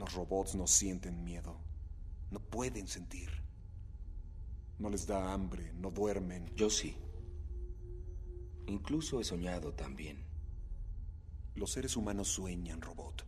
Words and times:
Los 0.00 0.14
robots 0.14 0.54
no 0.54 0.66
sienten 0.66 1.22
miedo. 1.24 1.60
No 2.30 2.40
pueden 2.40 2.88
sentir. 2.88 3.28
No 4.78 4.88
les 4.88 5.06
da 5.06 5.30
hambre, 5.30 5.74
no 5.74 5.90
duermen. 5.90 6.50
Yo 6.56 6.70
sí. 6.70 6.96
Incluso 8.66 9.20
he 9.20 9.24
soñado 9.24 9.74
también. 9.74 10.24
Los 11.54 11.72
seres 11.72 11.98
humanos 11.98 12.28
sueñan, 12.28 12.80
robot. 12.80 13.26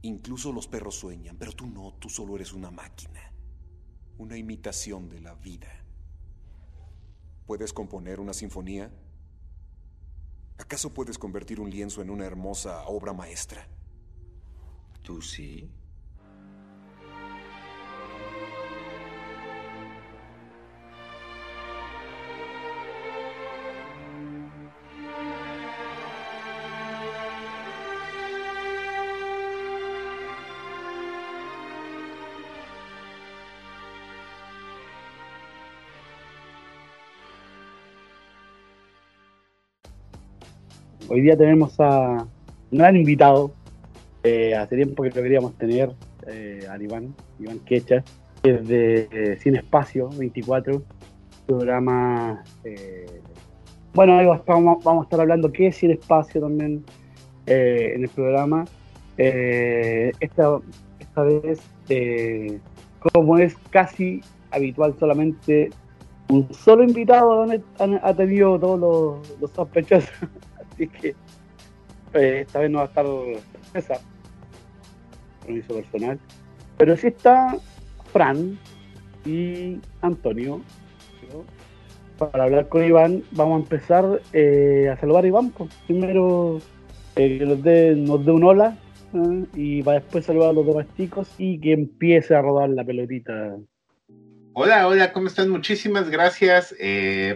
Incluso 0.00 0.54
los 0.54 0.66
perros 0.66 0.94
sueñan, 0.94 1.36
pero 1.36 1.52
tú 1.52 1.66
no, 1.66 1.92
tú 1.92 2.08
solo 2.08 2.34
eres 2.34 2.54
una 2.54 2.70
máquina. 2.70 3.20
Una 4.16 4.38
imitación 4.38 5.10
de 5.10 5.20
la 5.20 5.34
vida. 5.34 5.68
¿Puedes 7.44 7.74
componer 7.74 8.20
una 8.20 8.32
sinfonía? 8.32 8.90
¿Acaso 10.56 10.94
puedes 10.94 11.18
convertir 11.18 11.60
un 11.60 11.68
lienzo 11.68 12.00
en 12.00 12.08
una 12.08 12.24
hermosa 12.24 12.86
obra 12.86 13.12
maestra? 13.12 13.68
¿Tú 15.02 15.20
sí? 15.20 15.70
Hoy 41.12 41.22
día 41.22 41.36
tenemos 41.36 41.74
a 41.80 42.24
un 42.70 42.78
gran 42.78 42.94
invitado. 42.94 43.50
Eh, 44.22 44.54
hace 44.54 44.76
tiempo 44.76 45.02
que 45.02 45.08
lo 45.08 45.16
queríamos 45.16 45.58
tener, 45.58 45.90
eh, 46.28 46.64
a 46.70 46.80
Iván, 46.80 47.12
Iván 47.40 47.58
Quecha, 47.66 48.04
que 48.40 48.50
es 48.54 48.68
de 48.68 49.08
eh, 49.10 49.36
Sin 49.40 49.56
Espacio 49.56 50.08
24, 50.10 50.80
programa. 51.48 52.44
eh, 52.62 53.20
bueno, 53.92 54.18
vamos, 54.46 55.00
a 55.00 55.02
estar 55.02 55.20
hablando 55.20 55.50
qué 55.50 55.66
es 55.66 55.78
Sin 55.78 55.90
Espacio 55.90 56.42
también 56.42 56.84
eh, 57.46 57.94
en 57.96 58.04
el 58.04 58.08
programa. 58.10 58.64
Eh, 59.18 60.12
esta, 60.20 60.60
esta 61.00 61.22
vez, 61.24 61.60
eh, 61.88 62.60
como 63.12 63.36
es 63.36 63.56
casi 63.70 64.20
habitual, 64.52 64.94
solamente 65.00 65.70
un 66.28 66.54
solo 66.54 66.84
invitado 66.84 67.46
ha 68.00 68.14
tenido 68.14 68.60
todos 68.60 68.78
los, 68.78 69.40
los 69.40 69.50
sospechosos. 69.50 70.08
Así 70.80 70.88
que 70.88 71.08
eh, 72.14 72.40
esta 72.40 72.60
vez 72.60 72.70
no 72.70 72.78
va 72.78 72.84
a 72.84 72.86
estar 72.86 73.06
esa 73.74 74.00
permiso 75.44 75.74
personal. 75.74 76.18
Pero 76.78 76.96
sí 76.96 77.08
está 77.08 77.58
Fran 78.12 78.58
y 79.26 79.78
Antonio. 80.00 80.62
Para 82.16 82.44
hablar 82.44 82.68
con 82.68 82.82
Iván, 82.82 83.22
vamos 83.32 83.60
a 83.60 83.62
empezar 83.62 84.22
eh, 84.32 84.88
a 84.90 84.96
saludar 84.98 85.24
a 85.24 85.26
Iván. 85.26 85.50
pues. 85.50 85.70
Primero 85.86 86.60
eh, 87.16 87.38
que 87.38 87.44
nos 87.44 87.62
dé, 87.62 88.32
un 88.32 88.44
hola 88.44 88.78
y 89.54 89.82
va 89.82 89.94
después 89.94 90.24
saludar 90.24 90.50
a 90.50 90.52
los 90.54 90.66
demás 90.66 90.86
chicos 90.96 91.28
y 91.36 91.58
que 91.58 91.72
empiece 91.72 92.34
a 92.34 92.40
rodar 92.40 92.70
la 92.70 92.84
pelotita. 92.84 93.58
Hola, 94.54 94.88
hola, 94.88 95.12
¿cómo 95.12 95.26
están? 95.26 95.50
Muchísimas 95.50 96.08
gracias 96.08 96.74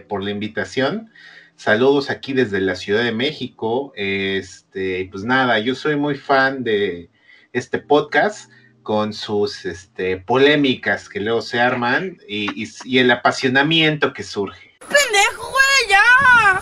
por 0.08 0.22
la 0.22 0.30
invitación. 0.30 1.10
Saludos 1.56 2.10
aquí 2.10 2.32
desde 2.32 2.60
la 2.60 2.74
Ciudad 2.76 3.02
de 3.04 3.12
México. 3.12 3.92
Este, 3.96 5.08
pues 5.10 5.24
nada, 5.24 5.58
yo 5.60 5.74
soy 5.74 5.96
muy 5.96 6.16
fan 6.16 6.64
de 6.64 7.10
este 7.52 7.78
podcast 7.78 8.50
con 8.82 9.12
sus 9.14 9.64
este, 9.64 10.18
polémicas 10.18 11.08
que 11.08 11.20
luego 11.20 11.40
se 11.40 11.60
arman 11.60 12.18
y, 12.28 12.64
y- 12.64 12.68
y 12.84 12.98
el 12.98 13.10
apasionamiento 13.10 14.12
que 14.12 14.22
surge. 14.22 14.72
pendejo, 14.80 15.50
güey, 15.50 15.90
ya. 15.90 16.60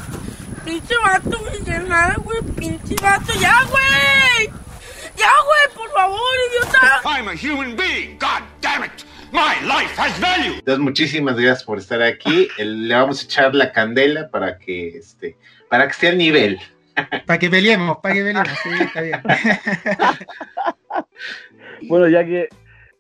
Pinche 0.64 0.94
vato 1.03 1.41
millonario, 1.50 2.22
güey, 2.22 2.42
pinche 2.56 2.94
vato, 3.03 3.32
ya, 3.41 3.64
güey. 3.69 4.47
Ya, 5.16 5.30
güey, 5.44 5.74
por 5.74 5.91
favor, 5.92 6.20
idiota. 6.50 7.00
I'm 7.04 7.28
a 7.28 7.34
human 7.34 7.74
being. 7.76 8.19
God 8.19 8.42
damn 8.60 8.84
it. 8.84 8.92
My 9.32 9.66
life 9.66 9.94
has 9.97 10.20
value. 10.20 10.59
Entonces, 10.59 10.78
muchísimas 10.78 11.37
gracias 11.37 11.65
por 11.65 11.78
estar 11.78 12.03
aquí. 12.03 12.48
Le 12.59 12.94
vamos 12.94 13.22
a 13.22 13.25
echar 13.25 13.54
la 13.54 13.72
candela 13.72 14.28
para 14.28 14.59
que 14.59 14.88
este, 14.88 15.37
para 15.70 15.87
que 15.87 15.93
esté 15.93 16.09
al 16.09 16.19
nivel. 16.19 16.60
Para 17.26 17.38
que 17.38 17.48
peleemos, 17.48 17.97
para 18.03 18.15
que 18.15 18.21
peleemos. 18.22 18.48
Sí, 18.62 18.69
está 18.81 19.00
bien. 19.00 19.22
Bueno, 21.88 22.09
ya 22.09 22.25
que 22.25 22.48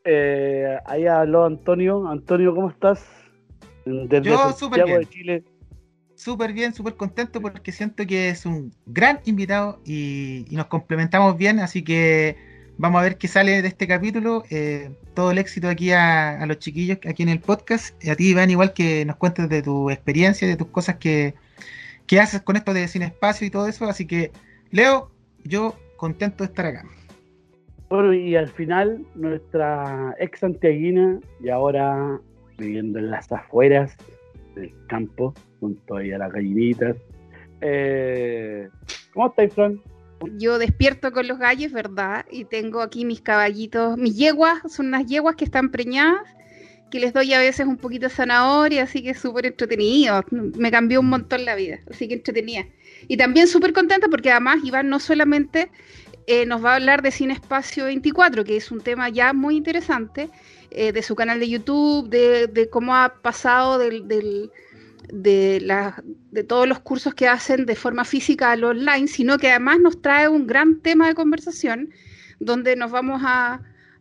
eh, 0.04 0.76
ahí 0.86 1.06
habló 1.06 1.44
Antonio. 1.44 2.08
Antonio, 2.08 2.52
¿cómo 2.52 2.68
estás? 2.70 3.06
Desde 3.84 4.22
Yo, 4.22 4.52
súper 4.52 4.84
bien. 4.84 5.00
de 5.00 5.06
Chile. 5.06 5.44
Súper 6.16 6.52
bien, 6.52 6.74
súper 6.74 6.94
contento 6.94 7.40
porque 7.40 7.70
siento 7.70 8.06
que 8.06 8.30
es 8.30 8.44
un 8.44 8.72
gran 8.86 9.20
invitado 9.24 9.80
y, 9.84 10.46
y 10.48 10.56
nos 10.56 10.66
complementamos 10.66 11.36
bien, 11.36 11.60
así 11.60 11.84
que 11.84 12.36
vamos 12.78 13.00
a 13.00 13.04
ver 13.04 13.16
qué 13.16 13.28
sale 13.28 13.62
de 13.62 13.68
este 13.68 13.86
capítulo. 13.86 14.44
Eh, 14.50 14.90
todo 15.14 15.30
el 15.30 15.38
éxito 15.38 15.68
aquí 15.68 15.92
a, 15.92 16.44
los 16.46 16.58
chiquillos 16.58 16.98
aquí 17.06 17.22
en 17.22 17.28
el 17.28 17.40
podcast. 17.40 18.02
Y 18.02 18.10
a 18.10 18.16
ti, 18.16 18.30
Iván, 18.30 18.50
igual 18.50 18.72
que 18.72 19.04
nos 19.04 19.16
cuentes 19.16 19.48
de 19.48 19.62
tu 19.62 19.90
experiencia, 19.90 20.46
de 20.48 20.56
tus 20.56 20.68
cosas 20.68 20.96
que, 20.96 21.34
que 22.06 22.20
haces 22.20 22.42
con 22.42 22.56
esto 22.56 22.72
de 22.72 22.88
Sin 22.88 23.02
Espacio 23.02 23.46
y 23.46 23.50
todo 23.50 23.68
eso. 23.68 23.86
Así 23.86 24.06
que, 24.06 24.32
Leo, 24.70 25.10
yo 25.44 25.76
contento 25.96 26.44
de 26.44 26.48
estar 26.48 26.66
acá. 26.66 26.84
Bueno, 27.88 28.14
y 28.14 28.36
al 28.36 28.48
final, 28.48 29.04
nuestra 29.14 30.14
ex 30.18 30.40
santiaguina 30.40 31.20
y 31.40 31.50
ahora 31.50 32.18
viviendo 32.56 32.98
en 32.98 33.10
las 33.10 33.30
afueras 33.30 33.96
del 34.54 34.72
campo, 34.86 35.34
junto 35.60 35.96
ahí 35.96 36.12
a 36.12 36.18
las 36.18 36.32
gallinitas. 36.32 36.96
Eh, 37.60 38.68
¿Cómo 39.12 39.28
estáis, 39.28 39.54
Fran? 39.54 39.80
Yo 40.38 40.58
despierto 40.58 41.12
con 41.12 41.26
los 41.28 41.38
gallos, 41.38 41.72
¿verdad? 41.72 42.24
Y 42.30 42.44
tengo 42.44 42.80
aquí 42.82 43.04
mis 43.04 43.20
caballitos, 43.20 43.96
mis 43.96 44.16
yeguas, 44.16 44.60
son 44.68 44.86
unas 44.86 45.06
yeguas 45.06 45.36
que 45.36 45.44
están 45.44 45.70
preñadas, 45.70 46.22
que 46.90 47.00
les 47.00 47.12
doy 47.12 47.32
a 47.32 47.38
veces 47.38 47.66
un 47.66 47.78
poquito 47.78 48.08
de 48.08 48.14
zanahoria, 48.14 48.82
así 48.84 49.02
que 49.02 49.14
súper 49.14 49.46
entretenido. 49.46 50.22
Me 50.30 50.70
cambió 50.70 51.00
un 51.00 51.08
montón 51.08 51.44
la 51.44 51.54
vida, 51.54 51.78
así 51.90 52.06
que 52.08 52.14
entretenida. 52.14 52.66
Y 53.08 53.16
también 53.16 53.48
súper 53.48 53.72
contenta 53.72 54.08
porque 54.08 54.30
además 54.30 54.58
Iván 54.64 54.88
no 54.88 55.00
solamente 55.00 55.70
eh, 56.26 56.46
nos 56.46 56.64
va 56.64 56.72
a 56.72 56.76
hablar 56.76 57.02
de 57.02 57.10
Cine 57.10 57.32
Espacio 57.32 57.84
24, 57.86 58.44
que 58.44 58.56
es 58.56 58.70
un 58.70 58.80
tema 58.80 59.08
ya 59.08 59.32
muy 59.32 59.56
interesante, 59.56 60.30
eh, 60.70 60.92
de 60.92 61.02
su 61.02 61.14
canal 61.14 61.40
de 61.40 61.48
YouTube, 61.48 62.08
de, 62.08 62.46
de 62.46 62.68
cómo 62.70 62.94
ha 62.94 63.14
pasado 63.22 63.78
del- 63.78 64.50
de, 65.12 65.60
la- 65.60 66.02
de 66.30 66.42
todos 66.42 66.66
los 66.66 66.80
cursos 66.80 67.14
que 67.14 67.28
hacen 67.28 67.66
de 67.66 67.76
forma 67.76 68.04
física 68.04 68.50
al 68.50 68.64
online, 68.64 69.06
sino 69.06 69.36
que 69.38 69.50
además 69.50 69.78
nos 69.78 70.00
trae 70.00 70.26
un 70.28 70.46
gran 70.46 70.80
tema 70.80 71.06
de 71.06 71.14
conversación 71.14 71.90
donde 72.40 72.74
nos 72.76 72.90
vamos 72.90 73.20
a 73.24 73.60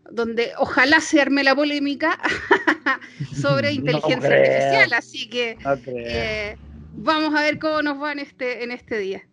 donde 0.10 0.52
ojalá 0.58 1.00
se 1.00 1.22
arme 1.22 1.44
la 1.44 1.56
polémica 1.56 2.18
sobre 3.40 3.72
inteligencia 3.74 4.30
artificial, 4.30 4.94
así 4.94 5.30
que 5.30 5.58
No 5.64 5.76
eh, 5.86 6.58
vamos 6.94 7.34
a 7.36 7.42
ver 7.44 7.60
cómo 7.60 7.82
nos 7.82 8.02
va 8.02 8.12
en 8.14 8.20
este 8.20 8.64
en 8.64 8.72
este 8.72 8.98
día. 8.98 9.28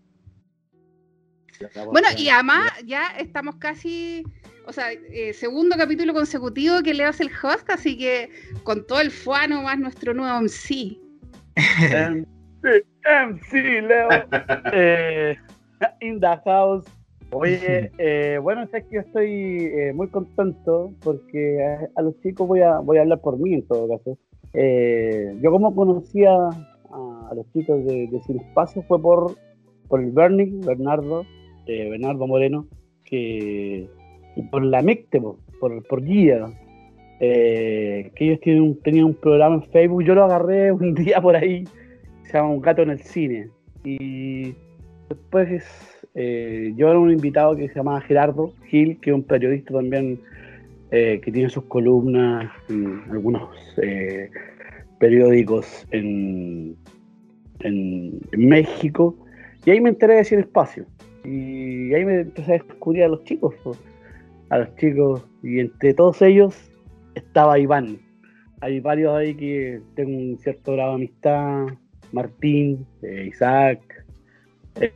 Bueno, 1.93 2.07
y 2.17 2.29
además 2.29 2.71
ya 2.85 3.07
estamos 3.19 3.57
casi, 3.57 4.23
o 4.67 4.73
sea, 4.73 4.93
eh, 4.93 5.33
segundo 5.33 5.77
capítulo 5.77 6.13
consecutivo 6.15 6.83
que 6.83 6.95
Leo 6.95 7.09
hace 7.09 7.25
el 7.25 7.31
host, 7.43 7.69
así 7.71 7.97
que 7.99 8.31
con 8.63 8.87
todo 8.87 9.01
el 9.01 9.11
fuano 9.11 9.63
más 9.63 9.79
nuestro 9.79 10.15
nuevo 10.15 10.41
MC. 10.41 10.99
MC, 11.59 12.85
MC, 13.05 13.83
Leo. 13.83 14.09
Eh, 14.73 15.37
in 16.01 16.21
the 16.21 16.41
house. 16.45 16.85
Oye, 17.31 17.91
eh, 17.99 18.39
bueno, 18.43 18.67
sé 18.69 18.85
que 18.87 18.97
yo 18.97 19.01
estoy 19.01 19.31
eh, 19.31 19.93
muy 19.95 20.09
contento 20.09 20.93
porque 21.03 21.63
a, 21.63 21.89
a 22.01 22.03
los 22.03 22.19
chicos 22.21 22.49
voy 22.49 22.61
a, 22.61 22.79
voy 22.79 22.99
a 22.99 23.03
hablar 23.03 23.21
por 23.21 23.39
mí 23.39 23.55
en 23.55 23.67
todo 23.67 23.89
caso. 23.89 24.19
Eh, 24.55 25.37
yo 25.43 25.51
como 25.51 25.75
conocía 25.75 26.33
a, 26.35 27.29
a 27.31 27.35
los 27.35 27.51
chicos 27.53 27.85
de, 27.85 28.09
de 28.09 28.21
Sin 28.23 28.41
Espacio 28.41 28.83
fue 28.89 29.01
por, 29.01 29.37
por 29.89 30.01
el 30.01 30.11
Bernie, 30.11 30.53
Bernardo, 30.65 31.25
eh, 31.67 31.91
Bernardo 31.91 32.27
Moreno, 32.27 32.67
que 33.05 33.89
y 34.37 34.43
por 34.43 34.65
la 34.65 34.83
MICTE, 34.83 35.21
po, 35.21 35.39
por, 35.61 35.83
por 35.87 36.03
Guía, 36.03 36.47
eh, 37.21 38.11
que 38.15 38.25
ellos 38.27 38.41
tienen 38.41 38.63
un- 38.63 38.81
tenían 38.81 39.07
un 39.07 39.15
programa 39.15 39.57
en 39.57 39.63
Facebook, 39.65 40.05
yo 40.05 40.15
lo 40.15 40.25
agarré 40.25 40.73
un 40.73 40.95
día 40.95 41.21
por 41.21 41.37
ahí, 41.37 41.65
se 42.25 42.35
llama 42.35 42.51
Un 42.51 42.61
gato 42.61 42.83
en 42.83 42.91
el 42.91 43.01
cine. 43.01 43.49
Y 43.85 44.55
después 45.09 45.63
eh, 46.15 46.73
yo 46.77 46.89
era 46.91 46.99
un 46.99 47.11
invitado 47.11 47.57
que 47.57 47.69
se 47.69 47.75
llamaba 47.75 48.01
Gerardo 48.03 48.53
Gil, 48.69 48.99
que 49.01 49.11
es 49.11 49.15
un 49.15 49.23
periodista 49.23 49.75
también 49.75 50.19
eh, 50.91 51.21
que 51.23 51.31
tiene 51.31 51.49
sus 51.49 51.65
columnas 51.65 52.51
en 52.69 53.03
algunos 53.11 53.49
eh, 53.83 54.31
periódicos 54.99 55.87
en, 55.91 56.77
en, 57.61 58.21
México. 58.37 59.15
Y 59.65 59.71
ahí 59.71 59.81
me 59.81 59.91
enteré 59.91 60.15
de 60.15 60.25
Cine 60.25 60.43
Espacio. 60.43 60.87
Y 61.25 61.93
ahí 61.95 62.05
me 62.05 62.21
empecé 62.21 62.53
a 62.53 62.55
descubrir 62.55 63.05
a 63.05 63.09
los 63.09 63.25
chicos. 63.25 63.55
a 64.51 64.59
los 64.59 64.75
chicos, 64.77 65.27
y 65.43 65.61
entre 65.61 65.93
todos 65.95 66.23
ellos 66.23 66.68
estaba 67.19 67.59
Iván. 67.59 67.99
Hay 68.61 68.81
varios 68.81 69.15
ahí 69.15 69.35
que 69.35 69.81
tengo 69.95 70.17
un 70.17 70.39
cierto 70.39 70.73
grado 70.73 70.91
de 70.91 70.97
amistad, 70.97 71.67
Martín, 72.13 72.87
eh, 73.03 73.27
Isaac, 73.29 74.05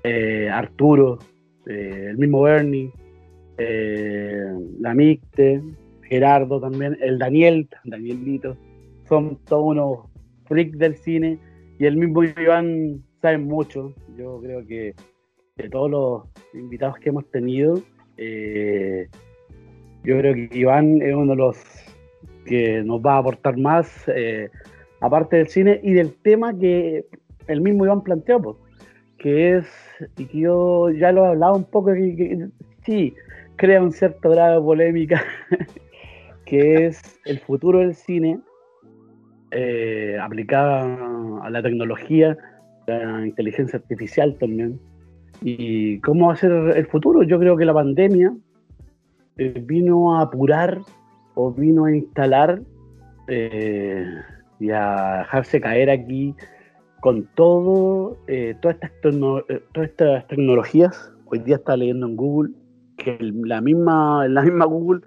eh, 0.03 0.49
Arturo, 0.51 1.19
eh, 1.67 2.09
el 2.11 2.19
mismo 2.19 2.43
Bernie, 2.43 2.91
la 4.81 4.95
Micte, 4.95 5.63
Gerardo 6.03 6.61
también, 6.61 6.97
el 7.01 7.19
Daniel, 7.19 7.69
Danielito, 7.85 8.57
son 9.09 9.39
todos 9.45 9.65
unos 9.65 9.99
freaks 10.47 10.77
del 10.79 10.97
cine 10.97 11.39
y 11.79 11.87
el 11.87 11.97
mismo 11.97 12.25
Iván 12.25 13.03
sabe 13.21 13.39
mucho. 13.39 13.95
Yo 14.19 14.41
creo 14.41 14.67
que 14.67 14.95
de 15.57 15.69
todos 15.69 15.91
los 15.91 16.23
invitados 16.55 16.99
que 16.99 17.11
hemos 17.11 17.31
tenido, 17.31 17.77
yo 17.77 17.83
creo 20.19 20.35
que 20.35 20.49
Iván 20.53 21.01
es 21.01 21.15
uno 21.15 21.33
de 21.33 21.37
los 21.37 21.57
que 22.44 22.83
nos 22.83 23.00
va 23.00 23.15
a 23.15 23.19
aportar 23.19 23.56
más, 23.56 24.05
aparte 25.00 25.37
del 25.37 25.49
cine 25.49 25.81
y 25.83 25.93
del 25.93 26.15
tema 26.23 26.56
que 26.59 27.06
el 27.47 27.61
mismo 27.61 27.85
Iván 27.85 28.03
planteó, 28.03 28.41
pues, 28.41 28.56
que 29.19 29.56
es, 29.56 29.67
y 30.17 30.27
que 30.27 30.39
yo 30.39 30.91
ya 30.91 31.12
lo 31.12 31.25
he 31.25 31.29
hablado 31.29 31.55
un 31.55 31.65
poco, 31.65 31.93
que, 31.93 32.49
sí, 32.85 33.15
crea 33.56 33.83
un 33.83 33.93
cierto 33.93 34.31
grado 34.31 34.61
de 34.61 34.67
polémica, 34.67 35.23
que 36.44 36.87
es 36.87 37.00
el 37.25 37.39
futuro 37.39 37.79
del 37.79 37.94
cine 37.94 38.41
eh, 39.53 40.19
a 40.21 40.29
la 41.50 41.62
tecnología, 41.62 42.37
a 42.88 42.91
la 42.91 43.27
inteligencia 43.27 43.79
artificial 43.79 44.37
también. 44.38 44.81
¿Y 45.41 45.99
cómo 46.00 46.29
va 46.29 46.35
a 46.35 46.37
ser 46.37 46.53
el 46.53 46.87
futuro? 46.87 47.23
Yo 47.23 47.38
creo 47.38 47.56
que 47.56 47.65
la 47.65 47.75
pandemia 47.75 48.33
eh, 49.37 49.62
vino 49.65 50.17
a 50.17 50.23
apurar 50.23 50.81
o 51.34 51.52
vino 51.52 51.87
a 51.87 51.94
instalar 51.94 52.62
eh, 53.29 54.05
y 54.61 54.70
a 54.70 55.19
dejarse 55.19 55.61
caer 55.61 55.90
aquí 55.90 56.34
con 57.02 57.26
todo, 57.34 58.17
eh, 58.29 58.55
todas, 58.62 58.76
estas 58.76 58.93
eh, 59.49 59.61
todas 59.73 59.90
estas 59.90 60.29
tecnologías, 60.29 61.12
hoy 61.25 61.40
día 61.40 61.56
está 61.56 61.76
leyendo 61.76 62.06
en 62.06 62.14
Google 62.14 62.52
que 62.96 63.19
la 63.20 63.61
misma, 63.61 64.29
la 64.29 64.43
misma 64.43 64.67
Google 64.67 65.00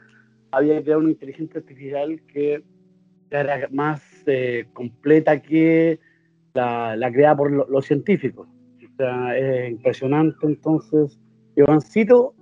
había 0.52 0.84
creado 0.84 1.00
una 1.00 1.12
inteligencia 1.12 1.62
artificial 1.62 2.22
que 2.28 2.62
era 3.30 3.70
más 3.72 4.04
eh, 4.26 4.66
completa 4.74 5.42
que 5.42 6.02
la, 6.54 7.10
creada 7.14 7.38
por 7.38 7.70
los 7.70 7.86
científicos. 7.86 8.50
O 8.50 8.96
sea, 8.98 9.38
es 9.38 9.72
impresionante. 9.72 10.38
Entonces, 10.46 11.18
Ivancito, 11.56 12.36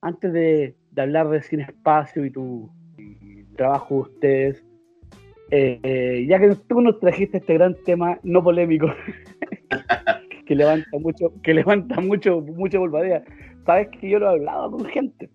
antes 0.00 0.32
de, 0.32 0.74
hablar 1.00 1.28
de 1.28 1.42
cine 1.42 1.64
espacio 1.64 2.24
y 2.24 2.30
tu 2.30 2.70
trabajo 3.56 3.94
de 3.94 4.00
ustedes, 4.00 4.64
eh, 5.50 6.24
ya 6.28 6.38
que 6.38 6.54
tú 6.68 6.80
nos 6.80 6.98
trajiste 7.00 7.38
este 7.38 7.54
gran 7.54 7.74
tema 7.84 8.18
no 8.22 8.42
polémico 8.42 8.86
que 10.46 10.54
levanta 10.54 10.98
mucho, 10.98 11.32
que 11.42 11.54
levanta 11.54 12.00
mucho, 12.00 12.40
mucha 12.40 12.78
volvadera. 12.78 13.22
Sabes 13.66 13.88
que 13.88 14.10
yo 14.10 14.18
lo 14.18 14.26
he 14.26 14.30
hablado 14.30 14.72
con 14.72 14.84
gente. 14.86 15.30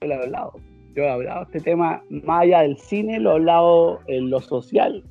Yo 0.00 0.08
lo 0.08 0.14
he 0.14 0.24
hablado. 0.24 0.52
Yo 0.94 1.02
he 1.02 1.10
hablado 1.10 1.40
de 1.40 1.58
este 1.58 1.70
tema 1.70 2.02
más 2.08 2.42
allá 2.42 2.62
del 2.62 2.78
cine, 2.78 3.20
lo 3.20 3.32
he 3.32 3.34
hablado 3.34 4.00
en 4.06 4.30
lo 4.30 4.40
social. 4.40 5.04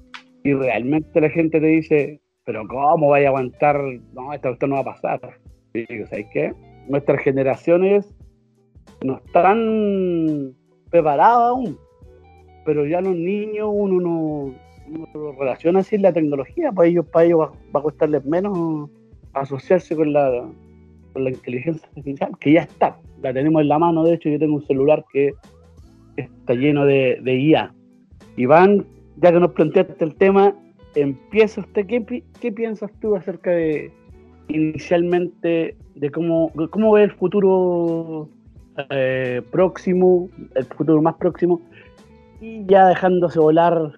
Y 0.43 0.53
realmente 0.53 1.21
la 1.21 1.29
gente 1.29 1.59
te 1.59 1.65
dice, 1.67 2.21
pero 2.45 2.67
¿cómo 2.67 3.09
vaya 3.09 3.27
a 3.27 3.29
aguantar? 3.29 3.79
No, 4.13 4.33
esto, 4.33 4.55
no 4.65 4.75
va 4.75 4.81
a 4.81 4.95
pasar. 4.95 5.19
Y 5.73 5.85
digo, 5.85 6.07
¿sabes 6.07 6.25
qué? 6.33 6.53
Nuestras 6.87 7.21
generaciones 7.21 8.14
no 9.03 9.17
están 9.25 10.55
preparadas 10.89 11.49
aún 11.49 11.77
pero 12.65 12.85
ya 12.85 12.99
los 12.99 13.15
niños 13.15 13.69
uno 13.71 14.01
no, 14.01 14.55
relaciona 15.39 15.79
así 15.79 15.97
la 15.97 16.11
tecnología, 16.11 16.71
para 16.71 16.89
ellos, 16.89 17.05
para 17.05 17.25
ellos 17.25 17.39
va, 17.73 17.79
a 17.79 17.83
costarles 17.83 18.25
menos 18.25 18.89
asociarse 19.33 19.95
con 19.95 20.11
la, 20.11 20.49
con 21.13 21.23
la 21.23 21.29
inteligencia 21.29 21.87
artificial, 21.87 22.31
que 22.39 22.53
ya 22.53 22.61
está, 22.61 22.97
la 23.21 23.31
tenemos 23.31 23.61
en 23.61 23.69
la 23.69 23.79
mano, 23.79 24.03
de 24.03 24.15
hecho 24.15 24.29
yo 24.29 24.39
tengo 24.39 24.55
un 24.55 24.65
celular 24.65 25.05
que 25.13 25.33
está 26.17 26.53
lleno 26.55 26.85
de, 26.85 27.19
de 27.21 27.35
IA. 27.35 27.73
Iván, 28.37 28.85
ya 29.17 29.31
que 29.31 29.39
nos 29.39 29.51
planteaste 29.51 30.03
el 30.03 30.15
tema, 30.15 30.55
empieza 30.95 31.61
usted, 31.61 31.85
¿qué, 31.85 32.23
qué 32.41 32.51
piensas 32.51 32.91
tú 32.99 33.15
acerca 33.15 33.51
de 33.51 33.91
inicialmente 34.47 35.75
de 35.95 36.11
cómo, 36.11 36.51
cómo 36.71 36.91
ve 36.93 37.03
el 37.03 37.11
futuro 37.11 38.29
eh, 38.89 39.41
próximo, 39.51 40.29
el 40.53 40.65
futuro 40.65 41.01
más 41.01 41.15
próximo 41.15 41.61
y 42.41 42.65
ya 42.65 42.87
dejándose 42.87 43.39
volar 43.39 43.91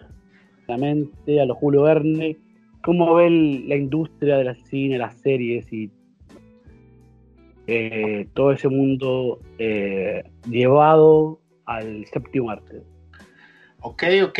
la 0.68 0.78
mente 0.78 1.42
a 1.42 1.46
los 1.46 1.58
Julio 1.58 1.84
Verne, 1.84 2.38
¿cómo 2.84 3.16
ve 3.16 3.30
la 3.68 3.76
industria 3.76 4.38
de 4.38 4.44
la 4.44 4.56
cine, 4.56 5.00
las 5.00 5.16
series 5.16 5.72
y 5.74 5.90
eh, 7.66 8.28
todo 8.34 8.52
ese 8.52 8.68
mundo 8.68 9.40
eh, 9.58 10.24
llevado 10.48 11.40
al 11.66 12.06
séptimo 12.06 12.52
arte? 12.52 12.84
Ok, 13.82 14.04
ok, 14.26 14.40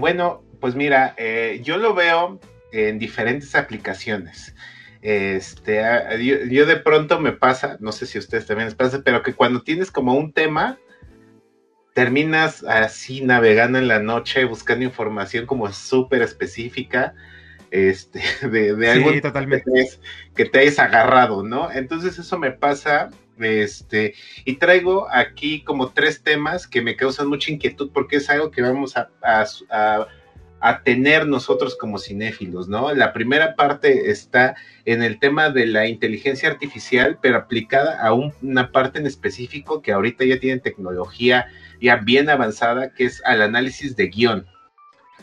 bueno, 0.00 0.42
pues 0.60 0.74
mira, 0.74 1.14
yo 1.62 1.76
lo 1.76 1.94
veo 1.94 2.40
en 2.72 2.98
diferentes 2.98 3.54
aplicaciones. 3.54 4.54
Este, 5.08 5.80
yo, 6.18 6.38
yo, 6.50 6.66
de 6.66 6.78
pronto 6.78 7.20
me 7.20 7.30
pasa, 7.30 7.76
no 7.78 7.92
sé 7.92 8.06
si 8.06 8.18
a 8.18 8.20
ustedes 8.20 8.44
también 8.44 8.66
les 8.66 8.74
pasa, 8.74 9.02
pero 9.04 9.22
que 9.22 9.34
cuando 9.34 9.62
tienes 9.62 9.92
como 9.92 10.14
un 10.14 10.32
tema, 10.32 10.80
terminas 11.94 12.64
así 12.64 13.20
navegando 13.20 13.78
en 13.78 13.86
la 13.86 14.00
noche 14.00 14.44
buscando 14.46 14.84
información 14.84 15.46
como 15.46 15.72
súper 15.72 16.22
específica 16.22 17.14
este, 17.70 18.20
de, 18.50 18.90
algo 18.90 19.12
Que, 20.34 20.44
te 20.44 20.58
hayas 20.58 20.80
agarrado, 20.80 21.44
¿no? 21.44 21.70
Entonces 21.70 22.18
eso 22.18 22.36
me 22.36 22.50
pasa, 22.50 23.10
este, 23.38 24.14
y 24.44 24.54
traigo 24.54 25.06
aquí 25.08 25.62
como 25.62 25.90
tres 25.90 26.20
temas 26.24 26.66
que 26.66 26.82
me 26.82 26.96
causan 26.96 27.28
mucha 27.28 27.52
inquietud 27.52 27.92
porque 27.94 28.16
es 28.16 28.28
algo 28.28 28.50
que 28.50 28.60
vamos 28.60 28.96
a, 28.96 29.08
a 29.22 30.08
tener 30.82 31.26
nosotros 31.26 31.76
como 31.76 31.98
cinéfilos, 31.98 32.68
¿no? 32.68 32.92
La 32.94 33.12
primera 33.12 33.54
parte 33.54 34.10
está 34.10 34.56
en 34.84 35.02
el 35.02 35.18
tema 35.18 35.50
de 35.50 35.66
la 35.66 35.86
inteligencia 35.86 36.48
artificial, 36.48 37.18
pero 37.20 37.36
aplicada 37.36 38.00
a 38.00 38.12
una 38.12 38.72
parte 38.72 38.98
en 38.98 39.06
específico 39.06 39.82
que 39.82 39.92
ahorita 39.92 40.24
ya 40.24 40.40
tienen 40.40 40.60
tecnología 40.60 41.46
ya 41.80 41.96
bien 41.96 42.28
avanzada, 42.30 42.92
que 42.94 43.04
es 43.04 43.22
al 43.24 43.42
análisis 43.42 43.96
de 43.96 44.08
guion. 44.08 44.46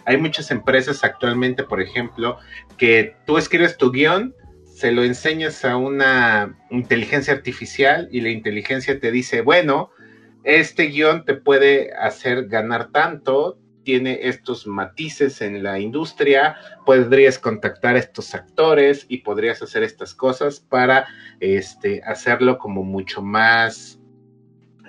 Hay 0.05 0.17
muchas 0.17 0.51
empresas 0.51 1.03
actualmente, 1.03 1.63
por 1.63 1.81
ejemplo, 1.81 2.37
que 2.77 3.15
tú 3.25 3.37
escribes 3.37 3.77
tu 3.77 3.91
guion, 3.91 4.35
se 4.65 4.91
lo 4.91 5.03
enseñas 5.03 5.63
a 5.65 5.77
una 5.77 6.57
inteligencia 6.69 7.33
artificial 7.33 8.09
y 8.11 8.21
la 8.21 8.29
inteligencia 8.29 8.99
te 8.99 9.11
dice, 9.11 9.41
bueno, 9.41 9.91
este 10.43 10.87
guion 10.87 11.23
te 11.25 11.35
puede 11.35 11.93
hacer 11.93 12.47
ganar 12.47 12.91
tanto, 12.91 13.57
tiene 13.83 14.19
estos 14.27 14.65
matices 14.65 15.41
en 15.41 15.63
la 15.63 15.79
industria, 15.79 16.55
podrías 16.85 17.37
contactar 17.37 17.95
a 17.95 17.99
estos 17.99 18.33
actores 18.33 19.05
y 19.09 19.19
podrías 19.19 19.61
hacer 19.61 19.83
estas 19.83 20.13
cosas 20.13 20.59
para 20.59 21.07
este, 21.39 22.01
hacerlo 22.03 22.57
como 22.57 22.83
mucho 22.83 23.21
más 23.21 23.99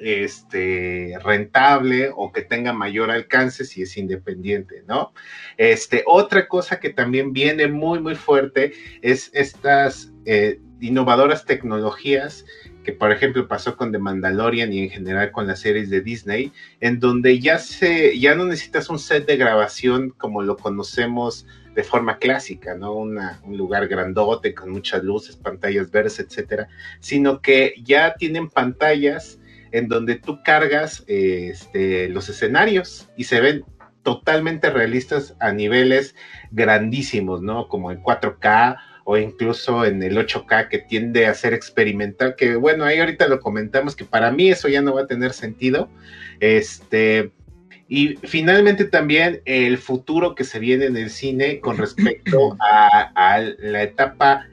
este, 0.01 1.17
rentable 1.23 2.11
o 2.15 2.33
que 2.33 2.43
tenga 2.43 2.73
mayor 2.73 3.11
alcance 3.11 3.65
si 3.65 3.83
es 3.83 3.97
independiente, 3.97 4.83
¿no? 4.87 5.13
Este, 5.57 6.03
otra 6.07 6.49
cosa 6.49 6.81
que 6.81 6.91
también 6.91 7.33
viene 7.33 7.69
muy, 7.69 8.01
muy 8.01 8.15
fuerte 8.15 8.73
es 9.03 9.31
estas 9.35 10.13
eh, 10.27 10.61
innovadoras 10.81 11.45
tecnologías 11.45 12.45
que 12.85 12.93
por 12.93 13.11
ejemplo 13.11 13.49
pasó 13.49 13.77
con 13.77 13.91
The 13.91 13.99
Mandalorian 13.99 14.73
y 14.73 14.85
en 14.85 14.91
general 14.91 15.33
con 15.33 15.47
las 15.47 15.61
series 15.61 15.91
de 15.91 16.03
Disney, 16.03 16.53
en 16.81 17.01
donde 17.01 17.41
ya 17.41 17.59
se, 17.59 18.19
ya 18.19 18.35
no 18.35 18.45
necesitas 18.45 18.89
un 18.91 18.99
set 18.99 19.27
de 19.27 19.37
grabación 19.37 20.11
como 20.11 20.43
lo 20.43 20.57
conocemos 20.57 21.47
de 21.75 21.83
forma 21.83 22.19
clásica, 22.19 22.77
¿no? 22.77 22.95
un 22.95 23.19
lugar 23.49 23.89
grandote 23.89 24.55
con 24.55 24.71
muchas 24.71 25.03
luces, 25.03 25.37
pantallas 25.37 25.91
verdes, 25.91 26.21
etcétera, 26.21 26.69
sino 27.01 27.41
que 27.41 27.75
ya 27.83 28.15
tienen 28.15 28.49
pantallas 28.49 29.41
en 29.73 29.89
donde 29.89 30.15
tú 30.15 30.39
cargas 30.45 31.03
este, 31.09 32.09
los 32.09 32.29
escenarios 32.29 33.09
y 33.17 33.25
se 33.25 33.41
ven 33.41 33.65
totalmente 34.05 34.71
realistas 34.71 35.35
a 35.41 35.51
niveles 35.51 36.15
grandísimos, 36.53 37.43
¿no? 37.43 37.67
Como 37.67 37.91
en 37.91 38.01
4K 38.01 38.77
o 39.05 39.17
incluso 39.17 39.85
en 39.85 40.03
el 40.03 40.17
8K 40.17 40.69
que 40.69 40.79
tiende 40.79 41.27
a 41.27 41.35
ser 41.35 41.53
experimental, 41.53 42.35
que 42.37 42.57
bueno, 42.57 42.85
ahí 42.85 42.99
ahorita 42.99 43.29
lo 43.29 43.41
comentamos 43.41 43.95
que 43.95 44.05
para 44.05 44.31
mí 44.33 44.49
eso 44.49 44.69
ya 44.69 44.83
no 44.83 44.95
va 44.95 45.03
a 45.03 45.07
tener 45.07 45.33
sentido. 45.33 45.89
Este, 46.41 47.31
y 47.89 48.17
finalmente 48.23 48.85
también 48.87 49.43
el 49.45 49.79
futuro 49.79 50.35
que 50.35 50.45
se 50.45 50.59
viene 50.59 50.87
en 50.87 50.97
el 50.97 51.11
cine 51.11 51.61
con 51.61 51.77
respecto 51.77 52.57
a, 52.61 53.13
a 53.15 53.41
la 53.41 53.83
etapa 53.83 54.47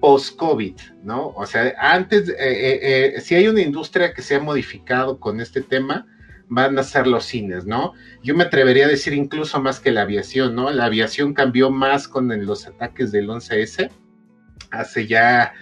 post-COVID, 0.00 0.74
¿no? 1.02 1.28
O 1.36 1.46
sea, 1.46 1.74
antes, 1.78 2.28
eh, 2.28 2.34
eh, 2.38 3.14
eh, 3.16 3.20
si 3.20 3.34
hay 3.34 3.48
una 3.48 3.60
industria 3.60 4.12
que 4.12 4.22
se 4.22 4.36
ha 4.36 4.40
modificado 4.40 5.18
con 5.18 5.40
este 5.40 5.62
tema, 5.62 6.06
van 6.48 6.78
a 6.78 6.82
ser 6.82 7.06
los 7.06 7.24
cines, 7.24 7.66
¿no? 7.66 7.92
Yo 8.22 8.34
me 8.34 8.44
atrevería 8.44 8.86
a 8.86 8.88
decir 8.88 9.12
incluso 9.12 9.60
más 9.60 9.80
que 9.80 9.90
la 9.90 10.02
aviación, 10.02 10.54
¿no? 10.54 10.70
La 10.70 10.84
aviación 10.84 11.34
cambió 11.34 11.70
más 11.70 12.08
con 12.08 12.28
los 12.46 12.66
ataques 12.66 13.12
del 13.12 13.28
11S 13.28 13.90
hace 14.70 15.06
ya 15.06 15.54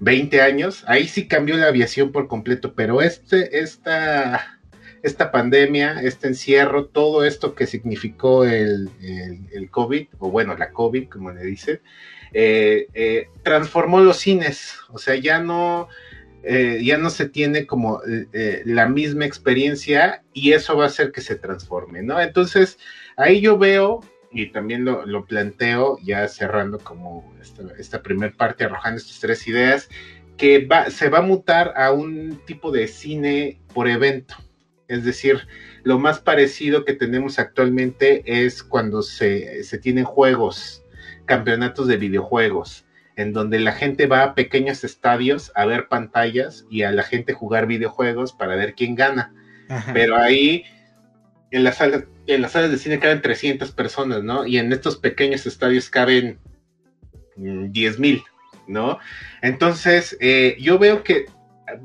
20 0.00 0.40
años. 0.40 0.84
Ahí 0.86 1.06
sí 1.06 1.28
cambió 1.28 1.56
la 1.56 1.68
aviación 1.68 2.12
por 2.12 2.28
completo, 2.28 2.74
pero 2.74 3.02
este, 3.02 3.60
esta, 3.60 4.58
esta 5.02 5.30
pandemia, 5.30 6.02
este 6.02 6.28
encierro, 6.28 6.86
todo 6.86 7.24
esto 7.24 7.54
que 7.54 7.66
significó 7.66 8.44
el, 8.44 8.90
el, 9.52 9.70
COVID, 9.70 10.08
o 10.18 10.30
bueno, 10.30 10.56
la 10.56 10.70
COVID, 10.70 11.08
como 11.08 11.30
le 11.30 11.44
dicen, 11.44 11.80
eh, 12.32 12.88
eh, 12.94 13.28
transformó 13.42 14.00
los 14.00 14.18
cines. 14.18 14.74
O 14.90 14.98
sea, 14.98 15.14
ya 15.14 15.38
no 15.38 15.88
eh, 16.44 16.80
ya 16.82 16.98
no 16.98 17.08
se 17.10 17.28
tiene 17.28 17.66
como 17.66 18.02
eh, 18.02 18.26
eh, 18.32 18.62
la 18.64 18.88
misma 18.88 19.24
experiencia 19.24 20.24
y 20.32 20.52
eso 20.52 20.76
va 20.76 20.84
a 20.84 20.86
hacer 20.88 21.12
que 21.12 21.20
se 21.20 21.36
transforme, 21.36 22.02
¿no? 22.02 22.20
Entonces, 22.20 22.78
ahí 23.16 23.40
yo 23.40 23.58
veo, 23.58 24.00
y 24.32 24.46
también 24.46 24.84
lo, 24.84 25.24
planteo, 25.26 25.98
ya 26.02 26.26
cerrando 26.26 26.78
como 26.78 27.32
esta, 27.40 27.62
esta 27.78 28.02
primera 28.02 28.34
parte, 28.36 28.64
arrojando 28.64 28.98
estas 28.98 29.20
tres 29.20 29.46
ideas, 29.46 29.88
que 30.36 30.66
va, 30.66 30.90
se 30.90 31.08
va 31.08 31.18
a 31.18 31.22
mutar 31.22 31.74
a 31.76 31.92
un 31.92 32.40
tipo 32.46 32.72
de 32.72 32.88
cine 32.88 33.60
por 33.72 33.88
evento. 33.88 34.34
Es 34.88 35.04
decir, 35.04 35.46
lo 35.84 35.98
más 35.98 36.18
parecido 36.18 36.84
que 36.84 36.94
tenemos 36.94 37.38
actualmente 37.38 38.22
es 38.26 38.62
cuando 38.62 39.02
se, 39.02 39.62
se 39.62 39.78
tienen 39.78 40.04
juegos, 40.04 40.82
campeonatos 41.24 41.86
de 41.86 41.98
videojuegos 41.98 42.84
en 43.22 43.32
donde 43.32 43.58
la 43.58 43.72
gente 43.72 44.06
va 44.06 44.22
a 44.22 44.34
pequeños 44.34 44.84
estadios 44.84 45.50
a 45.54 45.64
ver 45.64 45.88
pantallas 45.88 46.66
y 46.70 46.82
a 46.82 46.92
la 46.92 47.02
gente 47.02 47.32
jugar 47.32 47.66
videojuegos 47.66 48.32
para 48.32 48.56
ver 48.56 48.74
quién 48.74 48.94
gana. 48.94 49.32
Pero 49.94 50.16
ahí 50.16 50.64
en 51.50 51.64
las 51.64 51.78
salas 51.78 52.04
en 52.26 52.42
las 52.42 52.52
salas 52.52 52.70
de 52.70 52.78
cine 52.78 52.98
caben 52.98 53.22
300 53.22 53.72
personas, 53.72 54.22
¿no? 54.22 54.46
Y 54.46 54.58
en 54.58 54.72
estos 54.72 54.96
pequeños 54.96 55.46
estadios 55.46 55.90
caben 55.90 56.38
10 57.36 57.98
mm, 57.98 58.00
mil, 58.00 58.22
¿no? 58.66 58.98
Entonces, 59.40 60.16
eh, 60.20 60.56
yo 60.60 60.78
veo 60.78 61.02
que 61.02 61.26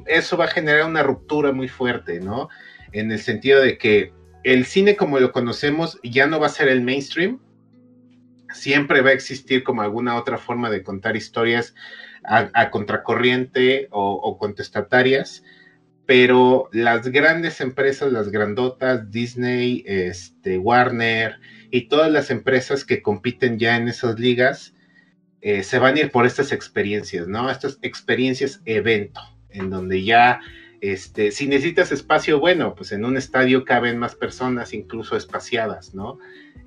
eso 0.06 0.38
va 0.38 0.46
a 0.46 0.50
generar 0.50 0.86
una 0.86 1.03
ruptura 1.03 1.51
muy 1.51 1.67
fuerte, 1.67 2.20
¿no? 2.20 2.50
En 2.91 3.12
el 3.12 3.20
sentido 3.20 3.62
de 3.62 3.77
que 3.77 4.13
el 4.44 4.65
cine 4.65 4.96
como 4.96 5.20
lo 5.20 5.32
conocemos 5.32 6.00
ya 6.03 6.27
no 6.27 6.39
va 6.39 6.48
a 6.48 6.50
ser 6.50 6.67
el 6.67 6.82
mainstream, 6.82 7.39
siempre 8.54 9.01
va 9.01 9.10
a 9.10 9.13
existir 9.13 9.63
como 9.63 9.82
alguna 9.82 10.16
otra 10.16 10.38
forma 10.38 10.70
de 10.70 10.84
contar 10.84 11.16
historias 11.16 11.75
a, 12.24 12.70
contracorriente 12.72 13.88
o, 13.92 14.38
contestatarias, 14.38 15.44
pero 16.06 16.70
las 16.74 17.08
grandes 17.08 17.62
empresas, 17.62 18.12
las 18.12 18.30
grandotas, 18.30 19.12
Disney, 19.12 19.84
este, 19.88 20.58
Warner 20.58 21.39
y 21.72 21.88
todas 21.88 22.12
las 22.12 22.30
empresas 22.30 22.84
que 22.84 23.01
compiten 23.01 23.60
ya 23.60 23.77
en 23.77 23.88
esas 23.88 24.20
ligas, 24.20 24.74
eh, 25.42 25.63
se 25.63 25.80
van 25.80 25.96
a 25.96 26.00
ir 26.01 26.12
por 26.12 26.25
estas 26.25 26.51
experiencias, 26.51 27.27
¿no? 27.27 27.50
Estas 27.50 27.80
experiencias 27.82 28.62
evento, 28.66 29.22
en 29.50 29.70
donde 29.70 30.04
ya 30.04 30.42
este, 30.81 31.31
si 31.31 31.48
necesitas 31.48 31.91
espacio, 31.91 32.39
bueno, 32.39 32.75
pues 32.75 32.91
en 32.91 33.05
un 33.05 33.17
estadio 33.17 33.65
caben 33.65 33.98
más 33.98 34.15
personas, 34.15 34.74
incluso 34.74 35.15
espaciadas, 35.15 35.93
¿no? 35.96 36.19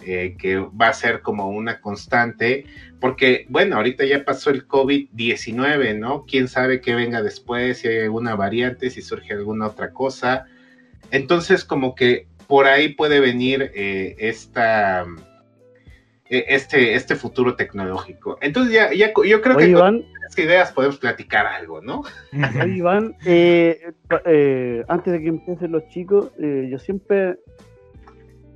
Eh, 0.02 0.36
que 0.38 0.56
va 0.56 0.88
a 0.88 0.94
ser 0.94 1.20
como 1.20 1.48
una 1.50 1.80
constante, 1.80 2.64
porque, 3.00 3.46
bueno, 3.48 3.76
ahorita 3.76 4.04
ya 4.04 4.24
pasó 4.24 4.50
el 4.50 4.66
COVID-19, 4.66 5.98
¿no? 5.98 6.24
Quién 6.26 6.48
sabe 6.48 6.80
qué 6.80 6.94
venga 6.94 7.22
después, 7.22 7.78
si 7.78 7.88
hay 7.88 8.00
alguna 8.00 8.34
variante, 8.34 8.90
si 8.90 9.02
surge 9.02 9.34
alguna 9.34 9.66
otra 9.66 9.92
cosa. 9.92 10.46
Entonces, 11.10 11.64
como 11.64 11.94
que 11.94 12.26
por 12.46 12.66
ahí 12.66 12.94
puede 12.94 13.20
venir 13.20 13.70
eh, 13.74 14.16
esta 14.18 15.06
este, 16.30 16.94
este 16.94 17.16
futuro 17.16 17.56
tecnológico. 17.56 18.38
Entonces 18.40 18.72
ya, 18.72 18.92
ya 18.92 19.12
yo 19.26 19.42
creo 19.42 19.56
que 19.56 19.72
con 19.72 20.04
estas 20.28 20.38
ideas 20.38 20.72
podemos 20.72 20.98
platicar 20.98 21.44
algo, 21.44 21.80
¿no? 21.80 22.02
Oye, 22.62 22.76
Iván, 22.76 23.16
eh, 23.26 23.92
eh, 24.24 24.84
antes 24.86 25.12
de 25.12 25.20
que 25.20 25.28
empiecen 25.28 25.72
los 25.72 25.88
chicos, 25.88 26.30
eh, 26.38 26.68
yo 26.70 26.78
siempre, 26.78 27.36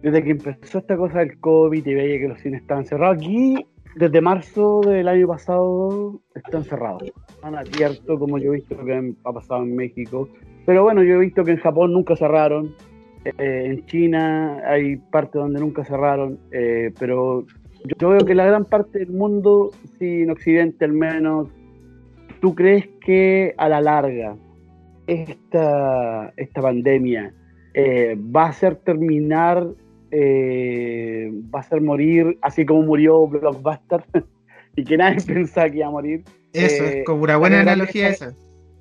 desde 0.03 0.23
que 0.23 0.31
empezó 0.31 0.79
esta 0.79 0.97
cosa 0.97 1.19
del 1.19 1.41
COVID 1.41 1.85
y 1.85 1.95
veía 1.95 2.21
que 2.21 2.29
los 2.29 2.41
cines 2.41 2.61
estaban 2.61 2.85
cerrados, 2.85 3.19
aquí 3.19 3.57
desde 3.97 4.21
marzo 4.21 4.81
del 4.83 5.09
año 5.09 5.27
pasado 5.27 6.21
están 6.37 6.63
cerrados. 6.63 7.03
Están 7.29 7.57
abiertos, 7.57 8.19
como 8.21 8.39
yo 8.39 8.53
he 8.53 8.57
visto 8.57 8.77
que 8.85 9.15
ha 9.25 9.33
pasado 9.33 9.65
en 9.65 9.75
México. 9.75 10.29
Pero 10.65 10.85
bueno, 10.85 11.03
yo 11.03 11.15
he 11.15 11.19
visto 11.19 11.45
que 11.45 11.53
en 11.53 11.59
Japón 11.59 11.93
nunca 11.93 12.15
cerraron. 12.15 12.75
en 13.25 13.85
China 13.87 14.61
hay 14.67 14.97
partes 14.97 15.41
donde 15.41 15.59
nunca 15.59 15.85
cerraron, 15.85 16.39
pero 16.99 17.47
yo 17.85 18.09
veo 18.09 18.25
que 18.25 18.35
la 18.35 18.47
gran 18.47 18.65
parte 18.65 19.01
del 19.01 19.11
mundo, 19.11 19.71
si 19.99 20.23
en 20.23 20.31
Occidente 20.31 20.85
al 20.85 20.93
menos, 20.93 21.49
¿tú 22.41 22.55
crees 22.55 22.89
que 23.05 23.55
a 23.59 23.69
la 23.69 23.81
larga 23.81 24.37
esta, 25.07 26.33
esta 26.37 26.63
pandemia 26.63 27.35
eh, 27.75 28.17
va 28.35 28.47
a 28.47 28.49
hacer 28.49 28.77
terminar, 28.77 29.67
eh, 30.11 31.31
va 31.55 31.59
a 31.59 31.63
hacer 31.63 31.83
morir, 31.83 32.39
así 32.41 32.65
como 32.65 32.83
murió 32.83 33.27
Blockbuster, 33.27 34.05
y 34.77 34.85
que 34.85 34.97
nadie 34.97 35.21
pensaba 35.27 35.69
que 35.69 35.79
iba 35.79 35.89
a 35.89 35.91
morir? 35.91 36.25
Eso, 36.55 36.85
es 36.85 36.95
eh, 36.97 37.05
como 37.05 37.25
una 37.25 37.37
buena 37.37 37.61
analogía 37.61 38.09
esa. 38.09 38.35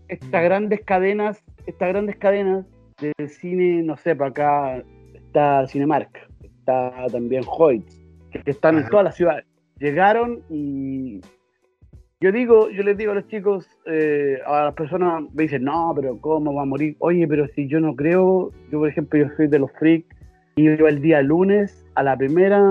Estas 0.07 0.43
grandes 0.43 0.81
cadenas, 0.81 1.43
estas 1.65 1.89
grandes 1.89 2.15
cadenas 2.17 2.65
del 3.01 3.29
cine, 3.29 3.81
no 3.83 3.98
sé, 3.98 4.15
para 4.15 4.29
acá 4.29 4.83
está 5.13 5.67
Cinemark, 5.67 6.29
está 6.43 7.07
también 7.12 7.43
Hoyt, 7.48 7.83
que 8.39 8.51
están 8.51 8.77
en 8.77 8.87
todas 8.89 9.05
las 9.05 9.15
ciudades. 9.15 9.45
Llegaron 9.79 10.41
y 10.49 11.21
yo 12.23 12.31
digo, 12.31 12.69
yo 12.69 12.83
les 12.83 12.97
digo 12.97 13.11
a 13.11 13.15
los 13.15 13.27
chicos, 13.27 13.67
eh, 13.85 14.39
a 14.45 14.65
las 14.65 14.73
personas 14.75 15.23
me 15.33 15.43
dicen, 15.43 15.65
no, 15.65 15.91
pero 15.93 16.17
¿cómo 16.21 16.53
va 16.53 16.61
a 16.61 16.65
morir? 16.65 16.95
Oye, 16.99 17.27
pero 17.27 17.47
si 17.49 17.67
yo 17.67 17.81
no 17.81 17.95
creo, 17.97 18.49
yo 18.71 18.79
por 18.79 18.87
ejemplo, 18.87 19.19
yo 19.19 19.27
soy 19.35 19.47
de 19.47 19.59
los 19.59 19.69
freaks, 19.73 20.07
y 20.55 20.63
yo 20.63 20.87
el 20.87 21.01
día 21.01 21.21
lunes 21.21 21.83
a 21.95 22.03
la 22.03 22.15
primera 22.15 22.63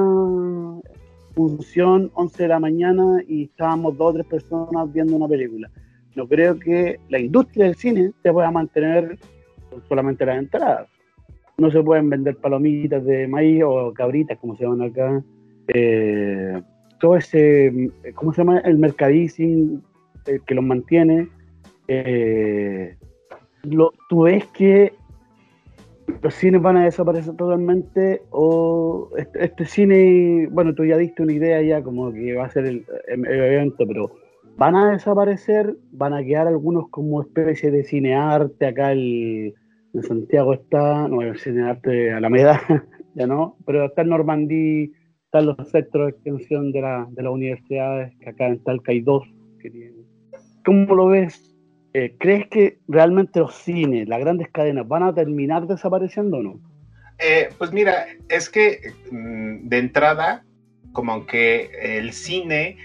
función, 1.34 2.10
11 2.14 2.42
de 2.44 2.48
la 2.48 2.60
mañana, 2.60 3.22
y 3.28 3.44
estábamos 3.44 3.98
dos 3.98 4.10
o 4.10 4.14
tres 4.14 4.26
personas 4.26 4.90
viendo 4.90 5.16
una 5.16 5.28
película. 5.28 5.68
No 6.14 6.26
creo 6.26 6.58
que 6.58 6.98
la 7.10 7.18
industria 7.18 7.66
del 7.66 7.74
cine 7.74 8.12
se 8.22 8.32
pueda 8.32 8.50
mantener 8.50 9.18
solamente 9.88 10.24
las 10.24 10.38
entradas. 10.38 10.88
No 11.58 11.70
se 11.70 11.82
pueden 11.82 12.08
vender 12.08 12.36
palomitas 12.36 13.04
de 13.04 13.28
maíz 13.28 13.62
o 13.66 13.92
cabritas, 13.92 14.38
como 14.38 14.56
se 14.56 14.64
llaman 14.64 14.90
acá, 14.90 15.22
eh, 15.68 16.60
todo 17.00 17.16
ese, 17.16 17.90
¿cómo 18.14 18.32
se 18.32 18.42
llama? 18.42 18.58
El 18.60 18.78
mercadising 18.78 19.82
que 20.46 20.54
los 20.54 20.64
mantiene. 20.64 21.28
Eh, 21.88 22.96
lo, 23.64 23.92
tú 24.08 24.22
ves 24.22 24.46
que 24.48 24.92
los 26.22 26.34
cines 26.34 26.60
van 26.60 26.76
a 26.76 26.84
desaparecer 26.84 27.34
totalmente 27.36 28.22
o 28.30 29.10
este, 29.16 29.44
este, 29.44 29.64
cine, 29.64 30.48
bueno, 30.50 30.74
tú 30.74 30.84
ya 30.84 30.96
diste 30.96 31.22
una 31.22 31.32
idea 31.32 31.62
ya 31.62 31.82
como 31.82 32.12
que 32.12 32.34
va 32.34 32.46
a 32.46 32.50
ser 32.50 32.66
el, 32.66 32.84
evento, 33.08 33.86
pero 33.86 34.12
van 34.56 34.76
a 34.76 34.92
desaparecer, 34.92 35.76
van 35.92 36.12
a 36.12 36.22
quedar 36.22 36.46
algunos 36.46 36.88
como 36.90 37.22
especie 37.22 37.70
de 37.70 37.84
cinearte, 37.84 38.66
acá 38.66 38.92
el, 38.92 39.54
en 39.94 40.02
Santiago 40.02 40.54
está, 40.54 41.08
no, 41.08 41.22
el 41.22 41.38
cinearte 41.38 42.12
Alameda, 42.12 42.60
ya 43.14 43.26
no, 43.26 43.56
pero 43.64 43.86
está 43.86 44.02
el 44.02 44.08
Normandí 44.08 44.92
están 45.32 45.46
los 45.46 45.70
centros 45.70 46.04
de 46.04 46.10
extensión 46.10 46.72
de, 46.72 46.82
la, 46.82 47.06
de 47.10 47.22
las 47.22 47.32
universidades, 47.32 48.12
que 48.20 48.28
acá 48.28 48.48
en 48.48 48.62
Talca 48.62 48.92
hay 48.92 49.00
dos. 49.00 49.26
Que 49.62 49.90
¿Cómo 50.62 50.94
lo 50.94 51.06
ves? 51.06 51.54
Eh, 51.94 52.14
¿Crees 52.18 52.48
que 52.48 52.78
realmente 52.86 53.40
los 53.40 53.54
cines, 53.54 54.06
las 54.08 54.20
grandes 54.20 54.50
cadenas, 54.50 54.86
van 54.86 55.04
a 55.04 55.14
terminar 55.14 55.66
desapareciendo 55.66 56.36
o 56.36 56.42
no? 56.42 56.60
Eh, 57.18 57.48
pues 57.56 57.72
mira, 57.72 58.08
es 58.28 58.50
que 58.50 58.92
mm, 59.10 59.68
de 59.68 59.78
entrada, 59.78 60.44
como 60.92 61.24
que 61.24 61.70
el 61.80 62.12
cine, 62.12 62.76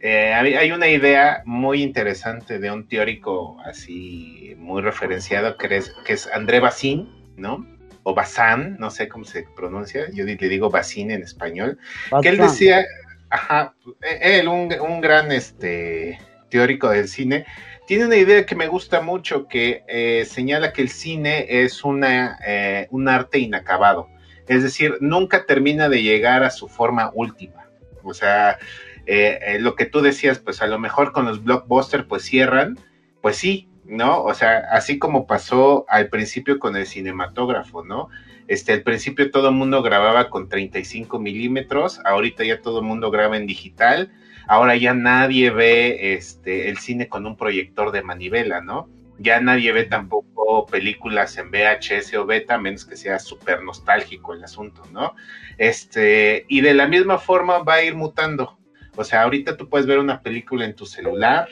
eh, 0.00 0.32
hay 0.34 0.72
una 0.72 0.88
idea 0.88 1.42
muy 1.46 1.80
interesante 1.80 2.58
de 2.58 2.72
un 2.72 2.88
teórico 2.88 3.56
así 3.64 4.56
muy 4.58 4.82
referenciado 4.82 5.56
que 5.56 5.76
es, 5.76 5.94
que 6.04 6.14
es 6.14 6.28
André 6.32 6.58
Bazin, 6.58 7.08
¿no? 7.36 7.64
O 8.04 8.14
Bazán, 8.14 8.76
no 8.78 8.90
sé 8.90 9.08
cómo 9.08 9.24
se 9.24 9.46
pronuncia, 9.56 10.08
yo 10.12 10.24
le 10.24 10.36
digo 10.36 10.70
Bazín 10.70 11.10
en 11.10 11.22
español, 11.22 11.78
que 12.22 12.28
él 12.28 12.38
decía, 12.38 12.84
ajá, 13.30 13.74
él, 14.20 14.46
un, 14.48 15.00
gran 15.00 15.32
este, 15.32 16.20
teórico 16.48 16.90
del 16.90 17.08
cine, 17.08 17.44
tiene 17.86 18.06
una 18.06 18.16
idea 18.16 18.46
que 18.46 18.54
me 18.54 18.68
gusta 18.68 19.00
mucho, 19.00 19.48
que 19.48 19.84
eh, 19.88 20.24
señala 20.24 20.72
que 20.72 20.82
el 20.82 20.88
cine 20.88 21.46
es 21.48 21.82
una, 21.84 22.38
eh, 22.46 22.86
un 22.90 23.08
arte 23.08 23.38
inacabado, 23.38 24.08
es 24.46 24.62
decir, 24.62 24.96
nunca 25.00 25.46
termina 25.46 25.88
de 25.88 26.02
llegar 26.02 26.44
a 26.44 26.50
su 26.50 26.68
forma 26.68 27.10
última, 27.14 27.68
o 28.02 28.14
sea, 28.14 28.58
eh, 29.06 29.38
eh, 29.42 29.58
lo 29.60 29.74
que 29.74 29.86
tú 29.86 30.00
decías, 30.00 30.38
pues 30.38 30.62
a 30.62 30.66
lo 30.66 30.78
mejor 30.78 31.12
con 31.12 31.26
los 31.26 31.44
blockbusters 31.44 32.04
pues 32.04 32.22
cierran, 32.22 32.78
pues 33.20 33.36
sí, 33.36 33.68
¿no? 33.86 34.22
O 34.22 34.34
sea, 34.34 34.58
así 34.70 34.98
como 34.98 35.26
pasó 35.26 35.84
al 35.88 36.08
principio 36.08 36.58
con 36.58 36.76
el 36.76 36.86
cinematógrafo, 36.86 37.84
¿no? 37.84 38.08
Este, 38.46 38.72
al 38.72 38.82
principio 38.82 39.30
todo 39.30 39.48
el 39.48 39.54
mundo 39.54 39.82
grababa 39.82 40.28
con 40.28 40.48
35 40.48 41.18
milímetros, 41.18 42.00
ahorita 42.04 42.44
ya 42.44 42.60
todo 42.60 42.80
el 42.80 42.84
mundo 42.84 43.10
graba 43.10 43.36
en 43.36 43.46
digital, 43.46 44.12
ahora 44.46 44.76
ya 44.76 44.92
nadie 44.92 45.50
ve 45.50 46.14
este, 46.14 46.68
el 46.68 46.78
cine 46.78 47.08
con 47.08 47.26
un 47.26 47.36
proyector 47.36 47.90
de 47.90 48.02
manivela, 48.02 48.60
¿no? 48.60 48.88
Ya 49.18 49.40
nadie 49.40 49.72
ve 49.72 49.84
tampoco 49.84 50.66
películas 50.66 51.38
en 51.38 51.50
VHS 51.50 52.14
o 52.14 52.26
beta, 52.26 52.58
menos 52.58 52.84
que 52.84 52.96
sea 52.96 53.18
súper 53.18 53.62
nostálgico 53.62 54.34
el 54.34 54.44
asunto, 54.44 54.82
¿no? 54.92 55.14
Este, 55.56 56.44
y 56.48 56.60
de 56.60 56.74
la 56.74 56.86
misma 56.86 57.18
forma 57.18 57.58
va 57.58 57.74
a 57.74 57.82
ir 57.82 57.94
mutando. 57.94 58.58
O 58.96 59.04
sea, 59.04 59.22
ahorita 59.22 59.56
tú 59.56 59.68
puedes 59.68 59.86
ver 59.86 59.98
una 59.98 60.20
película 60.20 60.64
en 60.64 60.74
tu 60.74 60.84
celular, 60.84 61.48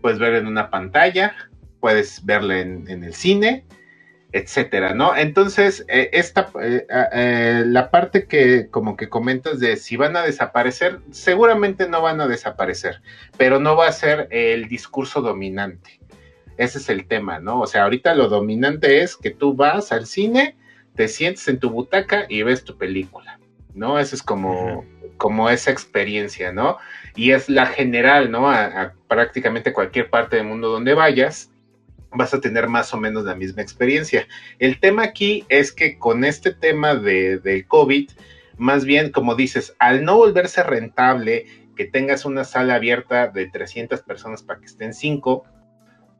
puedes 0.00 0.18
ver 0.18 0.34
en 0.34 0.46
una 0.46 0.70
pantalla, 0.70 1.34
puedes 1.80 2.24
verla 2.24 2.60
en, 2.60 2.88
en 2.88 3.04
el 3.04 3.14
cine, 3.14 3.64
etcétera, 4.32 4.94
¿no? 4.94 5.16
Entonces, 5.16 5.84
eh, 5.88 6.10
esta, 6.12 6.50
eh, 6.62 6.86
eh, 7.12 7.64
la 7.66 7.90
parte 7.90 8.26
que 8.26 8.68
como 8.70 8.96
que 8.96 9.08
comentas 9.08 9.58
de 9.58 9.76
si 9.76 9.96
van 9.96 10.16
a 10.16 10.22
desaparecer, 10.22 11.00
seguramente 11.10 11.88
no 11.88 12.00
van 12.02 12.20
a 12.20 12.28
desaparecer, 12.28 13.02
pero 13.36 13.58
no 13.58 13.76
va 13.76 13.88
a 13.88 13.92
ser 13.92 14.28
el 14.30 14.68
discurso 14.68 15.20
dominante. 15.20 15.98
Ese 16.56 16.78
es 16.78 16.88
el 16.90 17.06
tema, 17.06 17.40
¿no? 17.40 17.60
O 17.60 17.66
sea, 17.66 17.84
ahorita 17.84 18.14
lo 18.14 18.28
dominante 18.28 19.02
es 19.02 19.16
que 19.16 19.30
tú 19.30 19.54
vas 19.54 19.92
al 19.92 20.06
cine, 20.06 20.56
te 20.94 21.08
sientes 21.08 21.48
en 21.48 21.58
tu 21.58 21.70
butaca 21.70 22.26
y 22.28 22.42
ves 22.42 22.64
tu 22.64 22.76
película, 22.76 23.40
¿no? 23.74 23.98
Esa 23.98 24.14
es 24.14 24.22
como, 24.22 24.84
como 25.16 25.48
esa 25.50 25.70
experiencia, 25.70 26.52
¿no? 26.52 26.76
Y 27.16 27.32
es 27.32 27.48
la 27.48 27.66
general, 27.66 28.30
¿no? 28.30 28.48
A, 28.48 28.66
a 28.66 28.92
prácticamente 29.08 29.72
cualquier 29.72 30.10
parte 30.10 30.36
del 30.36 30.46
mundo 30.46 30.68
donde 30.68 30.94
vayas, 30.94 31.49
vas 32.12 32.34
a 32.34 32.40
tener 32.40 32.68
más 32.68 32.92
o 32.92 32.98
menos 32.98 33.24
la 33.24 33.34
misma 33.34 33.62
experiencia. 33.62 34.26
El 34.58 34.80
tema 34.80 35.04
aquí 35.04 35.44
es 35.48 35.72
que 35.72 35.98
con 35.98 36.24
este 36.24 36.52
tema 36.52 36.94
de, 36.94 37.38
del 37.38 37.66
COVID, 37.66 38.10
más 38.58 38.84
bien, 38.84 39.10
como 39.10 39.34
dices, 39.34 39.74
al 39.78 40.04
no 40.04 40.16
volverse 40.16 40.62
rentable, 40.62 41.46
que 41.76 41.86
tengas 41.86 42.24
una 42.24 42.44
sala 42.44 42.74
abierta 42.74 43.28
de 43.28 43.46
300 43.46 44.02
personas 44.02 44.42
para 44.42 44.60
que 44.60 44.66
estén 44.66 44.92
5, 44.92 45.44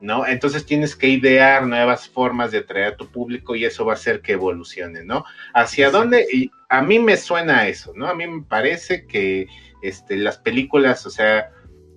¿no? 0.00 0.26
Entonces 0.26 0.64
tienes 0.64 0.97
que 0.97 1.09
idear 1.09 1.66
nuevas 1.66 2.09
formas 2.09 2.50
de 2.50 2.59
atraer 2.59 2.94
a 2.94 2.97
tu 2.97 3.11
público 3.11 3.54
y 3.54 3.64
eso 3.64 3.85
va 3.85 3.92
a 3.92 3.97
hacer 3.97 4.23
que 4.23 4.32
evolucione, 4.32 5.04
¿no? 5.04 5.25
¿Hacia 5.52 5.90
dónde? 5.90 6.26
Y 6.32 6.50
a 6.68 6.80
mí 6.80 6.99
me 6.99 7.16
suena 7.16 7.68
eso, 7.68 7.92
¿no? 7.94 8.06
A 8.06 8.14
mí 8.14 8.26
me 8.26 8.42
parece 8.42 9.06
que 9.06 9.47
este, 9.82 10.16
las 10.16 10.38
películas, 10.38 11.04
o 11.04 11.11
sea, 11.11 11.50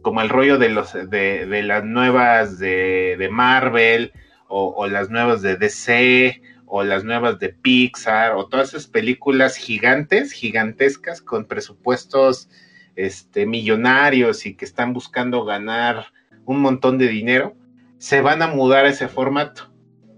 como 0.04 0.22
el 0.22 0.30
rollo 0.30 0.60
de 0.60 0.70
los 0.70 0.94
de, 0.94 1.48
de 1.48 1.64
las 1.64 1.84
nuevas 1.84 2.60
de, 2.60 3.16
de 3.18 3.30
Marvel 3.30 4.14
o, 4.56 4.86
las 4.86 5.10
nuevas 5.10 5.42
de 5.42 5.56
DC 5.56 6.42
o 6.68 6.84
las 6.84 7.04
nuevas 7.04 7.40
de 7.40 7.50
Pixar 7.50 8.34
o 8.36 8.48
todas 8.48 8.70
esas 8.70 8.86
películas 8.86 9.56
gigantes, 9.56 10.32
gigantescas 10.32 11.22
con 11.22 11.46
presupuestos 11.46 12.50
este 12.96 13.48
millonarios 13.48 14.46
y 14.46 14.54
que 14.54 14.66
están 14.66 14.94
buscando 14.94 15.44
ganar 15.44 16.06
un 16.46 16.60
montón 16.60 17.00
de 17.00 17.08
dinero, 17.08 17.56
se 17.98 18.22
van 18.22 18.44
a 18.44 18.48
mudar 18.48 18.86
a 18.86 18.90
ese 18.90 19.08
formato. 19.08 19.72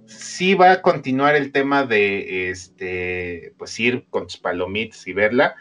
Sí 0.05 0.53
va 0.53 0.71
a 0.71 0.81
continuar 0.81 1.35
el 1.35 1.53
tema 1.53 1.85
de 1.85 2.49
este 2.49 3.53
pues 3.57 3.79
ir 3.79 4.05
con 4.09 4.23
tus 4.23 4.37
palomitas 4.37 5.07
y 5.07 5.13
verla, 5.13 5.55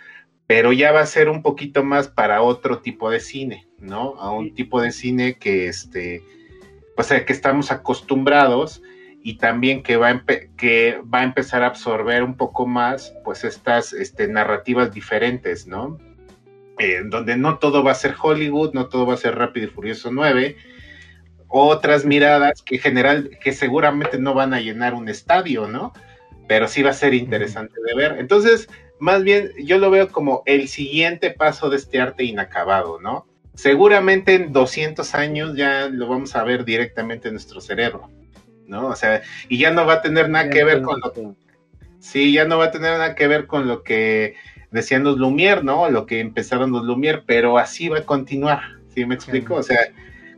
pero 0.47 0.73
ya 0.73 0.93
va 0.93 1.01
a 1.01 1.07
ser 1.07 1.29
un 1.29 1.43
poquito 1.43 1.85
más 1.85 2.09
para 2.09 2.43
otro 2.43 2.81
tipo 2.81 3.11
de 3.11 3.21
cine, 3.21 3.67
¿no? 3.79 4.15
A 4.19 4.31
un 4.31 4.55
tipo 4.55 4.81
de 4.81 4.93
cine 4.93 5.39
que, 5.39 5.69
este, 5.69 6.23
pues, 6.97 7.09
que 7.09 7.33
estamos 7.33 7.71
acostumbrados 7.71 8.83
y 9.23 9.39
también 9.39 9.83
que 9.83 9.97
va, 9.97 10.11
a 10.11 10.25
que 10.57 11.01
va 11.13 11.21
a 11.21 11.25
empezar 11.25 11.63
a 11.63 11.69
absorber 11.69 12.23
un 12.23 12.37
poco 12.37 12.67
más, 12.67 13.15
pues, 13.25 13.45
estas 13.45 13.95
este, 13.95 14.29
narrativas 14.29 14.93
diferentes, 14.93 15.67
¿no? 15.67 15.99
Eh, 16.79 17.03
donde 17.07 17.37
no 17.37 17.59
todo 17.59 17.83
va 17.83 17.93
a 17.93 17.95
ser 17.95 18.15
Hollywood, 18.21 18.75
no 18.75 18.89
todo 18.89 19.07
va 19.07 19.15
a 19.15 19.19
ser 19.19 19.37
Rápido 19.37 19.67
y 19.67 19.71
Furioso 19.71 20.11
9, 20.13 20.57
otras 21.49 22.05
miradas 22.05 22.63
que 22.63 22.79
general, 22.79 23.31
que 23.41 23.53
seguramente 23.53 24.19
no 24.19 24.35
van 24.35 24.53
a 24.53 24.61
llenar 24.61 24.93
un 24.93 25.09
estadio, 25.09 25.69
¿no? 25.69 25.93
Pero 26.49 26.67
sí 26.69 26.83
va 26.83 26.91
a 26.91 26.95
ser 26.95 27.15
interesante 27.15 27.75
de 27.87 27.95
ver. 27.95 28.17
Entonces, 28.19 28.69
más 29.05 29.23
bien 29.23 29.51
yo 29.63 29.77
lo 29.77 29.91
veo 29.91 30.09
como 30.09 30.43
el 30.47 30.67
siguiente 30.67 31.31
paso 31.31 31.69
de 31.69 31.77
este 31.77 32.01
arte 32.01 32.25
inacabado, 32.25 32.99
¿no? 33.03 33.27
Seguramente 33.53 34.33
en 34.33 34.51
200 34.51 35.15
años 35.15 35.55
ya 35.55 35.89
lo 35.91 36.09
vamos 36.09 36.35
a 36.35 36.43
ver 36.43 36.65
directamente 36.65 37.29
en 37.29 37.35
nuestro 37.35 37.61
cerebro, 37.61 38.09
¿no? 38.67 38.87
O 38.87 38.97
sea, 38.97 39.21
y 39.51 39.59
ya 39.59 39.73
no 39.73 39.85
va 39.85 39.95
a 39.95 40.03
tener 40.03 40.31
nada 40.31 40.49
que 40.49 40.65
ver 40.65 40.81
con 40.81 41.01
lo 41.01 41.13
que... 41.13 41.33
Sí, 41.99 42.33
ya 42.33 42.47
no 42.47 42.57
va 42.57 42.65
a 42.65 42.71
tener 42.71 42.93
nada 42.93 43.15
que 43.15 43.27
ver 43.27 43.47
con 43.47 43.69
lo 43.69 43.83
que 43.83 44.37
decían 44.71 45.05
los 45.05 45.19
Lumière, 45.19 45.63
¿no? 45.63 45.91
Lo 45.91 46.07
que 46.07 46.21
empezaron 46.21 46.73
los 46.73 46.85
Lumière, 46.85 47.25
pero 47.27 47.59
así 47.59 47.91
va 47.91 47.99
a 47.99 48.07
continuar, 48.07 48.79
¿sí 48.95 49.05
me 49.05 49.17
explico? 49.17 49.57
O 49.57 49.63
sea, 49.63 49.81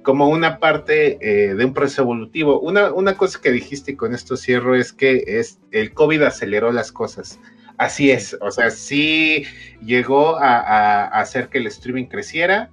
como 0.02 0.28
una 0.28 0.58
parte 0.58 1.18
eh, 1.20 1.54
de 1.54 1.64
un 1.64 1.72
proceso 1.72 2.02
evolutivo. 2.02 2.58
Una, 2.58 2.92
una 2.92 3.16
cosa 3.16 3.40
que 3.40 3.52
dijiste 3.52 3.92
y 3.92 3.96
con 3.96 4.12
esto 4.12 4.36
cierro 4.36 4.74
es 4.74 4.92
que 4.92 5.22
es, 5.24 5.60
el 5.70 5.94
COVID 5.94 6.22
aceleró 6.22 6.72
las 6.72 6.90
cosas. 6.90 7.38
Así 7.78 8.10
es, 8.10 8.36
o 8.40 8.50
sea, 8.50 8.70
sí 8.70 9.44
llegó 9.82 10.36
a, 10.38 10.58
a, 10.58 11.04
a 11.04 11.20
hacer 11.20 11.48
que 11.48 11.58
el 11.58 11.66
streaming 11.66 12.06
creciera 12.06 12.70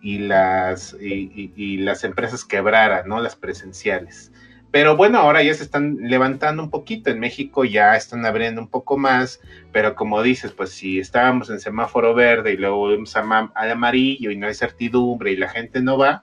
y 0.00 0.18
las, 0.18 0.96
y, 1.00 1.52
y, 1.56 1.78
las 1.78 2.04
empresas 2.04 2.44
quebraran, 2.44 3.08
¿no? 3.08 3.20
Las 3.20 3.34
presenciales. 3.34 4.32
Pero 4.70 4.96
bueno, 4.96 5.18
ahora 5.18 5.42
ya 5.42 5.54
se 5.54 5.64
están 5.64 5.96
levantando 6.00 6.62
un 6.62 6.70
poquito. 6.70 7.10
En 7.10 7.18
México 7.18 7.64
ya 7.64 7.96
están 7.96 8.24
abriendo 8.26 8.60
un 8.60 8.68
poco 8.68 8.98
más, 8.98 9.40
pero 9.72 9.94
como 9.94 10.22
dices, 10.22 10.52
pues 10.52 10.70
si 10.70 11.00
estábamos 11.00 11.50
en 11.50 11.58
semáforo 11.58 12.14
verde 12.14 12.52
y 12.52 12.58
luego 12.58 12.76
volvemos 12.76 13.16
al 13.16 13.70
amarillo 13.70 14.30
y 14.30 14.36
no 14.36 14.46
hay 14.46 14.54
certidumbre 14.54 15.32
y 15.32 15.36
la 15.36 15.48
gente 15.48 15.80
no 15.80 15.96
va, 15.96 16.22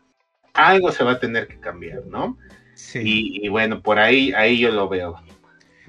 algo 0.54 0.92
se 0.92 1.04
va 1.04 1.14
a 1.14 1.20
tener 1.20 1.48
que 1.48 1.60
cambiar, 1.60 2.06
¿no? 2.06 2.38
Sí. 2.76 3.00
Y, 3.04 3.46
y 3.46 3.50
bueno, 3.50 3.82
por 3.82 4.00
ahí, 4.00 4.32
ahí 4.34 4.60
yo 4.60 4.72
lo 4.72 4.88
veo. 4.88 5.16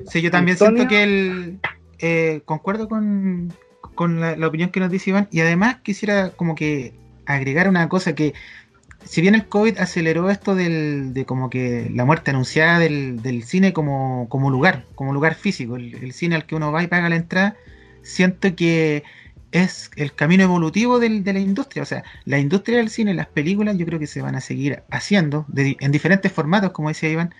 Sí, 0.06 0.22
yo 0.22 0.30
también 0.30 0.56
Antonio... 0.56 0.76
siento 0.76 0.88
que 0.88 1.02
el, 1.02 1.60
eh, 1.98 2.42
concuerdo 2.44 2.88
con, 2.88 3.52
con 3.94 4.20
la, 4.20 4.46
opinión 4.46 4.70
que 4.70 4.80
nos 4.80 4.90
dice 4.90 5.10
Iván 5.10 5.28
y 5.30 5.40
además 5.40 5.76
quisiera 5.82 6.30
como 6.30 6.54
que 6.54 6.94
agregar 7.26 7.68
una 7.68 7.88
cosa 7.88 8.14
que 8.14 8.34
si 9.04 9.20
bien 9.20 9.34
el 9.34 9.46
COVID 9.46 9.78
aceleró 9.78 10.30
esto 10.30 10.54
del, 10.54 11.14
de 11.14 11.24
como 11.24 11.48
que 11.48 11.90
la 11.94 12.04
muerte 12.04 12.30
anunciada 12.30 12.78
del, 12.78 13.22
del 13.22 13.44
cine 13.44 13.72
como, 13.72 14.28
como, 14.28 14.50
lugar, 14.50 14.84
como 14.94 15.12
lugar 15.12 15.34
físico, 15.34 15.76
el, 15.76 15.94
el, 15.94 16.12
cine 16.12 16.34
al 16.34 16.46
que 16.46 16.56
uno 16.56 16.72
va 16.72 16.82
y 16.82 16.88
paga 16.88 17.08
la 17.08 17.16
entrada, 17.16 17.56
siento 18.02 18.54
que 18.56 19.04
es 19.52 19.90
el 19.96 20.14
camino 20.14 20.44
evolutivo 20.44 20.98
del, 20.98 21.24
de 21.24 21.32
la 21.32 21.38
industria. 21.40 21.82
O 21.82 21.86
sea, 21.86 22.04
la 22.24 22.38
industria 22.38 22.78
del 22.78 22.90
cine, 22.90 23.14
las 23.14 23.28
películas, 23.28 23.76
yo 23.78 23.86
creo 23.86 23.98
que 23.98 24.06
se 24.06 24.22
van 24.22 24.34
a 24.34 24.40
seguir 24.40 24.82
haciendo 24.90 25.44
de, 25.48 25.76
en 25.80 25.92
diferentes 25.92 26.32
formatos, 26.32 26.72
como 26.72 26.88
decía 26.88 27.08
Iván, 27.08 27.34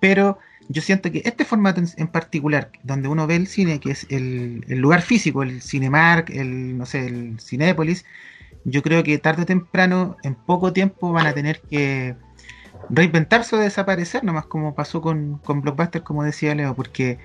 pero 0.00 0.38
yo 0.68 0.82
siento 0.82 1.10
que 1.10 1.22
este 1.24 1.44
formato 1.44 1.80
en, 1.96 2.08
particular, 2.08 2.70
donde 2.82 3.08
uno 3.08 3.26
ve 3.26 3.36
el 3.36 3.46
cine, 3.46 3.80
que 3.80 3.90
es 3.92 4.06
el, 4.10 4.64
el, 4.68 4.78
lugar 4.78 5.02
físico, 5.02 5.42
el 5.42 5.62
Cinemark, 5.62 6.30
el, 6.30 6.76
no 6.76 6.86
sé, 6.86 7.06
el 7.06 7.40
Cinépolis, 7.40 8.04
yo 8.64 8.82
creo 8.82 9.02
que 9.04 9.18
tarde 9.18 9.42
o 9.42 9.46
temprano, 9.46 10.16
en 10.24 10.34
poco 10.34 10.72
tiempo, 10.72 11.12
van 11.12 11.26
a 11.26 11.32
tener 11.32 11.60
que 11.60 12.16
reinventarse 12.90 13.56
o 13.56 13.58
desaparecer, 13.58 14.24
nomás 14.24 14.46
como 14.46 14.74
pasó 14.74 15.00
con, 15.00 15.38
con 15.38 15.60
Blockbuster, 15.60 16.02
como 16.02 16.24
decía 16.24 16.54
Leo, 16.54 16.74
porque 16.74 17.18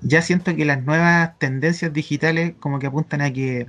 ya 0.00 0.22
siento 0.22 0.54
que 0.56 0.64
las 0.64 0.82
nuevas 0.84 1.38
tendencias 1.38 1.92
digitales 1.92 2.54
como 2.58 2.78
que 2.78 2.86
apuntan 2.86 3.20
a 3.20 3.32
que 3.32 3.66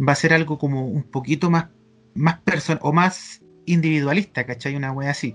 va 0.00 0.12
a 0.12 0.16
ser 0.16 0.32
algo 0.32 0.58
como 0.58 0.86
un 0.86 1.02
poquito 1.02 1.50
más, 1.50 1.66
más 2.14 2.38
personal 2.40 2.80
o 2.82 2.92
más 2.92 3.42
individualista, 3.66 4.44
¿cachai? 4.44 4.76
Una 4.76 4.92
wea 4.92 5.10
así. 5.10 5.34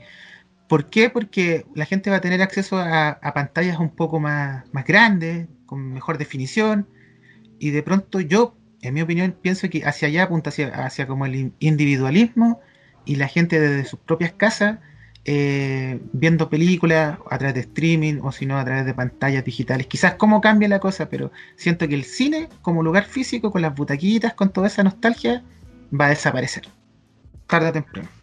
¿Por 0.67 0.89
qué? 0.89 1.09
Porque 1.09 1.65
la 1.75 1.85
gente 1.85 2.09
va 2.09 2.17
a 2.17 2.21
tener 2.21 2.41
acceso 2.41 2.77
a, 2.77 3.19
pantallas 3.33 3.79
un 3.79 3.89
poco 3.89 4.19
más, 4.19 4.65
más 4.73 4.85
grandes, 4.85 5.47
con 5.65 5.93
mejor 5.93 6.17
definición, 6.17 6.87
y 7.59 7.71
de 7.71 7.83
pronto 7.83 8.19
yo, 8.19 8.55
en 8.81 8.93
mi 8.93 9.01
opinión, 9.01 9.35
pienso 9.41 9.69
que 9.69 9.83
hacia 9.85 10.07
allá 10.07 10.23
apunta 10.23 10.49
hacia, 10.49 10.67
hacia 10.85 11.07
como 11.07 11.25
el 11.25 11.53
individualismo 11.59 12.59
y 13.05 13.15
la 13.15 13.27
gente 13.27 13.59
desde 13.59 13.85
sus 13.89 13.99
propias 13.99 14.33
casas 14.33 14.79
eh, 15.29 15.99
viendo 16.13 16.49
películas 16.49 17.17
a 17.29 17.37
través 17.37 17.55
de 17.55 17.59
streaming 17.61 18.21
o 18.23 18.31
si 18.31 18.45
no 18.45 18.57
a 18.57 18.63
través 18.63 18.85
de 18.85 18.93
pantallas 18.93 19.43
digitales. 19.43 19.87
Quizás 19.87 20.15
cómo 20.15 20.39
cambia 20.39 20.69
la 20.69 20.79
cosa, 20.79 21.09
pero 21.09 21.33
siento 21.57 21.85
que 21.89 21.95
el 21.95 22.05
cine 22.05 22.47
como 22.61 22.81
lugar 22.81 23.03
físico, 23.03 23.51
con 23.51 23.61
las 23.61 23.75
butaquitas, 23.75 24.33
con 24.35 24.53
toda 24.53 24.67
esa 24.67 24.83
nostalgia, 24.83 25.43
va 25.93 26.05
a 26.05 26.09
desaparecer. 26.09 26.69
Tarde 27.45 27.69
o 27.69 27.73
temprano 27.73 28.16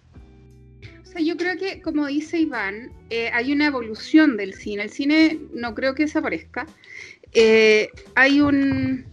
yo 1.22 1.36
creo 1.36 1.56
que, 1.56 1.80
como 1.80 2.06
dice 2.06 2.38
Iván, 2.38 2.90
eh, 3.10 3.30
hay 3.32 3.52
una 3.52 3.66
evolución 3.66 4.36
del 4.36 4.54
cine. 4.54 4.84
El 4.84 4.90
cine 4.90 5.38
no 5.52 5.74
creo 5.74 5.94
que 5.94 6.04
desaparezca. 6.04 6.66
Eh, 7.32 7.88
hay 8.14 8.40
un. 8.40 9.06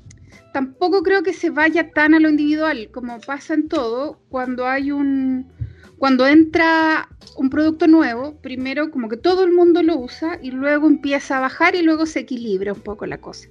tampoco 0.54 1.04
creo 1.04 1.24
que 1.24 1.34
se 1.34 1.50
vaya 1.50 1.92
tan 1.92 2.14
a 2.14 2.20
lo 2.20 2.30
individual 2.30 2.90
como 2.92 3.20
pasa 3.22 3.54
en 3.54 3.68
todo 3.68 4.20
cuando 4.30 4.68
hay 4.68 4.92
un 4.92 5.48
cuando 5.98 6.26
entra 6.26 7.08
un 7.38 7.52
producto 7.52 7.86
nuevo, 7.86 8.36
primero 8.42 8.90
como 8.90 9.08
que 9.08 9.18
todo 9.18 9.44
el 9.44 9.52
mundo 9.52 9.84
lo 9.84 10.00
usa 10.00 10.40
y 10.42 10.50
luego 10.50 10.88
empieza 10.88 11.38
a 11.38 11.42
bajar 11.42 11.76
y 11.76 11.84
luego 11.84 12.08
se 12.08 12.22
equilibra 12.22 12.74
un 12.74 12.82
poco 12.82 13.06
la 13.06 13.20
cosa. 13.20 13.48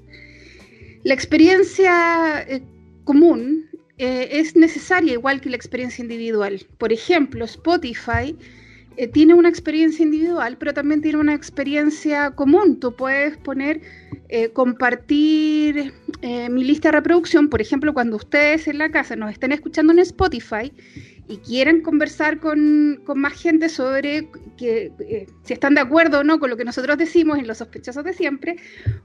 La 1.05 1.15
experiencia 1.15 2.43
eh, 2.43 2.63
común 3.05 3.70
eh, 4.01 4.41
es 4.41 4.57
necesaria 4.57 5.13
igual 5.13 5.41
que 5.41 5.51
la 5.51 5.57
experiencia 5.57 6.03
individual. 6.03 6.67
Por 6.79 6.93
ejemplo, 6.93 7.45
Spotify 7.45 8.37
eh, 8.97 9.07
tiene 9.07 9.35
una 9.35 9.49
experiencia 9.49 10.03
individual, 10.03 10.57
pero 10.59 10.75
también 10.75 11.01
tiene 11.01 11.19
una 11.19 11.35
experiencia 11.35 12.31
común. 12.33 12.81
Tú 12.81 12.95
puedes 12.97 13.37
poner, 13.39 13.81
compartir 14.53 15.93
mi 16.23 16.65
lista 16.65 16.89
de 16.89 16.93
reproducción, 16.93 17.49
por 17.49 17.61
ejemplo, 17.61 17.93
cuando 17.93 18.17
ustedes 18.17 18.69
en 18.69 18.79
la 18.79 18.91
casa 18.91 19.17
nos 19.17 19.33
estén 19.33 19.53
escuchando 19.53 19.93
en 19.93 19.99
Spotify 19.99 20.73
y 21.31 21.37
quieren 21.39 21.81
conversar 21.81 22.41
con, 22.41 23.03
más 23.15 23.41
gente 23.41 23.69
sobre 23.69 24.29
que, 24.57 24.93
eh, 24.99 25.27
si 25.45 25.53
están 25.53 25.77
de 25.77 25.81
acuerdo 25.81 26.19
o 26.21 26.25
no 26.25 26.41
con 26.41 26.51
lo 26.51 26.57
que 26.57 26.65
nosotros 26.65 26.99
decimos 26.99 27.39
en 27.39 27.47
Los 27.47 27.59
Sospechosos 27.59 28.03
de 28.03 28.13
Siempre, 28.13 28.57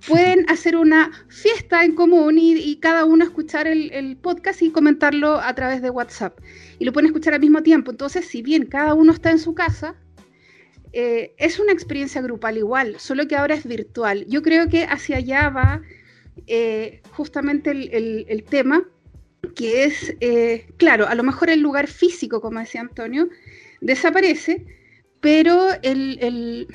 pueden 0.07 0.43
hacer 0.49 0.75
una 0.75 1.11
fiesta 1.27 1.85
en 1.85 1.93
común 1.93 2.37
y, 2.39 2.75
cada 2.77 3.05
uno 3.05 3.23
escuchar 3.23 3.67
el, 3.67 4.17
podcast 4.17 4.63
y 4.63 4.71
comentarlo 4.71 5.39
a 5.39 5.53
través 5.53 5.83
de 5.83 5.91
WhatsApp. 5.91 6.39
Y 6.79 6.85
lo 6.85 6.93
pueden 6.93 7.07
escuchar 7.07 7.35
al 7.35 7.41
mismo 7.41 7.61
tiempo. 7.61 7.91
Entonces, 7.91 8.25
si 8.25 8.41
bien 8.41 8.65
cada 8.65 8.95
uno 8.95 9.11
está 9.11 9.29
en 9.29 9.39
su 9.39 9.53
casa, 9.53 9.95
eh, 10.93 11.35
es 11.37 11.59
una 11.59 11.73
experiencia 11.73 12.21
grupal 12.21 12.57
igual, 12.57 12.95
solo 12.99 13.27
que 13.27 13.35
ahora 13.35 13.53
es 13.53 13.67
virtual. 13.67 14.25
Yo 14.27 14.41
creo 14.41 14.67
que 14.67 14.85
hacia 14.85 15.17
allá 15.17 15.49
va 15.49 15.81
eh, 16.47 17.01
justamente 17.11 17.71
el 17.71 18.43
tema 18.45 18.87
que 19.53 19.83
es, 19.83 20.15
eh, 20.21 20.67
claro, 20.77 21.07
a 21.07 21.15
lo 21.15 21.23
mejor 21.23 21.49
el 21.49 21.59
lugar 21.59 21.87
físico, 21.87 22.41
como 22.41 22.59
decía 22.59 22.81
Antonio, 22.81 23.29
desaparece, 23.81 24.65
pero 25.19 25.69
el, 25.81 26.67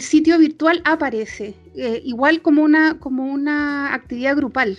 sitio 0.00 0.38
virtual 0.38 0.82
aparece, 0.84 1.54
eh, 1.76 2.00
igual 2.04 2.42
como 2.42 2.62
una, 2.62 2.98
como 2.98 3.24
una 3.24 3.94
actividad 3.94 4.36
grupal. 4.36 4.78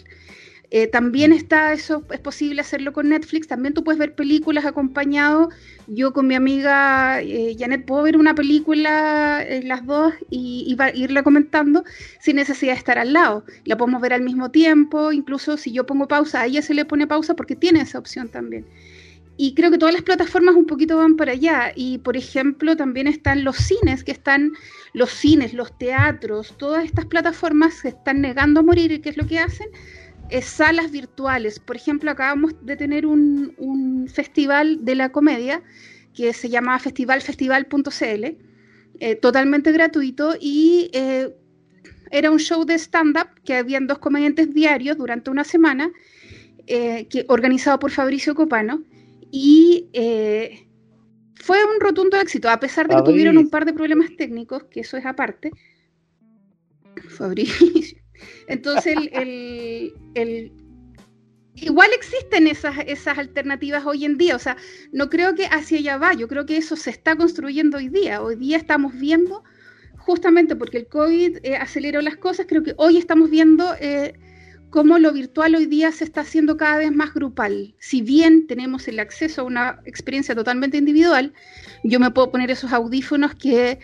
Eh, 0.72 0.86
también 0.86 1.34
está 1.34 1.74
eso, 1.74 2.04
es 2.12 2.20
posible 2.20 2.62
hacerlo 2.62 2.94
con 2.94 3.10
Netflix. 3.10 3.48
También 3.48 3.74
tú 3.74 3.84
puedes 3.84 3.98
ver 3.98 4.14
películas 4.14 4.66
acompañado. 4.66 5.50
Yo 5.88 6.14
con 6.14 6.28
mi 6.28 6.36
amiga 6.36 7.22
eh, 7.22 7.56
Janet 7.58 7.86
puedo 7.86 8.04
ver 8.04 8.18
una 8.18 8.36
película, 8.36 9.44
eh, 9.44 9.64
las 9.64 9.86
dos, 9.86 10.14
y, 10.30 10.78
irla 10.94 11.24
comentando 11.24 11.84
sin 12.20 12.36
necesidad 12.36 12.74
de 12.74 12.78
estar 12.78 13.00
al 13.00 13.14
lado. 13.14 13.44
La 13.66 13.78
podemos 13.78 14.02
ver 14.02 14.14
al 14.14 14.22
mismo 14.22 14.52
tiempo. 14.52 15.12
Incluso 15.12 15.58
si 15.58 15.72
yo 15.72 15.86
pongo 15.86 16.08
pausa, 16.08 16.42
a 16.42 16.46
ella 16.46 16.62
se 16.62 16.76
le 16.76 16.86
pone 16.86 17.08
pausa 17.08 17.36
porque 17.36 17.56
tiene 17.56 17.82
esa 17.82 17.98
opción 17.98 18.30
también. 18.30 18.66
Y 19.38 19.54
creo 19.56 19.72
que 19.72 19.78
todas 19.78 19.94
las 19.94 20.04
plataformas 20.04 20.56
un 20.56 20.66
poquito 20.66 20.98
van 20.98 21.16
para 21.16 21.32
allá. 21.32 21.72
Y 21.76 21.98
por 22.00 22.16
ejemplo, 22.16 22.76
también 22.76 23.08
están 23.08 23.44
los 23.44 23.56
cines, 23.58 24.04
que 24.04 24.12
están 24.12 24.52
los 24.94 25.10
cines, 25.12 25.54
los 25.54 25.76
teatros, 25.80 26.56
todas 26.58 26.86
estas 26.86 27.06
plataformas 27.06 27.74
se 27.76 27.90
están 27.90 28.22
negando 28.22 28.60
a 28.60 28.64
morir. 28.64 28.92
¿Y 28.92 29.00
qué 29.00 29.10
es 29.10 29.18
lo 29.18 29.26
que 29.26 29.40
hacen? 29.40 29.70
Salas 30.42 30.92
virtuales. 30.92 31.60
Por 31.60 31.76
ejemplo, 31.76 32.12
acabamos 32.12 32.54
de 32.62 32.76
tener 32.76 33.06
un, 33.06 34.08
festival 34.12 34.84
de 34.84 34.96
la 34.96 35.12
comedia 35.12 35.62
que 36.14 36.34
se 36.34 36.50
llama 36.50 36.80
festivalfestival.cl, 36.80 38.26
eh, 39.00 39.16
totalmente 39.16 39.72
gratuito 39.72 40.36
y 40.40 40.90
eh, 40.94 41.36
era 42.12 42.32
un 42.32 42.40
show 42.40 42.66
de 42.66 42.74
stand-up 42.76 43.28
que 43.44 43.56
habían 43.56 43.86
dos 43.86 44.00
comediantes 44.00 44.52
diarios 44.54 44.98
durante 44.98 45.30
una 45.30 45.44
semana, 45.44 45.92
eh, 46.66 47.08
que, 47.10 47.26
organizado 47.28 47.78
por 47.80 47.92
Fabricio 47.92 48.34
Copano, 48.34 48.84
y 49.32 49.90
fue 51.36 51.64
un 51.64 51.80
rotundo 51.80 52.20
éxito, 52.20 52.50
a 52.50 52.60
pesar 52.60 52.88
de 52.88 52.96
que 52.96 53.04
tuvieron 53.04 53.38
un 53.38 53.50
par 53.50 53.66
de 53.66 53.74
problemas 53.74 54.10
técnicos, 54.18 54.64
que 54.64 54.80
eso 54.82 54.98
es 54.98 55.06
aparte. 55.06 55.52
Fabricio. 57.10 58.00
Entonces, 58.48 58.96
el, 59.12 60.52
igual 61.56 61.90
existen 61.94 62.48
esas, 62.48 62.76
esas 62.86 63.18
alternativas 63.18 63.86
hoy 63.86 64.06
en 64.06 64.18
día, 64.18 64.36
o 64.36 64.40
sea, 64.40 64.58
no 64.92 65.10
creo 65.10 65.36
que 65.36 65.46
hacia 65.46 65.80
allá 65.80 65.98
va, 65.98 66.14
yo 66.14 66.28
creo 66.28 66.46
que 66.46 66.58
eso 66.58 66.76
se 66.76 66.90
está 66.90 67.16
construyendo 67.16 67.78
hoy 67.78 67.90
día. 67.90 68.22
Hoy 68.22 68.36
día 68.36 68.58
estamos 68.58 68.94
viendo, 68.94 69.44
justamente 69.98 70.56
porque 70.56 70.78
el 70.78 70.88
COVID 70.88 71.40
eh, 71.44 71.58
aceleró 71.58 72.02
las 72.02 72.18
cosas, 72.18 72.46
creo 72.48 72.64
que 72.64 72.74
hoy 72.78 72.98
estamos 72.98 73.30
viendo 73.30 73.76
eh, 73.80 74.14
cómo 74.70 75.00
lo 75.00 75.12
virtual 75.12 75.56
hoy 75.56 75.66
día 75.66 75.92
se 75.92 76.04
está 76.04 76.22
haciendo 76.22 76.58
cada 76.58 76.78
vez 76.78 76.92
más 76.92 77.14
grupal. 77.14 77.76
Si 77.80 78.02
bien 78.02 78.48
tenemos 78.48 78.88
el 78.88 79.00
acceso 79.00 79.42
a 79.42 79.46
una 79.46 79.80
experiencia 79.86 80.36
totalmente 80.36 80.78
individual, 80.78 81.34
yo 81.84 82.00
me 82.00 82.12
puedo 82.12 82.32
poner 82.32 82.52
esos 82.52 82.72
audífonos 82.72 83.36
que 83.36 83.80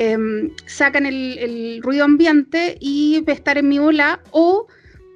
Em, 0.00 0.54
sacan 0.66 1.06
el, 1.06 1.80
ruido 1.82 2.04
ambiente 2.04 2.78
y 2.78 3.20
estar 3.26 3.58
en 3.58 3.66
mi 3.66 3.80
bola 3.80 4.22
o 4.30 4.68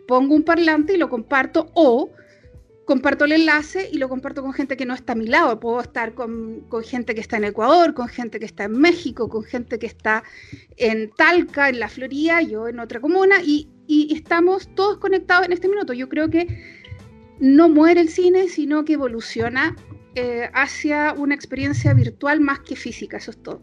pongo 0.08 0.34
un 0.34 0.42
parlante 0.42 0.94
y 0.94 0.96
lo 0.96 1.08
comparto 1.08 1.70
o 1.74 2.10
comparto 2.84 3.26
el 3.26 3.30
enlace 3.30 3.88
y 3.92 3.98
lo 3.98 4.08
comparto 4.08 4.42
con 4.42 4.52
gente 4.52 4.76
que 4.76 4.84
no 4.84 4.92
está 4.92 5.12
a 5.12 5.14
mi 5.14 5.28
lado. 5.28 5.60
Puedo 5.60 5.80
estar 5.80 6.14
con, 6.14 6.66
gente 6.82 7.14
que 7.14 7.20
está 7.20 7.36
en 7.36 7.44
Ecuador, 7.44 7.94
con 7.94 8.08
gente 8.08 8.40
que 8.40 8.44
está 8.44 8.64
en 8.64 8.72
México, 8.72 9.28
con 9.28 9.44
gente 9.44 9.78
que 9.78 9.86
está 9.86 10.24
en 10.76 11.12
Talca, 11.12 11.68
en 11.68 11.78
la 11.78 11.88
Florida, 11.88 12.42
yo 12.42 12.66
en 12.66 12.80
otra 12.80 12.98
comuna 13.00 13.36
y, 13.40 13.68
estamos 14.12 14.68
todos 14.74 14.98
conectados 14.98 15.46
en 15.46 15.52
este 15.52 15.68
minuto. 15.68 15.92
Yo 15.92 16.08
creo 16.08 16.28
que 16.28 16.48
no 17.38 17.68
muere 17.68 18.00
el 18.00 18.08
cine, 18.08 18.48
sino 18.48 18.84
que 18.84 18.94
evoluciona 18.94 19.76
eh, 20.16 20.50
hacia 20.54 21.12
una 21.12 21.36
experiencia 21.36 21.94
virtual 21.94 22.40
más 22.40 22.58
que 22.58 22.74
física, 22.74 23.18
eso 23.18 23.30
es 23.30 23.40
todo. 23.44 23.62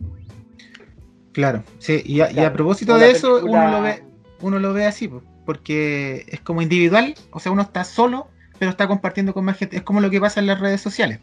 Claro, 1.34 1.64
sí, 1.78 2.02
y 2.06 2.22
a, 2.22 2.54
propósito 2.54 2.98
de 2.98 3.12
eso, 3.12 3.46
uno 3.46 3.72
lo 3.72 3.82
ve, 3.82 4.04
uno 4.42 4.60
lo 4.60 4.74
ve 4.74 4.86
así, 4.86 5.10
porque 5.46 6.26
es 6.28 6.42
como 6.42 6.62
individual, 6.62 7.14
o 7.32 7.40
sea, 7.40 7.52
uno 7.52 7.62
está 7.62 7.84
solo, 7.84 8.28
pero 8.58 8.72
está 8.72 8.88
compartiendo 8.88 9.34
con 9.34 9.46
más 9.46 9.58
gente. 9.58 9.78
Es 9.78 9.84
como 9.84 10.02
lo 10.02 10.10
que 10.10 10.20
pasa 10.20 10.40
en 10.40 10.48
las 10.48 10.60
redes 10.60 10.82
sociales, 10.82 11.20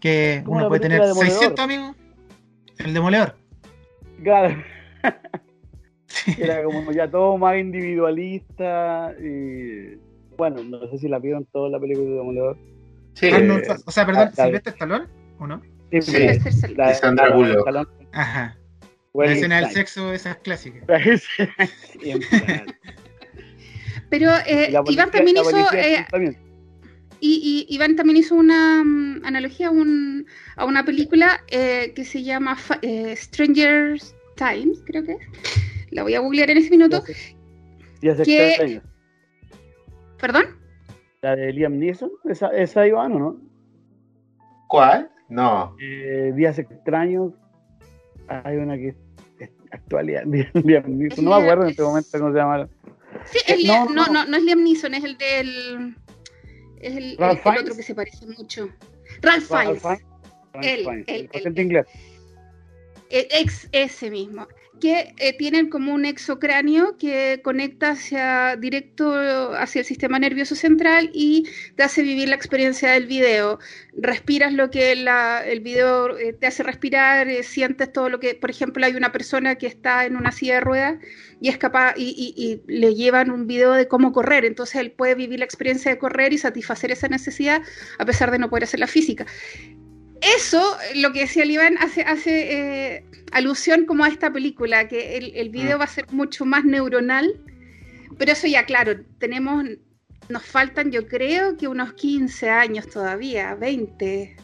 que 0.00 0.42
uno 0.46 0.68
puede 0.68 0.80
tener 0.80 1.02
600 1.04 1.64
amigos, 1.64 1.96
el 2.78 2.94
demoledor. 2.94 3.36
Claro. 4.22 4.62
Era 6.38 6.62
como 6.64 6.92
ya 6.92 7.10
todo 7.10 7.36
más 7.38 7.56
individualista 7.58 9.14
y 9.20 9.98
bueno, 10.36 10.62
no 10.62 10.86
sé 10.88 10.98
si 10.98 11.08
la 11.08 11.18
vieron 11.18 11.44
toda 11.46 11.70
la 11.70 11.78
película 11.78 12.08
de 12.08 12.16
Demoledor. 12.16 12.58
Sí. 13.14 13.30
Ah, 13.32 13.76
o 13.84 13.90
sea, 13.90 14.06
perdón, 14.06 14.30
¿Silvestre 14.34 14.72
Stallone 14.72 15.06
o 15.38 15.46
no? 15.46 15.62
Sí, 15.90 16.02
sí. 16.02 16.74
La, 16.76 16.94
Sandra 16.94 17.34
Bullock. 17.34 17.88
Ajá 18.12 18.59
la 19.14 19.32
escena 19.32 19.60
del 19.60 19.70
sexo, 19.70 20.12
esa 20.12 20.30
es 20.32 20.36
clásica. 20.38 20.86
Pero 24.10 24.30
eh, 24.46 24.72
Iván 24.86 25.10
también 25.10 25.36
hizo. 25.36 25.72
Eh, 25.72 26.06
y, 27.20 27.66
Iván 27.68 27.96
también 27.96 28.16
hizo 28.18 28.34
una 28.34 28.82
mm, 28.84 29.24
analogía 29.24 29.68
a, 29.68 29.70
un, 29.70 30.26
a, 30.56 30.64
una 30.64 30.84
película 30.84 31.40
eh, 31.48 31.92
que 31.94 32.04
se 32.04 32.22
llama 32.22 32.56
eh, 32.82 33.14
Stranger 33.16 34.00
Times, 34.36 34.82
creo 34.86 35.04
que 35.04 35.12
es. 35.12 35.18
La 35.90 36.02
voy 36.02 36.14
a 36.14 36.20
googlear 36.20 36.50
en 36.50 36.58
ese 36.58 36.70
minuto. 36.70 37.02
Que... 37.04 38.80
¿Perdón? 40.18 40.44
La 41.22 41.36
de 41.36 41.52
Liam 41.52 41.78
Neeson, 41.78 42.10
esa, 42.24 42.48
esa 42.48 42.86
Iván 42.86 43.12
o 43.12 43.18
no? 43.18 43.36
¿Cuál? 44.68 45.10
No. 45.28 45.76
Días 46.34 46.58
extraños 46.58 47.34
hay 48.30 48.56
una 48.56 48.76
que 48.76 48.94
es 49.38 49.50
actualidad. 49.70 50.22
Liam 50.64 50.98
Neeson. 50.98 51.24
No 51.24 51.36
me 51.36 51.42
acuerdo 51.42 51.64
en 51.64 51.70
este 51.70 51.82
momento 51.82 52.18
cómo 52.18 52.32
se 52.32 52.38
llama. 52.38 52.68
Sí, 53.24 53.38
es 53.46 53.58
eh, 53.58 53.66
no, 53.66 53.86
no, 53.86 54.06
no, 54.06 54.24
no, 54.24 54.36
es 54.36 54.42
Liam 54.42 54.62
Neeson, 54.62 54.94
es 54.94 55.04
el 55.04 55.18
del. 55.18 55.96
Es 56.80 56.96
el, 56.96 57.16
el, 57.18 57.58
otro 57.58 57.76
que 57.76 57.82
se 57.82 57.94
parece 57.94 58.26
mucho. 58.26 58.70
Ralph 59.20 59.44
Fiennes. 59.44 59.82
Ralph 59.82 60.00
Fiennes. 60.60 61.04
El, 61.08 61.28
el, 61.32 61.46
el, 61.46 61.58
inglés. 61.58 61.86
Ex, 63.10 63.68
ese 63.72 64.10
mismo 64.10 64.46
que 64.80 65.14
eh, 65.18 65.36
tienen 65.36 65.68
como 65.68 65.92
un 65.94 66.04
exocráneo 66.04 66.96
que 66.96 67.40
conecta 67.44 67.90
hacia 67.90 68.56
directo 68.56 69.12
hacia 69.54 69.80
el 69.80 69.84
sistema 69.84 70.18
nervioso 70.18 70.54
central 70.54 71.10
y 71.12 71.46
te 71.76 71.82
hace 71.82 72.02
vivir 72.02 72.28
la 72.28 72.34
experiencia 72.34 72.92
del 72.92 73.06
video. 73.06 73.58
Respiras 73.96 74.52
lo 74.52 74.70
que 74.70 74.92
el 74.92 75.60
video 75.60 76.18
eh, 76.18 76.32
te 76.32 76.46
hace 76.46 76.62
respirar, 76.62 77.28
eh, 77.28 77.42
sientes 77.42 77.92
todo 77.92 78.08
lo 78.08 78.18
que, 78.18 78.34
por 78.34 78.50
ejemplo, 78.50 78.84
hay 78.84 78.96
una 78.96 79.12
persona 79.12 79.56
que 79.56 79.66
está 79.66 80.06
en 80.06 80.16
una 80.16 80.32
silla 80.32 80.54
de 80.54 80.60
ruedas 80.60 80.98
y 81.40 81.48
es 81.48 81.58
capaz 81.58 81.94
y, 81.96 82.34
y 82.36 82.62
le 82.72 82.94
llevan 82.94 83.30
un 83.30 83.46
video 83.46 83.72
de 83.72 83.86
cómo 83.88 84.12
correr, 84.12 84.44
entonces 84.44 84.76
él 84.76 84.92
puede 84.92 85.14
vivir 85.14 85.38
la 85.38 85.44
experiencia 85.44 85.90
de 85.90 85.98
correr 85.98 86.32
y 86.32 86.38
satisfacer 86.38 86.90
esa 86.90 87.08
necesidad 87.08 87.62
a 87.98 88.04
pesar 88.04 88.30
de 88.30 88.38
no 88.38 88.50
poder 88.50 88.64
hacer 88.64 88.80
la 88.80 88.86
física 88.86 89.26
eso, 90.20 90.76
lo 90.96 91.12
que 91.12 91.20
decía 91.20 91.42
el 91.42 91.50
Iván, 91.50 91.78
hace, 91.78 92.02
hace 92.02 92.52
eh, 92.96 93.04
alusión 93.32 93.86
como 93.86 94.04
a 94.04 94.08
esta 94.08 94.32
película, 94.32 94.88
que 94.88 95.16
el, 95.16 95.32
el 95.34 95.50
video 95.50 95.76
mm. 95.76 95.80
va 95.80 95.84
a 95.84 95.88
ser 95.88 96.06
mucho 96.12 96.44
más 96.44 96.64
neuronal, 96.64 97.40
pero 98.18 98.32
eso 98.32 98.46
ya, 98.46 98.64
claro, 98.64 99.00
tenemos 99.18 99.64
nos 100.30 100.44
faltan, 100.44 100.90
yo 100.90 101.06
creo 101.08 101.56
que 101.56 101.68
unos 101.68 101.92
15 101.94 102.48
años 102.48 102.88
todavía, 102.88 103.54
20. 103.56 104.36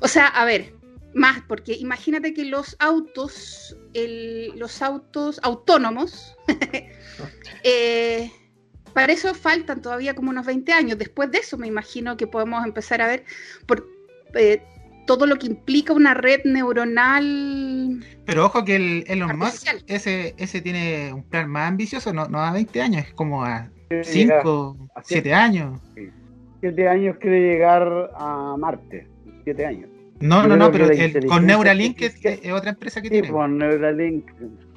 O 0.00 0.08
sea, 0.08 0.28
a 0.28 0.44
ver, 0.44 0.72
más, 1.14 1.42
porque 1.46 1.74
imagínate 1.74 2.32
que 2.32 2.44
los 2.44 2.76
autos, 2.78 3.76
los 3.92 4.82
autos 4.82 5.40
autónomos, 5.42 6.36
eh, 7.64 8.30
para 8.94 9.12
eso 9.12 9.34
faltan 9.34 9.82
todavía 9.82 10.14
como 10.14 10.30
unos 10.30 10.46
20 10.46 10.72
años. 10.72 10.98
Después 10.98 11.30
de 11.30 11.38
eso 11.38 11.58
me 11.58 11.66
imagino 11.66 12.16
que 12.16 12.26
podemos 12.26 12.64
empezar 12.64 13.02
a 13.02 13.08
ver 13.08 13.24
por, 13.66 13.86
eh, 14.34 14.62
todo 15.08 15.26
lo 15.26 15.36
que 15.36 15.46
implica 15.46 15.94
una 15.94 16.12
red 16.12 16.40
neuronal. 16.44 18.04
Pero 18.26 18.44
ojo 18.44 18.62
que 18.62 18.76
el 18.76 19.04
Elon 19.08 19.38
Musk, 19.38 19.66
ese, 19.86 20.34
ese 20.36 20.60
tiene 20.60 21.14
un 21.14 21.22
plan 21.24 21.50
más 21.50 21.70
ambicioso, 21.70 22.12
no, 22.12 22.28
no 22.28 22.40
a 22.40 22.52
20 22.52 22.82
años, 22.82 23.06
es 23.06 23.14
como 23.14 23.42
a 23.42 23.70
5, 24.02 24.76
7 25.02 25.34
años. 25.34 25.80
7 26.60 26.88
años 26.88 27.16
quiere 27.18 27.40
llegar 27.40 28.10
a 28.14 28.54
Marte, 28.58 29.08
7 29.44 29.64
años. 29.64 29.88
No, 30.20 30.46
no, 30.46 30.56
no, 30.56 30.70
pero 30.70 30.88
con 31.26 31.46
Neuralink 31.46 32.02
es, 32.02 32.22
es, 32.22 32.52
otra 32.52 32.70
empresa 32.70 33.00
que 33.00 33.08
tiene. 33.08 33.30
Con 33.30 33.56
Neuralink. 33.56 34.30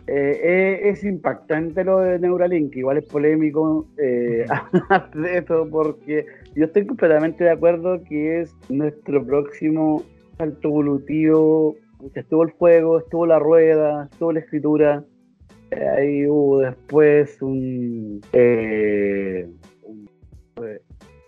Eh, 0.07 0.89
es 0.89 1.03
impactante 1.03 1.83
lo 1.83 1.99
de 1.99 2.19
Neuralink, 2.19 2.75
igual 2.75 2.97
es 2.97 3.05
polémico 3.05 3.85
eh, 3.97 4.45
hablar 4.49 5.11
de 5.11 5.37
eso 5.37 5.67
porque 5.69 6.25
yo 6.55 6.65
estoy 6.65 6.85
completamente 6.85 7.43
de 7.43 7.51
acuerdo 7.51 8.01
que 8.03 8.41
es 8.41 8.55
nuestro 8.69 9.25
próximo 9.25 10.03
salto 10.41 10.69
evolutivo. 10.69 11.75
Estuvo 12.15 12.43
el 12.43 12.51
fuego, 12.53 12.97
estuvo 12.97 13.27
la 13.27 13.37
rueda, 13.37 14.09
estuvo 14.11 14.33
la 14.33 14.39
escritura. 14.39 15.03
Eh, 15.69 15.87
ahí 15.87 16.27
hubo 16.27 16.59
después 16.59 17.39
un, 17.41 18.21
eh, 18.33 19.47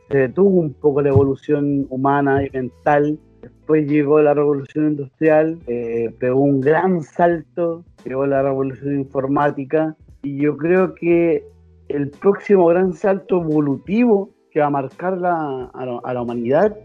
se 0.10 0.18
detuvo 0.18 0.62
un 0.62 0.74
poco 0.74 1.02
la 1.04 1.10
evolución 1.10 1.86
humana 1.90 2.44
y 2.44 2.50
mental. 2.50 3.20
Después 3.42 3.88
llegó 3.88 4.20
la 4.20 4.34
revolución 4.34 4.88
industrial, 4.88 5.60
eh, 5.68 6.12
pegó 6.20 6.40
un 6.40 6.60
gran 6.60 7.04
salto, 7.04 7.84
llegó 8.04 8.26
la 8.26 8.42
revolución 8.42 8.96
informática 9.00 9.96
y 10.24 10.42
yo 10.42 10.58
creo 10.58 10.96
que 10.96 11.44
el 11.90 12.10
próximo 12.10 12.66
gran 12.66 12.94
salto 12.94 13.42
evolutivo 13.42 14.32
que 14.52 14.60
va 14.60 14.68
a 14.68 14.72
marcar 14.72 15.18
la, 15.18 15.66
a, 15.74 16.14
la, 16.14 16.22
humanidad 16.22 16.76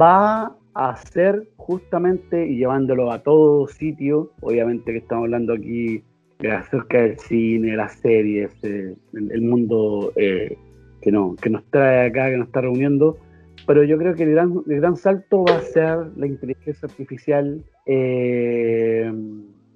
va 0.00 0.54
a 0.74 0.96
ser 0.96 1.48
justamente 1.56 2.46
y 2.46 2.56
llevándolo 2.56 3.12
a 3.12 3.22
todo 3.22 3.66
sitio, 3.68 4.32
obviamente 4.40 4.92
que 4.92 4.98
estamos 4.98 5.24
hablando 5.24 5.54
aquí 5.54 6.02
acerca 6.50 7.02
del 7.02 7.18
cine, 7.18 7.76
las 7.76 7.92
series, 8.00 8.52
eh, 8.64 8.94
el, 9.12 9.42
mundo 9.42 10.12
eh, 10.16 10.56
que, 11.00 11.12
no, 11.12 11.36
que 11.36 11.50
nos 11.50 11.64
trae 11.70 12.06
acá, 12.06 12.30
que 12.30 12.36
nos 12.36 12.48
está 12.48 12.62
reuniendo, 12.62 13.18
pero 13.66 13.84
yo 13.84 13.96
creo 13.96 14.14
que 14.14 14.24
el 14.24 14.32
gran, 14.32 14.62
el 14.68 14.80
gran 14.80 14.96
salto 14.96 15.44
va 15.44 15.56
a 15.56 15.60
ser 15.60 15.98
la 16.16 16.26
inteligencia 16.26 16.88
artificial, 16.88 17.64
eh, 17.86 19.12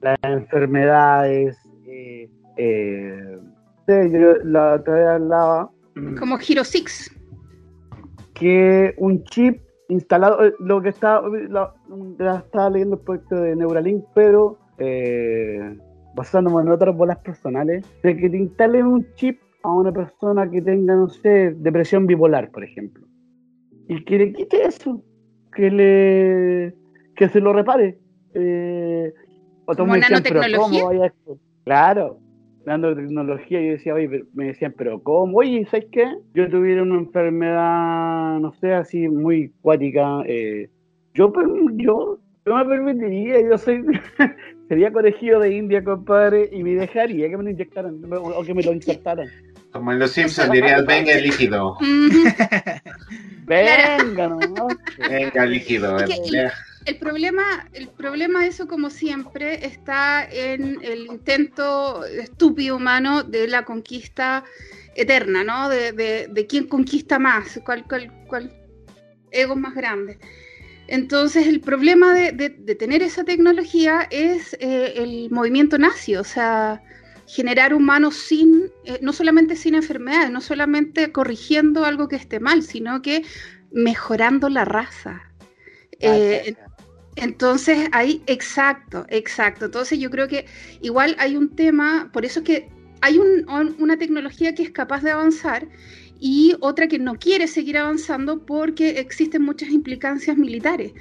las 0.00 0.18
enfermedades, 0.24 1.56
yo 3.86 4.34
la 4.44 4.74
otra 4.74 4.94
vez 4.94 5.06
hablaba... 5.06 5.70
Como 6.18 6.38
Hero 6.38 6.64
6 6.64 7.16
que 8.36 8.94
un 8.98 9.24
chip 9.24 9.60
instalado, 9.88 10.44
eh, 10.44 10.54
lo 10.60 10.80
que 10.82 10.90
está, 10.90 11.22
la, 11.48 11.74
estaba 12.38 12.70
leyendo 12.70 12.96
el 12.96 13.02
proyecto 13.02 13.36
de 13.36 13.56
Neuralink, 13.56 14.04
pero 14.14 14.58
eh, 14.78 15.76
basándome 16.14 16.62
en 16.62 16.68
otras 16.70 16.96
bolas 16.96 17.18
personales, 17.18 17.84
de 18.02 18.16
que 18.16 18.30
te 18.30 18.36
instalen 18.36 18.86
un 18.86 19.06
chip 19.14 19.40
a 19.62 19.72
una 19.72 19.92
persona 19.92 20.50
que 20.50 20.62
tenga, 20.62 20.94
no 20.94 21.08
sé, 21.08 21.52
depresión 21.56 22.06
bipolar, 22.06 22.50
por 22.50 22.64
ejemplo, 22.64 23.06
y 23.88 24.04
que 24.04 24.18
le 24.18 24.32
quite 24.32 24.64
eso, 24.66 25.02
que 25.54 25.70
le 25.70 26.74
que 27.16 27.28
se 27.28 27.40
lo 27.40 27.52
repare. 27.52 27.98
Eh, 28.34 29.12
o 29.66 29.74
¿Como 29.74 29.96
nanotecnología? 29.96 31.12
Claro, 31.64 32.20
dando 32.66 32.94
tecnología, 32.96 33.60
yo 33.62 33.72
decía, 33.72 33.94
oye, 33.94 34.24
me 34.34 34.46
decían, 34.46 34.74
pero 34.76 35.00
¿cómo? 35.00 35.38
Oye, 35.38 35.64
¿sabes 35.70 35.86
qué? 35.92 36.04
Yo 36.34 36.50
tuviera 36.50 36.82
una 36.82 36.96
enfermedad, 36.96 38.40
no 38.40 38.52
sé, 38.60 38.74
así 38.74 39.08
muy 39.08 39.52
cuática, 39.62 40.22
eh, 40.26 40.68
yo, 41.14 41.32
yo, 41.74 42.18
yo 42.44 42.56
me 42.56 42.64
permitiría, 42.64 43.40
yo 43.40 43.56
soy, 43.56 43.84
sería 44.68 44.92
colegio 44.92 45.38
de 45.38 45.54
India, 45.54 45.84
compadre, 45.84 46.50
y 46.52 46.64
me 46.64 46.74
dejaría 46.74 47.30
que 47.30 47.36
me 47.36 47.44
lo 47.44 47.50
inyectaran, 47.50 48.00
o 48.12 48.42
que 48.42 48.52
me 48.52 48.64
lo 48.64 48.72
insertaran. 48.72 49.28
Como 49.70 49.92
en 49.92 50.00
los 50.00 50.10
Simpsons 50.10 50.50
dirías, 50.50 50.84
venga 50.86 51.12
el 51.12 51.22
líquido. 51.22 51.76
venga, 53.44 54.28
no. 54.28 54.68
Venga 55.08 55.44
el 55.44 55.50
líquido. 55.50 55.98
El 56.00 56.50
problema, 56.94 57.68
el 57.72 57.88
problema 57.88 58.42
de 58.42 58.48
eso, 58.48 58.68
como 58.68 58.90
siempre, 58.90 59.66
está 59.66 60.24
en 60.24 60.78
el 60.82 61.06
intento 61.06 62.04
estúpido 62.04 62.76
humano 62.76 63.24
de 63.24 63.48
la 63.48 63.64
conquista 63.64 64.44
eterna, 64.94 65.42
¿no? 65.42 65.68
De, 65.68 65.92
de, 65.92 66.46
quién 66.46 66.68
conquista 66.68 67.18
más, 67.18 67.60
cuál, 67.64 67.84
cuál, 67.88 68.12
cuál 68.28 68.52
ego 69.32 69.56
más 69.56 69.74
grande. 69.74 70.18
Entonces, 70.88 71.46
el 71.48 71.60
problema 71.60 72.14
de, 72.14 72.50
tener 72.78 73.02
esa 73.02 73.24
tecnología 73.24 74.06
es 74.10 74.54
eh, 74.60 74.94
el 74.96 75.30
movimiento 75.30 75.78
nazi, 75.78 76.14
o 76.14 76.24
sea, 76.24 76.80
generar 77.26 77.74
humanos 77.74 78.14
sin, 78.14 78.70
eh, 78.84 78.98
no 79.02 79.12
solamente 79.12 79.56
sin 79.56 79.74
enfermedades, 79.74 80.30
no 80.30 80.40
solamente 80.40 81.10
corrigiendo 81.10 81.84
algo 81.84 82.06
que 82.08 82.16
esté 82.16 82.38
mal, 82.38 82.62
sino 82.62 83.02
que 83.02 83.24
mejorando 83.72 84.48
la 84.48 84.64
raza. 84.64 85.22
Eh, 85.98 86.54
entonces, 87.16 87.88
ahí, 87.92 88.22
exacto, 88.26 89.06
exacto. 89.08 89.64
Entonces, 89.64 89.98
yo 89.98 90.10
creo 90.10 90.28
que 90.28 90.46
igual 90.82 91.16
hay 91.18 91.36
un 91.36 91.56
tema, 91.56 92.10
por 92.12 92.24
eso 92.24 92.40
es 92.40 92.44
que 92.44 92.68
hay 93.00 93.18
una 93.18 93.98
tecnología 93.98 94.54
que 94.54 94.62
es 94.62 94.70
capaz 94.70 95.02
de 95.02 95.10
avanzar 95.10 95.68
y 96.18 96.54
otra 96.60 96.88
que 96.88 96.98
no 96.98 97.18
quiere 97.18 97.46
seguir 97.46 97.78
avanzando 97.78 98.44
porque 98.44 99.00
existen 99.00 99.42
muchas 99.42 99.70
implicancias 99.70 100.36
militares. 100.36 100.92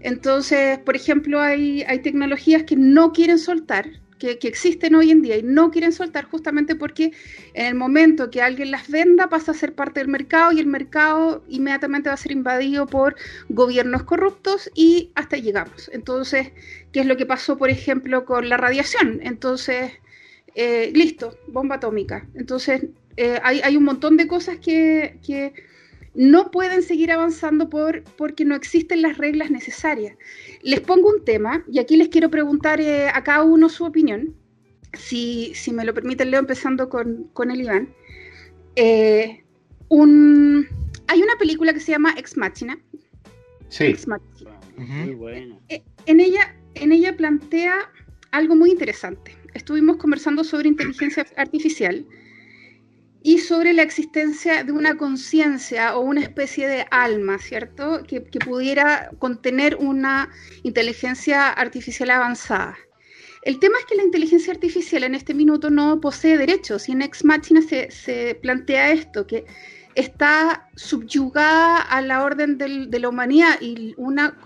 Entonces, 0.00 0.78
por 0.78 0.96
ejemplo, 0.96 1.40
hay, 1.40 1.82
hay 1.82 2.00
tecnologías 2.00 2.62
que 2.62 2.76
no 2.76 3.12
quieren 3.12 3.38
soltar, 3.38 3.90
que, 4.18 4.38
existen 4.42 4.94
hoy 4.94 5.10
en 5.10 5.22
día 5.22 5.36
y 5.36 5.42
no 5.42 5.70
quieren 5.70 5.92
soltar 5.92 6.24
justamente 6.24 6.74
porque 6.74 7.12
en 7.54 7.66
el 7.66 7.74
momento 7.74 8.30
que 8.30 8.42
alguien 8.42 8.70
las 8.70 8.88
venda 8.88 9.28
pasa 9.28 9.52
a 9.52 9.54
ser 9.54 9.74
parte 9.74 10.00
del 10.00 10.08
mercado 10.08 10.52
y 10.52 10.60
el 10.60 10.66
mercado 10.66 11.44
inmediatamente 11.48 12.08
va 12.08 12.14
a 12.14 12.18
ser 12.18 12.32
invadido 12.32 12.86
por 12.86 13.16
gobiernos 13.48 14.02
corruptos 14.02 14.70
y 14.74 15.10
hasta 15.14 15.36
llegamos. 15.36 15.90
Entonces, 15.92 16.52
¿qué 16.92 17.00
es 17.00 17.06
lo 17.06 17.16
que 17.16 17.26
pasó, 17.26 17.56
por 17.56 17.70
ejemplo, 17.70 18.24
con 18.24 18.48
la 18.48 18.56
radiación? 18.56 19.20
Entonces, 19.22 19.92
eh, 20.54 20.90
listo, 20.94 21.38
bomba 21.46 21.76
atómica. 21.76 22.26
Entonces, 22.34 22.86
eh, 23.16 23.38
hay, 23.42 23.60
hay, 23.62 23.76
un 23.76 23.84
montón 23.84 24.16
de 24.16 24.26
cosas 24.28 24.58
que, 24.58 25.18
que 25.26 25.52
no 26.18 26.50
pueden 26.50 26.82
seguir 26.82 27.12
avanzando 27.12 27.70
por, 27.70 28.02
porque 28.16 28.44
no 28.44 28.56
existen 28.56 29.02
las 29.02 29.18
reglas 29.18 29.52
necesarias. 29.52 30.16
Les 30.62 30.80
pongo 30.80 31.10
un 31.10 31.24
tema 31.24 31.64
y 31.70 31.78
aquí 31.78 31.96
les 31.96 32.08
quiero 32.08 32.28
preguntar 32.28 32.80
eh, 32.80 33.06
a 33.08 33.22
cada 33.22 33.44
uno 33.44 33.68
su 33.68 33.84
opinión. 33.84 34.34
Si, 34.94 35.52
si, 35.54 35.72
me 35.72 35.84
lo 35.84 35.94
permiten, 35.94 36.32
leo 36.32 36.40
empezando 36.40 36.88
con, 36.88 37.30
con 37.34 37.52
el 37.52 37.60
Iván. 37.60 37.94
Eh, 38.74 39.44
un, 39.90 40.66
hay 41.06 41.22
una 41.22 41.36
película 41.38 41.72
que 41.72 41.78
se 41.78 41.92
llama 41.92 42.12
Ex 42.16 42.36
Machina. 42.36 42.76
Sí. 43.68 43.84
Ex 43.84 44.08
Machina. 44.08 44.58
Muy 44.76 45.14
buena. 45.14 45.56
Eh, 45.68 45.84
en, 46.06 46.18
ella, 46.18 46.52
en 46.74 46.90
ella 46.90 47.16
plantea 47.16 47.92
algo 48.32 48.56
muy 48.56 48.72
interesante. 48.72 49.36
Estuvimos 49.54 49.98
conversando 49.98 50.42
sobre 50.42 50.66
inteligencia 50.66 51.24
artificial 51.36 52.04
y 53.22 53.38
sobre 53.38 53.72
la 53.72 53.82
existencia 53.82 54.62
de 54.62 54.72
una 54.72 54.96
conciencia 54.96 55.96
o 55.96 56.00
una 56.00 56.20
especie 56.20 56.68
de 56.68 56.86
alma, 56.90 57.38
¿cierto? 57.38 58.02
Que, 58.06 58.20
pudiera 58.20 59.10
contener 59.18 59.76
una 59.76 60.30
inteligencia 60.62 61.48
artificial 61.48 62.10
avanzada. 62.10 62.78
El 63.42 63.58
tema 63.58 63.78
es 63.78 63.86
que 63.86 63.96
la 63.96 64.04
inteligencia 64.04 64.52
artificial 64.52 65.04
en 65.04 65.14
este 65.14 65.34
minuto 65.34 65.70
no 65.70 66.00
posee 66.00 66.38
derechos 66.38 66.88
y 66.88 66.92
en 66.92 67.02
Ex 67.02 67.24
Machina 67.24 67.62
se, 67.62 68.38
plantea 68.40 68.92
esto, 68.92 69.26
que 69.26 69.44
está 69.94 70.68
subyugada 70.76 71.78
a 71.78 72.00
la 72.02 72.22
orden 72.22 72.56
de 72.58 72.98
la 72.98 73.08
humanidad 73.08 73.60
y 73.60 73.94
una 73.96 74.38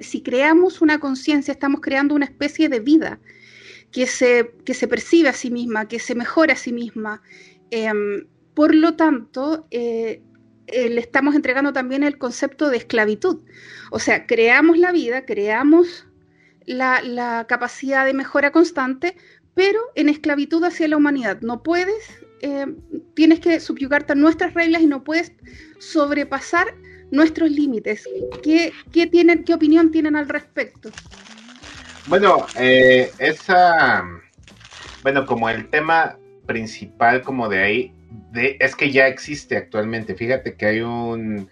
si 0.00 0.22
creamos 0.22 0.80
una 0.80 1.00
conciencia 1.00 1.50
estamos 1.50 1.80
creando 1.80 2.14
una 2.14 2.26
especie 2.26 2.68
de 2.68 2.78
vida 2.78 3.18
que 3.92 4.06
se, 4.06 4.52
que 4.64 4.74
se 4.74 4.88
percibe 4.88 5.28
a 5.28 5.34
sí 5.34 5.50
misma, 5.50 5.86
que 5.86 5.98
se 5.98 6.14
mejora 6.14 6.54
a 6.54 6.56
sí 6.56 6.72
misma, 6.72 7.22
Em, 7.72 8.26
por 8.52 8.74
lo 8.74 8.96
tanto, 8.96 9.66
eh, 9.70 10.22
eh, 10.66 10.90
le 10.90 11.00
estamos 11.00 11.34
entregando 11.34 11.72
también 11.72 12.02
el 12.02 12.18
concepto 12.18 12.68
de 12.68 12.76
esclavitud. 12.76 13.42
O 13.90 13.98
sea, 13.98 14.26
creamos 14.26 14.76
la 14.76 14.92
vida, 14.92 15.24
creamos 15.24 16.06
la, 16.66 17.46
capacidad 17.48 18.04
de 18.04 18.12
mejora 18.12 18.52
constante, 18.52 19.16
pero 19.54 19.80
en 19.94 20.10
esclavitud 20.10 20.62
hacia 20.64 20.86
la 20.86 20.98
humanidad. 20.98 21.40
No 21.40 21.62
puedes, 21.62 22.20
em, 22.42 22.76
tienes 23.14 23.40
que 23.40 23.58
subyugarte 23.58 24.12
a 24.12 24.16
nuestras 24.16 24.52
reglas 24.52 24.82
y 24.82 24.86
no 24.86 25.02
puedes 25.02 25.32
sobrepasar 25.78 26.74
nuestros 27.10 27.50
límites. 27.50 28.06
¿Qué, 28.42 28.70
qué, 28.92 29.06
tienen, 29.06 29.44
¿Qué 29.44 29.54
opinión 29.54 29.90
tienen 29.90 30.14
al 30.16 30.28
respecto? 30.28 30.90
Bueno, 32.06 32.46
eh, 32.58 33.10
esa, 33.18 34.04
bueno, 35.02 35.24
como 35.24 35.48
el 35.48 35.70
tema 35.70 36.18
principal 36.46 37.22
como 37.22 37.48
de 37.48 37.62
ahí, 37.62 37.94
de, 38.32 38.56
es 38.60 38.76
que 38.76 38.90
ya 38.90 39.06
existe 39.06 39.56
actualmente. 39.56 40.14
Fíjate 40.14 40.54
que 40.54 40.66
hay 40.66 40.80
un, 40.80 41.48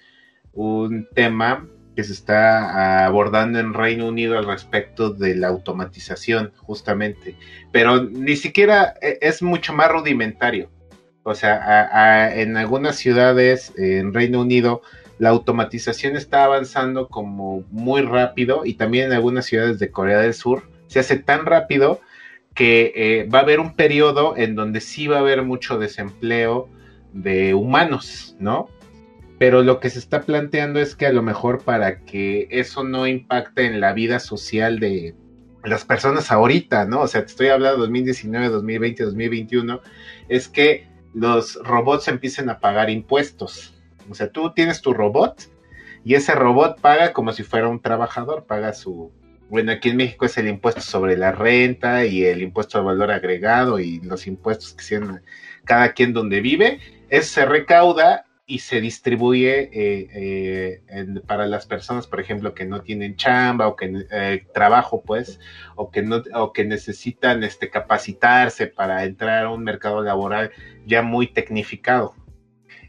un 0.52 1.08
tema 1.14 1.66
que 1.96 2.04
se 2.04 2.12
está 2.12 3.06
abordando 3.06 3.58
en 3.58 3.74
Reino 3.74 4.06
Unido 4.06 4.38
al 4.38 4.46
respecto 4.46 5.10
de 5.10 5.34
la 5.34 5.48
automatización, 5.48 6.52
justamente, 6.56 7.34
pero 7.72 8.04
ni 8.04 8.36
siquiera 8.36 8.94
e, 9.02 9.18
es 9.20 9.42
mucho 9.42 9.72
más 9.72 9.90
rudimentario. 9.90 10.70
O 11.22 11.34
sea, 11.34 12.32
en 12.34 12.56
algunas 12.56 12.96
ciudades 12.96 13.72
en 13.76 14.14
Reino 14.14 14.40
Unido 14.40 14.82
la 15.18 15.28
automatización 15.28 16.16
está 16.16 16.44
avanzando 16.44 17.08
como 17.08 17.62
muy 17.70 18.00
rápido 18.00 18.62
y 18.64 18.74
también 18.74 19.06
en 19.06 19.12
algunas 19.12 19.44
ciudades 19.44 19.78
de 19.78 19.90
Corea 19.90 20.18
del 20.18 20.32
Sur 20.32 20.62
se 20.86 20.98
hace 20.98 21.16
tan 21.16 21.44
rápido 21.44 22.00
que 22.60 22.92
eh, 22.94 23.24
va 23.24 23.38
a 23.38 23.42
haber 23.42 23.58
un 23.58 23.74
periodo 23.74 24.36
en 24.36 24.54
donde 24.54 24.82
sí 24.82 25.06
va 25.06 25.16
a 25.16 25.20
haber 25.20 25.42
mucho 25.42 25.78
desempleo 25.78 26.68
de 27.14 27.54
humanos, 27.54 28.36
¿no? 28.38 28.68
Pero 29.38 29.62
lo 29.62 29.80
que 29.80 29.88
se 29.88 29.98
está 29.98 30.20
planteando 30.20 30.78
es 30.78 30.94
que 30.94 31.06
a 31.06 31.12
lo 31.14 31.22
mejor 31.22 31.64
para 31.64 32.00
que 32.00 32.48
eso 32.50 32.84
no 32.84 33.06
impacte 33.06 33.64
en 33.64 33.80
la 33.80 33.94
vida 33.94 34.20
social 34.20 34.78
de 34.78 35.14
las 35.64 35.86
personas 35.86 36.30
ahorita, 36.30 36.84
¿no? 36.84 37.00
O 37.00 37.08
sea, 37.08 37.22
te 37.22 37.28
estoy 37.28 37.48
hablando 37.48 37.76
de 37.76 37.80
2019, 37.84 38.50
2020, 38.50 39.04
2021, 39.04 39.80
es 40.28 40.46
que 40.46 40.86
los 41.14 41.54
robots 41.64 42.08
empiecen 42.08 42.50
a 42.50 42.60
pagar 42.60 42.90
impuestos. 42.90 43.74
O 44.10 44.14
sea, 44.14 44.30
tú 44.30 44.52
tienes 44.52 44.82
tu 44.82 44.92
robot 44.92 45.50
y 46.04 46.12
ese 46.12 46.34
robot 46.34 46.78
paga 46.78 47.14
como 47.14 47.32
si 47.32 47.42
fuera 47.42 47.68
un 47.68 47.80
trabajador, 47.80 48.44
paga 48.44 48.74
su... 48.74 49.12
Bueno, 49.50 49.72
aquí 49.72 49.88
en 49.88 49.96
México 49.96 50.26
es 50.26 50.38
el 50.38 50.46
impuesto 50.46 50.80
sobre 50.80 51.16
la 51.16 51.32
renta 51.32 52.06
y 52.06 52.24
el 52.24 52.40
impuesto 52.40 52.78
al 52.78 52.84
valor 52.84 53.10
agregado 53.10 53.80
y 53.80 54.00
los 54.00 54.28
impuestos 54.28 54.74
que 54.74 54.84
sean 54.84 55.22
cada 55.64 55.92
quien 55.92 56.12
donde 56.12 56.40
vive. 56.40 56.78
Eso 57.08 57.34
se 57.34 57.46
recauda 57.46 58.26
y 58.46 58.60
se 58.60 58.80
distribuye 58.80 59.70
eh, 59.72 60.80
eh, 60.88 61.04
para 61.26 61.46
las 61.46 61.66
personas, 61.66 62.06
por 62.06 62.20
ejemplo, 62.20 62.54
que 62.54 62.64
no 62.64 62.82
tienen 62.82 63.16
chamba 63.16 63.66
o 63.66 63.74
que 63.74 63.92
eh, 64.12 64.46
trabajo, 64.54 65.02
pues, 65.02 65.40
o 65.74 65.90
que 65.90 66.02
no, 66.02 66.22
o 66.34 66.52
que 66.52 66.64
necesitan 66.64 67.42
este 67.42 67.70
capacitarse 67.70 68.68
para 68.68 69.04
entrar 69.04 69.46
a 69.46 69.50
un 69.50 69.64
mercado 69.64 70.00
laboral 70.00 70.52
ya 70.86 71.02
muy 71.02 71.26
tecnificado. 71.26 72.14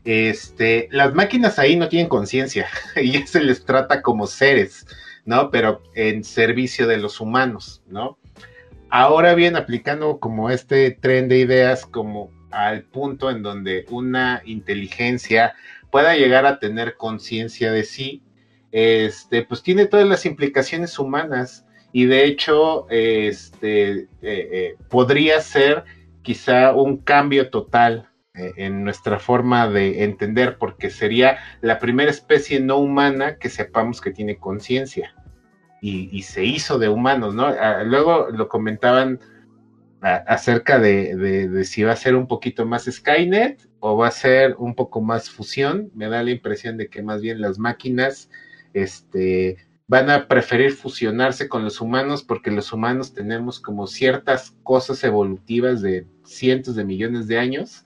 Este, 0.04 0.90
las 0.92 1.14
máquinas 1.14 1.58
ahí 1.58 1.76
no 1.76 1.90
tienen 1.90 2.10
conciencia 2.10 2.68
y 3.02 3.14
se 3.26 3.44
les 3.44 3.66
trata 3.66 4.02
como 4.04 4.28
seres, 4.28 4.86
¿no? 5.26 5.50
Pero 5.52 5.82
en 5.96 6.24
servicio 6.24 6.88
de 6.88 6.98
los 6.98 7.20
humanos, 7.20 7.82
¿no? 7.88 8.18
Ahora 8.90 9.36
bien, 9.36 9.56
aplicando 9.56 10.20
como 10.20 10.50
este 10.50 10.92
tren 10.92 11.30
de 11.30 11.40
ideas, 11.40 11.86
como 11.86 12.30
al 12.52 12.84
punto 12.84 13.30
en 13.30 13.42
donde 13.42 13.86
una 13.90 14.42
inteligencia 14.46 15.54
pueda 15.90 16.16
llegar 16.16 16.46
a 16.46 16.60
tener 16.60 16.98
conciencia 16.98 17.72
de 17.72 17.84
sí, 17.84 18.22
este, 18.72 19.44
pues 19.44 19.64
tiene 19.64 19.86
todas 19.86 20.08
las 20.08 20.26
implicaciones 20.26 21.00
humanas 21.00 21.66
y 21.94 22.06
de 22.06 22.26
hecho, 22.26 22.88
este, 22.90 23.92
eh, 23.92 24.08
eh, 24.22 24.76
podría 24.90 25.42
ser 25.42 25.84
quizá 26.22 26.74
un 26.74 26.98
cambio 26.98 27.50
total 27.50 28.11
en 28.34 28.84
nuestra 28.84 29.20
forma 29.20 29.70
de 29.70 30.04
entender, 30.04 30.58
porque 30.58 30.90
sería 30.90 31.38
la 31.62 31.80
primera 31.80 32.10
especie 32.10 32.60
no 32.60 32.78
humana 32.78 33.38
que 33.38 33.50
sepamos 33.50 34.00
que 34.00 34.12
tiene 34.12 34.38
conciencia 34.38 35.14
y, 35.82 36.22
se 36.22 36.46
hizo 36.46 36.78
de 36.78 36.90
humanos, 36.90 37.34
¿no? 37.34 37.48
Ah, 37.48 37.84
luego 37.84 38.30
lo 38.30 38.48
comentaban 38.48 39.20
acerca 40.02 40.80
de, 40.80 41.64
si 41.66 41.84
va 41.84 41.94
a 41.94 41.96
ser 41.96 42.16
un 42.16 42.28
poquito 42.28 42.66
más 42.66 42.86
Skynet 42.86 43.68
o 43.80 43.98
va 43.98 44.08
a 44.08 44.12
ser 44.12 44.56
un 44.58 44.76
poco 44.76 45.02
más 45.02 45.30
fusión. 45.30 45.92
Me 45.94 46.08
da 46.08 46.24
la 46.24 46.32
impresión 46.32 46.78
de 46.78 46.88
que 46.88 47.04
más 47.04 47.22
bien 47.22 47.42
las 47.42 47.60
máquinas 47.60 48.30
este, 48.74 49.58
van 49.88 50.10
a 50.10 50.28
preferir 50.28 50.72
fusionarse 50.72 51.50
con 51.50 51.64
los 51.64 51.82
humanos 51.82 52.24
porque 52.24 52.52
los 52.52 52.72
humanos 52.74 53.14
tenemos 53.14 53.60
como 53.60 53.88
ciertas 53.88 54.56
cosas 54.64 55.04
evolutivas 55.04 55.82
de 55.82 56.08
cientos 56.24 56.76
de 56.76 56.84
millones 56.84 57.28
de 57.28 57.40
años 57.40 57.86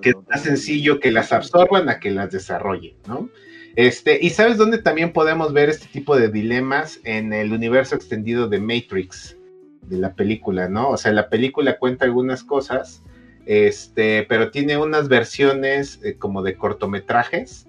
que 0.00 0.10
es 0.10 0.16
más 0.28 0.42
sencillo 0.42 1.00
que 1.00 1.10
las 1.10 1.32
absorban 1.32 1.88
a 1.88 2.00
que 2.00 2.10
las 2.10 2.30
desarrollen, 2.30 2.96
¿no? 3.06 3.30
Este, 3.76 4.18
y 4.20 4.30
sabes 4.30 4.56
dónde 4.56 4.78
también 4.78 5.12
podemos 5.12 5.52
ver 5.52 5.68
este 5.68 5.86
tipo 5.86 6.16
de 6.16 6.28
dilemas 6.28 7.00
en 7.04 7.32
el 7.32 7.52
universo 7.52 7.94
extendido 7.94 8.48
de 8.48 8.58
Matrix 8.58 9.36
de 9.82 9.98
la 9.98 10.14
película, 10.14 10.68
¿no? 10.68 10.90
O 10.90 10.96
sea, 10.96 11.12
la 11.12 11.28
película 11.28 11.78
cuenta 11.78 12.04
algunas 12.04 12.42
cosas, 12.42 13.02
este, 13.46 14.24
pero 14.28 14.50
tiene 14.50 14.76
unas 14.76 15.08
versiones 15.08 16.00
eh, 16.02 16.16
como 16.16 16.42
de 16.42 16.56
cortometrajes 16.56 17.66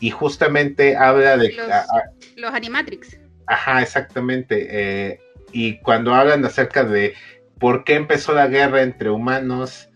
y 0.00 0.10
justamente 0.10 0.96
habla 0.96 1.36
de... 1.36 1.54
Los, 2.36 2.52
Animatrix. 2.52 3.18
Ajá, 3.46 3.82
exactamente. 3.82 4.66
Eh, 4.70 5.20
y 5.52 5.78
cuando 5.78 6.12
hablan 6.14 6.44
acerca 6.44 6.84
de 6.84 7.14
por 7.58 7.84
qué 7.84 7.94
empezó 7.94 8.34
la 8.34 8.48
guerra 8.48 8.82
entre 8.82 9.10
humanos 9.10 9.88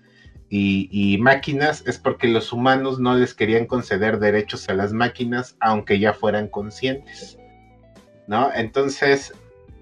y, 0.52 1.16
máquinas, 1.20 1.84
es 1.86 1.98
porque 1.98 2.26
los 2.26 2.52
humanos 2.52 2.98
no 2.98 3.14
les 3.14 3.34
querían 3.34 3.66
conceder 3.66 4.18
derechos 4.18 4.68
a 4.68 4.74
las 4.74 4.92
máquinas, 4.92 5.56
aunque 5.60 6.00
ya 6.00 6.12
fueran 6.12 6.48
conscientes. 6.48 7.38
¿No? 8.26 8.50
Entonces, 8.52 9.32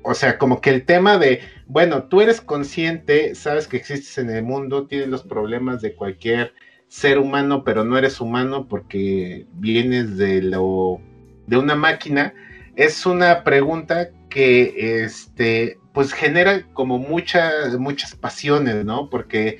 o 0.02 0.14
sea, 0.14 0.36
como 0.38 0.60
que 0.60 0.70
el 0.70 0.84
tema 0.84 1.16
de, 1.16 1.40
bueno, 1.66 2.04
tú 2.04 2.20
eres 2.20 2.40
consciente, 2.40 3.34
sabes 3.34 3.66
que 3.66 3.78
existes 3.78 4.18
en 4.18 4.30
el 4.30 4.42
mundo, 4.42 4.86
tienes 4.86 5.08
los 5.08 5.22
problemas 5.22 5.80
de 5.80 5.94
cualquier 5.94 6.52
ser 6.88 7.18
humano, 7.18 7.64
pero 7.64 7.84
no 7.84 7.96
eres 7.96 8.20
humano 8.20 8.66
porque 8.68 9.46
vienes 9.54 10.16
de 10.16 10.42
lo 10.42 11.00
de 11.46 11.56
una 11.56 11.74
máquina, 11.74 12.34
es 12.76 13.06
una 13.06 13.42
pregunta 13.42 14.10
que 14.28 15.02
este 15.04 15.78
pues 15.92 16.12
genera 16.12 16.62
como 16.74 16.98
muchas 16.98 17.78
muchas 17.78 18.14
pasiones, 18.14 18.84
¿no? 18.84 19.10
Porque 19.10 19.58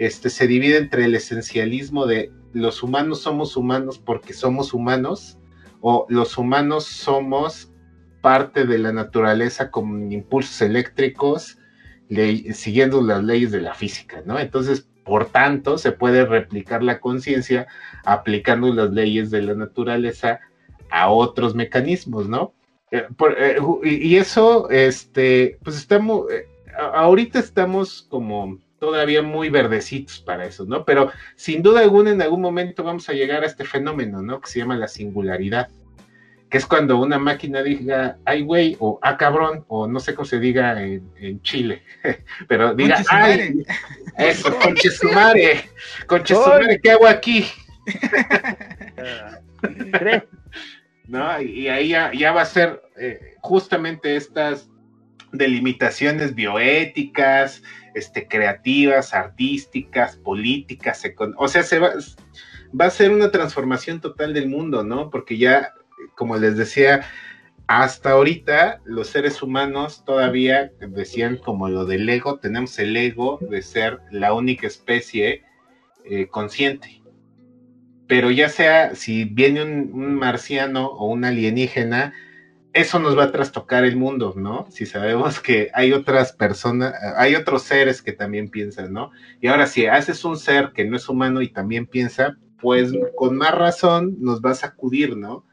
este 0.00 0.30
se 0.30 0.46
divide 0.46 0.78
entre 0.78 1.04
el 1.04 1.14
esencialismo 1.14 2.06
de 2.06 2.32
los 2.54 2.82
humanos 2.82 3.20
somos 3.20 3.54
humanos 3.54 3.98
porque 3.98 4.32
somos 4.32 4.72
humanos 4.72 5.38
o 5.82 6.06
los 6.08 6.38
humanos 6.38 6.86
somos 6.86 7.70
parte 8.22 8.64
de 8.64 8.78
la 8.78 8.92
naturaleza 8.92 9.70
con 9.70 10.10
impulsos 10.10 10.62
eléctricos, 10.62 11.58
siguiendo 12.54 13.02
las 13.02 13.22
leyes 13.22 13.50
de 13.52 13.60
la 13.60 13.74
física, 13.74 14.22
¿no? 14.24 14.38
Entonces, 14.38 14.88
por 15.04 15.26
tanto, 15.26 15.76
se 15.76 15.92
puede 15.92 16.24
replicar 16.24 16.82
la 16.82 16.98
conciencia 16.98 17.66
aplicando 18.04 18.72
las 18.72 18.90
leyes 18.92 19.30
de 19.30 19.42
la 19.42 19.54
naturaleza 19.54 20.40
a 20.90 21.10
otros 21.10 21.54
mecanismos, 21.54 22.26
¿no? 22.26 22.54
Eh, 22.90 23.06
eh, 23.38 23.58
y, 23.84 24.16
eso, 24.16 24.70
este, 24.70 25.58
pues 25.62 25.76
estamos, 25.76 26.30
eh, 26.32 26.46
ahorita 26.94 27.38
estamos 27.38 28.06
como 28.08 28.58
todavía 28.80 29.22
muy 29.22 29.50
verdecitos 29.50 30.18
para 30.18 30.46
eso, 30.46 30.64
¿no? 30.64 30.84
Pero 30.84 31.12
sin 31.36 31.62
duda 31.62 31.80
alguna 31.80 32.10
en 32.10 32.22
algún 32.22 32.40
momento 32.40 32.82
vamos 32.82 33.08
a 33.08 33.12
llegar 33.12 33.44
a 33.44 33.46
este 33.46 33.64
fenómeno, 33.64 34.22
¿no? 34.22 34.40
Que 34.40 34.50
se 34.50 34.58
llama 34.58 34.76
la 34.76 34.88
singularidad 34.88 35.68
que 36.50 36.58
es 36.58 36.66
cuando 36.66 36.98
una 36.98 37.18
máquina 37.18 37.62
diga, 37.62 38.18
ay, 38.24 38.42
güey, 38.42 38.76
o 38.80 38.98
ah, 39.02 39.16
cabrón, 39.16 39.64
o 39.68 39.86
no 39.86 40.00
sé 40.00 40.16
cómo 40.16 40.26
se 40.26 40.40
diga 40.40 40.82
en, 40.82 41.40
Chile, 41.42 41.84
pero 42.48 42.74
diga, 42.74 43.04
ay, 43.08 43.62
eso, 44.18 44.52
conche 44.62 44.90
su 44.90 45.08
madre, 45.12 45.70
conche 46.06 46.34
su 46.34 46.40
madre, 46.40 46.80
¿qué 46.82 46.90
hago 46.90 47.06
aquí? 47.06 47.46
¿No? 51.06 51.40
Y, 51.40 51.68
ahí 51.68 51.90
ya, 51.90 52.32
va 52.32 52.42
a 52.42 52.46
ser 52.46 52.82
eh, 52.98 53.36
justamente 53.40 54.16
estas 54.16 54.68
delimitaciones 55.32 56.34
bioéticas, 56.34 57.62
este, 57.94 58.26
creativas, 58.28 59.14
artísticas, 59.14 60.16
políticas, 60.16 61.02
o 61.36 61.48
sea, 61.48 61.62
se 61.62 61.78
va, 61.78 61.92
va 62.78 62.86
a 62.86 62.90
ser 62.90 63.10
una 63.10 63.30
transformación 63.30 64.00
total 64.00 64.34
del 64.34 64.48
mundo, 64.48 64.84
¿no? 64.84 65.10
Porque 65.10 65.38
ya 65.38 65.72
como 66.14 66.36
les 66.36 66.56
decía, 66.56 67.02
hasta 67.66 68.10
ahorita 68.12 68.80
los 68.84 69.08
seres 69.08 69.42
humanos 69.42 70.04
todavía 70.04 70.72
decían 70.80 71.36
como 71.36 71.68
lo 71.68 71.84
del 71.84 72.08
ego, 72.08 72.38
tenemos 72.38 72.78
el 72.78 72.96
ego 72.96 73.38
de 73.48 73.62
ser 73.62 74.00
la 74.10 74.32
única 74.32 74.66
especie 74.66 75.42
eh, 76.04 76.26
consciente. 76.28 77.02
Pero 78.06 78.30
ya 78.30 78.48
sea 78.48 78.94
si 78.94 79.24
viene 79.24 79.62
un, 79.62 80.14
marciano 80.14 80.88
o 80.88 81.06
un 81.06 81.24
alienígena, 81.24 82.12
eso 82.72 82.98
nos 82.98 83.18
va 83.18 83.24
a 83.24 83.32
trastocar 83.32 83.84
el 83.84 83.96
mundo, 83.96 84.34
¿no? 84.36 84.66
Si 84.70 84.86
sabemos 84.86 85.40
que 85.40 85.70
hay 85.74 85.92
otras 85.92 86.32
personas, 86.32 86.94
hay 87.16 87.34
otros 87.34 87.62
seres 87.62 88.00
que 88.00 88.12
también 88.12 88.48
piensan, 88.48 88.92
¿no? 88.92 89.10
Y 89.40 89.48
ahora 89.48 89.66
si 89.66 89.86
haces 89.86 90.24
un 90.24 90.36
ser 90.36 90.72
que 90.72 90.84
no 90.84 90.96
es 90.96 91.08
humano 91.08 91.42
y 91.42 91.48
también 91.48 91.86
piensa, 91.86 92.36
pues 92.60 92.92
con 93.16 93.36
más 93.36 93.54
razón 93.54 94.16
nos 94.20 94.40
va 94.40 94.50
a 94.52 94.54
sacudir, 94.54 95.16
¿no? 95.16 95.44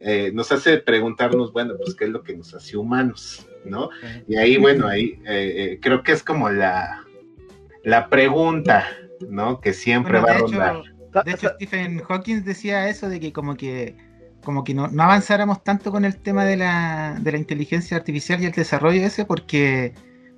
Eh, 0.00 0.30
nos 0.34 0.50
hace 0.52 0.78
preguntarnos, 0.78 1.52
bueno, 1.52 1.74
pues 1.82 1.94
qué 1.94 2.04
es 2.04 2.10
lo 2.10 2.22
que 2.22 2.36
nos 2.36 2.52
hace 2.54 2.76
humanos, 2.76 3.48
¿no? 3.64 3.88
Y 4.26 4.36
ahí, 4.36 4.56
bueno, 4.56 4.88
ahí 4.88 5.20
eh, 5.26 5.54
eh, 5.56 5.78
creo 5.80 6.02
que 6.02 6.12
es 6.12 6.22
como 6.22 6.50
la, 6.50 7.04
la 7.84 8.08
pregunta, 8.08 8.86
¿no? 9.28 9.60
Que 9.60 9.72
siempre 9.72 10.20
Bueno, 10.20 10.26
va 10.26 10.32
a 10.32 10.38
rondar. 10.38 10.76
hecho, 10.76 11.22
de 11.24 11.30
hecho, 11.30 11.48
Stephen 11.54 12.00
Hawking 12.00 12.42
decía 12.44 12.88
eso 12.88 13.08
de 13.08 13.20
que 13.20 13.32
como 13.32 13.56
que 13.56 13.96
como 14.46 14.62
que 14.62 14.74
no, 14.74 14.86
no 14.86 15.02
avanzáramos 15.02 15.64
tanto 15.64 15.90
con 15.90 16.04
el 16.04 16.18
tema 16.18 16.44
de 16.44 16.56
la, 16.56 17.18
de 17.20 17.32
la 17.32 17.38
inteligencia 17.38 17.96
artificial 17.96 18.40
y 18.40 18.46
el 18.46 18.52
desarrollo 18.52 19.04
ese, 19.04 19.24
porque, 19.24 19.92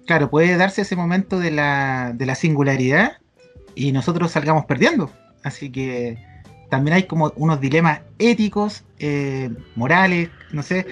claro, 0.06 0.30
puede 0.30 0.56
darse 0.56 0.80
ese 0.80 0.96
momento 0.96 1.38
de 1.38 1.50
la, 1.50 2.14
de 2.14 2.24
la 2.24 2.34
singularidad 2.34 3.18
y 3.74 3.92
nosotros 3.92 4.32
salgamos 4.32 4.64
perdiendo. 4.64 5.12
Así 5.44 5.70
que 5.70 6.16
también 6.70 6.94
hay 6.94 7.02
como 7.02 7.34
unos 7.36 7.60
dilemas 7.60 8.00
éticos, 8.18 8.82
eh, 8.98 9.50
morales, 9.76 10.30
no 10.52 10.62
sé, 10.62 10.86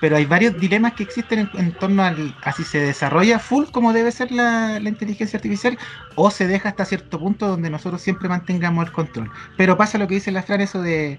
pero 0.00 0.16
hay 0.16 0.26
varios 0.26 0.56
dilemas 0.60 0.92
que 0.92 1.02
existen 1.02 1.50
en, 1.54 1.72
torno 1.72 2.04
al, 2.04 2.36
a 2.44 2.52
si 2.52 2.62
se 2.62 2.78
desarrolla 2.78 3.40
full 3.40 3.64
como 3.72 3.92
debe 3.92 4.12
ser 4.12 4.30
la, 4.30 4.78
la 4.78 4.88
inteligencia 4.88 5.38
artificial 5.38 5.76
o 6.14 6.30
se 6.30 6.46
deja 6.46 6.68
hasta 6.68 6.84
cierto 6.84 7.18
punto 7.18 7.48
donde 7.48 7.68
nosotros 7.68 8.00
siempre 8.00 8.28
mantengamos 8.28 8.86
el 8.86 8.92
control. 8.92 9.28
Pero 9.56 9.76
pasa 9.76 9.98
lo 9.98 10.06
que 10.06 10.14
dice 10.14 10.30
la 10.30 10.44
Fran, 10.44 10.60
eso 10.60 10.80
de, 10.80 11.18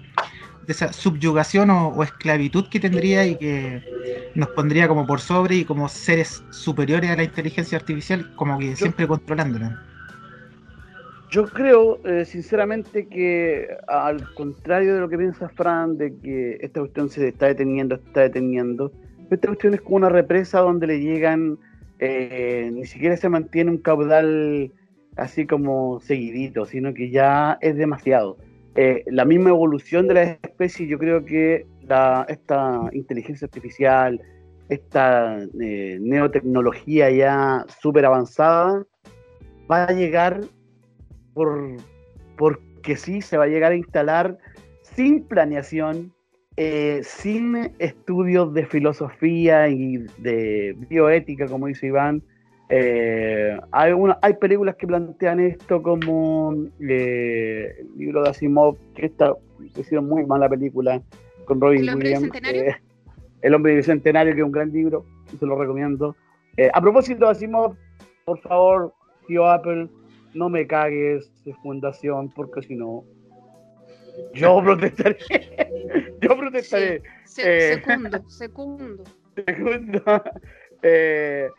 de 0.66 0.74
esa 0.74 0.94
subyugación 0.94 1.70
o, 1.70 1.90
o 1.90 2.04
esclavitud 2.04 2.68
que 2.70 2.80
tendría 2.80 3.26
y 3.26 3.36
que 3.36 3.84
nos 4.36 4.50
pondría 4.50 4.88
como 4.88 5.06
por 5.06 5.20
sobre 5.20 5.56
y 5.56 5.66
como 5.66 5.88
seres 5.90 6.44
superiores 6.52 7.10
a 7.10 7.16
la 7.16 7.24
inteligencia 7.24 7.78
artificial, 7.78 8.34
como 8.36 8.58
que 8.60 8.76
siempre 8.76 9.08
controlándola. 9.08 9.80
Yo 11.32 11.46
creo, 11.46 11.98
eh, 12.06 12.26
sinceramente, 12.26 13.08
que 13.08 13.70
al 13.88 14.34
contrario 14.34 14.96
de 14.96 15.00
lo 15.00 15.08
que 15.08 15.18
piensa 15.18 15.48
Fran, 15.48 15.98
de 15.98 16.14
que 16.18 16.58
esta 16.60 16.82
cuestión 16.82 17.10
se 17.10 17.30
está 17.30 17.46
deteniendo, 17.46 17.96
se 17.96 18.04
está 18.04 18.22
deteniendo, 18.22 18.92
esta 19.30 19.48
cuestión 19.48 19.74
es 19.74 19.80
como 19.80 19.96
una 19.96 20.10
represa 20.10 20.60
donde 20.60 20.88
le 20.88 21.00
llegan, 21.00 21.58
eh, 22.00 22.70
ni 22.74 22.86
siquiera 22.86 23.16
se 23.16 23.30
mantiene 23.30 23.72
un 23.72 23.78
caudal 23.78 24.74
así 25.16 25.48
como 25.48 26.02
seguidito, 26.02 26.66
sino 26.66 26.94
que 26.94 27.12
ya 27.12 27.58
es 27.62 27.78
demasiado. 27.78 28.38
Eh, 28.76 29.04
la 29.08 29.26
misma 29.26 29.50
evolución 29.50 30.08
de 30.08 30.14
la 30.14 30.24
especie, 30.24 30.88
yo 30.88 30.98
creo 30.98 31.26
que 31.26 31.66
esta 32.30 32.90
inteligencia 32.94 33.46
artificial, 33.46 34.22
esta 34.70 35.40
eh, 35.60 35.98
neotecnología 36.00 37.12
ya 37.12 37.66
súper 37.82 38.06
avanzada, 38.06 38.86
va 39.70 39.84
a 39.84 39.92
llegar 39.92 40.42
por, 41.34 41.76
porque 42.38 42.96
sí, 42.96 43.22
se 43.22 43.38
va 43.38 43.44
a 43.44 43.48
llegar 43.48 43.74
a 43.74 43.76
instalar 43.76 44.38
sin 44.82 45.26
planeación, 45.26 46.14
eh, 46.56 47.02
sin 47.04 47.74
estudios 47.80 48.54
de 48.54 48.66
filosofía 48.66 49.68
y 49.68 49.98
de 50.18 50.76
bioética, 50.90 51.48
como 51.48 51.68
dice 51.68 51.88
Iván. 51.88 52.24
Eh, 52.74 53.60
hay, 53.72 53.92
una, 53.92 54.18
hay 54.22 54.36
películas 54.36 54.76
que 54.78 54.88
plantean 54.88 55.42
esto 55.42 55.82
como 55.84 56.54
eh, 56.80 57.76
el 57.80 57.98
libro 57.98 58.24
de 58.24 58.30
Asimov, 58.30 58.78
que 58.96 59.08
está 59.08 59.34
sido 59.84 60.02
muy 60.02 60.26
mala 60.26 60.48
película 60.48 61.02
con 61.46 61.60
Robin 61.60 61.82
¿El 61.82 61.90
hombre 61.90 62.08
Williams. 62.14 62.24
bicentenario? 62.32 62.72
eh, 62.72 62.76
el 63.42 63.54
hombre 63.56 63.76
bicentenario, 63.76 64.34
que 64.34 64.40
es 64.40 64.46
un 64.46 64.52
gran 64.54 64.72
libro, 64.72 65.06
se 65.38 65.46
lo 65.46 65.58
recomiendo. 65.60 66.16
Eh, 66.56 66.70
a 66.74 66.80
propósito 66.80 67.26
de 67.26 67.32
Asimov, 67.32 67.76
por 68.24 68.40
favor, 68.40 68.94
tío 69.28 69.48
Apple, 69.48 69.90
no 70.34 70.48
me 70.48 70.66
cagues 70.66 71.30
de 71.44 71.54
fundación, 71.56 72.30
porque 72.30 72.62
si 72.62 72.76
no, 72.76 73.04
yo 74.34 74.62
protestaré. 74.64 75.18
yo 76.22 76.38
protestaré. 76.38 77.02
Se- 77.26 77.42
Eh. 77.74 77.74
Secundo, 77.76 78.30
secundo. 78.30 79.04
Segundo, 79.46 80.04
eh, 80.84 81.50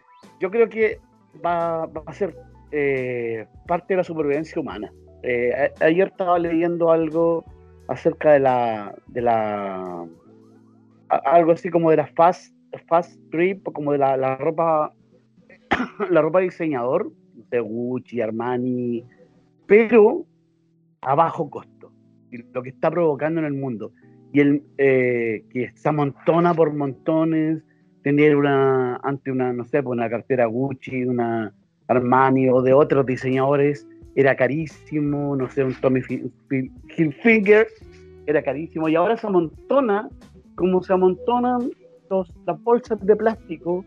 yo 0.43 0.51
creo 0.51 0.68
que 0.68 0.99
va, 1.45 1.84
a 1.84 2.12
ser 2.12 2.36
eh, 2.72 3.47
parte 3.68 3.95
de 3.95 3.99
la 3.99 4.05
supervivencia 4.05 4.61
humana. 4.61 4.93
Eh, 5.22 5.70
ayer 5.80 6.09
estaba 6.09 6.36
leyendo 6.36 6.90
algo 6.90 7.45
acerca 7.86 8.32
de 8.32 8.40
la, 8.40 8.93
de 9.07 9.22
la 9.22 10.05
algo 11.09 11.53
así 11.53 11.70
como 11.70 11.90
de 11.90 11.99
la 11.99 12.09
fast, 12.09 12.53
fast 12.88 13.20
trip, 13.30 13.62
como 13.72 13.93
de 13.93 13.99
la, 13.99 14.16
la 14.16 14.36
ropa 14.36 14.93
la 16.11 16.22
ropa 16.22 16.40
de 16.40 16.47
diseñador, 16.47 17.12
de 17.51 17.61
Gucci, 17.61 18.20
Armani, 18.20 19.05
pero 19.66 20.26
a 21.03 21.14
bajo 21.14 21.49
costo. 21.51 21.93
Y 22.32 22.38
lo 22.53 22.64
que 22.64 22.70
está 22.70 22.90
provocando 22.90 23.38
en 23.38 23.47
el 23.47 23.53
mundo. 23.53 23.93
Y 24.32 24.40
el 24.40 24.64
eh, 24.78 25.45
que 25.51 25.70
se 25.76 25.88
amontona 25.88 26.53
por 26.53 26.72
montones, 26.74 27.62
tener 28.03 28.37
una, 28.37 28.97
ante 28.97 29.31
una, 29.31 29.53
no 29.53 29.65
sé, 29.65 29.83
pues 29.83 29.97
una 29.97 30.11
cartera 30.11 30.47
Gucci, 30.47 31.05
una 31.05 31.53
Armani 31.89 32.49
o 32.49 32.63
de 32.63 32.73
otros 32.73 33.07
diseñadores, 33.07 33.87
era 34.15 34.35
carísimo, 34.37 35.37
no 35.37 35.49
sé, 35.49 35.65
un 35.65 35.75
Tommy 35.75 36.01
Fi- 36.03 36.31
Fi- 36.49 36.71
Hilfiger, 36.97 37.67
era 38.27 38.43
carísimo, 38.43 38.89
y 38.89 38.95
ahora 38.95 39.17
se 39.17 39.27
amontona 39.27 40.09
como 40.55 40.83
se 40.83 40.93
amontonan 40.93 41.71
los, 42.11 42.33
las 42.47 42.63
bolsas 42.63 43.01
de 43.05 43.17
plástico 43.17 43.85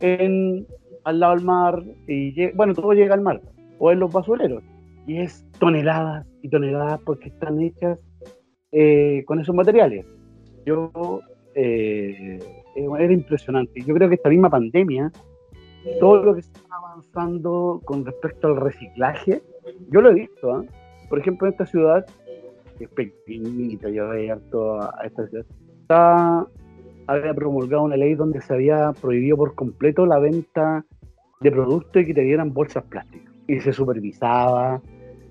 en, 0.00 0.66
al 1.04 1.20
lado 1.20 1.36
del 1.36 1.44
mar, 1.44 1.82
y 2.06 2.50
bueno, 2.52 2.74
todo 2.74 2.92
llega 2.92 3.14
al 3.14 3.20
mar, 3.20 3.40
o 3.78 3.92
en 3.92 4.00
los 4.00 4.12
basureros, 4.12 4.62
y 5.06 5.18
es 5.18 5.44
toneladas 5.58 6.26
y 6.42 6.48
toneladas 6.48 7.00
porque 7.04 7.28
están 7.28 7.60
hechas 7.60 7.98
eh, 8.72 9.22
con 9.26 9.40
esos 9.40 9.54
materiales. 9.54 10.06
Yo, 10.64 11.20
eh, 11.54 12.38
eh, 12.76 12.86
era 12.98 13.12
impresionante. 13.12 13.80
Yo 13.82 13.94
creo 13.94 14.08
que 14.08 14.16
esta 14.16 14.28
misma 14.28 14.50
pandemia, 14.50 15.10
todo 15.98 16.22
lo 16.22 16.34
que 16.34 16.40
está 16.40 16.60
avanzando 16.70 17.80
con 17.84 18.04
respecto 18.04 18.48
al 18.48 18.56
reciclaje, 18.56 19.42
yo 19.90 20.00
lo 20.00 20.10
he 20.10 20.14
visto. 20.14 20.52
¿ah? 20.52 20.64
Por 21.08 21.18
ejemplo, 21.18 21.46
en 21.46 21.52
esta 21.52 21.66
ciudad, 21.66 22.04
que 22.76 22.84
es 22.84 22.90
pequeñita, 22.90 23.88
yo 23.88 24.12
he 24.12 24.30
harto 24.30 24.80
a 24.80 25.02
esta 25.04 25.26
ciudad, 25.26 25.46
está, 25.80 26.46
había 27.06 27.34
promulgado 27.34 27.84
una 27.84 27.96
ley 27.96 28.14
donde 28.14 28.42
se 28.42 28.52
había 28.52 28.92
prohibido 28.92 29.36
por 29.36 29.54
completo 29.54 30.04
la 30.04 30.18
venta 30.18 30.84
de 31.40 31.50
productos 31.50 32.02
y 32.02 32.06
que 32.06 32.14
te 32.14 32.22
dieran 32.22 32.52
bolsas 32.52 32.84
plásticas. 32.84 33.32
Y 33.48 33.60
se 33.60 33.72
supervisaba, 33.72 34.82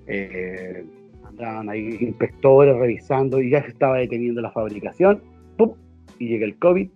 eh, 0.06 0.84
andaban 1.24 1.68
ahí 1.68 1.96
inspectores 2.00 2.76
revisando 2.76 3.40
y 3.40 3.50
ya 3.50 3.62
se 3.62 3.68
estaba 3.68 3.98
deteniendo 3.98 4.40
la 4.40 4.50
fabricación. 4.50 5.22
¡pum! 5.56 5.74
Y 6.18 6.28
llega 6.28 6.46
el 6.46 6.58
COVID 6.58 6.88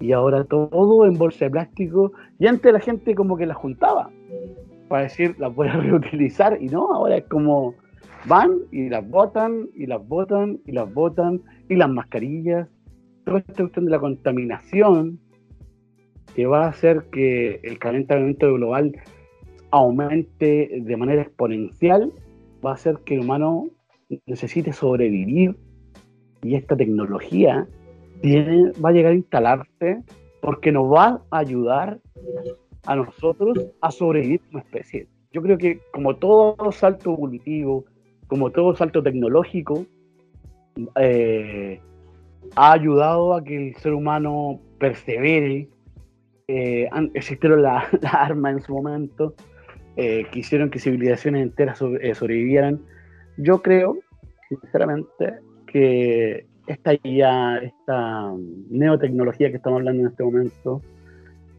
y 0.00 0.12
ahora 0.12 0.44
todo 0.44 1.06
en 1.06 1.14
bolsa 1.14 1.46
de 1.46 1.50
plástico. 1.50 2.12
Y 2.38 2.46
antes 2.46 2.72
la 2.72 2.80
gente 2.80 3.14
como 3.14 3.36
que 3.36 3.46
las 3.46 3.56
juntaba 3.56 4.10
para 4.88 5.02
decir 5.02 5.36
voy 5.54 5.68
a 5.68 5.76
reutilizar 5.76 6.58
y 6.60 6.68
no, 6.68 6.92
ahora 6.92 7.18
es 7.18 7.24
como 7.24 7.74
van 8.26 8.58
y 8.72 8.88
las 8.88 9.08
botan 9.08 9.68
y 9.74 9.86
las 9.86 10.06
botan 10.06 10.60
y 10.64 10.72
las 10.72 10.92
botan 10.92 11.42
y 11.68 11.76
las 11.76 11.88
mascarillas. 11.88 12.68
Toda 13.24 13.38
esta 13.38 13.54
cuestión 13.54 13.86
de 13.86 13.90
la 13.90 13.98
contaminación 13.98 15.18
que 16.34 16.46
va 16.46 16.66
a 16.66 16.68
hacer 16.68 17.06
que 17.10 17.60
el 17.64 17.78
calentamiento 17.78 18.52
global 18.52 18.92
aumente 19.70 20.70
de 20.82 20.96
manera 20.96 21.22
exponencial, 21.22 22.12
va 22.64 22.70
a 22.70 22.74
hacer 22.74 22.98
que 23.04 23.14
el 23.14 23.20
humano 23.20 23.68
necesite 24.26 24.72
sobrevivir 24.72 25.56
y 26.42 26.54
esta 26.54 26.76
tecnología 26.76 27.66
va 28.22 28.88
a 28.88 28.92
llegar 28.92 29.12
a 29.12 29.16
instalarse 29.16 30.02
porque 30.40 30.72
nos 30.72 30.92
va 30.92 31.22
a 31.30 31.38
ayudar 31.38 31.98
a 32.84 32.96
nosotros 32.96 33.58
a 33.80 33.90
sobrevivir 33.90 34.40
como 34.46 34.58
especie. 34.60 35.06
Yo 35.32 35.42
creo 35.42 35.58
que 35.58 35.80
como 35.92 36.16
todo 36.16 36.70
salto 36.72 37.12
evolutivo, 37.12 37.84
como 38.28 38.50
todo 38.50 38.74
salto 38.76 39.02
tecnológico, 39.02 39.84
eh, 41.00 41.80
ha 42.54 42.72
ayudado 42.72 43.34
a 43.34 43.42
que 43.44 43.68
el 43.68 43.76
ser 43.76 43.92
humano 43.94 44.60
persevere. 44.78 45.68
Eh, 46.48 46.88
existieron 47.14 47.62
la- 47.62 47.88
las 48.00 48.14
armas 48.14 48.52
en 48.54 48.62
su 48.62 48.72
momento, 48.72 49.34
eh, 49.96 50.26
que 50.30 50.38
hicieron 50.40 50.70
que 50.70 50.78
civilizaciones 50.78 51.42
enteras 51.42 51.78
sobre- 51.78 52.08
eh, 52.08 52.14
sobrevivieran. 52.14 52.80
Yo 53.36 53.62
creo, 53.62 53.98
sinceramente, 54.48 55.34
que 55.66 56.46
esta 56.66 56.92
ya, 57.02 57.58
esta 57.58 58.32
neotecnología 58.70 59.50
que 59.50 59.56
estamos 59.56 59.78
hablando 59.78 60.02
en 60.02 60.08
este 60.08 60.24
momento, 60.24 60.82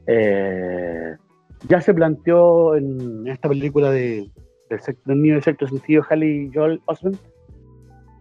eh, 0.05 1.15
ya 1.67 1.81
se 1.81 1.93
planteó 1.93 2.75
en 2.75 3.27
esta 3.27 3.49
película 3.49 3.91
de, 3.91 4.29
del, 4.69 4.79
del 5.05 5.21
niño 5.21 5.35
de 5.35 5.41
sexto 5.41 5.67
sentido, 5.67 6.03
Halley 6.09 6.51
Joel 6.53 6.81
Osment. 6.85 7.17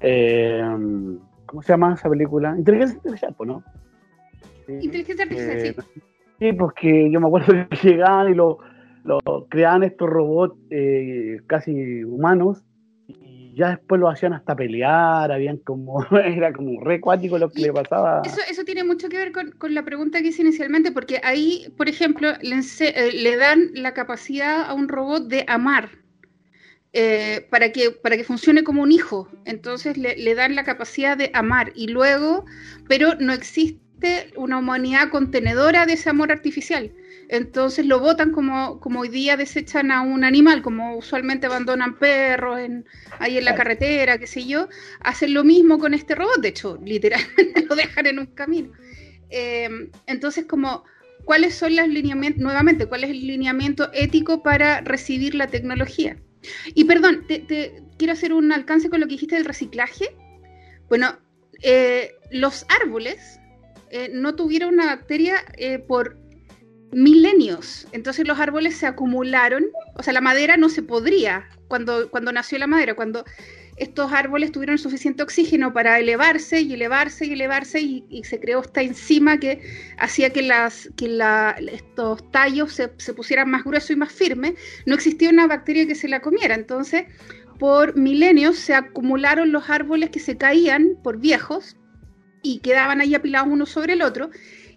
Eh, 0.00 0.62
¿Cómo 1.46 1.62
se 1.62 1.72
llama 1.72 1.94
esa 1.94 2.08
película? 2.08 2.54
Inteligencia 2.56 2.96
Artificial, 2.98 3.34
pues, 3.36 3.48
¿no? 3.48 3.64
Inteligencia 4.68 5.24
artificial, 5.24 5.58
Eh, 5.58 5.74
sí. 5.94 6.00
Sí, 6.38 6.52
porque 6.52 7.10
yo 7.10 7.20
me 7.20 7.28
acuerdo 7.28 7.46
que 7.70 7.88
llegaban 7.88 8.30
y 8.30 8.34
lo, 8.34 8.58
lo 9.04 9.20
creaban 9.48 9.84
estos 9.84 10.08
robots 10.08 10.56
casi 11.46 12.04
humanos 12.04 12.62
y 12.62 12.75
ya 13.56 13.70
después 13.70 13.98
lo 13.98 14.10
hacían 14.10 14.34
hasta 14.34 14.54
pelear, 14.54 15.32
habían 15.32 15.56
como, 15.56 16.04
era 16.24 16.52
como 16.52 16.78
re 16.84 17.00
cuático 17.00 17.38
lo 17.38 17.48
que 17.48 17.62
Y 17.62 17.64
le 17.64 17.72
pasaba. 17.72 18.20
Eso, 18.22 18.40
eso 18.50 18.64
tiene 18.64 18.84
mucho 18.84 19.08
que 19.08 19.16
ver 19.16 19.32
con, 19.32 19.52
con 19.52 19.74
la 19.74 19.82
pregunta 19.82 20.20
que 20.20 20.28
hice 20.28 20.42
inicialmente, 20.42 20.92
porque 20.92 21.20
ahí, 21.24 21.72
por 21.78 21.88
ejemplo, 21.88 22.34
le, 22.42 22.60
eh, 22.80 23.12
le 23.14 23.36
dan 23.36 23.70
la 23.72 23.94
capacidad 23.94 24.68
a 24.68 24.74
un 24.74 24.88
robot 24.88 25.28
de 25.28 25.46
amar 25.48 25.88
eh, 26.92 27.46
para, 27.50 27.72
que, 27.72 27.92
para 27.92 28.18
que 28.18 28.24
funcione 28.24 28.62
como 28.62 28.82
un 28.82 28.92
hijo. 28.92 29.26
Entonces 29.46 29.96
le, 29.96 30.16
le 30.16 30.34
dan 30.34 30.54
la 30.54 30.64
capacidad 30.64 31.16
de 31.16 31.30
amar 31.32 31.72
y 31.74 31.88
luego, 31.88 32.44
pero 32.88 33.14
no 33.20 33.32
existe 33.32 34.34
una 34.36 34.58
humanidad 34.58 35.08
contenedora 35.08 35.86
de 35.86 35.94
ese 35.94 36.10
amor 36.10 36.30
artificial. 36.30 36.92
Entonces 37.28 37.86
lo 37.86 37.98
botan 38.00 38.32
como, 38.32 38.78
como 38.80 39.00
hoy 39.00 39.08
día 39.08 39.36
desechan 39.36 39.90
a 39.90 40.02
un 40.02 40.24
animal, 40.24 40.62
como 40.62 40.96
usualmente 40.96 41.46
abandonan 41.46 41.98
perros 41.98 42.60
en, 42.60 42.86
ahí 43.18 43.38
en 43.38 43.44
la 43.44 43.54
carretera, 43.54 44.18
qué 44.18 44.26
sé 44.26 44.46
yo, 44.46 44.68
hacen 45.00 45.34
lo 45.34 45.42
mismo 45.42 45.78
con 45.78 45.92
este 45.92 46.14
robot, 46.14 46.40
de 46.40 46.48
hecho, 46.48 46.78
literalmente 46.84 47.64
lo 47.68 47.74
dejan 47.74 48.06
en 48.06 48.18
un 48.20 48.26
camino. 48.26 48.72
Eh, 49.30 49.68
entonces, 50.06 50.44
como, 50.44 50.84
¿cuáles 51.24 51.54
son 51.54 51.74
los 51.74 51.88
lineamientos, 51.88 52.42
nuevamente, 52.42 52.86
cuál 52.86 53.04
es 53.04 53.10
el 53.10 53.26
lineamiento 53.26 53.90
ético 53.92 54.42
para 54.42 54.80
recibir 54.82 55.34
la 55.34 55.48
tecnología? 55.48 56.16
Y 56.74 56.84
perdón, 56.84 57.24
te, 57.26 57.40
te 57.40 57.82
quiero 57.98 58.12
hacer 58.12 58.32
un 58.32 58.52
alcance 58.52 58.88
con 58.88 59.00
lo 59.00 59.06
que 59.06 59.14
dijiste 59.14 59.34
del 59.34 59.44
reciclaje. 59.44 60.14
Bueno, 60.88 61.18
eh, 61.62 62.14
los 62.30 62.66
árboles 62.82 63.40
eh, 63.90 64.10
no 64.12 64.34
tuvieron 64.34 64.74
una 64.74 64.86
bacteria 64.86 65.36
eh, 65.56 65.78
por 65.78 66.18
milenios. 66.92 67.86
Entonces 67.92 68.26
los 68.26 68.38
árboles 68.38 68.76
se 68.76 68.86
acumularon, 68.86 69.64
o 69.94 70.02
sea, 70.02 70.12
la 70.12 70.20
madera 70.20 70.56
no 70.56 70.68
se 70.68 70.82
podría 70.82 71.48
cuando, 71.68 72.10
cuando 72.10 72.32
nació 72.32 72.58
la 72.58 72.66
madera, 72.66 72.94
cuando 72.94 73.24
estos 73.76 74.10
árboles 74.12 74.52
tuvieron 74.52 74.78
suficiente 74.78 75.22
oxígeno 75.22 75.72
para 75.72 75.98
elevarse 75.98 76.62
y 76.62 76.72
elevarse 76.72 77.26
y 77.26 77.32
elevarse 77.34 77.80
y, 77.80 78.24
se 78.24 78.40
creó 78.40 78.62
esta 78.62 78.80
enzima 78.80 79.38
que 79.38 79.60
hacía 79.98 80.30
que, 80.30 80.42
las, 80.42 80.88
que 80.96 81.08
la- 81.08 81.56
estos 81.60 82.30
tallos 82.30 82.72
se, 82.72 82.90
se 82.96 83.12
pusieran 83.12 83.50
más 83.50 83.64
gruesos 83.64 83.90
y 83.90 83.96
más 83.96 84.12
firmes. 84.12 84.54
No 84.86 84.94
existía 84.94 85.28
una 85.28 85.46
bacteria 85.46 85.86
que 85.86 85.94
se 85.94 86.08
la 86.08 86.20
comiera. 86.22 86.54
Entonces, 86.54 87.04
por 87.58 87.96
milenios 87.96 88.56
se 88.56 88.74
acumularon 88.74 89.52
los 89.52 89.68
árboles 89.68 90.10
que 90.10 90.20
se 90.20 90.36
caían 90.38 90.96
por 91.02 91.18
viejos 91.18 91.76
y 92.42 92.60
quedaban 92.60 93.00
ahí 93.00 93.14
apilados 93.14 93.48
uno 93.50 93.66
sobre 93.66 93.92
el 93.92 94.02
otro. 94.02 94.30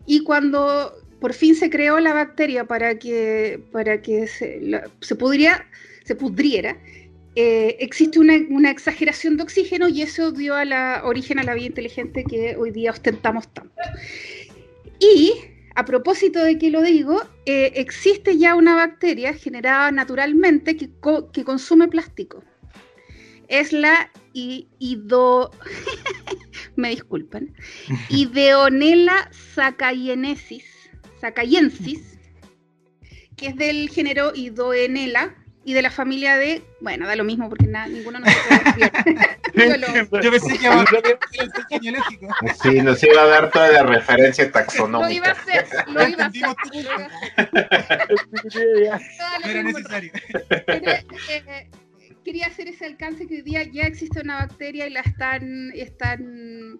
Y 0.05 0.23
cuando 0.23 0.93
por 1.19 1.33
fin 1.33 1.55
se 1.55 1.69
creó 1.69 1.99
la 1.99 2.13
bacteria 2.13 2.65
para 2.65 2.97
que, 2.99 3.59
para 3.71 4.01
que 4.01 4.27
se, 4.27 4.59
la- 4.61 4.89
se, 5.01 5.15
pudriera, 5.15 5.67
se 6.03 6.15
pudriera, 6.15 6.77
eh, 7.35 7.77
existe 7.79 8.19
una, 8.19 8.33
una 8.49 8.71
exageración 8.71 9.37
de 9.37 9.43
oxígeno 9.43 9.87
y 9.89 10.01
eso 10.01 10.31
dio 10.31 10.55
a 10.55 10.65
la, 10.65 11.01
origen 11.05 11.39
a 11.39 11.43
la 11.43 11.53
vida 11.53 11.67
inteligente 11.67 12.23
que 12.23 12.55
hoy 12.57 12.71
día 12.71 12.91
ostentamos 12.91 13.47
tanto. 13.53 13.73
Y 14.99 15.33
a 15.75 15.85
propósito 15.85 16.43
de 16.43 16.57
que 16.57 16.69
lo 16.71 16.81
digo, 16.81 17.21
eh, 17.45 17.71
existe 17.75 18.37
ya 18.37 18.55
una 18.55 18.75
bacteria 18.75 19.33
generada 19.33 19.91
naturalmente 19.91 20.75
que, 20.75 20.89
co- 20.99 21.31
que 21.31 21.43
consume 21.43 21.87
plástico. 21.87 22.43
Es 23.47 23.71
la 23.73 24.11
ido... 24.33 25.51
me 26.75 26.89
disculpan. 26.89 27.53
Ideonella 28.09 29.29
sacayensis, 29.53 30.65
sacayensis, 31.19 32.17
que 33.35 33.47
es 33.47 33.55
del 33.55 33.89
género 33.89 34.31
Idoenela 34.35 35.35
y 35.65 35.73
de 35.73 35.81
la 35.81 35.91
familia 35.91 36.37
de, 36.37 36.63
bueno, 36.81 37.05
da 37.05 37.15
lo 37.15 37.23
mismo 37.23 37.47
porque 37.49 37.67
nada, 37.67 37.87
ninguno 37.87 38.19
nos 38.19 38.29
Digo, 39.53 39.73
lo- 39.77 40.21
Yo 40.21 40.31
pensé 40.31 40.57
que 40.57 40.65
iba 40.65 40.81
a 40.81 40.85
genealógico. 41.69 42.27
Sí, 42.63 42.81
nos 42.81 43.03
iba 43.03 43.21
a 43.21 43.25
dar 43.25 43.51
toda 43.51 43.69
la 43.71 43.83
referencia 43.83 44.45
Lo 44.45 44.49
iba 44.49 44.59
a 44.59 44.63
taxonómica. 44.65 45.31
hacer, 45.31 45.67
lo 45.87 46.07
iba 46.07 46.23
a 46.23 46.27
hacer. 46.27 46.55
Lo 48.53 48.79
iba 48.81 48.93
a 48.93 48.95
hacer. 48.95 49.41
No 49.43 49.49
era 49.49 49.63
necesario. 49.63 50.11
Eh, 50.47 51.69
quería 52.23 52.47
hacer 52.47 52.67
ese 52.67 52.85
alcance 52.85 53.27
que 53.27 53.35
hoy 53.35 53.41
día 53.41 53.63
ya 53.63 53.83
existe 53.83 54.21
una 54.21 54.37
bacteria 54.45 54.87
y 54.87 54.91
la 54.91 55.01
están, 55.01 55.71
están 55.75 56.79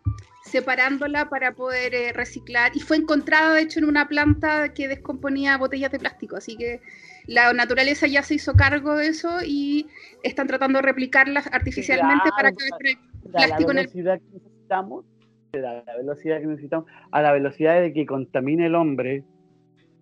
separándola 0.50 1.30
para 1.30 1.54
poder 1.54 1.94
eh, 1.94 2.14
reciclar. 2.14 2.72
Y 2.76 2.80
fue 2.80 2.98
encontrada, 2.98 3.54
de 3.54 3.62
hecho, 3.62 3.80
en 3.80 3.86
una 3.86 4.08
planta 4.08 4.74
que 4.74 4.88
descomponía 4.88 5.58
botellas 5.58 5.92
de 5.92 6.00
plástico. 6.00 6.38
Así 6.38 6.58
que 6.58 6.82
la 7.28 7.54
naturaleza 7.54 8.08
ya 8.08 8.24
se 8.24 8.36
hizo 8.36 8.54
cargo 8.54 8.96
de 8.96 9.08
eso 9.08 9.38
y 9.46 9.88
están 10.24 10.48
tratando 10.48 10.80
de 10.80 10.84
replicarlas 10.84 11.48
artificialmente 11.52 12.30
Claro, 12.30 12.36
para 12.36 12.52
con 12.54 12.64
el 12.84 12.98
a 13.36 13.40
la 13.40 13.48
plástico 13.48 13.72
en 13.72 13.78
el 13.78 13.86
velocidad 13.86 14.20
que 14.20 14.34
necesitamos, 14.34 15.06
a 15.54 15.58
la 15.58 15.98
velocidad 15.98 16.40
que 16.40 16.48
necesitamos, 16.48 16.86
a 17.12 17.22
la 17.22 17.32
velocidad 17.32 17.82
de 17.82 17.94
que 17.94 18.06
contamine 18.06 18.66
el 18.66 18.76
hombre, 18.76 19.24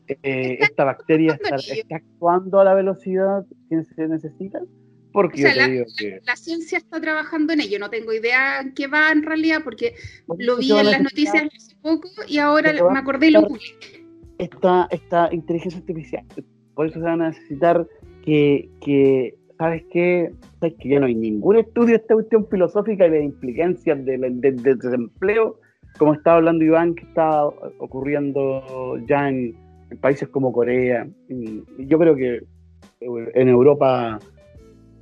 eh, 0.08 0.58
esta 0.62 0.86
bacteria 0.86 1.34
está, 1.34 1.56
está 1.56 1.98
actuando 1.98 2.60
a 2.60 2.64
la 2.64 2.74
velocidad 2.74 3.46
que 3.70 3.84
se 3.84 4.08
necesita. 4.08 4.62
Porque 5.18 5.40
O 5.40 5.48
sea, 5.48 5.56
yo 5.56 5.56
te 5.56 5.62
la- 5.68 5.74
digo 5.74 5.86
que 5.98 6.20
La 6.28 6.36
ciencia 6.36 6.78
está 6.78 7.02
trabajando 7.02 7.54
en 7.54 7.62
ello, 7.62 7.80
no 7.80 7.90
tengo 7.90 8.14
idea 8.14 8.62
en 8.62 8.76
qué 8.76 8.86
va 8.86 9.12
en 9.12 9.24
realidad, 9.24 9.62
porque 9.64 9.96
lo 10.38 10.58
vi 10.58 10.70
en 10.78 10.86
las 10.92 11.02
noticias 11.02 11.44
hace 11.58 11.76
poco 11.82 12.08
y 12.28 12.38
ahora 12.38 12.72
me 12.94 13.00
acordé 13.00 13.30
y 13.30 13.32
lo 13.32 13.42
googleé. 13.42 13.74
esta, 14.38 14.88
esta 14.92 15.30
inteligencia 15.34 15.80
artificial. 15.80 16.24
Por 16.76 16.86
eso 16.86 17.00
se 17.00 17.06
van 17.06 17.24
a 17.24 17.30
necesitar 17.30 17.88
que, 18.24 18.70
que 18.86 19.34
¿sabes 19.58 19.84
qué? 19.92 20.30
¿Sabes 20.60 20.76
que 20.80 20.90
ya 20.90 21.00
no 21.00 21.08
hay 21.08 21.16
ningún 21.16 21.58
estudio 21.58 21.88
de 21.96 21.96
esta 21.96 22.14
cuestión 22.14 22.48
filosófica 22.48 23.08
y 23.08 23.10
de 23.10 23.24
implicancias 23.24 24.06
del, 24.06 24.22
del- 24.40 24.62
del 24.62 24.78
desempleo, 24.78 25.60
como 25.98 26.14
estaba 26.14 26.38
hablando 26.38 26.64
Iván, 26.64 26.94
que 26.94 27.06
está 27.06 27.44
ocurriendo 27.80 28.98
ya 29.08 29.30
en, 29.30 29.56
en 29.90 29.98
países 29.98 30.28
como 30.30 30.52
Corea. 30.54 31.08
Y, 31.28 31.64
y 31.80 31.88
yo 31.88 31.98
creo 31.98 32.16
que 32.16 32.44
en 33.00 33.48
Europa 33.50 34.20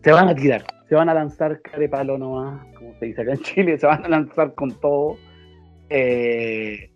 se 0.05 0.11
van 0.11 0.29
a 0.29 0.35
tirar, 0.35 0.63
se 0.87 0.93
van 0.93 1.09
a 1.09 1.15
lanzar 1.15 1.59
carepalo 1.61 2.17
nomás, 2.19 2.63
como 2.75 2.93
se 2.99 3.07
dice 3.07 3.23
acá 3.23 3.31
en 3.31 3.39
Chile, 3.39 3.77
se 3.79 3.87
van 3.87 4.05
a 4.05 4.09
lanzar 4.09 4.53
con 4.53 4.69
todo. 4.79 5.17
eh, 5.89 6.91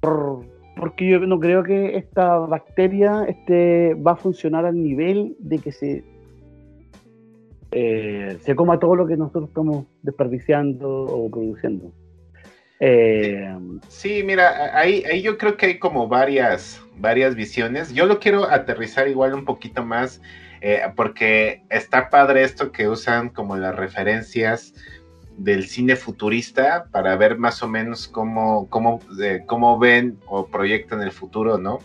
por, 0.00 0.46
porque 0.76 1.08
yo 1.08 1.18
no 1.18 1.40
creo 1.40 1.64
que 1.64 1.96
esta 1.96 2.38
bacteria 2.38 3.24
este, 3.28 3.94
va 3.94 4.12
a 4.12 4.16
funcionar 4.16 4.64
al 4.64 4.80
nivel 4.80 5.34
de 5.40 5.58
que 5.58 5.72
se, 5.72 6.04
eh, 7.72 8.38
se 8.40 8.54
coma 8.54 8.78
todo 8.78 8.94
lo 8.94 9.06
que 9.08 9.16
nosotros 9.16 9.48
estamos 9.48 9.86
desperdiciando 10.02 10.88
o 10.88 11.28
produciendo. 11.30 11.92
Eh, 12.78 13.56
Sí, 13.88 14.22
mira, 14.24 14.78
ahí, 14.78 15.02
ahí 15.10 15.20
yo 15.20 15.36
creo 15.36 15.56
que 15.56 15.66
hay 15.66 15.78
como 15.80 16.06
varias, 16.06 16.80
varias 16.96 17.34
visiones. 17.34 17.92
Yo 17.92 18.06
lo 18.06 18.20
quiero 18.20 18.48
aterrizar 18.48 19.08
igual 19.08 19.34
un 19.34 19.44
poquito 19.44 19.84
más, 19.84 20.20
eh, 20.64 20.80
porque 20.94 21.64
está 21.70 22.08
padre 22.08 22.44
esto 22.44 22.70
que 22.70 22.88
usan 22.88 23.30
como 23.30 23.56
las 23.56 23.74
referencias 23.74 24.72
del 25.36 25.66
cine 25.66 25.96
futurista 25.96 26.86
para 26.92 27.16
ver 27.16 27.36
más 27.36 27.64
o 27.64 27.68
menos 27.68 28.06
cómo, 28.06 28.68
cómo, 28.70 29.00
cómo 29.46 29.78
ven 29.80 30.20
o 30.26 30.46
proyectan 30.46 31.02
el 31.02 31.10
futuro, 31.10 31.58
¿no? 31.58 31.80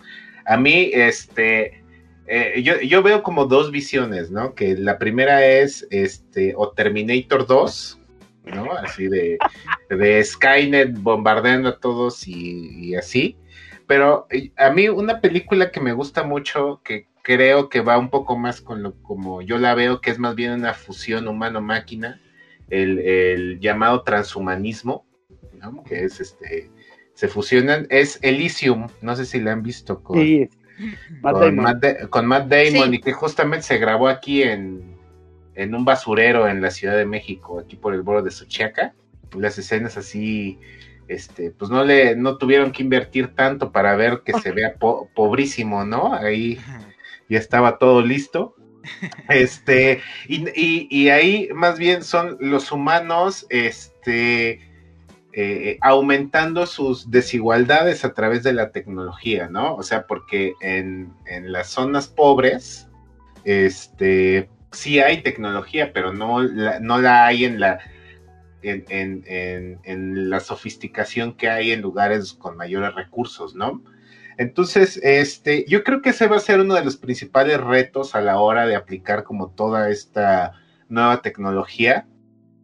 A 0.45 0.57
mí, 0.57 0.91
este, 0.93 1.83
eh, 2.27 2.61
yo, 2.61 2.79
yo 2.81 3.01
veo 3.01 3.23
como 3.23 3.45
dos 3.45 3.71
visiones, 3.71 4.29
¿no? 4.29 4.53
Que 4.53 4.77
la 4.77 4.99
primera 4.99 5.43
es, 5.43 5.87
este, 5.89 6.53
o 6.55 6.69
Terminator 6.69 7.47
2, 7.47 7.99
¿no? 8.53 8.73
Así 8.73 9.07
de, 9.07 9.39
de 9.89 10.23
Skynet 10.23 10.93
bombardeando 10.99 11.69
a 11.69 11.79
todos 11.79 12.27
y, 12.27 12.89
y 12.89 12.95
así. 12.95 13.37
Pero 13.87 14.27
eh, 14.29 14.51
a 14.55 14.69
mí 14.69 14.87
una 14.87 15.19
película 15.19 15.71
que 15.71 15.79
me 15.79 15.93
gusta 15.93 16.21
mucho, 16.21 16.79
que 16.83 17.07
creo 17.27 17.67
que 17.67 17.81
va 17.81 17.97
un 17.97 18.09
poco 18.09 18.37
más 18.37 18.61
con 18.61 18.81
lo 18.83 18.93
como 19.03 19.41
yo 19.41 19.57
la 19.57 19.75
veo, 19.75 19.99
que 19.99 20.11
es 20.11 20.17
más 20.17 20.33
bien 20.33 20.53
una 20.53 20.73
fusión 20.73 21.27
humano-máquina, 21.27 22.21
el, 22.69 22.99
el 22.99 23.59
llamado 23.59 24.03
transhumanismo, 24.03 25.05
¿no? 25.61 25.83
que 25.83 26.05
es 26.05 26.21
este, 26.21 26.71
se 27.13 27.27
fusionan, 27.27 27.85
es 27.89 28.17
Elysium, 28.21 28.87
no 29.01 29.13
sé 29.17 29.25
si 29.25 29.41
la 29.41 29.51
han 29.51 29.61
visto 29.61 30.01
con, 30.01 30.17
sí, 30.21 30.47
Matt 31.21 31.33
con, 31.33 31.41
Damon. 31.41 31.63
Matt 31.65 31.77
Da- 31.81 32.07
con 32.07 32.25
Matt 32.27 32.47
Damon 32.47 32.89
Sí. 32.91 32.95
y 32.95 32.99
que 33.01 33.11
justamente 33.11 33.63
se 33.65 33.77
grabó 33.77 34.07
aquí 34.07 34.43
en, 34.43 34.95
en 35.55 35.75
un 35.75 35.83
basurero 35.83 36.47
en 36.47 36.61
la 36.61 36.71
Ciudad 36.71 36.95
de 36.95 37.05
México, 37.05 37.59
aquí 37.59 37.75
por 37.75 37.93
el 37.93 38.03
borde 38.03 38.23
de 38.23 38.31
Suchiaca. 38.31 38.93
Las 39.37 39.57
escenas 39.57 39.97
así, 39.97 40.59
este, 41.09 41.51
pues 41.51 41.69
no 41.69 41.83
le, 41.83 42.15
no 42.15 42.37
tuvieron 42.37 42.71
que 42.71 42.83
invertir 42.83 43.35
tanto 43.35 43.73
para 43.73 43.97
ver 43.97 44.21
que 44.23 44.31
se 44.39 44.51
vea 44.53 44.75
po- 44.75 45.09
pobrísimo, 45.13 45.83
¿no? 45.83 46.13
Ahí 46.13 46.57
ya 47.29 47.39
estaba 47.39 47.77
todo 47.77 48.01
listo. 48.01 48.55
Este, 49.29 50.01
y, 50.29 50.47
y- 50.55 50.87
y 50.89 51.09
ahí 51.09 51.49
más 51.53 51.77
bien 51.77 52.03
son 52.03 52.37
los 52.39 52.71
humanos, 52.71 53.45
este, 53.49 54.61
eh, 55.33 55.77
aumentando 55.81 56.65
sus 56.65 57.11
desigualdades 57.11 58.05
a 58.05 58.13
través 58.13 58.43
de 58.43 58.53
la 58.53 58.71
tecnología, 58.71 59.49
¿no? 59.49 59.75
O 59.75 59.83
sea, 59.83 60.07
porque 60.07 60.53
en, 60.61 61.13
en 61.25 61.51
las 61.51 61.67
zonas 61.67 62.07
pobres, 62.07 62.87
este, 63.43 64.49
sí 64.71 64.99
hay 64.99 65.21
tecnología, 65.21 65.91
pero 65.93 66.13
no 66.13 66.41
la, 66.41 66.79
no 66.79 66.97
la 66.99 67.25
hay 67.27 67.45
en 67.45 67.59
la, 67.59 67.79
en, 68.61 68.85
en, 68.89 69.79
en, 69.83 70.29
la 70.29 70.39
sofisticación 70.39 71.33
que 71.35 71.49
hay 71.49 71.71
en 71.71 71.81
lugares 71.81 72.33
con 72.33 72.57
mayores 72.57 72.95
recursos, 72.95 73.53
¿no? 73.53 73.83
Entonces, 74.37 74.99
este, 75.03 75.65
yo 75.67 75.83
creo 75.83 76.01
que 76.01 76.09
ese 76.09 76.27
va 76.27 76.37
a 76.37 76.41
ser 76.41 76.59
uno 76.59 76.75
de 76.75 76.85
los 76.85 76.97
principales 76.97 77.59
retos 77.59 78.13
a 78.13 78.21
la 78.21 78.39
hora 78.39 78.67
de 78.67 78.75
aplicar 78.75 79.23
como 79.23 79.49
toda 79.49 79.89
esta 79.89 80.53
nueva 80.89 81.21
tecnología, 81.21 82.07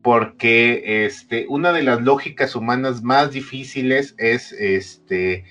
porque 0.03 1.05
este, 1.05 1.47
una 1.49 1.71
de 1.71 1.82
las 1.82 2.01
lógicas 2.01 2.55
humanas 2.55 3.01
más 3.01 3.32
difíciles 3.32 4.13
es 4.17 4.51
este, 4.51 5.45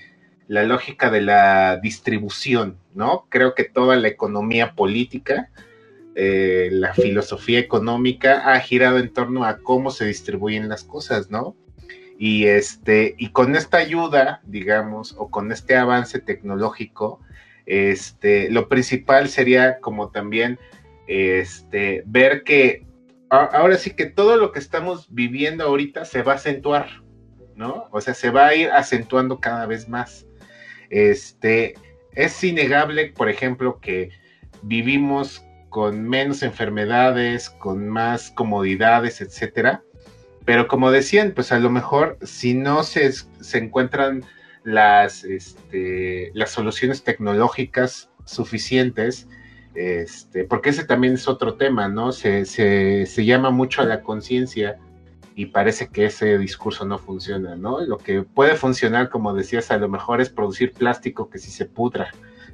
la 0.47 0.63
lógica 0.63 1.09
de 1.09 1.21
la 1.21 1.77
distribución, 1.77 2.77
¿no? 2.93 3.25
Creo 3.29 3.53
que 3.53 3.65
toda 3.65 3.97
la 3.97 4.07
economía 4.07 4.75
política, 4.75 5.49
eh, 6.15 6.69
la 6.71 6.93
filosofía 6.93 7.59
económica 7.59 8.53
ha 8.53 8.59
girado 8.59 8.99
en 8.99 9.11
torno 9.11 9.43
a 9.43 9.57
cómo 9.57 9.91
se 9.91 10.05
distribuyen 10.05 10.69
las 10.69 10.83
cosas, 10.83 11.29
¿no? 11.31 11.55
Y 12.17 12.45
este, 12.45 13.15
y 13.17 13.29
con 13.29 13.55
esta 13.55 13.77
ayuda, 13.77 14.41
digamos, 14.45 15.15
o 15.17 15.29
con 15.29 15.51
este 15.51 15.75
avance 15.75 16.19
tecnológico, 16.19 17.19
este, 17.65 18.49
lo 18.51 18.69
principal 18.69 19.29
sería 19.29 19.79
como 19.79 20.09
también 20.09 20.59
este, 21.07 22.03
ver 22.05 22.43
que 22.43 22.85
ahora 23.29 23.77
sí 23.77 23.91
que 23.91 24.05
todo 24.05 24.37
lo 24.37 24.51
que 24.51 24.59
estamos 24.59 25.07
viviendo 25.09 25.65
ahorita 25.65 26.05
se 26.05 26.21
va 26.21 26.33
a 26.33 26.35
acentuar, 26.35 27.01
¿no? 27.55 27.85
O 27.91 27.99
sea, 27.99 28.13
se 28.13 28.29
va 28.29 28.47
a 28.47 28.55
ir 28.55 28.69
acentuando 28.69 29.39
cada 29.39 29.65
vez 29.65 29.89
más. 29.89 30.27
Este, 30.89 31.73
es 32.11 32.43
innegable, 32.43 33.07
por 33.07 33.29
ejemplo, 33.29 33.79
que 33.79 34.11
vivimos 34.61 35.43
con 35.69 36.07
menos 36.07 36.43
enfermedades, 36.43 37.49
con 37.49 37.89
más 37.89 38.29
comodidades, 38.29 39.21
etcétera. 39.21 39.83
Pero 40.45 40.67
como 40.67 40.91
decían, 40.91 41.31
pues 41.33 41.51
a 41.51 41.59
lo 41.59 41.69
mejor 41.69 42.17
si 42.21 42.53
no 42.53 42.83
se, 42.83 43.11
se 43.11 43.57
encuentran 43.57 44.23
las, 44.63 45.23
este, 45.23 46.31
las 46.33 46.51
soluciones 46.51 47.03
tecnológicas 47.03 48.09
suficientes, 48.25 49.27
este, 49.75 50.43
porque 50.43 50.69
ese 50.69 50.85
también 50.85 51.15
es 51.15 51.27
otro 51.27 51.55
tema, 51.55 51.87
¿no? 51.87 52.11
Se, 52.11 52.45
se, 52.45 53.25
llama 53.25 53.49
mucho 53.49 53.81
a 53.81 53.85
la 53.85 54.01
conciencia 54.01 54.77
y 55.35 55.47
parece 55.47 55.87
que 55.87 56.05
ese 56.05 56.37
discurso 56.37 56.85
no 56.85 56.99
funciona, 56.99 57.55
¿no? 57.55 57.81
Lo 57.81 57.97
que 57.97 58.21
puede 58.21 58.55
funcionar, 58.55 59.09
como 59.09 59.33
decías, 59.33 59.71
a 59.71 59.77
lo 59.77 59.89
mejor 59.89 60.21
es 60.21 60.29
producir 60.29 60.73
plástico 60.73 61.29
que 61.29 61.39
sí 61.39 61.49
se 61.49 61.65
pudra, 61.65 62.11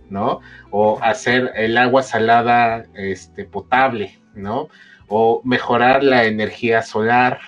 ¿no? 0.10 0.40
O 0.72 1.00
hacer 1.02 1.52
el 1.56 1.78
agua 1.78 2.04
salada 2.04 2.86
este, 2.94 3.44
potable, 3.46 4.18
¿no? 4.34 4.70
O 5.10 5.42
mejorar 5.44 6.04
la 6.04 6.24
energía 6.24 6.82
solar 6.84 7.40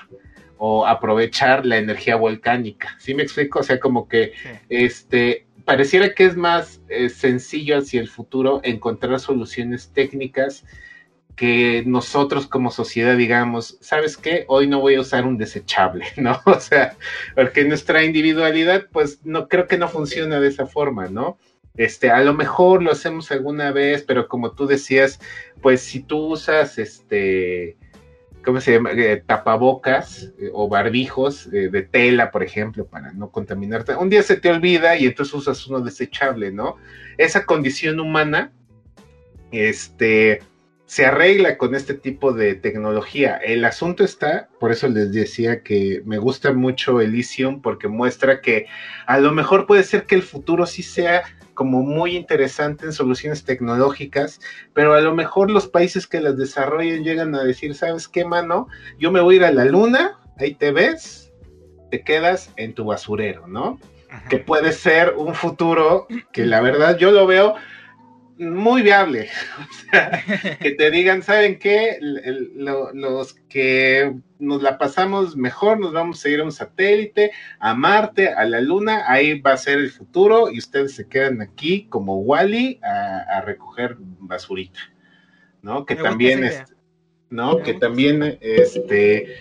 o 0.63 0.85
aprovechar 0.85 1.65
la 1.65 1.79
energía 1.79 2.15
volcánica. 2.15 2.95
¿Sí 2.99 3.15
me 3.15 3.23
explico? 3.23 3.61
O 3.61 3.63
sea, 3.63 3.79
como 3.79 4.07
que 4.07 4.33
este 4.69 5.47
pareciera 5.65 6.13
que 6.13 6.25
es 6.25 6.37
más 6.37 6.81
eh, 6.87 7.09
sencillo 7.09 7.79
hacia 7.79 7.99
el 7.99 8.07
futuro 8.07 8.61
encontrar 8.63 9.19
soluciones 9.19 9.91
técnicas 9.91 10.63
que 11.35 11.81
nosotros 11.87 12.45
como 12.45 12.69
sociedad 12.69 13.17
digamos, 13.17 13.79
¿sabes 13.81 14.17
qué? 14.17 14.45
Hoy 14.49 14.67
no 14.67 14.79
voy 14.81 14.93
a 14.95 15.01
usar 15.01 15.25
un 15.25 15.39
desechable, 15.39 16.05
¿no? 16.15 16.39
O 16.45 16.59
sea, 16.59 16.95
porque 17.33 17.63
nuestra 17.65 18.03
individualidad, 18.03 18.85
pues 18.91 19.19
no 19.23 19.47
creo 19.47 19.67
que 19.67 19.79
no 19.79 19.87
funciona 19.87 20.39
de 20.39 20.49
esa 20.49 20.67
forma, 20.67 21.07
¿no? 21.07 21.39
Este, 21.75 22.11
a 22.11 22.21
lo 22.21 22.35
mejor 22.35 22.83
lo 22.83 22.91
hacemos 22.91 23.31
alguna 23.31 23.71
vez, 23.71 24.03
pero 24.03 24.27
como 24.27 24.51
tú 24.51 24.67
decías, 24.67 25.19
pues 25.59 25.81
si 25.81 26.01
tú 26.01 26.19
usas 26.19 26.77
este, 26.77 27.77
¿cómo 28.43 28.61
se 28.61 28.73
llama? 28.73 28.91
Eh, 28.91 29.23
tapabocas 29.25 30.31
eh, 30.39 30.49
o 30.53 30.67
barbijos 30.67 31.47
eh, 31.47 31.69
de 31.69 31.81
tela, 31.83 32.31
por 32.31 32.43
ejemplo, 32.43 32.85
para 32.85 33.11
no 33.13 33.31
contaminarte. 33.31 33.95
Un 33.95 34.09
día 34.09 34.23
se 34.23 34.37
te 34.37 34.49
olvida 34.49 34.97
y 34.97 35.05
entonces 35.05 35.33
usas 35.33 35.65
uno 35.67 35.81
desechable, 35.81 36.51
¿no? 36.51 36.77
Esa 37.17 37.45
condición 37.45 37.99
humana, 37.99 38.51
este, 39.51 40.41
se 40.85 41.05
arregla 41.05 41.57
con 41.57 41.75
este 41.75 41.93
tipo 41.93 42.33
de 42.33 42.55
tecnología. 42.55 43.37
El 43.37 43.63
asunto 43.63 44.03
está, 44.03 44.49
por 44.59 44.71
eso 44.71 44.87
les 44.87 45.11
decía 45.11 45.63
que 45.63 46.01
me 46.05 46.17
gusta 46.17 46.51
mucho 46.51 46.99
Elysium 46.99 47.61
porque 47.61 47.87
muestra 47.87 48.41
que 48.41 48.67
a 49.05 49.19
lo 49.19 49.31
mejor 49.31 49.67
puede 49.67 49.83
ser 49.83 50.05
que 50.05 50.15
el 50.15 50.23
futuro 50.23 50.65
sí 50.65 50.83
sea 50.83 51.23
como 51.61 51.83
muy 51.83 52.17
interesante 52.17 52.87
en 52.87 52.91
soluciones 52.91 53.43
tecnológicas, 53.43 54.39
pero 54.73 54.95
a 54.95 55.01
lo 55.01 55.13
mejor 55.13 55.51
los 55.51 55.67
países 55.67 56.07
que 56.07 56.19
las 56.19 56.35
desarrollen 56.35 57.03
llegan 57.03 57.35
a 57.35 57.43
decir, 57.43 57.75
¿sabes 57.75 58.07
qué, 58.07 58.25
mano? 58.25 58.67
Yo 58.97 59.11
me 59.11 59.21
voy 59.21 59.35
a 59.35 59.37
ir 59.37 59.45
a 59.45 59.51
la 59.51 59.65
luna, 59.65 60.17
ahí 60.39 60.55
te 60.55 60.71
ves, 60.71 61.31
te 61.91 62.01
quedas 62.01 62.51
en 62.55 62.73
tu 62.73 62.85
basurero, 62.85 63.45
¿no? 63.45 63.79
Que 64.27 64.39
puede 64.39 64.71
ser 64.71 65.13
un 65.15 65.35
futuro 65.35 66.07
que 66.31 66.47
la 66.47 66.61
verdad 66.61 66.97
yo 66.97 67.11
lo 67.11 67.27
veo 67.27 67.53
muy 68.41 68.81
viable. 68.81 69.29
O 69.59 69.91
sea, 69.91 70.23
que 70.61 70.71
te 70.71 70.89
digan, 70.89 71.21
¿saben 71.21 71.59
qué? 71.59 71.97
los 72.01 73.33
que 73.49 74.13
nos 74.39 74.61
la 74.61 74.77
pasamos 74.77 75.35
mejor, 75.35 75.79
nos 75.79 75.93
vamos 75.93 76.23
a 76.23 76.29
ir 76.29 76.39
a 76.39 76.43
un 76.43 76.51
satélite, 76.51 77.31
a 77.59 77.73
Marte, 77.73 78.29
a 78.29 78.45
la 78.45 78.61
Luna, 78.61 79.03
ahí 79.07 79.39
va 79.39 79.53
a 79.53 79.57
ser 79.57 79.79
el 79.79 79.91
futuro 79.91 80.49
y 80.49 80.59
ustedes 80.59 80.95
se 80.95 81.07
quedan 81.07 81.41
aquí 81.41 81.87
como 81.89 82.19
Wally 82.21 82.79
a, 82.81 83.41
recoger 83.41 83.97
basurita, 83.99 84.79
¿no? 85.61 85.85
Que 85.85 85.95
también, 85.95 86.43
es, 86.43 86.63
¿no? 87.29 87.57
Que 87.61 87.73
también, 87.73 88.37
este, 88.41 89.35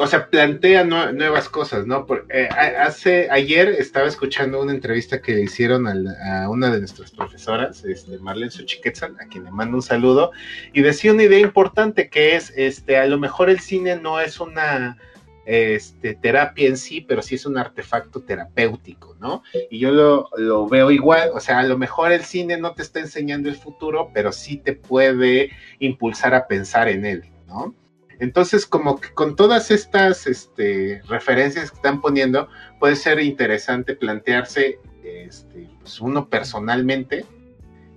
o 0.00 0.06
sea, 0.06 0.30
plantea 0.30 0.84
nuevas 0.84 1.48
cosas, 1.48 1.84
¿no? 1.84 2.06
Eh, 2.30 2.48
hace, 2.48 3.28
ayer 3.30 3.68
estaba 3.68 4.06
escuchando 4.06 4.62
una 4.62 4.72
entrevista 4.72 5.20
que 5.20 5.34
le 5.34 5.42
hicieron 5.42 5.88
a, 5.88 6.48
una 6.48 6.70
de 6.70 6.78
nuestras 6.78 7.10
profesoras, 7.10 7.84
este, 7.84 8.16
Marlene 8.18 8.52
Suchiquetzal, 8.52 9.16
a 9.20 9.26
quien 9.26 9.42
le 9.42 9.50
mando 9.50 9.76
un 9.76 9.82
saludo, 9.82 10.30
y 10.72 10.82
decía 10.82 11.12
una 11.12 11.24
idea 11.24 11.40
importante 11.40 12.08
que 12.10 12.36
es, 12.36 12.52
este, 12.56 12.96
a 12.96 13.06
lo 13.06 13.18
mejor 13.18 13.50
el 13.50 13.58
cine 13.58 13.96
no 13.96 14.20
es 14.20 14.38
una 14.38 14.98
este, 15.46 16.14
terapia 16.14 16.68
en 16.68 16.76
sí, 16.76 17.00
pero 17.00 17.20
sí 17.20 17.34
es 17.34 17.44
un 17.44 17.58
artefacto 17.58 18.20
terapéutico, 18.20 19.16
¿no? 19.18 19.42
Y 19.68 19.80
yo 19.80 19.90
lo, 19.90 20.28
lo 20.36 20.68
veo 20.68 20.92
igual, 20.92 21.30
o 21.34 21.40
sea, 21.40 21.58
a 21.58 21.64
lo 21.64 21.76
mejor 21.76 22.12
el 22.12 22.22
cine 22.22 22.56
no 22.56 22.72
te 22.72 22.82
está 22.82 23.00
enseñando 23.00 23.48
el 23.48 23.56
futuro, 23.56 24.12
pero 24.14 24.30
sí 24.30 24.58
te 24.58 24.74
puede 24.74 25.50
impulsar 25.80 26.34
a 26.34 26.46
pensar 26.46 26.88
en 26.88 27.04
él, 27.04 27.24
¿no? 27.48 27.74
Entonces, 28.20 28.66
como 28.66 29.00
que 29.00 29.10
con 29.14 29.36
todas 29.36 29.70
estas 29.70 30.26
este, 30.26 31.00
referencias 31.08 31.70
que 31.70 31.76
están 31.76 32.00
poniendo, 32.00 32.48
puede 32.80 32.96
ser 32.96 33.20
interesante 33.20 33.94
plantearse 33.94 34.80
este, 35.04 35.68
pues 35.80 36.00
uno 36.00 36.28
personalmente 36.28 37.24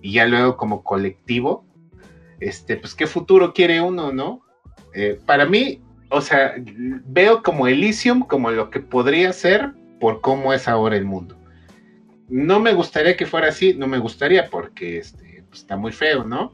y 0.02 0.14
ya 0.14 0.26
luego 0.28 0.58
como 0.58 0.84
colectivo, 0.84 1.66
este, 2.40 2.78
pues 2.78 2.96
qué 2.96 3.08
futuro 3.08 3.54
quiere 3.54 3.82
uno, 3.82 4.12
¿no? 4.12 4.42
Eh, 4.94 5.20
para 5.26 5.46
mí, 5.46 5.82
o 6.10 6.22
sea, 6.22 6.56
veo 6.58 7.42
como 7.42 7.68
Elysium 7.68 8.22
como 8.22 8.52
lo 8.52 8.70
que 8.70 8.80
podría 8.80 9.32
ser 9.34 9.74
por 10.00 10.22
cómo 10.22 10.54
es 10.54 10.68
ahora 10.68 10.98
el 10.98 11.06
mundo. 11.06 11.38
No 12.30 12.60
me 12.60 12.74
gustaría 12.74 13.18
que 13.18 13.26
fuera 13.26 13.50
así, 13.50 13.74
no 13.74 13.88
me 13.88 14.00
gustaría 14.00 14.50
porque 14.50 14.98
este, 14.98 15.44
pues, 15.50 15.62
está 15.62 15.78
muy 15.78 15.92
feo, 15.92 16.24
¿no? 16.24 16.54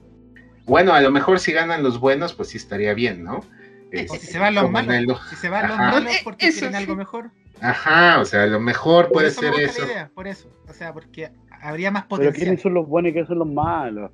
Bueno, 0.65 0.93
a 0.93 1.01
lo 1.01 1.11
mejor 1.11 1.39
si 1.39 1.53
ganan 1.53 1.84
los 1.84 1.99
buenos, 1.99 2.34
pues 2.34 2.49
sí 2.49 2.57
estaría 2.57 2.93
bien, 2.93 3.24
¿no? 3.24 3.39
O 4.10 4.16
si 4.16 4.28
se 4.28 4.40
van 4.40 4.56
los 4.56 4.70
malos, 4.70 5.20
si 5.30 5.36
se 5.36 5.50
van 5.50 5.70
los 5.70 5.78
malos 5.78 6.14
porque 6.24 6.52
quieren 6.52 6.76
algo 6.76 6.96
mejor. 6.96 7.32
Ajá, 7.62 8.20
o 8.20 8.26
sea, 8.26 8.46
lo 8.46 8.60
mejor 8.60 9.12
puede 9.12 9.32
ser 9.32 9.54
eso. 9.60 9.84
por 10.14 10.28
eso, 10.28 10.50
o 10.70 10.74
sea, 10.74 10.94
porque 10.94 11.32
habría 11.62 11.92
más 11.92 12.06
potencial. 12.06 12.34
Pero 12.34 12.46
¿quiénes 12.46 12.62
son 12.62 12.74
los 12.74 12.88
buenos 12.88 13.10
y 13.10 13.14
quiénes 13.14 13.28
son 13.28 13.40
los 13.40 13.48
malos? 13.48 14.12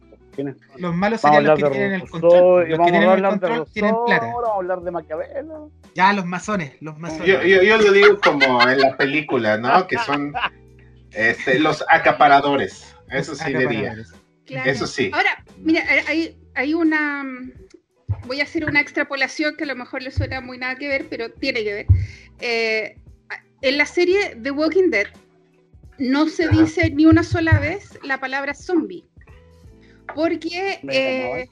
Los 0.77 0.95
malos 0.95 1.21
serían 1.21 1.45
los 1.45 1.59
que 1.59 1.69
tienen 1.69 1.93
el 1.93 2.09
control. 2.09 2.69
Los 2.69 2.79
que 2.79 2.91
tienen 2.91 3.09
el 3.09 3.21
control 3.21 3.67
tienen 3.71 3.95
plata. 4.05 4.25
Vamos 4.25 4.49
a 4.49 4.55
hablar 4.55 4.81
de 4.81 4.91
Maquiavelo. 4.91 5.71
Ya, 5.93 6.13
los 6.13 6.25
masones, 6.25 6.73
los 6.81 6.97
masones. 6.97 7.27
Yo, 7.27 7.43
yo, 7.43 7.61
yo, 7.61 7.77
lo 7.77 7.91
digo 7.91 8.19
como 8.19 8.67
en 8.67 8.79
la 8.79 8.97
película, 8.97 9.57
¿no? 9.57 9.85
Que 9.87 9.97
son 9.99 10.33
este, 11.11 11.59
los 11.59 11.83
acaparadores. 11.89 12.95
Eso 13.09 13.35
sí 13.35 13.53
diría. 13.53 13.95
Eso 14.47 14.87
sí. 14.87 15.11
Ahora, 15.13 15.43
mira, 15.57 15.83
hay, 16.07 16.35
hay 16.55 16.73
una 16.73 17.23
voy 18.25 18.41
a 18.41 18.43
hacer 18.43 18.65
una 18.65 18.79
extrapolación 18.79 19.55
que 19.55 19.63
a 19.63 19.67
lo 19.67 19.75
mejor 19.75 20.01
le 20.01 20.11
suena 20.11 20.41
muy 20.41 20.57
nada 20.57 20.75
que 20.75 20.87
ver, 20.87 21.07
pero 21.09 21.29
tiene 21.31 21.63
que 21.63 21.73
ver. 21.73 21.85
Eh, 22.39 22.97
en 23.61 23.77
la 23.77 23.85
serie 23.85 24.35
The 24.41 24.51
Walking 24.51 24.89
Dead 24.89 25.07
no 25.97 26.27
se 26.27 26.47
dice 26.49 26.89
ni 26.91 27.05
una 27.05 27.23
sola 27.23 27.59
vez 27.59 27.97
la 28.03 28.19
palabra 28.19 28.53
zombie. 28.53 29.05
Porque. 30.15 30.79
Eh, 30.89 31.47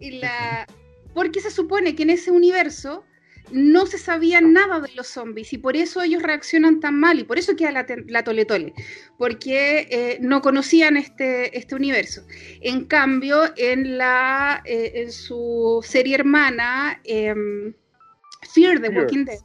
y 0.00 0.10
la, 0.12 0.66
porque 1.12 1.40
se 1.40 1.50
supone 1.50 1.94
que 1.94 2.02
en 2.02 2.10
ese 2.10 2.30
universo 2.30 3.04
no 3.50 3.86
se 3.86 3.98
sabía 3.98 4.40
nada 4.40 4.80
de 4.80 4.92
los 4.94 5.08
zombies 5.08 5.52
y 5.52 5.58
por 5.58 5.76
eso 5.76 6.02
ellos 6.02 6.22
reaccionan 6.22 6.80
tan 6.80 6.98
mal 6.98 7.18
y 7.18 7.24
por 7.24 7.38
eso 7.38 7.56
queda 7.56 7.72
la, 7.72 7.86
la 8.06 8.24
tole 8.24 8.44
tole, 8.44 8.72
porque 9.18 9.86
eh, 9.90 10.18
no 10.20 10.40
conocían 10.40 10.96
este, 10.96 11.56
este 11.56 11.74
universo. 11.74 12.26
En 12.60 12.84
cambio, 12.84 13.52
en, 13.56 13.98
la, 13.98 14.62
eh, 14.64 14.92
en 14.94 15.12
su 15.12 15.80
serie 15.82 16.14
hermana, 16.14 17.00
em, 17.04 17.74
Fear 18.54 18.80
the. 18.80 18.88
Walking 18.90 19.24
Dead, 19.24 19.38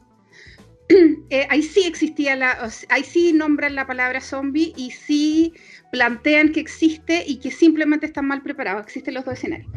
eh, 1.30 1.46
ahí 1.50 1.62
sí 1.62 1.84
existía 1.86 2.36
la, 2.36 2.70
ahí 2.88 3.04
sí 3.04 3.32
nombran 3.32 3.74
la 3.74 3.86
palabra 3.86 4.20
zombie 4.20 4.72
y 4.76 4.90
sí 4.90 5.54
plantean 5.92 6.52
que 6.52 6.60
existe 6.60 7.24
y 7.26 7.38
que 7.38 7.50
simplemente 7.50 8.06
están 8.06 8.26
mal 8.26 8.42
preparados. 8.42 8.84
Existen 8.84 9.14
los 9.14 9.24
dos 9.24 9.34
escenarios. 9.34 9.70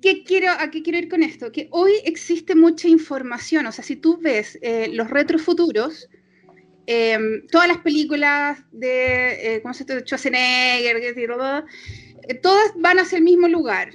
¿Qué 0.00 0.24
quiero, 0.24 0.50
¿A 0.50 0.70
qué 0.70 0.82
quiero 0.82 0.98
ir 0.98 1.08
con 1.08 1.22
esto? 1.22 1.52
Que 1.52 1.68
hoy 1.70 1.92
existe 2.04 2.54
mucha 2.54 2.88
información. 2.88 3.66
O 3.66 3.72
sea, 3.72 3.84
si 3.84 3.96
tú 3.96 4.18
ves 4.20 4.58
eh, 4.62 4.88
los 4.92 5.10
retrofuturos, 5.10 6.08
eh, 6.86 7.18
todas 7.50 7.68
las 7.68 7.78
películas 7.78 8.58
de, 8.72 9.56
eh, 9.56 9.62
¿cómo 9.62 9.74
se? 9.74 9.84
Schwarzenegger, 9.84 10.96
eh, 10.96 12.34
todas 12.42 12.72
van 12.76 12.98
hacia 12.98 13.18
el 13.18 13.24
mismo 13.24 13.48
lugar. 13.48 13.90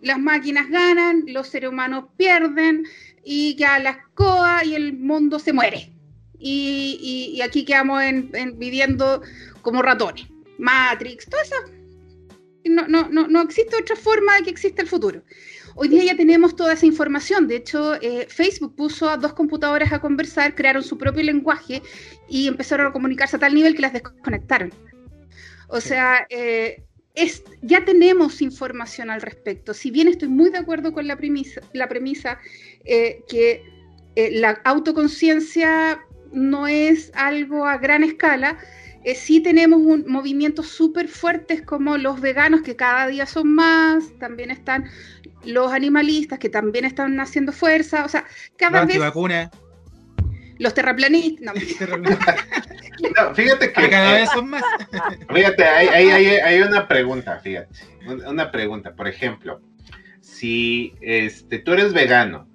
Las 0.00 0.18
máquinas 0.18 0.68
ganan, 0.70 1.24
los 1.26 1.48
seres 1.48 1.70
humanos 1.70 2.04
pierden 2.16 2.84
y 3.24 3.56
quedan 3.56 3.84
las 3.84 3.96
coas 4.14 4.64
y 4.64 4.74
el 4.76 4.92
mundo 4.96 5.38
se 5.38 5.52
muere. 5.52 5.92
Y, 6.38 7.40
aquí 7.44 7.64
quedamos 7.64 8.02
en- 8.02 8.30
en 8.34 8.58
viviendo 8.58 9.22
como 9.62 9.82
ratones. 9.82 10.26
Matrix, 10.58 11.26
todo 11.26 11.40
eso. 11.42 11.77
No, 12.64 12.86
no, 12.88 13.08
no, 13.08 13.28
no 13.28 13.42
existe 13.42 13.76
otra 13.76 13.96
forma 13.96 14.36
de 14.36 14.44
que 14.44 14.50
exista 14.50 14.82
el 14.82 14.88
futuro. 14.88 15.22
Hoy 15.80 15.88
día 15.88 16.02
ya 16.04 16.16
tenemos 16.16 16.56
toda 16.56 16.72
esa 16.72 16.86
información. 16.86 17.46
De 17.46 17.56
hecho, 17.56 17.94
eh, 18.02 18.26
Facebook 18.28 18.74
puso 18.74 19.08
a 19.08 19.16
dos 19.16 19.32
computadoras 19.32 19.92
a 19.92 20.00
conversar, 20.00 20.54
crearon 20.54 20.82
su 20.82 20.98
propio 20.98 21.22
lenguaje 21.22 21.82
y 22.28 22.48
empezaron 22.48 22.88
a 22.88 22.92
comunicarse 22.92 23.36
a 23.36 23.38
tal 23.38 23.54
nivel 23.54 23.76
que 23.76 23.82
las 23.82 23.92
desconectaron. 23.92 24.72
O 25.68 25.80
sea, 25.80 26.26
eh, 26.30 26.82
es, 27.14 27.44
ya 27.62 27.84
tenemos 27.84 28.42
información 28.42 29.08
al 29.08 29.22
respecto. 29.22 29.72
Si 29.72 29.92
bien 29.92 30.08
estoy 30.08 30.28
muy 30.28 30.50
de 30.50 30.58
acuerdo 30.58 30.92
con 30.92 31.06
la 31.06 31.16
premisa, 31.16 31.60
la 31.72 31.88
premisa 31.88 32.40
eh, 32.84 33.22
que 33.28 33.62
la 34.32 34.60
autoconciencia 34.64 36.00
no 36.32 36.66
es 36.66 37.12
algo 37.14 37.66
a 37.66 37.78
gran 37.78 38.02
escala, 38.02 38.58
eh, 39.04 39.14
sí 39.14 39.40
tenemos 39.40 39.80
un, 39.80 40.04
movimientos 40.08 40.66
súper 40.68 41.08
fuertes 41.08 41.62
como 41.62 41.96
los 41.96 42.20
veganos 42.20 42.62
que 42.62 42.76
cada 42.76 43.06
día 43.06 43.26
son 43.26 43.52
más, 43.54 44.04
también 44.18 44.50
están 44.50 44.84
los 45.44 45.72
animalistas 45.72 46.38
que 46.38 46.48
también 46.48 46.84
están 46.84 47.18
haciendo 47.20 47.52
fuerza, 47.52 48.04
o 48.04 48.08
sea, 48.08 48.24
cada 48.56 48.78
Los 48.80 48.86
vez 48.88 48.96
antivacunas. 48.96 49.50
los 50.58 50.74
terraplanistas, 50.74 51.44
no, 51.46 51.52
No, 53.16 53.34
fíjate 53.34 53.72
que. 53.72 53.88
cada 53.88 54.14
vez 54.14 54.28
son 54.30 54.50
más. 54.50 54.64
Fíjate, 55.32 55.64
hay, 55.64 55.86
hay, 55.88 56.08
hay, 56.10 56.26
hay 56.26 56.60
una 56.62 56.88
pregunta, 56.88 57.38
fíjate. 57.38 57.68
un- 58.06 58.26
Una 58.26 58.50
pregunta, 58.50 58.94
por 58.96 59.06
ejemplo, 59.06 59.60
si 60.20 60.94
este, 61.00 61.60
tú 61.60 61.72
eres 61.74 61.92
vegano 61.92 62.48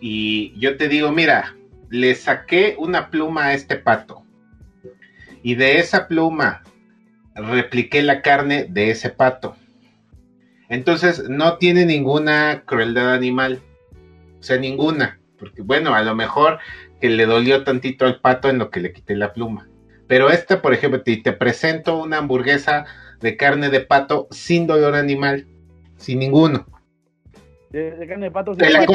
y 0.00 0.58
yo 0.58 0.76
te 0.76 0.88
digo, 0.88 1.10
mira, 1.10 1.56
le 1.90 2.14
saqué 2.14 2.76
una 2.78 3.10
pluma 3.10 3.46
a 3.46 3.54
este 3.54 3.76
pato 3.76 4.21
y 5.42 5.54
de 5.54 5.78
esa 5.78 6.08
pluma 6.08 6.62
repliqué 7.34 8.02
la 8.02 8.22
carne 8.22 8.66
de 8.68 8.90
ese 8.90 9.10
pato. 9.10 9.56
Entonces 10.68 11.28
no 11.28 11.58
tiene 11.58 11.84
ninguna 11.84 12.62
crueldad 12.64 13.12
animal, 13.12 13.60
o 14.38 14.42
sea, 14.42 14.58
ninguna, 14.58 15.20
porque 15.38 15.62
bueno, 15.62 15.94
a 15.94 16.02
lo 16.02 16.14
mejor 16.14 16.58
que 17.00 17.10
le 17.10 17.26
dolió 17.26 17.64
tantito 17.64 18.06
al 18.06 18.20
pato 18.20 18.48
en 18.48 18.58
lo 18.58 18.70
que 18.70 18.80
le 18.80 18.92
quité 18.92 19.14
la 19.16 19.32
pluma. 19.32 19.68
Pero 20.06 20.30
esta, 20.30 20.62
por 20.62 20.72
ejemplo, 20.72 21.02
te, 21.02 21.16
te 21.18 21.32
presento 21.32 21.96
una 21.96 22.18
hamburguesa 22.18 22.86
de 23.20 23.36
carne 23.36 23.70
de 23.70 23.80
pato 23.80 24.28
sin 24.30 24.66
dolor 24.66 24.94
animal, 24.94 25.46
sin 25.96 26.18
ninguno. 26.18 26.66
De, 27.70 27.92
de 27.92 28.06
carne 28.06 28.26
de 28.26 28.30
pato. 28.30 28.54
¿Te 28.54 28.70
la 28.70 28.80
sí. 28.80 28.86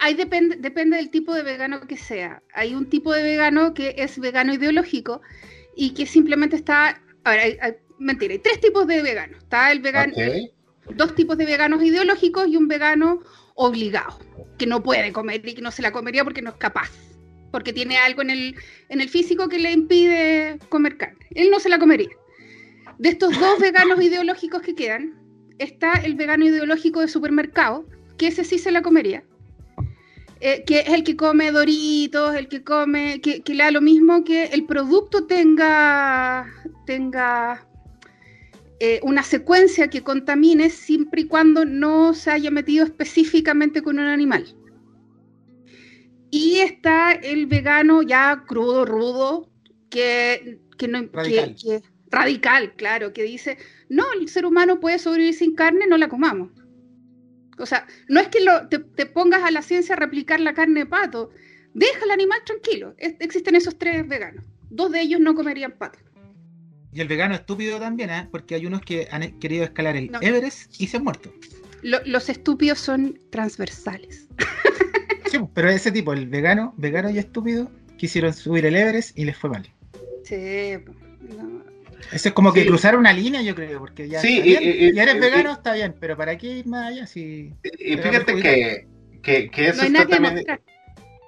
Ahí 0.00 0.14
depende, 0.14 0.56
depende 0.56 0.96
del 0.96 1.10
tipo 1.10 1.34
de 1.34 1.42
vegano 1.42 1.80
que 1.86 1.96
sea. 1.96 2.42
Hay 2.54 2.74
un 2.74 2.88
tipo 2.88 3.12
de 3.12 3.22
vegano 3.22 3.74
que 3.74 3.94
es 3.98 4.18
vegano 4.18 4.52
ideológico 4.54 5.20
y 5.76 5.90
que 5.94 6.06
simplemente 6.06 6.56
está. 6.56 7.00
Ahora, 7.24 7.42
hay- 7.42 7.56
hay- 7.60 7.74
mentira, 7.98 8.32
hay 8.32 8.38
tres 8.38 8.60
tipos 8.60 8.86
de 8.86 9.02
veganos. 9.02 9.38
Está 9.38 9.72
el 9.72 9.80
vegano, 9.80 10.12
dos 10.94 11.14
tipos 11.14 11.38
de 11.38 11.46
veganos 11.46 11.82
ideológicos 11.82 12.46
y 12.48 12.56
un 12.56 12.68
vegano 12.68 13.20
obligado, 13.54 14.18
que 14.58 14.66
no 14.66 14.82
puede 14.82 15.12
comer 15.12 15.46
y 15.48 15.54
que 15.54 15.62
no 15.62 15.70
se 15.70 15.80
la 15.82 15.92
comería 15.92 16.24
porque 16.24 16.42
no 16.42 16.50
es 16.50 16.56
capaz, 16.56 16.90
porque 17.52 17.72
tiene 17.72 17.96
algo 17.98 18.20
en 18.22 18.30
el, 18.30 18.56
en 18.88 19.00
el 19.00 19.08
físico 19.08 19.48
que 19.48 19.58
le 19.58 19.72
impide 19.72 20.58
comer 20.68 20.96
carne. 20.96 21.24
Él 21.34 21.50
no 21.50 21.60
se 21.60 21.68
la 21.68 21.78
comería. 21.78 22.10
De 22.98 23.08
estos 23.10 23.38
dos 23.38 23.58
veganos 23.60 24.00
ideológicos 24.02 24.60
que 24.62 24.74
quedan, 24.74 25.14
está 25.58 25.92
el 25.94 26.14
vegano 26.16 26.44
ideológico 26.44 27.00
de 27.00 27.08
supermercado, 27.08 27.86
que 28.18 28.26
ese 28.26 28.44
sí 28.44 28.58
se 28.58 28.72
la 28.72 28.82
comería. 28.82 29.22
Eh, 30.46 30.62
que 30.66 30.80
es 30.80 30.88
el 30.90 31.04
que 31.04 31.16
come 31.16 31.50
doritos, 31.52 32.34
el 32.34 32.48
que 32.48 32.62
come, 32.62 33.22
que, 33.22 33.40
que 33.40 33.54
le 33.54 33.64
da 33.64 33.70
lo 33.70 33.80
mismo 33.80 34.24
que 34.24 34.44
el 34.44 34.66
producto 34.66 35.24
tenga, 35.26 36.46
tenga 36.84 37.66
eh, 38.78 39.00
una 39.02 39.22
secuencia 39.22 39.88
que 39.88 40.02
contamine 40.02 40.68
siempre 40.68 41.22
y 41.22 41.28
cuando 41.28 41.64
no 41.64 42.12
se 42.12 42.30
haya 42.30 42.50
metido 42.50 42.84
específicamente 42.84 43.80
con 43.80 43.98
un 43.98 44.04
animal. 44.04 44.44
Y 46.30 46.58
está 46.58 47.12
el 47.12 47.46
vegano 47.46 48.02
ya 48.02 48.44
crudo, 48.46 48.84
rudo, 48.84 49.50
que, 49.88 50.60
que 50.76 50.88
no 50.88 51.08
Radical. 51.10 51.56
que- 51.56 51.80
radical, 52.10 52.74
claro, 52.76 53.14
que 53.14 53.22
dice, 53.22 53.56
no, 53.88 54.04
el 54.20 54.28
ser 54.28 54.44
humano 54.44 54.78
puede 54.78 54.98
sobrevivir 54.98 55.32
sin 55.36 55.54
carne, 55.54 55.86
no 55.86 55.96
la 55.96 56.08
comamos. 56.08 56.50
O 57.58 57.66
sea, 57.66 57.86
no 58.08 58.20
es 58.20 58.28
que 58.28 58.40
lo- 58.40 58.68
te, 58.68 58.78
te 58.78 59.06
pongas 59.06 59.42
a 59.42 59.50
la 59.50 59.62
ciencia 59.62 59.94
a 59.94 59.98
replicar 59.98 60.40
la 60.40 60.54
carne 60.54 60.80
de 60.80 60.86
pato, 60.86 61.30
deja 61.74 62.02
al 62.04 62.10
animal 62.10 62.40
tranquilo. 62.44 62.94
Es- 62.98 63.14
existen 63.20 63.54
esos 63.54 63.78
tres 63.78 64.06
veganos. 64.08 64.44
Dos 64.70 64.90
de 64.92 65.00
ellos 65.00 65.20
no 65.20 65.34
comerían 65.34 65.72
pato. 65.72 65.98
Y 66.92 67.00
el 67.00 67.08
vegano 67.08 67.34
estúpido 67.34 67.78
también, 67.80 68.10
¿eh? 68.10 68.28
Porque 68.30 68.54
hay 68.54 68.66
unos 68.66 68.80
que 68.82 69.08
han 69.10 69.38
querido 69.40 69.64
escalar 69.64 69.96
el 69.96 70.10
No. 70.12 70.20
Everest 70.22 70.80
y 70.80 70.86
se 70.86 70.96
han 70.98 71.04
muerto. 71.04 71.32
Lo- 71.82 72.04
los 72.06 72.28
estúpidos 72.28 72.78
son 72.78 73.18
transversales. 73.30 74.28
Sí, 75.30 75.40
pero 75.52 75.68
ese 75.68 75.90
tipo, 75.90 76.12
el 76.12 76.28
vegano, 76.28 76.74
vegano 76.76 77.10
y 77.10 77.18
estúpido, 77.18 77.68
quisieron 77.96 78.32
subir 78.32 78.66
el 78.66 78.76
Everest 78.76 79.18
y 79.18 79.24
les 79.24 79.36
fue 79.36 79.50
mal. 79.50 79.68
Sí. 80.22 80.74
Eso 82.12 82.28
es 82.28 82.34
como 82.34 82.52
que 82.52 82.62
Sí. 82.62 82.66
cruzar 82.68 82.96
una 82.96 83.12
línea, 83.12 83.42
yo 83.42 83.54
creo, 83.54 83.78
porque 83.78 84.08
ya 84.08 84.20
Sí, 84.20 84.38
y- 84.38 84.42
bien. 84.42 84.62
y- 84.62 84.66
y- 84.86 84.94
ya 84.94 85.02
eres 85.04 85.16
y- 85.16 85.20
vegano, 85.20 85.52
está 85.52 85.74
bien, 85.74 85.94
pero 85.98 86.16
¿para 86.16 86.36
qué 86.38 86.46
ir 86.58 86.66
más 86.66 86.88
allá? 86.88 87.06
Si... 87.06 87.52
Y 87.78 87.96
fíjate 87.96 88.36
que, 88.40 88.86
que, 89.22 89.50
que 89.50 89.68
eso 89.68 89.78
no 89.78 89.82
hay 89.82 89.88
está 89.88 90.06
que 90.06 90.14
también. 90.22 90.46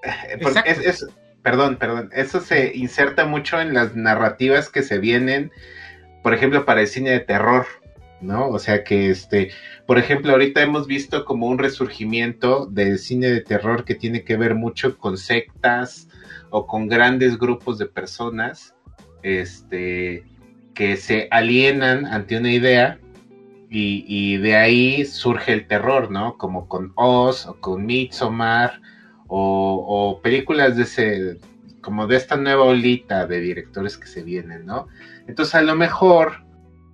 es- 0.67 0.79
es- 0.87 1.07
perdón, 1.43 1.77
perdón. 1.77 2.11
Eso 2.13 2.41
se 2.41 2.73
inserta 2.77 3.25
mucho 3.27 3.61
en 3.61 3.75
las 3.75 3.97
narrativas 3.97 4.69
que 4.69 4.83
se 4.83 4.99
vienen, 4.99 5.51
por 6.23 6.35
ejemplo, 6.35 6.65
para 6.65 6.81
el 6.83 6.89
cine 6.89 7.11
de 7.11 7.21
terror, 7.21 7.67
¿no? 8.21 8.49
O 8.49 8.59
sea 8.59 8.83
que 8.85 9.11
este, 9.11 9.51
por 9.87 9.99
ejemplo, 9.99 10.33
ahorita 10.33 10.63
hemos 10.63 10.87
visto 10.87 11.25
como 11.25 11.47
un 11.47 11.59
resurgimiento 11.59 12.67
del 12.67 12.99
cine 12.99 13.29
de 13.29 13.41
terror 13.41 13.85
que 13.85 13.95
tiene 13.95 14.25
que 14.25 14.37
ver 14.37 14.55
mucho 14.55 14.99
con 14.99 15.17
sectas 15.19 16.09
o 16.51 16.67
con 16.67 16.89
grandes 16.89 17.39
grupos 17.39 17.79
de 17.79 17.87
personas, 17.87 18.75
este, 19.23 20.25
que 20.77 20.97
se 20.97 21.27
alienan 21.33 22.07
ante 22.07 22.37
una 22.37 22.53
idea 22.53 23.01
y, 23.69 24.05
y 24.07 24.37
de 24.37 24.55
ahí 24.55 25.05
surge 25.05 25.53
el 25.53 25.67
terror, 25.67 26.11
¿no? 26.13 26.39
Como 26.39 26.69
con 26.69 26.93
Oz 26.95 27.47
o 27.47 27.59
con 27.61 27.85
Midsommar 27.87 28.81
o, 29.29 30.21
películas 30.23 30.77
de 30.77 30.83
ese, 30.85 31.39
como 31.81 32.07
de 32.07 32.17
esta 32.17 32.37
nueva 32.37 32.65
olita 32.65 33.27
de 33.27 33.41
directores 33.41 33.97
que 33.97 34.07
se 34.07 34.23
vienen, 34.23 34.67
¿no? 34.67 34.87
Entonces 35.27 35.55
a 35.55 35.63
lo 35.63 35.75
mejor, 35.75 36.45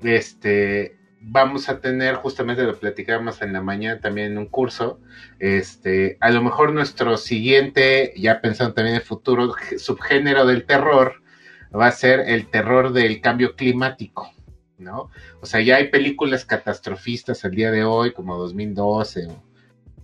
este, 0.03 0.97
vamos 1.20 1.68
a 1.68 1.80
tener, 1.80 2.14
justamente 2.14 2.62
lo 2.62 2.78
platicamos 2.78 3.43
en 3.43 3.53
la 3.53 3.61
mañana 3.61 4.01
también 4.01 4.33
en 4.33 4.39
un 4.39 4.47
curso, 4.47 5.01
este, 5.39 6.16
a 6.20 6.30
lo 6.30 6.43
mejor 6.43 6.72
nuestro 6.72 7.16
siguiente, 7.16 8.14
ya 8.16 8.41
pensando 8.41 8.74
también 8.74 8.97
en 8.97 9.03
el 9.03 9.07
futuro, 9.07 9.55
subgénero 9.76 10.47
del 10.47 10.64
terror, 10.64 11.22
va 11.77 11.87
a 11.87 11.93
ser 11.93 12.20
el 12.20 12.49
terror 12.49 12.93
del 12.93 13.20
cambio 13.20 13.55
climático, 13.57 14.31
¿no? 14.79 15.11
O 15.41 15.47
sea, 15.47 15.61
ya 15.61 15.77
hay 15.77 15.89
películas 15.89 16.45
catastrofistas 16.45 17.45
al 17.45 17.53
día 17.53 17.70
de 17.70 17.85
hoy, 17.85 18.12
como 18.12 18.37
2012, 18.37 19.29
o, 19.29 19.35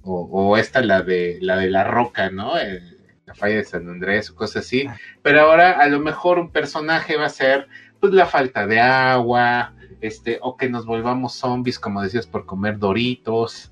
o, 0.02 0.50
o 0.50 0.56
esta, 0.56 0.80
la 0.80 1.02
de 1.02 1.38
la 1.40 1.56
de 1.56 1.70
la 1.70 1.84
roca, 1.84 2.30
¿no? 2.30 2.58
El- 2.58 2.98
la 3.28 3.34
falla 3.34 3.56
de 3.56 3.64
San 3.64 3.88
Andrés 3.88 4.30
o 4.30 4.34
cosas 4.34 4.64
así. 4.64 4.86
Ah. 4.88 4.96
Pero 5.22 5.42
ahora 5.42 5.72
a 5.72 5.86
lo 5.88 6.00
mejor 6.00 6.38
un 6.38 6.50
personaje 6.50 7.16
va 7.16 7.26
a 7.26 7.30
ser, 7.30 7.68
pues, 8.00 8.12
la 8.12 8.26
falta 8.26 8.66
de 8.66 8.80
agua, 8.80 9.74
este, 10.00 10.38
o 10.40 10.56
que 10.56 10.68
nos 10.68 10.86
volvamos 10.86 11.34
zombies, 11.34 11.78
como 11.78 12.02
decías, 12.02 12.26
por 12.26 12.46
comer 12.46 12.78
doritos, 12.78 13.70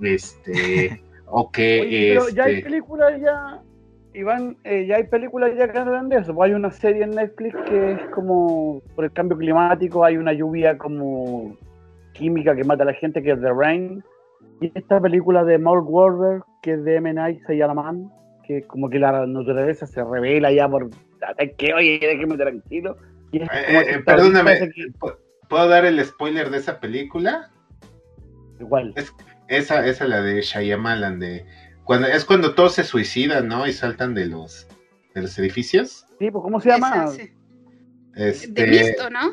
este, 0.00 1.02
o 1.26 1.50
que 1.50 1.80
Oye, 1.80 2.14
pero 2.18 2.28
ya 2.28 2.44
hay 2.44 2.54
este, 2.56 2.64
películas 2.64 3.20
ya, 3.20 3.62
Iván, 4.18 4.56
eh, 4.64 4.86
ya 4.86 4.96
hay 4.96 5.04
películas 5.04 5.52
ya 5.56 5.70
que 5.70 5.78
hablan 5.78 6.08
de 6.08 6.16
eso. 6.18 6.42
Hay 6.42 6.52
una 6.52 6.70
serie 6.70 7.04
en 7.04 7.10
Netflix 7.10 7.54
que 7.68 7.92
es 7.92 8.00
como 8.14 8.82
por 8.94 9.04
el 9.04 9.12
cambio 9.12 9.38
climático, 9.38 10.04
hay 10.04 10.16
una 10.16 10.32
lluvia 10.32 10.76
como 10.76 11.56
química 12.12 12.56
que 12.56 12.64
mata 12.64 12.82
a 12.82 12.86
la 12.86 12.94
gente, 12.94 13.22
que 13.22 13.32
es 13.32 13.40
The 13.40 13.52
Rain. 13.52 14.02
Y 14.60 14.72
esta 14.74 15.00
película 15.00 15.44
de 15.44 15.58
Mark 15.58 15.88
Wahlberg, 15.88 16.42
que 16.62 16.72
es 16.74 16.84
de 16.84 16.96
M. 16.96 17.12
Night 17.12 17.40
Shyamalan, 17.48 18.10
que 18.44 18.62
como 18.62 18.90
que 18.90 18.98
la 18.98 19.24
naturaleza 19.26 19.86
se 19.86 20.02
revela 20.02 20.50
ya 20.50 20.68
por... 20.68 20.90
¿sabes 21.20 21.52
qué? 21.56 21.72
Oye, 21.74 21.98
déjeme 22.00 22.36
tranquilo. 22.36 22.96
Y 23.30 23.42
es 23.42 23.48
eh, 23.52 23.64
como 23.66 23.80
eh, 23.80 23.84
que 23.84 23.90
esta 23.92 24.04
perdóname, 24.16 24.58
que- 24.58 24.92
¿pu- 24.98 25.16
¿puedo 25.48 25.68
dar 25.68 25.84
el 25.84 26.04
spoiler 26.04 26.50
de 26.50 26.58
esa 26.58 26.80
película? 26.80 27.50
Igual. 28.58 28.94
Esa, 29.48 29.86
esa 29.86 30.06
la 30.06 30.20
de 30.22 30.40
Shyamalan, 30.42 31.20
de 31.20 31.44
cuando 31.88 32.06
es 32.06 32.24
cuando 32.24 32.54
todos 32.54 32.74
se 32.74 32.84
suicidan, 32.84 33.48
¿no? 33.48 33.66
Y 33.66 33.72
saltan 33.72 34.14
de 34.14 34.26
los 34.26 34.66
de 35.14 35.22
los 35.22 35.38
edificios. 35.38 36.04
Sí, 36.18 36.30
pues 36.30 36.42
¿cómo 36.42 36.60
se 36.60 36.68
llama? 36.68 37.06
Este, 38.14 38.48
De 38.52 38.66
Misto, 38.66 39.08
¿no? 39.10 39.32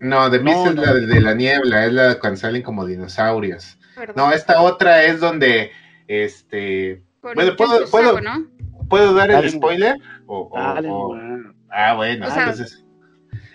no, 0.00 0.28
de 0.30 0.38
Mist 0.40 0.56
No, 0.58 0.66
es 0.68 0.74
no. 0.76 0.82
la 0.84 0.92
de, 0.94 1.06
de 1.06 1.20
la 1.20 1.34
niebla, 1.34 1.86
es 1.86 1.92
la 1.92 2.18
cuando 2.20 2.38
salen 2.38 2.62
como 2.62 2.84
dinosaurios. 2.84 3.78
Perdón. 3.94 4.14
No, 4.16 4.32
esta 4.32 4.60
otra 4.60 5.04
es 5.04 5.18
donde 5.20 5.70
este 6.08 7.02
bueno, 7.22 7.42
John 7.46 7.56
puedo- 7.56 7.90
puedo- 7.90 8.20
¿no? 8.20 8.46
¿puedo 8.90 9.14
dar 9.14 9.30
el 9.30 9.50
spoiler? 9.50 9.96
O, 10.26 10.50
o- 10.52 10.58
Dale, 10.58 10.88
o- 10.90 11.14
ah, 11.70 11.94
bueno, 11.94 12.26
O 12.26 12.30
sea, 12.30 12.42
entonces 12.50 12.72
es 12.74 12.84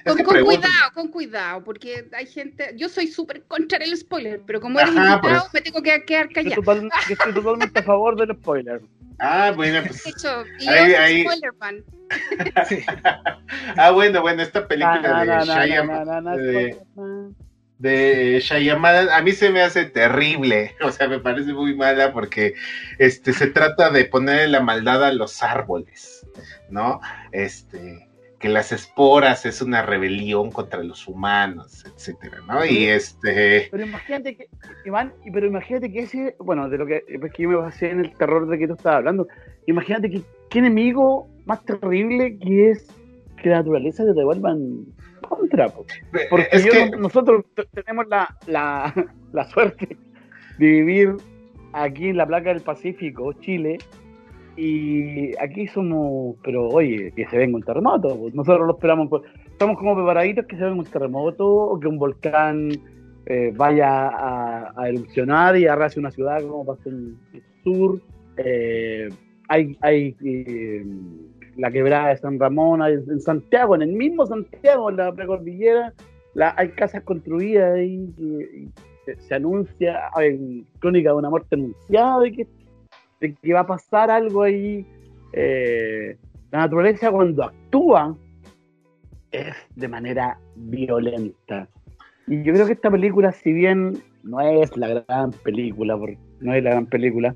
Con, 0.06 0.18
cuidado, 0.44 0.92
con 0.94 1.08
cuidado, 1.10 1.64
porque 1.64 2.08
hay 2.14 2.26
gente. 2.26 2.74
Yo 2.76 2.90
soy 2.90 3.08
súper 3.08 3.44
contra 3.44 3.78
el 3.80 3.96
spoiler, 3.98 4.42
pero 4.46 4.60
como 4.62 4.80
eres 4.80 4.96
Ajá, 4.96 5.16
invitado, 5.16 5.42
pues. 5.52 5.54
me 5.54 5.62
tengo 5.62 5.82
que 5.82 6.04
quedar 6.06 6.30
Yo, 6.44 6.56
total- 6.56 6.90
yo 7.08 7.14
estoy 7.14 7.34
totalmente 7.34 7.80
a 7.80 7.84
favor 7.84 8.16
del 8.16 8.36
spoiler. 8.38 8.82
Ah, 9.20 9.52
bueno, 9.56 9.82
pues 9.86 10.04
De 10.04 10.10
hecho, 10.10 10.44
y 10.60 10.68
Ahí- 10.68 10.78
yo 10.78 10.84
soy 10.86 10.94
ahí- 10.96 11.22
spoiler 11.24 11.54
man. 11.60 11.84
ah, 13.78 13.92
bueno, 13.92 14.22
bueno, 14.22 14.42
esta 14.42 14.68
película 14.68 15.02
de 15.02 15.08
na, 15.08 15.26
na, 15.26 15.46
na, 15.46 15.66
Shyam- 15.66 16.06
na, 16.06 16.22
na, 16.22 16.36
de- 16.36 16.80
de 17.78 18.40
Shyamalan 18.42 19.10
a 19.10 19.22
mí 19.22 19.32
se 19.32 19.50
me 19.50 19.62
hace 19.62 19.86
terrible, 19.86 20.76
o 20.84 20.92
sea, 20.92 21.08
me 21.08 21.20
parece 21.20 21.54
muy 21.54 21.76
mala 21.76 22.14
porque 22.14 22.54
este 23.00 23.34
se 23.34 23.48
trata 23.48 23.90
de 23.90 24.06
ponerle 24.06 24.48
la 24.50 24.60
maldad 24.62 25.04
a 25.04 25.12
los 25.12 25.42
árboles, 25.42 26.26
¿no? 26.70 27.00
Este 27.32 28.08
que 28.42 28.50
las 28.50 28.72
esporas 28.72 29.46
es 29.46 29.62
una 29.62 29.84
rebelión 29.84 30.52
contra 30.52 30.84
los 30.84 31.08
humanos, 31.08 31.86
etcétera, 31.86 32.38
¿no? 32.48 32.66
Y 32.66 32.86
este 32.86 33.68
Pero 33.70 33.84
imagínate 33.86 34.36
que, 34.36 34.48
Iván, 34.86 35.14
y- 35.24 35.32
pero 35.32 35.46
imagínate 35.48 35.92
que 35.92 36.00
ese, 36.00 36.36
bueno, 36.40 36.68
de 36.70 36.78
lo 36.78 36.86
que, 36.88 37.04
es 37.08 37.32
que 37.34 37.44
yo 37.44 37.50
me 37.50 37.56
basé 37.56 37.92
en 37.92 38.00
el 38.00 38.12
terror 38.18 38.48
de 38.48 38.58
que 38.58 38.68
tú 38.68 38.74
estabas 38.74 38.98
hablando, 38.98 39.28
imagínate 39.68 40.10
que 40.10 40.22
qué 40.50 40.60
enemigo 40.60 41.30
más 41.46 41.64
terrible 41.66 42.38
que 42.40 42.72
es 42.72 42.88
que 43.42 43.50
la 43.50 43.58
naturaleza 43.58 44.04
te 44.04 44.14
devuelvan 44.14 44.86
contra, 45.28 45.70
po. 45.70 45.86
porque 46.30 46.48
es 46.52 46.66
yo 46.66 46.72
que 46.72 46.90
no- 46.92 46.98
nosotros 46.98 47.46
tenemos 47.74 48.08
la, 48.08 48.36
la, 48.48 48.94
la 49.34 49.46
suerte 49.50 49.98
de 50.58 50.66
vivir 50.68 51.16
aquí 51.74 52.10
en 52.10 52.18
la 52.18 52.26
placa 52.28 52.50
del 52.50 52.62
Pacífico, 52.62 53.34
Chile, 53.34 53.78
y 54.58 55.36
aquí 55.38 55.68
somos, 55.68 56.36
pero 56.44 56.68
oye, 56.68 57.12
que 57.16 57.26
se 57.28 57.38
venga 57.38 57.56
un 57.56 57.64
terremoto, 57.64 58.18
pues, 58.18 58.34
nosotros 58.34 58.68
lo 58.68 58.74
esperamos, 58.74 59.10
estamos 59.46 59.78
como 59.78 59.96
preparaditos 59.96 60.46
que 60.46 60.58
se 60.58 60.64
venga 60.64 60.80
un 60.80 60.86
terremoto 60.86 61.48
o 61.48 61.80
que 61.80 61.88
un 61.88 61.98
volcán 61.98 62.72
eh, 63.28 63.54
vaya 63.56 64.10
a, 64.10 64.90
erupcionar 64.90 65.56
y 65.58 65.68
arrase 65.68 66.00
una 66.00 66.12
ciudad 66.12 66.42
como 66.42 66.66
pasó 66.66 66.90
en 66.90 67.18
el 67.34 67.44
sur. 67.64 68.02
Eh, 68.38 69.10
hay 69.48 69.78
hay 69.82 70.16
eh, 70.24 70.86
la 71.58 71.72
quebrada 71.72 72.10
de 72.10 72.18
San 72.18 72.40
Ramón, 72.40 72.82
hay 72.82 72.94
en 72.94 73.22
Santiago, 73.22 73.76
en 73.76 73.84
el 73.84 73.94
mismo 73.94 74.26
Santiago, 74.26 74.90
en 74.90 74.98
la 74.98 75.14
precordillera, 75.14 75.94
la, 76.34 76.54
hay 76.58 76.70
casas 76.70 77.04
construidas 77.04 77.76
ahí 77.76 78.10
y 78.18 78.70
se, 79.06 79.16
se 79.16 79.36
anuncia, 79.36 80.10
hay 80.16 80.66
crónica 80.80 81.12
de 81.12 81.16
una 81.16 81.30
muerte 81.30 81.56
anunciada 81.56 82.20
de 82.22 82.32
que, 82.32 82.48
de 83.22 83.34
que 83.36 83.54
va 83.54 83.62
a 83.62 83.68
pasar 83.68 84.12
algo 84.12 84.44
ahí. 84.44 84.86
Eh, 85.32 86.18
la 86.52 86.60
naturaleza 86.60 87.10
cuando 87.12 87.46
actúa 87.46 88.18
es 89.32 89.56
de 89.76 89.88
manera 89.88 90.38
violenta. 90.56 91.70
Y 92.28 92.44
yo 92.44 92.54
creo 92.54 92.66
que 92.66 92.74
esta 92.74 92.92
película, 92.92 93.32
si 93.32 93.54
bien 93.54 94.04
no 94.24 94.42
es 94.42 94.76
la 94.76 95.04
gran 95.08 95.32
película, 95.32 95.98
no 96.42 96.54
es 96.54 96.64
la 96.64 96.72
gran 96.72 96.86
película, 96.88 97.36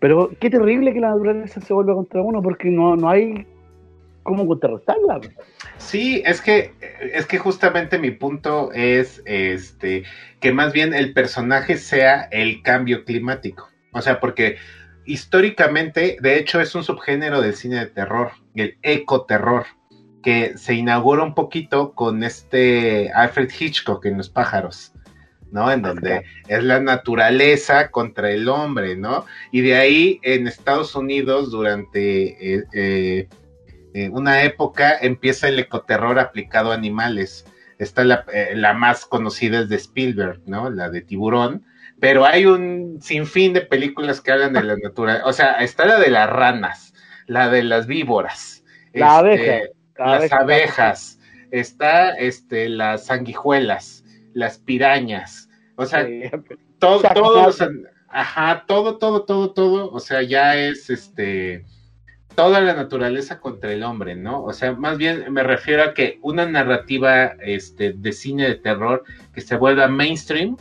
pero 0.00 0.30
qué 0.40 0.50
terrible 0.50 0.92
que 0.92 1.00
la 1.00 1.10
naturaleza 1.10 1.60
se 1.60 1.72
vuelva 1.72 1.94
contra 1.94 2.20
uno 2.20 2.42
porque 2.42 2.68
no, 2.68 2.96
no 2.96 3.08
hay 3.08 3.46
cómo 4.24 4.46
contrarrestarla. 4.46 5.20
Sí, 5.78 6.22
es 6.26 6.40
que 6.40 6.72
es 7.00 7.26
que 7.26 7.38
justamente 7.38 7.98
mi 7.98 8.10
punto 8.10 8.72
es 8.72 9.22
este 9.24 10.02
que 10.40 10.52
más 10.52 10.72
bien 10.72 10.92
el 10.92 11.12
personaje 11.12 11.76
sea 11.76 12.22
el 12.32 12.62
cambio 12.62 13.04
climático. 13.04 13.68
O 13.92 14.02
sea, 14.02 14.20
porque 14.20 14.56
históricamente, 15.06 16.16
de 16.20 16.38
hecho, 16.38 16.60
es 16.60 16.74
un 16.74 16.84
subgénero 16.84 17.40
del 17.40 17.54
cine 17.54 17.76
de 17.76 17.86
terror, 17.86 18.32
el 18.54 18.76
ecoterror, 18.82 19.66
que 20.22 20.58
se 20.58 20.74
inaugura 20.74 21.22
un 21.22 21.34
poquito 21.34 21.94
con 21.94 22.24
este 22.24 23.12
Alfred 23.12 23.50
Hitchcock 23.58 24.04
en 24.06 24.16
Los 24.16 24.28
pájaros. 24.28 24.92
¿no? 25.50 25.70
En 25.70 25.82
donde 25.82 26.24
es 26.48 26.64
la 26.64 26.80
naturaleza 26.80 27.90
contra 27.90 28.30
el 28.30 28.48
hombre, 28.48 28.96
¿no? 28.96 29.24
Y 29.52 29.60
de 29.60 29.76
ahí 29.76 30.20
en 30.22 30.46
Estados 30.46 30.94
Unidos 30.94 31.50
durante 31.50 32.54
eh, 32.54 32.64
eh, 32.74 33.28
eh, 33.94 34.10
una 34.10 34.42
época 34.42 34.98
empieza 35.00 35.48
el 35.48 35.58
ecoterror 35.58 36.18
aplicado 36.18 36.72
a 36.72 36.74
animales. 36.74 37.46
Está 37.78 38.04
la, 38.04 38.24
la, 38.54 38.74
más 38.74 39.06
conocida 39.06 39.60
es 39.60 39.68
de 39.68 39.76
Spielberg, 39.76 40.40
¿no? 40.46 40.68
La 40.70 40.90
de 40.90 41.02
Tiburón. 41.02 41.64
Pero 42.00 42.24
hay 42.26 42.46
un 42.46 42.98
sinfín 43.00 43.52
de 43.52 43.62
películas 43.62 44.20
que 44.20 44.32
hablan 44.32 44.52
de 44.52 44.62
la 44.62 44.76
naturaleza. 44.76 45.26
O 45.26 45.32
sea, 45.32 45.52
está 45.62 45.86
la 45.86 45.98
de 45.98 46.10
las 46.10 46.28
ranas, 46.28 46.94
la 47.26 47.48
de 47.48 47.62
las 47.62 47.86
víboras, 47.86 48.64
la 48.92 49.16
este, 49.16 49.18
abeja, 49.18 49.70
la 49.96 50.06
las 50.06 50.18
abeja, 50.18 50.36
abejas, 50.38 51.18
está 51.50 52.10
este, 52.10 52.68
las 52.68 53.06
sanguijuelas, 53.06 54.04
las 54.34 54.58
pirañas. 54.58 55.48
O 55.76 55.86
sea, 55.86 56.04
Sí. 56.04 56.22
todo, 56.78 57.02
todos 57.14 57.60
los, 57.60 57.70
ajá, 58.08 58.64
todo, 58.66 58.98
todo, 58.98 59.24
todo, 59.24 59.52
todo, 59.52 59.90
o 59.90 60.00
sea, 60.00 60.22
ya 60.22 60.56
es 60.56 60.90
este 60.90 61.64
toda 62.36 62.60
la 62.60 62.74
naturaleza 62.74 63.40
contra 63.40 63.72
el 63.72 63.82
hombre, 63.82 64.14
¿no? 64.14 64.44
O 64.44 64.52
sea, 64.52 64.72
más 64.74 64.98
bien 64.98 65.32
me 65.32 65.42
refiero 65.42 65.82
a 65.82 65.94
que 65.94 66.18
una 66.22 66.46
narrativa 66.46 67.34
este, 67.40 67.94
de 67.94 68.12
cine 68.12 68.46
de 68.46 68.56
terror 68.56 69.04
que 69.32 69.40
se 69.40 69.56
vuelva 69.56 69.88
mainstream 69.88 70.56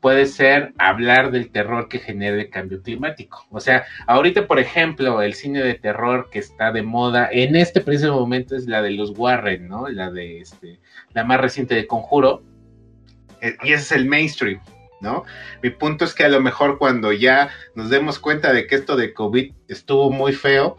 puede 0.00 0.26
ser 0.26 0.72
hablar 0.78 1.30
del 1.30 1.50
terror 1.50 1.88
que 1.88 1.98
genera 1.98 2.36
el 2.36 2.50
cambio 2.50 2.82
climático. 2.82 3.46
O 3.50 3.60
sea, 3.60 3.84
ahorita, 4.06 4.46
por 4.46 4.58
ejemplo, 4.58 5.22
el 5.22 5.34
cine 5.34 5.62
de 5.62 5.74
terror 5.74 6.28
que 6.30 6.38
está 6.38 6.72
de 6.72 6.82
moda 6.82 7.28
en 7.32 7.56
este 7.56 7.80
preciso 7.80 8.14
momento 8.14 8.56
es 8.56 8.66
la 8.66 8.82
de 8.82 8.92
los 8.92 9.12
Warren, 9.16 9.68
¿no? 9.68 9.88
La 9.88 10.10
de 10.10 10.40
este, 10.40 10.80
la 11.14 11.24
más 11.24 11.40
reciente 11.40 11.74
de 11.74 11.86
Conjuro. 11.86 12.42
Eh, 13.40 13.56
Y 13.64 13.72
ese 13.72 13.82
es 13.82 13.92
el 13.92 14.06
mainstream, 14.06 14.60
¿no? 15.00 15.24
Mi 15.62 15.70
punto 15.70 16.04
es 16.04 16.14
que 16.14 16.24
a 16.24 16.28
lo 16.28 16.40
mejor 16.40 16.78
cuando 16.78 17.12
ya 17.12 17.50
nos 17.74 17.90
demos 17.90 18.18
cuenta 18.18 18.52
de 18.52 18.66
que 18.66 18.76
esto 18.76 18.96
de 18.96 19.12
COVID 19.12 19.52
estuvo 19.68 20.10
muy 20.10 20.32
feo, 20.32 20.76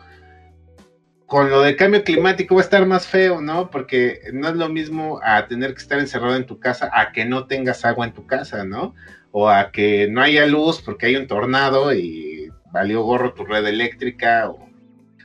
con 1.30 1.52
lo 1.52 1.62
del 1.62 1.76
cambio 1.76 2.04
climático 2.04 2.56
va 2.56 2.62
a 2.62 2.64
estar 2.64 2.88
más 2.88 3.06
feo, 3.06 3.40
¿no? 3.40 3.70
Porque 3.70 4.20
no 4.34 4.50
es 4.50 4.56
lo 4.56 4.68
mismo 4.68 5.20
a 5.24 5.48
tener 5.48 5.76
que 5.76 5.82
estar 5.82 6.00
encerrado 6.00 6.36
en 6.36 6.48
tu 6.48 6.60
casa 6.60 6.90
a 6.92 7.12
que 7.12 7.24
no 7.24 7.46
tengas 7.46 7.86
agua 7.86 8.08
en 8.08 8.14
tu 8.14 8.26
casa, 8.26 8.66
¿no? 8.66 8.96
O 9.32 9.48
a 9.48 9.72
que 9.72 10.08
no 10.10 10.22
haya 10.22 10.48
luz 10.48 10.82
porque 10.82 11.06
hay 11.06 11.16
un 11.16 11.28
tornado 11.28 11.94
y 11.94 12.50
valió 12.74 13.04
gorro 13.04 13.36
tu 13.36 13.46
red 13.46 13.64
eléctrica, 13.68 14.50
o, 14.50 14.68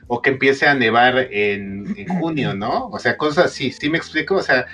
o 0.05 0.21
que 0.21 0.29
empiece 0.29 0.67
a 0.67 0.75
nevar 0.75 1.17
en, 1.31 1.95
en, 1.97 2.07
junio, 2.19 2.53
¿no? 2.53 2.87
O 2.89 2.99
sea, 2.99 3.17
cosas 3.17 3.45
así, 3.45 3.71
¿sí 3.71 3.89
me 3.89 3.97
explico? 3.97 4.35
O 4.35 4.43
sea, 4.43 4.67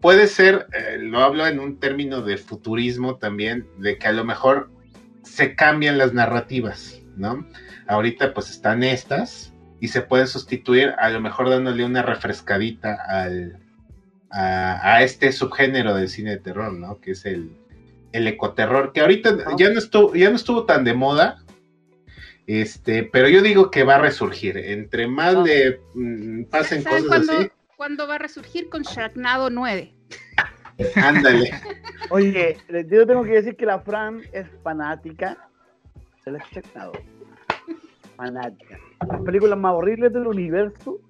puede 0.00 0.28
ser, 0.28 0.68
eh, 0.72 0.98
lo 1.00 1.18
hablo 1.18 1.44
en 1.44 1.58
un 1.58 1.80
término 1.80 2.22
de 2.22 2.36
futurismo 2.36 3.16
también, 3.16 3.66
de 3.78 3.98
que 3.98 4.06
a 4.06 4.12
lo 4.12 4.24
mejor 4.24 4.70
se 5.24 5.56
cambian 5.56 5.98
las 5.98 6.14
narrativas, 6.14 7.02
¿no? 7.16 7.44
Ahorita 7.88 8.32
pues 8.32 8.48
están 8.48 8.84
estas, 8.84 9.51
y 9.82 9.88
se 9.88 10.00
pueden 10.00 10.28
sustituir 10.28 10.94
a 10.96 11.10
lo 11.10 11.20
mejor 11.20 11.50
dándole 11.50 11.84
una 11.84 12.02
refrescadita 12.02 12.96
al, 13.08 13.58
a, 14.30 14.94
a, 14.94 15.02
este 15.02 15.32
subgénero 15.32 15.96
del 15.96 16.08
cine 16.08 16.30
de 16.30 16.36
terror, 16.36 16.72
¿no? 16.72 17.00
Que 17.00 17.10
es 17.10 17.26
el, 17.26 17.50
el 18.12 18.28
ecoterror, 18.28 18.92
que 18.92 19.00
ahorita 19.00 19.32
¿No? 19.32 19.56
ya 19.58 19.70
no 19.70 19.80
estuvo, 19.80 20.14
ya 20.14 20.30
no 20.30 20.36
estuvo 20.36 20.66
tan 20.66 20.84
de 20.84 20.94
moda, 20.94 21.42
este, 22.46 23.02
pero 23.02 23.28
yo 23.28 23.42
digo 23.42 23.72
que 23.72 23.82
va 23.82 23.96
a 23.96 23.98
resurgir. 23.98 24.56
Entre 24.56 25.08
más 25.08 25.34
le 25.34 25.80
mm, 25.94 26.44
pasen 26.44 26.84
¿Sabes 26.84 27.02
cosas 27.02 27.26
cuándo, 27.26 27.42
así, 27.42 27.50
cuándo 27.76 28.06
va 28.06 28.14
a 28.14 28.18
resurgir? 28.18 28.68
Con 28.68 28.82
Sharknado 28.82 29.50
9. 29.50 29.92
ándale. 30.94 31.50
Oye, 32.10 32.56
yo 32.88 33.04
tengo 33.04 33.24
que 33.24 33.32
decir 33.32 33.56
que 33.56 33.66
la 33.66 33.80
Fran 33.80 34.22
es 34.32 34.46
fanática 34.62 35.36
seleccionado. 36.22 36.92
Fanática. 38.16 38.78
Las 39.08 39.22
películas 39.22 39.58
más 39.58 39.74
horribles 39.74 40.12
del 40.12 40.26
universo, 40.26 41.00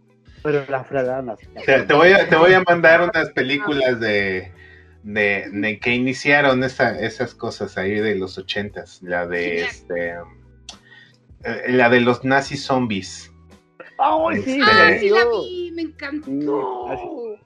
pero 0.42 0.64
las 0.68 0.86
fraganas. 0.86 1.38
Te, 1.64 1.82
te 1.82 1.94
voy 1.94 2.12
a, 2.12 2.28
te 2.28 2.36
voy 2.36 2.52
a 2.54 2.62
mandar 2.62 3.02
unas 3.02 3.30
películas 3.30 4.00
de, 4.00 4.52
de, 5.02 5.48
de 5.52 5.78
que 5.78 5.94
iniciaron 5.94 6.64
esa, 6.64 6.98
esas 7.00 7.34
cosas 7.34 7.76
ahí 7.78 7.94
de 7.94 8.14
los 8.16 8.38
ochentas. 8.38 9.00
La 9.02 9.26
de 9.26 9.62
este 9.62 10.14
eh, 11.44 11.64
la 11.68 11.88
de 11.90 12.00
los 12.00 12.24
nazis 12.24 12.64
zombies. 12.64 13.32
¡Ay, 13.98 14.42
sí! 14.42 14.60
Ah, 14.62 14.90
sí 14.98 15.10
la 15.10 15.22
yo. 15.24 15.42
vi, 15.42 15.72
me 15.72 15.82
encantó. 15.82 17.38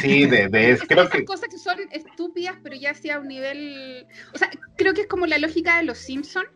Sí, 0.00 0.26
de, 0.26 0.48
de 0.48 0.70
Esas 0.70 0.88
creo 0.88 1.08
que 1.08 1.24
cosas 1.24 1.48
que 1.48 1.58
son 1.58 1.76
estúpidas, 1.92 2.56
pero 2.62 2.74
ya 2.76 2.94
sea 2.94 3.16
a 3.16 3.20
un 3.20 3.28
nivel. 3.28 4.06
O 4.32 4.38
sea, 4.38 4.50
creo 4.76 4.94
que 4.94 5.02
es 5.02 5.06
como 5.06 5.26
la 5.26 5.38
lógica 5.38 5.76
de 5.76 5.84
los 5.84 5.98
Simpsons, 5.98 6.48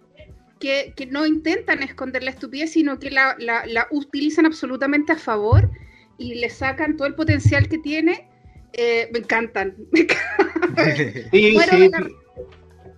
que, 0.60 0.92
que 0.94 1.06
no 1.06 1.26
intentan 1.26 1.82
esconder 1.82 2.22
la 2.22 2.30
estupidez, 2.30 2.70
sino 2.72 2.98
que 2.98 3.10
la, 3.10 3.34
la- 3.38 3.66
la 3.66 3.86
utilizan 3.90 4.46
absolutamente 4.46 5.12
a 5.12 5.16
favor 5.16 5.70
y 6.18 6.34
le 6.34 6.48
sacan 6.50 6.96
todo 6.96 7.08
el 7.08 7.14
potencial 7.14 7.66
que 7.68 7.78
tiene. 7.78 8.28
Eh, 8.74 9.08
me 9.12 9.18
encantan. 9.20 9.74
Me 9.92 10.00
encantan. 10.00 10.96
sí, 10.96 11.04
sí. 11.32 11.90
la- 11.90 12.08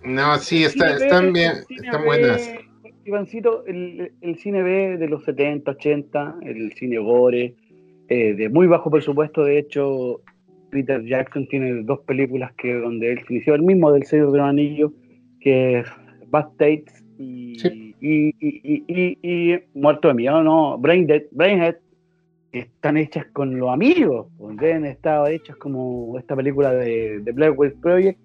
No, 0.03 0.37
sí, 0.37 0.63
está, 0.65 0.89
Cine 0.89 0.99
B, 0.99 1.05
están 1.05 1.33
bien, 1.33 1.51
el 1.57 1.65
cine 1.65 1.81
están 1.87 2.01
B, 2.01 2.05
buenas. 2.05 2.51
Ivancito, 3.05 3.65
el, 3.65 4.11
el 4.21 4.37
cine 4.37 4.61
B 4.63 4.97
de 4.97 5.07
los 5.09 5.23
70, 5.25 5.71
80, 5.71 6.35
el 6.43 6.71
cine 6.73 6.99
gore, 6.99 7.55
eh, 8.07 8.33
de 8.33 8.49
muy 8.49 8.67
bajo 8.67 8.89
presupuesto, 8.91 9.43
de 9.43 9.57
hecho, 9.59 10.21
Peter 10.71 11.03
Jackson 11.03 11.47
tiene 11.47 11.83
dos 11.83 11.99
películas 12.01 12.53
que 12.57 12.73
donde 12.75 13.11
él 13.11 13.19
se 13.27 13.33
inició, 13.33 13.55
el 13.55 13.63
mismo 13.63 13.91
del 13.91 14.05
Señor 14.05 14.31
de 14.31 14.37
los 14.37 14.47
Anillos, 14.47 14.91
que 15.41 15.79
es 15.79 15.87
Bad 16.27 16.49
Tates 16.57 17.02
y, 17.17 17.57
Sí. 17.59 17.95
y, 18.01 18.29
y, 18.39 19.17
y- 19.21 19.59
Muerto 19.73 20.07
de 20.09 20.13
Miedo, 20.15 20.43
no, 20.43 20.77
Brain 20.77 21.05
Dead, 21.07 21.23
Brainhead, 21.31 21.75
están 22.51 22.97
hechas 22.97 23.25
con 23.33 23.57
los 23.57 23.69
amigos, 23.69 24.27
pues, 24.37 24.57
deben 24.57 24.85
estar 24.85 25.29
hechas 25.31 25.55
como 25.57 26.17
esta 26.19 26.35
película 26.35 26.71
de, 26.73 27.19
de 27.19 27.49
Witch 27.49 27.75
Project, 27.79 28.19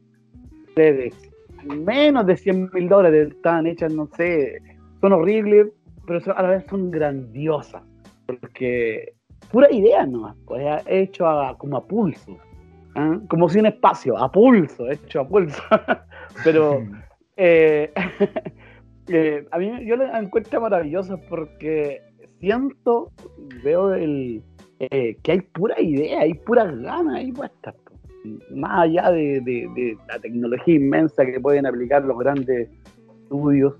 de, 0.76 1.12
menos 1.64 2.26
de 2.26 2.36
100 2.36 2.70
mil 2.72 2.88
dólares, 2.88 3.28
estaban 3.30 3.66
hechas, 3.66 3.92
no 3.92 4.06
sé, 4.16 4.60
son 5.00 5.12
horribles, 5.12 5.68
pero 6.06 6.20
son- 6.20 6.34
a 6.36 6.42
la 6.42 6.50
vez 6.50 6.64
son 6.68 6.90
grandiosas, 6.90 7.82
porque 8.26 9.14
pura 9.50 9.72
idea 9.72 10.04
nomás, 10.06 10.36
pues 10.46 10.62
hecho 10.86 11.26
a- 11.26 11.56
como 11.56 11.76
a 11.78 11.86
pulso, 11.86 12.36
¿ah? 12.96 13.18
como 13.28 13.48
sin 13.48 13.64
espacio, 13.66 14.16
a 14.18 14.30
pulso, 14.30 14.90
hecho 14.90 15.20
a 15.20 15.28
pulso, 15.28 15.62
pero 16.44 16.82
eh, 17.36 17.92
eh, 19.08 19.46
a 19.50 19.58
mí 19.58 19.70
yo 19.86 19.96
la 19.96 20.18
encuentro 20.18 20.60
maravillosa 20.60 21.16
porque 21.28 22.00
siento, 22.40 23.10
veo 23.62 23.94
el, 23.94 24.42
eh, 24.80 25.16
que 25.22 25.32
hay 25.32 25.40
pura 25.40 25.80
idea, 25.80 26.20
hay 26.20 26.34
puras 26.34 26.76
ganas 26.80 27.16
ahí 27.16 27.32
puestas. 27.32 27.74
Más 28.54 28.80
allá 28.80 29.10
de, 29.10 29.96
la 30.08 30.18
tecnología 30.18 30.74
inmensa 30.74 31.24
que 31.24 31.40
pueden 31.40 31.66
aplicar 31.66 32.04
los 32.04 32.18
grandes 32.18 32.68
estudios, 33.22 33.74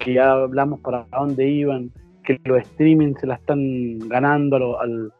que 0.00 0.14
ya 0.14 0.32
hablamos 0.32 0.80
para 0.80 1.06
dónde 1.12 1.48
iban, 1.48 1.90
que 2.24 2.40
los 2.44 2.58
streaming 2.62 3.14
se 3.14 3.26
la 3.26 3.34
están 3.34 3.98
ganando 4.08 4.56
a 4.56 4.58
lo- 4.58 4.80
al... 4.80 5.12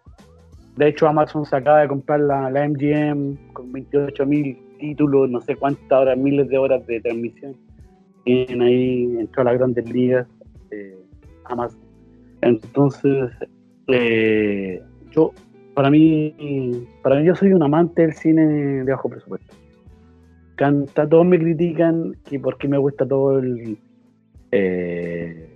De 0.76 0.88
hecho, 0.88 1.07
Amazon 1.07 1.44
se 1.44 1.57
acaba 1.57 1.80
de 1.80 1.88
comprar 1.88 2.20
la, 2.20 2.50
la 2.50 2.66
MGM 2.66 3.53
con 3.53 3.72
28 3.72 4.24
mil 4.26 4.57
títulos, 4.78 5.28
no 5.28 5.40
sé 5.40 5.55
cuántas 5.57 5.92
horas, 5.92 6.16
miles 6.16 6.48
de 6.48 6.57
horas 6.57 6.86
de 6.86 7.00
transmisión. 7.00 7.55
Tienen 8.24 8.62
ahí 8.62 9.04
en 9.18 9.26
todas 9.28 9.46
las 9.46 9.54
grandes 9.58 9.90
ligas 9.90 10.26
eh, 10.70 10.96
Amazon. 11.44 11.80
Entonces, 12.40 13.30
eh, 13.88 14.82
yo, 15.10 15.32
para 15.74 15.90
mí, 15.90 16.34
para 17.02 17.16
mí, 17.16 17.24
yo 17.24 17.34
soy 17.34 17.52
un 17.52 17.62
amante 17.62 18.02
del 18.02 18.14
cine 18.14 18.46
de 18.84 18.90
bajo 18.90 19.08
presupuesto. 19.08 19.54
Canta, 20.56 21.08
todos 21.08 21.26
me 21.26 21.38
critican 21.38 22.16
que 22.28 22.38
porque 22.38 22.68
me 22.68 22.78
gusta 22.78 23.06
todo 23.06 23.38
el, 23.38 23.78
eh, 24.50 25.48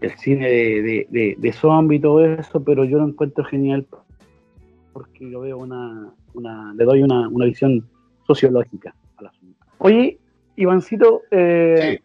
el 0.00 0.10
cine 0.16 0.48
de, 0.48 0.82
de, 0.82 1.06
de, 1.10 1.36
de 1.38 1.52
zombie 1.52 1.98
y 1.98 2.00
todo 2.00 2.24
eso, 2.24 2.62
pero 2.62 2.84
yo 2.84 2.98
lo 2.98 3.08
encuentro 3.08 3.44
genial 3.44 3.86
porque 4.98 5.30
yo 5.30 5.40
veo 5.40 5.58
una, 5.58 6.12
una 6.34 6.74
le 6.74 6.84
doy 6.84 7.02
una, 7.02 7.28
una 7.28 7.44
visión 7.44 7.84
sociológica 8.26 8.94
al 9.18 9.26
asunto. 9.28 9.64
Oye, 9.78 10.18
Ivancito, 10.60 11.22
eh, 11.30 12.00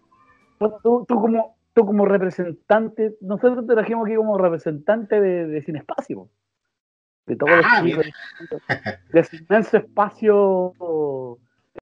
tú, 0.83 1.05
tú 1.07 1.15
como 1.15 1.53
tú 1.73 1.85
como 1.85 2.05
representante, 2.05 3.15
nosotros 3.21 3.65
te 3.65 3.73
trajimos 3.73 4.05
aquí 4.05 4.15
como 4.15 4.37
representante 4.37 5.19
de, 5.19 5.47
de 5.47 5.61
Cine 5.63 5.79
Espacio, 5.79 6.29
de 7.25 7.35
todo 7.35 7.49
Ah, 7.51 7.81
de 7.83 9.19
ese 9.19 9.37
inmenso 9.37 9.77
espacio 9.77 10.73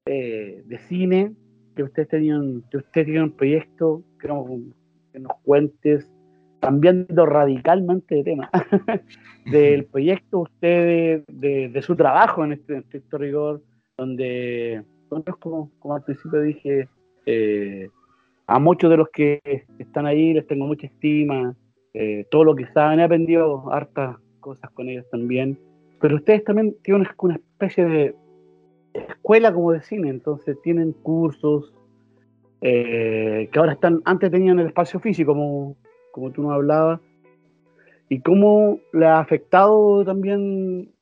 eh, 0.06 0.62
de 0.64 0.78
cine 0.78 1.32
que 1.76 1.82
ustedes 1.82 2.08
tenían, 2.08 2.62
que 2.70 2.78
ustedes 2.78 3.06
tienen 3.06 3.24
un 3.24 3.32
proyecto, 3.32 4.02
que 4.18 4.28
nos, 4.28 4.46
que 5.12 5.18
nos 5.18 5.32
cuentes, 5.42 6.10
cambiando 6.60 7.26
radicalmente 7.26 8.16
de 8.16 8.24
tema, 8.24 8.50
del 9.46 9.84
proyecto 9.86 10.40
ustedes, 10.40 11.24
de, 11.28 11.68
de 11.68 11.82
su 11.82 11.96
trabajo 11.96 12.44
en 12.44 12.52
este 12.52 12.74
en 12.74 12.80
estricto 12.80 13.18
rigor, 13.18 13.62
donde, 13.96 14.84
como, 15.38 15.70
como 15.78 15.94
al 15.94 16.04
principio 16.04 16.40
dije, 16.40 16.88
eh, 17.26 17.88
a 18.46 18.58
muchos 18.58 18.90
de 18.90 18.96
los 18.96 19.08
que 19.10 19.40
están 19.78 20.06
ahí 20.06 20.34
les 20.34 20.46
tengo 20.46 20.66
mucha 20.66 20.86
estima, 20.86 21.54
eh, 21.94 22.26
todo 22.30 22.44
lo 22.44 22.54
que 22.54 22.66
saben, 22.68 23.00
he 23.00 23.04
aprendido 23.04 23.70
hartas 23.72 24.16
cosas 24.40 24.70
con 24.72 24.88
ellos 24.88 25.06
también, 25.10 25.58
pero 26.00 26.16
ustedes 26.16 26.44
también 26.44 26.74
tienen 26.82 27.06
una, 27.18 27.34
especie 27.34 27.84
de 27.84 28.16
escuela 28.94 29.52
como 29.52 29.72
de 29.72 29.82
cine, 29.82 30.08
entonces 30.10 30.56
tienen 30.62 30.92
cursos 30.92 31.72
eh, 32.60 33.48
que 33.52 33.58
ahora 33.58 33.72
están, 33.72 34.02
antes 34.04 34.30
tenían 34.30 34.58
el 34.58 34.68
espacio 34.68 35.00
físico, 35.00 35.32
como, 35.32 35.76
como 36.12 36.30
tú 36.30 36.42
nos 36.42 36.52
hablabas, 36.52 37.00
y 38.08 38.20
cómo 38.20 38.78
le 38.92 39.06
ha 39.06 39.20
afectado 39.20 40.04
también, 40.04 40.92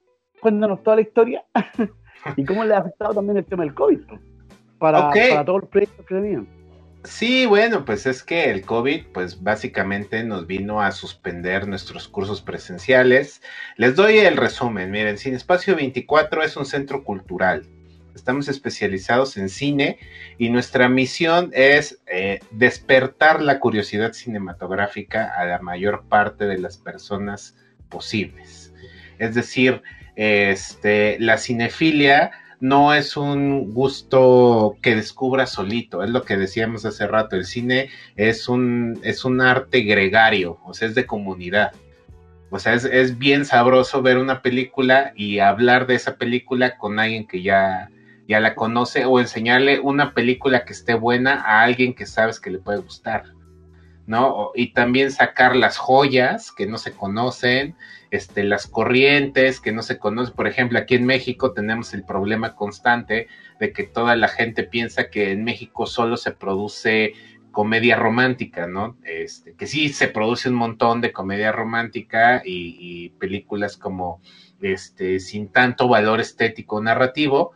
cuéntanos 0.41 0.83
toda 0.83 0.97
la 0.97 1.03
historia, 1.03 1.45
y 2.37 2.45
cómo 2.45 2.64
le 2.64 2.75
ha 2.75 2.79
afectado 2.79 3.14
también 3.14 3.39
el 3.39 3.45
tema 3.45 3.64
del 3.64 3.75
COVID, 3.75 4.01
para, 4.79 5.09
Ok. 5.09 5.16
para 5.31 5.45
todos 5.45 5.61
los 5.62 5.71
proyectos 5.71 6.07
que 6.07 6.14
tenían. 6.14 6.61
Sí, 7.05 7.47
bueno, 7.47 7.87
pues 7.87 8.05
es 8.05 8.23
que 8.23 8.51
el 8.51 8.61
COVID, 8.62 9.07
pues 9.14 9.43
básicamente 9.43 10.23
nos 10.23 10.47
vino 10.47 10.83
a 10.83 10.93
suspender 10.93 11.66
nuestros 11.66 12.09
cursos 12.09 12.43
presenciales. 12.43 13.41
Les 13.77 13.97
doy 13.97 14.18
el 14.18 14.37
resumen. 14.37 14.91
Miren, 14.91 15.16
Cine 15.16 15.37
Espacio 15.37 15.75
24 15.77 16.43
es 16.43 16.59
un 16.59 16.66
centro 16.66 17.03
cultural. 17.03 17.66
Estamos 18.14 18.49
especializados 18.49 19.39
en 19.39 19.49
cine 19.49 19.99
y 20.37 20.51
nuestra 20.51 20.91
misión 20.91 21.51
es 21.55 22.03
eh, 22.07 22.41
despertar 22.51 23.41
la 23.41 23.61
curiosidad 23.61 24.12
cinematográfica 24.12 25.33
a 25.39 25.47
la 25.47 25.59
mayor 25.61 26.05
parte 26.07 26.45
de 26.45 26.59
las 26.59 26.77
personas 26.77 27.57
posibles. 27.89 28.75
Es 29.18 29.35
decir, 29.35 29.83
este, 30.17 31.19
la 31.21 31.39
cinefilia 31.39 32.31
no 32.61 32.93
es 32.93 33.17
un 33.17 33.73
gusto 33.73 34.77
que 34.83 34.95
descubra 34.95 35.47
solito, 35.47 36.03
es 36.03 36.11
lo 36.11 36.23
que 36.23 36.37
decíamos 36.37 36.85
hace 36.85 37.07
rato, 37.07 37.37
el 37.37 37.47
cine 37.47 37.89
es 38.17 38.49
un, 38.49 39.01
es 39.03 39.25
un 39.25 39.41
arte 39.41 39.81
gregario, 39.81 40.59
o 40.65 40.75
sea, 40.75 40.89
es 40.89 40.95
de 40.95 41.07
comunidad. 41.07 41.73
O 42.51 42.59
sea, 42.59 42.75
es, 42.75 42.85
es 42.85 43.19
bien 43.19 43.45
sabroso 43.45 44.03
ver 44.03 44.19
una 44.19 44.43
película 44.43 45.13
y 45.15 45.39
hablar 45.39 45.87
de 45.87 45.95
esa 45.95 46.17
película 46.17 46.77
con 46.77 46.99
alguien 46.99 47.27
que 47.27 47.43
ya, 47.43 47.91
ya 48.29 48.41
la 48.41 48.55
conoce 48.55 49.05
o 49.05 49.21
enseñarle 49.21 49.81
una 49.81 50.15
película 50.15 50.65
que 50.65 50.73
esté 50.73 50.95
buena 50.95 51.41
a 51.43 51.63
alguien 51.63 51.95
que 51.95 52.07
sabes 52.07 52.41
que 52.41 52.51
le 52.51 52.59
puede 52.59 52.81
gustar. 52.81 53.25
¿no? 54.11 54.51
Y 54.57 54.73
también 54.73 55.13
sacar 55.13 55.55
las 55.55 55.77
joyas 55.77 56.51
que 56.51 56.67
no 56.67 56.79
se 56.79 56.91
conocen, 56.91 57.77
este, 58.11 58.45
las 58.45 58.67
corrientes 58.67 59.61
que 59.61 59.73
no 59.73 59.83
se 59.83 59.99
conocen. 59.99 60.35
Por 60.35 60.47
ejemplo, 60.47 60.79
aquí 60.79 60.97
en 60.97 61.07
México 61.07 61.53
tenemos 61.53 61.95
el 61.95 62.05
problema 62.05 62.55
constante 62.55 63.29
de 63.59 63.73
que 63.73 63.85
toda 63.85 64.17
la 64.17 64.29
gente 64.29 64.65
piensa 64.65 65.11
que 65.11 65.33
en 65.33 65.45
México 65.45 65.87
solo 65.87 66.17
se 66.17 66.33
produce 66.33 67.13
comedia 67.51 67.97
romántica, 67.97 68.67
¿no? 68.67 68.97
Este, 69.05 69.55
que 69.55 69.67
sí 69.67 69.89
se 69.89 70.09
produce 70.09 70.49
un 70.49 70.55
montón 70.55 71.01
de 71.01 71.13
comedia 71.13 71.53
romántica 71.53 72.43
y, 72.45 73.11
películas 73.19 73.77
como 73.77 74.21
este, 74.61 75.21
sin 75.21 75.49
tanto 75.49 75.89
valor 75.89 76.21
estético 76.21 76.81
narrativo. 76.81 77.53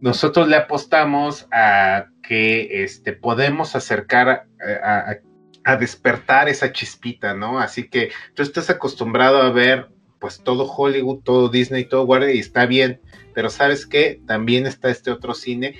Nosotros 0.00 0.48
le 0.48 0.56
apostamos 0.56 1.48
a 1.52 2.06
que 2.22 2.84
este, 2.84 3.12
podemos 3.12 3.74
acercar 3.74 4.28
a, 4.28 4.44
a- 4.82 5.18
a 5.64 5.76
despertar 5.76 6.48
esa 6.48 6.72
chispita, 6.72 7.34
¿no? 7.34 7.58
Así 7.58 7.88
que 7.88 8.10
tú 8.34 8.42
estás 8.42 8.70
acostumbrado 8.70 9.40
a 9.40 9.50
ver 9.50 9.88
pues 10.18 10.40
todo 10.40 10.64
Hollywood, 10.64 11.22
todo 11.22 11.48
Disney, 11.48 11.84
todo 11.84 12.04
Warner 12.04 12.34
y 12.34 12.38
está 12.38 12.64
bien, 12.64 13.00
pero 13.34 13.50
sabes 13.50 13.84
qué, 13.84 14.20
también 14.26 14.66
está 14.66 14.90
este 14.90 15.10
otro 15.10 15.34
cine 15.34 15.74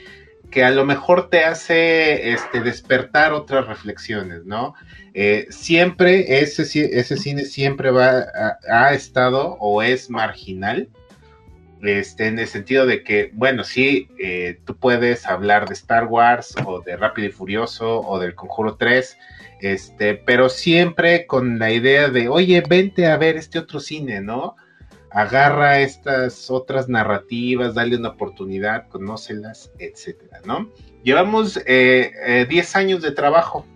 que 0.51 0.63
a 0.65 0.71
lo 0.71 0.85
mejor 0.85 1.31
te 1.31 1.45
hace 1.45 2.33
este, 2.33 2.61
despertar 2.61 3.33
otras 3.33 3.67
reflexiones, 3.67 4.45
¿no? 4.45 4.75
Eh, 5.15 5.47
siempre 5.51 6.41
ese, 6.41 6.63
ese 6.63 7.17
cine 7.17 7.45
siempre 7.45 7.91
va, 7.91 8.27
ha 8.71 8.93
estado 8.93 9.57
o 9.61 9.83
es 9.83 10.11
marginal, 10.11 10.91
este, 11.83 12.27
en 12.27 12.39
el 12.39 12.47
sentido 12.47 12.87
de 12.87 13.03
que, 13.03 13.31
bueno, 13.35 13.65
sí, 13.65 14.09
eh, 14.19 14.59
tú 14.65 14.77
puedes 14.77 15.27
hablar 15.27 15.69
de 15.69 15.75
Star 15.75 16.07
Wars 16.07 16.55
o 16.65 16.81
de 16.81 16.97
Rápido 16.97 17.29
y 17.29 17.33
Furioso 17.33 18.01
o 18.01 18.19
del 18.19 18.35
Conjuro 18.35 18.77
3, 18.77 19.19
este, 19.65 20.15
pero 20.15 20.51
siempre 20.51 21.27
con 21.27 21.59
la 21.59 21.73
idea 21.73 22.09
de, 22.09 22.29
oye, 22.29 22.63
vente 22.69 23.07
a 23.07 23.17
ver 23.17 23.37
este 23.37 23.59
otro 23.59 23.81
cine, 23.81 24.21
¿no? 24.21 24.57
Agarra 25.11 25.81
estas 25.81 26.51
otras 26.51 26.89
narrativas, 26.89 27.75
dale 27.75 27.97
una 27.97 28.11
oportunidad, 28.11 28.89
conócelas, 28.89 29.73
etcétera, 29.79 30.41
¿no? 30.45 30.71
Llevamos 31.03 31.55
10 31.55 31.67
eh, 31.67 32.13
eh, 32.27 32.65
años 32.75 33.01
de 33.01 33.13
trabajo. 33.13 33.67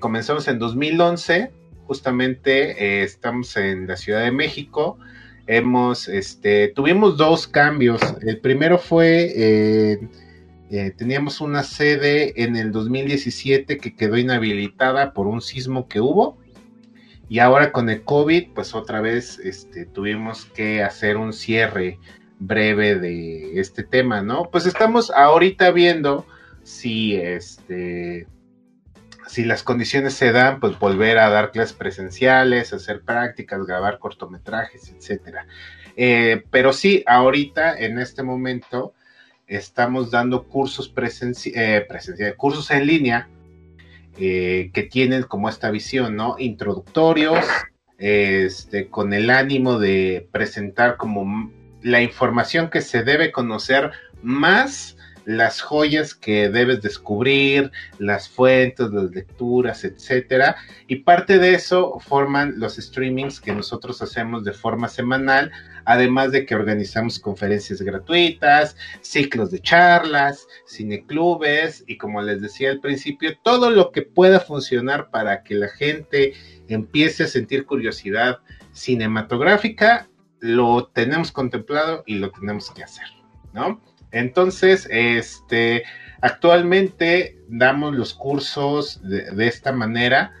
comenzamos 0.00 0.48
en 0.48 0.58
2011, 0.58 1.52
justamente 1.86 3.04
estamos 3.04 3.56
en 3.56 3.86
la 3.86 3.96
Ciudad 3.96 4.24
de 4.24 4.32
México 4.32 4.98
hemos, 5.46 6.08
este, 6.08 6.72
tuvimos 6.74 7.16
dos 7.16 7.46
cambios. 7.46 8.00
El 8.22 8.40
primero 8.40 8.78
fue, 8.78 10.00
eh, 10.70 10.92
teníamos 10.96 11.40
una 11.40 11.62
sede 11.62 12.42
en 12.42 12.56
el 12.56 12.72
2017 12.72 13.78
que 13.78 13.94
quedó 13.94 14.16
inhabilitada 14.16 15.12
por 15.12 15.26
un 15.26 15.40
sismo 15.40 15.88
que 15.88 16.00
hubo. 16.00 16.38
Y 17.28 17.40
ahora 17.40 17.72
con 17.72 17.90
el 17.90 18.02
COVID, 18.02 18.52
pues 18.54 18.74
otra 18.74 19.00
vez 19.00 19.38
este, 19.40 19.86
tuvimos 19.86 20.46
que 20.46 20.82
hacer 20.82 21.16
un 21.16 21.32
cierre 21.32 21.98
breve 22.38 22.96
de 22.96 23.58
este 23.58 23.82
tema, 23.82 24.22
¿no? 24.22 24.48
Pues 24.50 24.66
estamos 24.66 25.10
ahorita 25.10 25.70
viendo 25.70 26.26
si 26.62 27.16
este 27.16 28.26
si 29.26 29.44
las 29.44 29.62
condiciones 29.62 30.14
se 30.14 30.30
dan, 30.30 30.60
pues 30.60 30.78
volver 30.78 31.18
a 31.18 31.28
dar 31.28 31.50
clases 31.50 31.74
presenciales, 31.74 32.72
hacer 32.72 33.02
prácticas, 33.02 33.66
grabar 33.66 33.98
cortometrajes, 33.98 34.88
etcétera. 34.88 35.46
Eh, 35.96 36.44
pero 36.50 36.72
sí, 36.72 37.02
ahorita, 37.06 37.76
en 37.76 37.98
este 37.98 38.22
momento, 38.22 38.94
estamos 39.46 40.10
dando 40.10 40.44
cursos 40.44 40.92
eh, 41.54 41.86
cursos 42.36 42.70
en 42.70 42.86
línea 42.86 43.28
eh, 44.18 44.70
que 44.72 44.82
tienen 44.82 45.22
como 45.24 45.48
esta 45.48 45.70
visión, 45.70 46.16
¿no? 46.16 46.36
Introductorios, 46.38 47.44
este, 47.98 48.88
con 48.88 49.12
el 49.12 49.30
ánimo 49.30 49.78
de 49.78 50.28
presentar 50.32 50.96
como 50.96 51.50
la 51.82 52.02
información 52.02 52.70
que 52.70 52.80
se 52.80 53.02
debe 53.02 53.30
conocer 53.30 53.92
más 54.22 54.96
las 55.26 55.60
joyas 55.60 56.14
que 56.14 56.48
debes 56.48 56.80
descubrir, 56.80 57.72
las 57.98 58.28
fuentes, 58.28 58.90
las 58.90 59.10
lecturas, 59.10 59.84
etcétera. 59.84 60.56
Y 60.86 60.96
parte 60.96 61.38
de 61.38 61.54
eso 61.54 61.98
forman 61.98 62.54
los 62.58 62.76
streamings 62.76 63.40
que 63.40 63.52
nosotros 63.52 64.00
hacemos 64.00 64.44
de 64.44 64.52
forma 64.52 64.88
semanal, 64.88 65.50
además 65.86 66.32
de 66.32 66.44
que 66.44 66.54
organizamos 66.54 67.18
conferencias 67.18 67.80
gratuitas, 67.80 68.76
ciclos 69.00 69.50
de 69.50 69.60
charlas, 69.60 70.46
cineclubes 70.68 71.84
y 71.86 71.96
como 71.96 72.20
les 72.20 72.42
decía 72.42 72.70
al 72.70 72.80
principio, 72.80 73.38
todo 73.42 73.70
lo 73.70 73.92
que 73.92 74.02
pueda 74.02 74.40
funcionar 74.40 75.10
para 75.10 75.42
que 75.42 75.54
la 75.54 75.68
gente 75.68 76.34
empiece 76.68 77.22
a 77.22 77.28
sentir 77.28 77.64
curiosidad 77.64 78.40
cinematográfica, 78.72 80.08
lo 80.40 80.88
tenemos 80.88 81.32
contemplado 81.32 82.02
y 82.06 82.16
lo 82.16 82.30
tenemos 82.30 82.70
que 82.70 82.84
hacer, 82.84 83.06
¿no? 83.54 83.80
Entonces, 84.10 84.86
este, 84.90 85.84
actualmente 86.20 87.38
damos 87.48 87.94
los 87.94 88.14
cursos 88.14 89.00
de, 89.02 89.46
esta 89.46 89.72
manera. 89.72 90.32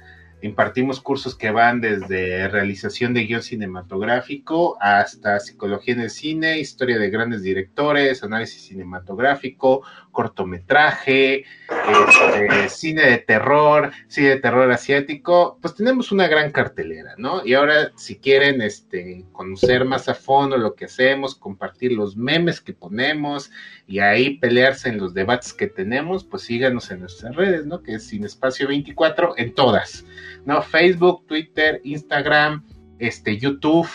Impartimos 0.46 1.00
cursos 1.00 1.34
que 1.34 1.50
van 1.50 1.80
desde 1.80 2.46
realización 2.46 3.12
de 3.14 3.24
guion 3.24 3.42
cinematográfico 3.42 4.78
hasta 4.80 5.40
psicología 5.40 5.94
en 5.94 6.00
el 6.02 6.10
cine, 6.10 6.60
historia 6.60 6.98
de 6.98 7.10
grandes 7.10 7.42
directores, 7.42 8.22
análisis 8.22 8.62
cinematográfico, 8.62 9.82
cortometraje, 10.12 11.44
este, 11.68 12.68
cine 12.68 13.02
de 13.02 13.18
terror, 13.18 13.90
cine 14.06 14.28
de 14.28 14.36
terror 14.36 14.70
asiático, 14.70 15.58
pues 15.60 15.74
tenemos 15.74 16.12
una 16.12 16.28
gran 16.28 16.52
cartelera, 16.52 17.14
¿no? 17.18 17.44
Y 17.44 17.54
ahora 17.54 17.90
si 17.96 18.16
quieren 18.16 18.62
este, 18.62 19.24
conocer 19.32 19.84
más 19.84 20.08
a 20.08 20.14
fondo 20.14 20.56
lo 20.56 20.74
que 20.74 20.84
hacemos, 20.84 21.34
compartir 21.34 21.92
los 21.92 22.16
memes 22.16 22.60
que 22.60 22.72
ponemos 22.72 23.50
y 23.86 23.98
ahí 23.98 24.38
pelearse 24.38 24.88
en 24.88 24.98
los 24.98 25.12
debates 25.12 25.52
que 25.52 25.66
tenemos, 25.66 26.24
pues 26.24 26.44
síganos 26.44 26.90
en 26.90 27.00
nuestras 27.00 27.34
redes, 27.34 27.66
¿no? 27.66 27.82
Que 27.82 27.96
es 27.96 28.06
Sin 28.06 28.24
Espacio 28.24 28.68
24 28.68 29.34
en 29.36 29.54
todas, 29.54 30.06
¿no? 30.46 30.62
Facebook, 30.62 31.26
Twitter, 31.26 31.80
Instagram, 31.84 32.64
este, 32.98 33.36
YouTube. 33.36 33.88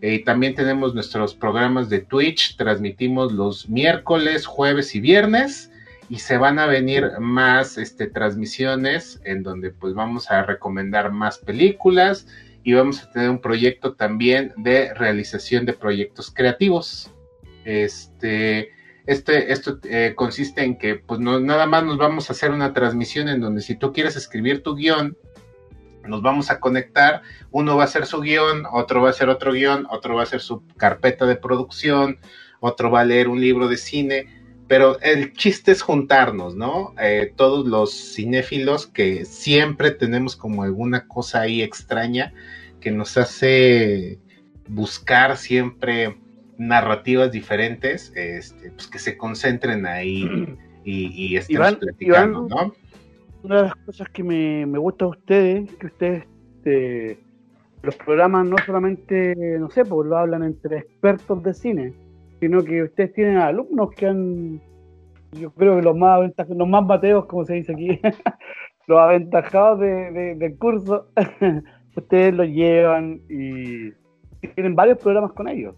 Y 0.00 0.20
también 0.20 0.54
tenemos 0.54 0.94
nuestros 0.94 1.34
programas 1.34 1.88
de 1.88 1.98
Twitch, 1.98 2.56
transmitimos 2.56 3.32
los 3.32 3.68
miércoles, 3.68 4.46
jueves 4.46 4.94
y 4.94 5.00
viernes 5.00 5.72
y 6.08 6.20
se 6.20 6.38
van 6.38 6.58
a 6.58 6.66
venir 6.66 7.10
más 7.18 7.76
este, 7.78 8.06
transmisiones 8.06 9.20
en 9.24 9.42
donde 9.42 9.70
pues 9.70 9.94
vamos 9.94 10.30
a 10.30 10.42
recomendar 10.42 11.12
más 11.12 11.38
películas 11.38 12.26
y 12.62 12.72
vamos 12.74 13.02
a 13.02 13.10
tener 13.10 13.30
un 13.30 13.40
proyecto 13.40 13.94
también 13.94 14.52
de 14.56 14.94
realización 14.94 15.66
de 15.66 15.74
proyectos 15.74 16.30
creativos. 16.30 17.10
Este, 17.64 18.70
este, 19.06 19.52
esto 19.52 19.78
eh, 19.84 20.12
consiste 20.14 20.62
en 20.62 20.76
que 20.76 20.96
pues 20.96 21.20
no, 21.20 21.40
nada 21.40 21.66
más 21.66 21.84
nos 21.84 21.98
vamos 21.98 22.28
a 22.28 22.32
hacer 22.32 22.50
una 22.50 22.72
transmisión 22.72 23.28
en 23.28 23.40
donde 23.40 23.62
si 23.62 23.74
tú 23.74 23.92
quieres 23.92 24.16
escribir 24.16 24.62
tu 24.62 24.74
guion, 24.74 25.16
nos 26.06 26.22
vamos 26.22 26.50
a 26.50 26.60
conectar, 26.60 27.22
uno 27.50 27.76
va 27.76 27.82
a 27.82 27.86
hacer 27.86 28.06
su 28.06 28.20
guion, 28.20 28.64
otro 28.72 29.02
va 29.02 29.08
a 29.08 29.10
hacer 29.10 29.28
otro 29.28 29.52
guion, 29.52 29.86
otro 29.90 30.14
va 30.14 30.20
a 30.20 30.24
hacer 30.24 30.40
su 30.40 30.66
carpeta 30.76 31.26
de 31.26 31.36
producción, 31.36 32.18
otro 32.60 32.90
va 32.90 33.00
a 33.00 33.04
leer 33.04 33.28
un 33.28 33.40
libro 33.40 33.68
de 33.68 33.76
cine, 33.76 34.26
pero 34.66 35.00
el 35.00 35.32
chiste 35.32 35.72
es 35.72 35.82
juntarnos, 35.82 36.54
¿no? 36.54 36.94
Eh, 37.00 37.32
todos 37.36 37.66
los 37.66 37.92
cinéfilos 38.14 38.86
que 38.86 39.24
siempre 39.24 39.90
tenemos 39.90 40.36
como 40.36 40.62
alguna 40.62 41.06
cosa 41.06 41.42
ahí 41.42 41.62
extraña 41.62 42.32
que 42.80 42.90
nos 42.90 43.16
hace 43.16 44.18
buscar 44.68 45.36
siempre 45.36 46.18
narrativas 46.58 47.30
diferentes, 47.32 48.12
este, 48.14 48.70
pues 48.72 48.88
que 48.88 48.98
se 48.98 49.16
concentren 49.16 49.86
ahí 49.86 50.56
y, 50.84 51.06
y 51.14 51.36
estemos 51.36 51.76
platicando, 51.76 52.46
¿no? 52.48 52.74
Una 53.42 53.56
de 53.56 53.62
las 53.62 53.74
cosas 53.76 54.08
que 54.10 54.22
me, 54.22 54.64
gusta 54.78 55.04
de 55.04 55.10
ustedes, 55.10 55.74
que 55.76 55.86
ustedes 55.86 56.24
este, 56.56 57.18
los 57.82 57.96
programas 57.96 58.46
no 58.46 58.56
solamente, 58.64 59.34
no 59.58 59.70
sé, 59.70 59.84
pues 59.84 60.08
lo 60.08 60.16
hablan 60.16 60.42
entre 60.42 60.78
expertos 60.78 61.42
de 61.42 61.54
cine, 61.54 61.92
sino 62.40 62.62
que 62.62 62.82
ustedes 62.82 63.12
tienen 63.12 63.38
alumnos 63.38 63.90
que 63.92 64.06
han, 64.06 64.60
yo 65.32 65.50
creo 65.52 65.76
que 65.76 65.82
los 65.82 65.96
más 65.96 66.20
los 66.48 66.68
más 66.68 66.86
bateos, 66.86 67.26
como 67.26 67.44
se 67.44 67.54
dice 67.54 67.72
aquí, 67.72 68.00
los 68.86 68.98
aventajados 68.98 69.80
de, 69.80 70.34
del 70.36 70.56
curso, 70.58 71.08
ustedes 71.96 72.34
los 72.34 72.48
llevan 72.48 73.20
y 73.28 73.92
tienen 74.54 74.74
varios 74.74 74.98
programas 74.98 75.32
con 75.32 75.48
ellos. 75.48 75.74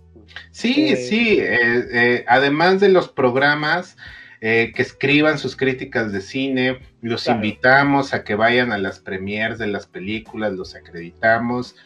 Sí, 0.51 0.91
eh, 0.93 0.97
sí, 0.97 1.39
eh, 1.41 1.85
eh, 1.93 2.24
además 2.27 2.81
de 2.81 2.89
los 2.89 3.09
programas, 3.09 3.97
eh, 4.43 4.73
que 4.75 4.81
escriban 4.81 5.39
sus 5.39 5.55
críticas 5.55 6.12
de 6.12 6.23
cine, 6.23 6.81
los 7.03 7.27
invitamos 7.27 8.15
a 8.15 8.25
que 8.25 8.35
vayan 8.35 8.73
a 8.73 8.79
las 8.79 8.99
premiers 8.99 9.59
de 9.59 9.67
las 9.67 9.87
películas, 9.87 10.55
los 10.55 10.75
acreditamos. 10.75 11.77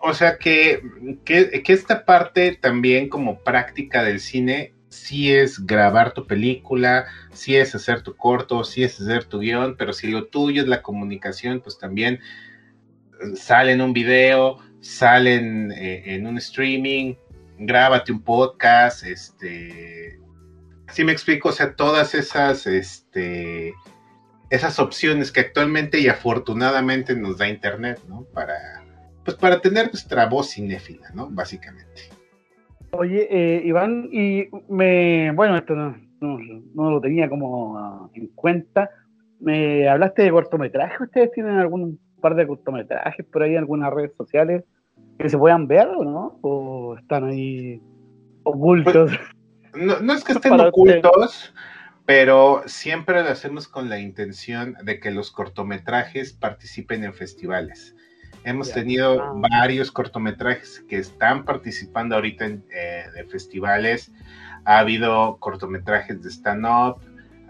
O 0.00 0.12
sea 0.12 0.38
que, 0.38 0.82
que, 1.24 1.62
esta 1.68 2.04
parte 2.04 2.58
también 2.60 3.08
como 3.08 3.40
práctica 3.40 4.02
del 4.02 4.18
cine 4.18 4.74
sí 4.88 5.32
es 5.32 5.64
grabar 5.66 6.14
tu 6.14 6.26
película, 6.26 7.06
sí 7.32 7.54
es 7.54 7.74
hacer 7.76 8.02
tu 8.02 8.16
corto, 8.16 8.64
sí 8.64 8.82
es 8.82 9.00
hacer 9.00 9.24
tu 9.24 9.38
guion, 9.38 9.76
pero 9.76 9.92
si 9.92 10.08
lo 10.08 10.26
tuyo 10.26 10.62
es 10.62 10.68
la 10.68 10.82
comunicación, 10.82 11.60
pues 11.60 11.78
también 11.78 12.14
eh, 12.14 13.36
sale 13.36 13.72
en 13.72 13.82
un 13.82 13.92
video, 13.92 14.58
salen 14.80 15.70
eh, 15.72 16.02
en 16.06 16.26
un 16.26 16.38
streaming, 16.38 17.14
grábate 17.56 18.10
un 18.10 18.22
podcast, 18.22 19.04
este, 19.04 20.18
Sí 20.90 21.04
me 21.04 21.12
explico, 21.12 21.50
o 21.50 21.52
sea, 21.52 21.74
todas 21.74 22.14
esas, 22.14 22.66
este, 22.66 23.74
esas 24.50 24.78
opciones 24.78 25.30
que 25.32 25.40
actualmente 25.40 26.00
y 26.00 26.08
afortunadamente 26.08 27.14
nos 27.14 27.38
da 27.38 27.48
Internet, 27.48 28.00
¿no? 28.08 28.24
Para, 28.32 28.56
pues 29.24 29.36
para 29.36 29.60
tener 29.60 29.86
nuestra 29.86 30.26
voz 30.26 30.50
cinéfila, 30.50 31.10
¿no? 31.14 31.28
Básicamente. 31.30 32.02
Oye, 32.92 33.28
eh, 33.30 33.62
Iván, 33.64 34.08
y 34.10 34.48
me, 34.68 35.30
bueno, 35.32 35.56
esto 35.56 35.74
no, 35.74 35.94
no, 36.20 36.90
lo 36.90 37.00
tenía 37.00 37.28
como 37.28 38.10
en 38.14 38.28
cuenta. 38.28 38.90
Me 39.40 39.88
hablaste 39.88 40.22
de 40.22 40.30
cortometrajes. 40.30 41.00
¿Ustedes 41.00 41.30
tienen 41.32 41.58
algún 41.58 42.00
par 42.20 42.34
de 42.34 42.46
cortometrajes 42.46 43.26
por 43.26 43.42
ahí 43.42 43.52
en 43.52 43.58
algunas 43.58 43.92
redes 43.92 44.12
sociales 44.16 44.64
que 45.18 45.28
se 45.28 45.38
puedan 45.38 45.66
ver 45.66 45.88
o 45.88 46.04
no? 46.04 46.38
¿O 46.40 46.96
están 46.98 47.24
ahí 47.24 47.80
ocultos? 48.42 49.12
No, 49.74 50.12
es 50.12 50.24
que 50.24 50.32
estén 50.32 50.58
ocultos, 50.60 51.52
pero 52.06 52.62
siempre 52.66 53.22
lo 53.22 53.28
hacemos 53.28 53.68
con 53.68 53.88
la 53.88 53.98
intención 53.98 54.76
de 54.82 54.98
que 55.00 55.10
los 55.10 55.30
cortometrajes 55.30 56.32
participen 56.32 57.04
en 57.04 57.14
festivales. 57.14 57.94
Hemos 58.44 58.72
tenido 58.72 59.20
Ah. 59.20 59.32
varios 59.34 59.90
cortometrajes 59.90 60.84
que 60.88 60.98
están 60.98 61.44
participando 61.44 62.14
ahorita 62.14 62.46
en 62.46 62.64
eh, 62.72 63.04
de 63.14 63.24
festivales. 63.24 64.10
Ha 64.64 64.78
habido 64.78 65.38
cortometrajes 65.38 66.22
de 66.22 66.30
stand-up, 66.30 67.00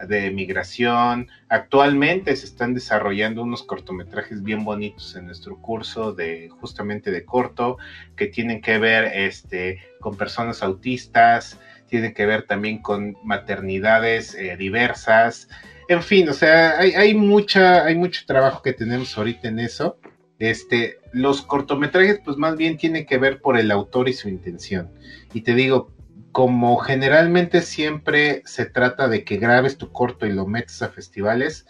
de 0.07 0.31
migración. 0.31 1.29
Actualmente 1.49 2.35
se 2.37 2.47
están 2.47 2.75
desarrollando 2.75 3.43
unos 3.43 3.63
cortometrajes 3.63 4.43
bien 4.43 4.65
bonitos 4.65 5.17
en 5.17 5.27
nuestro 5.27 5.57
curso 5.61 6.13
de 6.13 6.49
justamente 6.49 7.11
de 7.11 7.25
corto 7.25 7.79
que 8.17 8.27
tienen 8.27 8.61
que 8.61 8.79
ver 8.79 9.05
este, 9.15 9.79
con 10.01 10.17
personas 10.17 10.63
autistas, 10.63 11.59
tienen 11.89 12.15
que 12.15 12.27
ver 12.27 12.45
también 12.45 12.79
con 12.79 13.17
maternidades 13.25 14.35
eh, 14.35 14.57
diversas. 14.57 15.49
En 15.89 16.03
fin, 16.03 16.29
o 16.29 16.33
sea, 16.33 16.79
hay, 16.79 16.93
hay, 16.93 17.15
mucha, 17.15 17.85
hay 17.85 17.97
mucho 17.97 18.23
trabajo 18.27 18.63
que 18.63 18.73
tenemos 18.73 19.17
ahorita 19.17 19.49
en 19.49 19.59
eso. 19.59 19.99
Este, 20.39 20.99
los 21.13 21.43
cortometrajes, 21.43 22.21
pues 22.25 22.37
más 22.37 22.57
bien 22.57 22.77
tienen 22.77 23.07
que 23.07 23.19
ver 23.19 23.41
por 23.41 23.59
el 23.59 23.71
autor 23.71 24.09
y 24.09 24.13
su 24.13 24.29
intención. 24.29 24.91
Y 25.33 25.41
te 25.41 25.55
digo, 25.55 25.93
como 26.33 26.77
generalmente 26.77 27.63
siempre 27.63 28.43
se 28.45 28.67
trata 28.67 29.09
de 29.09 29.25
que 29.25 29.39
grabes 29.39 29.79
tu 29.79 29.91
corto 29.91 30.27
y 30.27 30.33
lo 30.33 30.47
metes 30.47 30.83
a 30.83 30.89
festivales, 30.89 31.67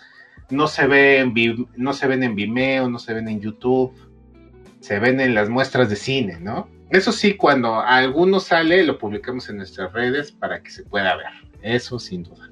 no 0.51 0.66
se, 0.66 0.86
ve 0.86 1.31
no 1.77 1.93
se 1.93 2.07
ven 2.07 2.23
en 2.23 2.35
Vimeo, 2.35 2.89
no 2.90 2.99
se 2.99 3.15
ven 3.15 3.28
en 3.28 3.40
YouTube, 3.40 3.95
se 4.81 4.99
ven 4.99 5.20
en 5.20 5.35
las 5.35 5.49
muestras 5.49 5.89
de 5.90 5.97
cine, 5.97 6.39
¿no? 6.40 6.69
Eso 6.90 7.12
sí, 7.12 7.36
cuando 7.36 7.81
alguno 7.81 8.40
sale, 8.40 8.82
lo 8.85 8.98
publicamos 8.98 9.48
en 9.51 9.59
nuestras 9.59 9.93
redes 9.93 10.32
para 10.32 10.62
que 10.62 10.70
se 10.70 10.85
pueda 10.85 11.16
ver. 11.16 11.27
Eso 11.62 11.98
sin 11.98 12.23
duda. 12.23 12.51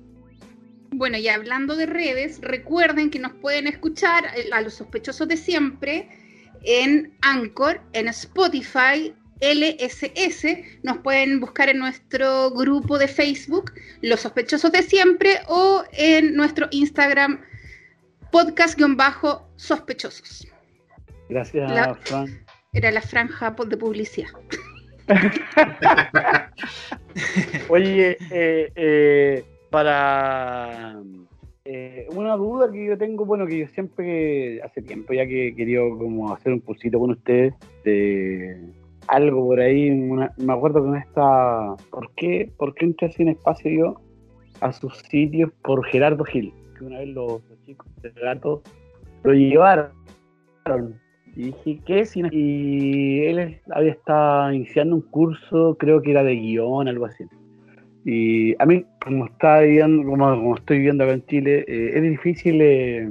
Bueno, 0.90 1.16
y 1.18 1.28
hablando 1.28 1.74
de 1.76 1.86
redes, 1.86 2.40
recuerden 2.42 3.10
que 3.10 3.18
nos 3.18 3.32
pueden 3.32 3.66
escuchar 3.66 4.24
eh, 4.36 4.48
a 4.52 4.60
los 4.60 4.74
sospechosos 4.74 5.26
de 5.28 5.36
siempre 5.36 6.08
en 6.62 7.14
Anchor, 7.22 7.80
en 7.92 8.08
Spotify, 8.08 9.14
LSS. 9.40 10.46
Nos 10.82 10.98
pueden 10.98 11.40
buscar 11.40 11.68
en 11.68 11.78
nuestro 11.78 12.50
grupo 12.50 12.98
de 12.98 13.08
Facebook, 13.08 13.72
Los 14.00 14.20
Sospechosos 14.20 14.72
de 14.72 14.82
Siempre, 14.82 15.40
o 15.48 15.84
en 15.92 16.34
nuestro 16.34 16.68
Instagram, 16.70 17.42
podcast-sospechosos. 18.32 20.46
Gracias, 21.28 21.70
La- 21.72 21.94
Fran. 21.96 22.45
Era 22.76 22.90
la 22.90 23.00
franja 23.00 23.50
de 23.52 23.76
publicidad. 23.78 24.28
Oye, 27.70 28.18
eh, 28.30 28.70
eh, 28.76 29.44
para 29.70 31.00
eh, 31.64 32.06
una 32.14 32.36
duda 32.36 32.70
que 32.70 32.86
yo 32.86 32.98
tengo, 32.98 33.24
bueno, 33.24 33.46
que 33.46 33.60
yo 33.60 33.66
siempre, 33.68 34.60
hace 34.62 34.82
tiempo 34.82 35.14
ya 35.14 35.26
que 35.26 35.48
he 35.48 35.54
querido 35.54 35.96
como 35.96 36.34
hacer 36.34 36.52
un 36.52 36.60
cursito 36.60 36.98
con 36.98 37.12
ustedes 37.12 37.54
de 37.84 38.58
algo 39.08 39.46
por 39.46 39.60
ahí, 39.60 39.88
una- 39.90 40.34
me 40.36 40.52
acuerdo 40.52 40.82
que 40.82 40.88
en 40.90 40.96
esta, 40.96 41.76
¿por 41.90 42.12
qué, 42.14 42.50
por 42.58 42.74
qué 42.74 42.84
entré 42.84 43.10
sin 43.12 43.28
espacio 43.28 43.70
yo 43.70 44.00
a 44.60 44.70
sus 44.72 44.98
sitios 44.98 45.50
por 45.62 45.82
Gerardo 45.86 46.24
Gil? 46.24 46.52
Que 46.76 46.84
una 46.84 46.98
vez 46.98 47.08
los 47.08 47.40
chicos 47.64 47.86
de 48.02 48.10
gato 48.10 48.62
lo 49.22 49.32
llevaron. 49.32 49.92
Y 51.36 51.44
dije, 51.44 51.80
¿qué 51.84 52.00
es? 52.00 52.10
cine? 52.10 52.30
Y 52.32 53.20
él 53.26 53.60
había 53.70 53.92
estado 53.92 54.52
iniciando 54.52 54.96
un 54.96 55.02
curso, 55.02 55.76
creo 55.78 56.00
que 56.00 56.12
era 56.12 56.24
de 56.24 56.34
guion, 56.34 56.88
algo 56.88 57.04
así. 57.04 57.24
Y 58.06 58.54
a 58.60 58.64
mí, 58.64 58.86
como, 59.04 59.26
está 59.26 59.60
viviendo, 59.60 60.08
como, 60.08 60.30
como 60.30 60.56
estoy 60.56 60.78
viviendo 60.78 61.04
acá 61.04 61.12
en 61.12 61.26
Chile, 61.26 61.64
eh, 61.68 61.90
es 61.94 62.02
difícil 62.02 62.60
eh, 62.62 63.10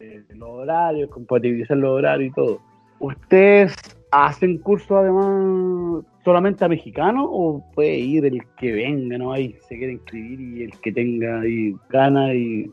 eh, 0.00 0.24
los 0.34 0.48
horarios, 0.48 1.10
compatibilizar 1.10 1.76
los 1.76 1.90
horarios 1.90 2.32
y 2.32 2.34
todo. 2.34 2.60
¿Ustedes 2.98 3.76
hacen 4.10 4.58
cursos 4.58 4.90
además 4.90 6.04
solamente 6.24 6.64
a 6.64 6.68
mexicanos 6.68 7.26
o 7.28 7.64
puede 7.72 7.98
ir 7.98 8.24
el 8.24 8.42
que 8.58 8.72
venga, 8.72 9.16
no? 9.16 9.32
Ahí 9.32 9.54
se 9.68 9.78
quiere 9.78 9.92
inscribir 9.92 10.40
y 10.40 10.62
el 10.64 10.72
que 10.80 10.90
tenga 10.90 11.40
ahí 11.40 11.74
ganas 11.88 12.34
y 12.34 12.68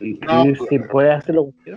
inscribirse 0.00 0.66
pues, 0.68 0.88
puede 0.90 1.12
hacerlo? 1.12 1.48
¿no? 1.66 1.76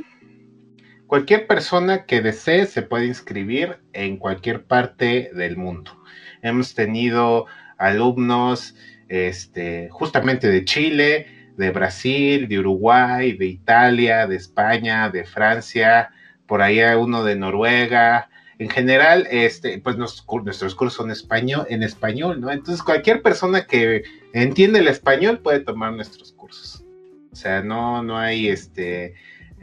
Cualquier 1.09 1.47
persona 1.47 2.05
que 2.05 2.21
desee 2.21 2.67
se 2.67 2.83
puede 2.83 3.07
inscribir 3.07 3.79
en 3.93 4.17
cualquier 4.17 4.65
parte 4.65 5.31
del 5.33 5.57
mundo. 5.57 5.99
Hemos 6.43 6.75
tenido 6.75 7.47
alumnos 7.79 8.75
este, 9.07 9.89
justamente 9.89 10.47
de 10.49 10.63
Chile, 10.65 11.25
de 11.57 11.71
Brasil, 11.71 12.47
de 12.47 12.59
Uruguay, 12.59 13.31
de 13.31 13.47
Italia, 13.47 14.27
de 14.27 14.35
España, 14.35 15.09
de 15.09 15.25
Francia, 15.25 16.11
por 16.45 16.61
ahí 16.61 16.79
hay 16.79 16.95
uno 16.95 17.23
de 17.23 17.35
Noruega. 17.35 18.29
En 18.59 18.69
general, 18.69 19.27
este, 19.31 19.79
pues 19.79 19.97
nuestros 19.97 20.75
cursos 20.75 20.93
son 20.93 21.09
español, 21.09 21.65
en 21.71 21.81
español, 21.81 22.39
¿no? 22.39 22.51
Entonces 22.51 22.83
cualquier 22.83 23.23
persona 23.23 23.65
que 23.65 24.03
entiende 24.33 24.77
el 24.77 24.87
español 24.87 25.39
puede 25.39 25.61
tomar 25.61 25.91
nuestros 25.91 26.33
cursos. 26.33 26.85
O 27.31 27.35
sea, 27.35 27.63
no, 27.63 28.03
no 28.03 28.15
hay 28.15 28.47
este 28.47 29.15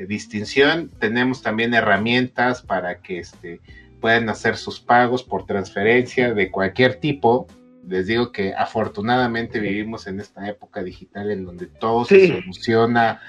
distinción. 0.05 0.91
Tenemos 0.99 1.41
también 1.43 1.73
herramientas 1.73 2.61
para 2.61 3.01
que 3.01 3.21
este, 3.21 3.61
puedan 4.01 4.29
hacer 4.29 4.57
sus 4.57 4.81
pagos 4.81 5.23
por 5.23 5.47
transferencia 5.47 6.35
de 6.35 6.51
cualquier 6.51 6.97
tipo. 6.97 7.47
Les 7.89 8.09
digo 8.09 8.33
que 8.33 8.53
afortunadamente 8.53 9.61
vivimos 9.61 10.07
en 10.09 10.21
esta 10.21 10.47
época 10.49 10.83
digital 10.83 11.31
en 11.31 11.45
donde 11.47 11.67
todo 11.67 12.05
Sí. 12.05 12.27
se 12.27 12.41
soluciona 12.41 13.21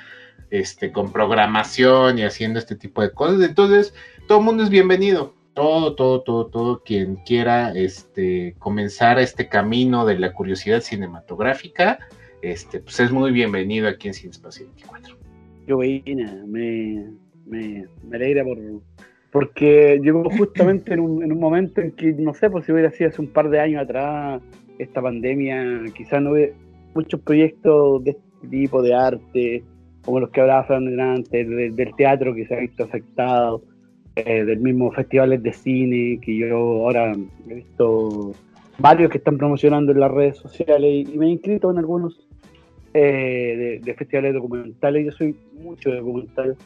este, 0.49 0.91
con 0.91 1.11
programación 1.11 2.17
y 2.19 2.23
haciendo 2.23 2.57
este 2.59 2.75
tipo 2.75 3.01
de 3.01 3.11
cosas. 3.11 3.41
Entonces, 3.41 3.93
todo 4.27 4.39
el 4.39 4.45
mundo 4.45 4.63
es 4.63 4.69
bienvenido. 4.69 5.35
Todo, 5.53 5.95
todo, 5.95 6.21
todo, 6.21 6.47
todo 6.47 6.83
quien 6.83 7.15
quiera 7.17 7.71
este, 7.71 8.55
comenzar 8.59 9.17
este 9.19 9.47
camino 9.47 10.05
de 10.05 10.19
la 10.19 10.31
curiosidad 10.33 10.81
cinematográfica, 10.81 11.97
este, 12.43 12.79
pues 12.79 12.99
es 12.99 13.11
muy 13.11 13.31
bienvenido 13.31 13.87
aquí 13.87 14.07
en 14.07 14.13
Cine 14.13 14.31
Espacio 14.31 14.65
24. 14.67 15.17
Qué 15.67 15.73
buena, 15.73 16.45
me, 16.47 17.07
me, 17.45 17.85
me 18.07 18.15
alegra 18.15 18.45
por, 18.45 18.57
porque 19.33 19.99
llegó 20.01 20.23
justamente 20.29 20.93
en 20.93 21.01
un, 21.01 21.21
en 21.21 21.33
un 21.33 21.39
momento 21.39 21.81
en 21.81 21.91
que, 21.91 22.13
no 22.13 22.33
sé, 22.33 22.49
pues 22.49 22.65
si 22.65 22.71
hubiera 22.71 22.89
sido 22.89 23.09
hace 23.09 23.21
un 23.21 23.27
par 23.27 23.49
de 23.49 23.59
años 23.59 23.83
atrás, 23.83 24.41
esta 24.79 25.01
pandemia, 25.01 25.81
quizás 25.93 26.21
no 26.21 26.31
hubiera 26.31 26.53
muchos 26.95 27.19
proyectos 27.19 28.01
de 28.05 28.11
este 28.11 28.47
tipo 28.49 28.81
de 28.81 28.93
arte, 28.93 29.63
como 30.05 30.21
los 30.21 30.29
que 30.29 30.39
hablaba 30.39 30.63
Fran 30.63 30.99
antes, 31.01 31.47
de- 31.49 31.71
del 31.71 31.93
teatro 31.95 32.33
que 32.33 32.45
se 32.45 32.55
ha 32.55 32.59
visto 32.59 32.85
afectado, 32.85 33.61
eh, 34.15 34.45
del 34.45 34.61
mismo 34.61 34.91
festivales 34.93 35.43
de 35.43 35.51
cine, 35.51 36.19
que 36.21 36.37
yo 36.37 36.55
ahora 36.55 37.11
he 37.49 37.53
visto 37.53 38.31
varios 38.79 39.11
que 39.11 39.17
están 39.17 39.37
promocionando 39.37 39.91
en 39.91 39.99
las 39.99 40.11
redes 40.11 40.37
sociales 40.37 41.07
y 41.09 41.17
me 41.17 41.27
he 41.27 41.29
inscrito 41.31 41.69
en 41.71 41.79
algunos 41.79 42.26
eh, 42.93 43.55
de, 43.57 43.79
de 43.79 43.93
festivales 43.93 44.33
documentales. 44.33 45.05
Yo 45.05 45.11
soy 45.11 45.35
mucho 45.53 45.89
de 45.89 45.97
documentales. 45.97 46.57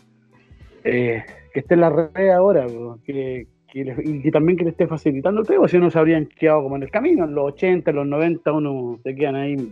Eh, 0.84 1.24
que 1.54 1.60
esté 1.60 1.76
en 1.76 1.82
la 1.82 1.90
red 1.90 2.30
ahora, 2.30 2.66
que, 3.06 3.48
que 3.68 3.96
y 4.04 4.22
que 4.22 4.32
también 4.32 4.58
que 4.58 4.64
le 4.64 4.72
esté 4.72 4.88
facilitando 4.88 5.44
todo, 5.44 5.68
si 5.68 5.78
no 5.78 5.90
se 5.92 6.00
habrían 6.00 6.26
quedado 6.26 6.64
como 6.64 6.78
en 6.78 6.84
el 6.84 6.92
camino, 6.92 7.26
en 7.26 7.36
los 7.36 7.54
80, 7.54 7.92
en 7.92 7.96
los 7.96 8.08
90, 8.08 8.52
uno 8.52 9.00
se 9.04 9.16
quedan 9.16 9.36
ahí 9.36 9.72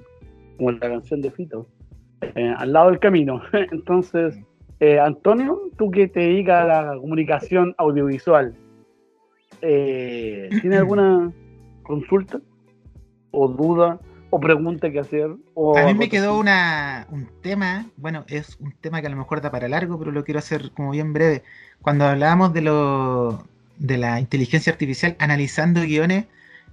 como 0.57 0.71
en 0.71 0.79
la 0.79 0.89
canción 0.89 1.21
de 1.21 1.31
Fito, 1.31 1.67
eh, 2.35 2.53
al 2.57 2.73
lado 2.73 2.89
del 2.89 2.99
camino. 2.99 3.41
Entonces, 3.71 4.39
eh, 4.79 4.99
Antonio, 4.99 5.59
tú 5.77 5.89
que 5.89 6.07
te 6.07 6.19
dedicas 6.19 6.63
a 6.63 6.85
la 6.85 6.97
comunicación 6.97 7.73
audiovisual, 7.77 8.53
eh, 9.61 10.49
¿tienes 10.61 10.79
alguna 10.79 11.31
consulta 11.83 12.39
o 13.31 13.47
duda 13.47 13.99
o 14.29 14.39
pregunta 14.39 14.91
que 14.91 14.99
hacer? 14.99 15.31
O 15.53 15.77
A 15.77 15.85
mí 15.85 15.93
me 15.93 16.09
quedó 16.09 16.37
una, 16.37 17.07
un 17.09 17.27
tema, 17.41 17.87
bueno, 17.97 18.25
es 18.27 18.57
un 18.59 18.73
tema 18.73 19.01
que 19.01 19.07
a 19.07 19.09
lo 19.09 19.15
mejor 19.15 19.41
da 19.41 19.51
para 19.51 19.67
largo, 19.67 19.97
pero 19.97 20.11
lo 20.11 20.23
quiero 20.23 20.39
hacer 20.39 20.71
como 20.71 20.91
bien 20.91 21.13
breve. 21.13 21.43
Cuando 21.81 22.05
hablábamos 22.05 22.53
de 22.53 22.61
lo 22.61 23.47
de 23.77 23.97
la 23.97 24.19
inteligencia 24.19 24.71
artificial 24.71 25.15
analizando 25.19 25.81
guiones, 25.81 26.25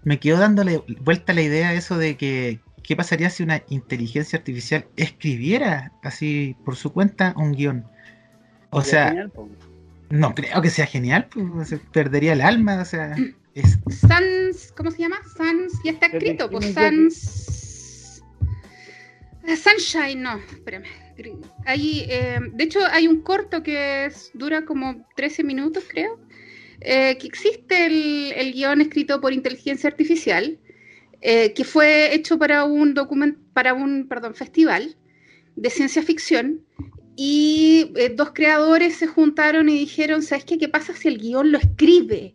me 0.03 0.19
quedó 0.19 0.39
dándole 0.39 0.83
vuelta 1.01 1.33
la 1.33 1.43
idea 1.43 1.69
a 1.69 1.75
eso 1.75 1.97
de 1.99 2.17
que 2.17 2.61
qué 2.83 2.97
pasaría 2.97 3.31
si 3.31 3.43
una 3.43 3.63
inteligencia 3.69 4.39
artificial 4.39 4.87
escribiera 4.97 5.93
así 6.03 6.57
por 6.65 6.77
su 6.77 6.93
cuenta 6.93 7.35
un 7.37 7.53
guion. 7.53 7.85
O 8.71 8.83
sea, 8.83 9.09
Genial, 9.09 9.33
no 10.11 10.35
creo 10.35 10.63
que 10.63 10.71
sea 10.71 10.87
genial, 10.87 11.27
pues, 11.33 11.69
se 11.69 11.79
perdería 11.79 12.33
el 12.33 12.41
alma, 12.41 12.81
o 12.81 12.85
sea, 12.85 13.15
es 13.57 13.79
Sans, 14.07 14.73
¿cómo 14.77 14.91
se 14.91 14.99
llama? 14.99 15.19
Sans, 15.37 15.73
ya 15.85 15.93
está 15.93 16.11
¿Qué 16.11 16.19
escrito, 16.19 16.51
pues? 16.51 16.73
Sans. 16.73 18.23
eh, 19.47 19.57
Sunshine, 19.57 20.23
no, 20.23 20.39
espérame. 20.39 20.85
Hay, 21.65 22.05
eh, 22.09 22.39
de 22.53 22.65
hecho, 22.65 22.81
hay 22.91 23.07
un 23.09 23.23
corto 23.23 23.63
que 23.63 24.07
es- 24.07 24.31
dura 24.35 24.65
como 24.65 25.07
13 25.17 25.43
minutos, 25.43 25.85
creo, 25.89 26.21
eh, 26.81 27.17
que 27.19 27.27
existe 27.27 27.87
el, 27.87 28.33
el 28.37 28.53
guion 28.53 28.81
escrito 28.83 29.21
por 29.21 29.33
inteligencia 29.33 29.89
artificial, 29.89 30.59
eh, 31.23 31.53
que 31.55 31.65
fue 31.65 32.15
hecho 32.15 32.39
para 32.39 32.65
un 32.65 32.93
document, 32.93 33.39
para 33.55 33.73
un, 33.73 34.07
perdón, 34.09 34.35
festival, 34.35 34.97
de 35.57 35.71
ciencia 35.71 36.03
ficción 36.03 36.61
y 37.17 37.93
eh, 37.97 38.11
dos 38.11 38.33
creadores 38.35 38.97
se 38.97 39.07
juntaron 39.07 39.71
y 39.71 39.79
dijeron, 39.79 40.23
¿sabes 40.23 40.45
qué? 40.45 40.59
¿Qué 40.59 40.69
pasa 40.69 40.95
si 40.95 41.09
el 41.09 41.17
guion 41.19 41.51
lo 41.51 41.57
escribe 41.57 42.35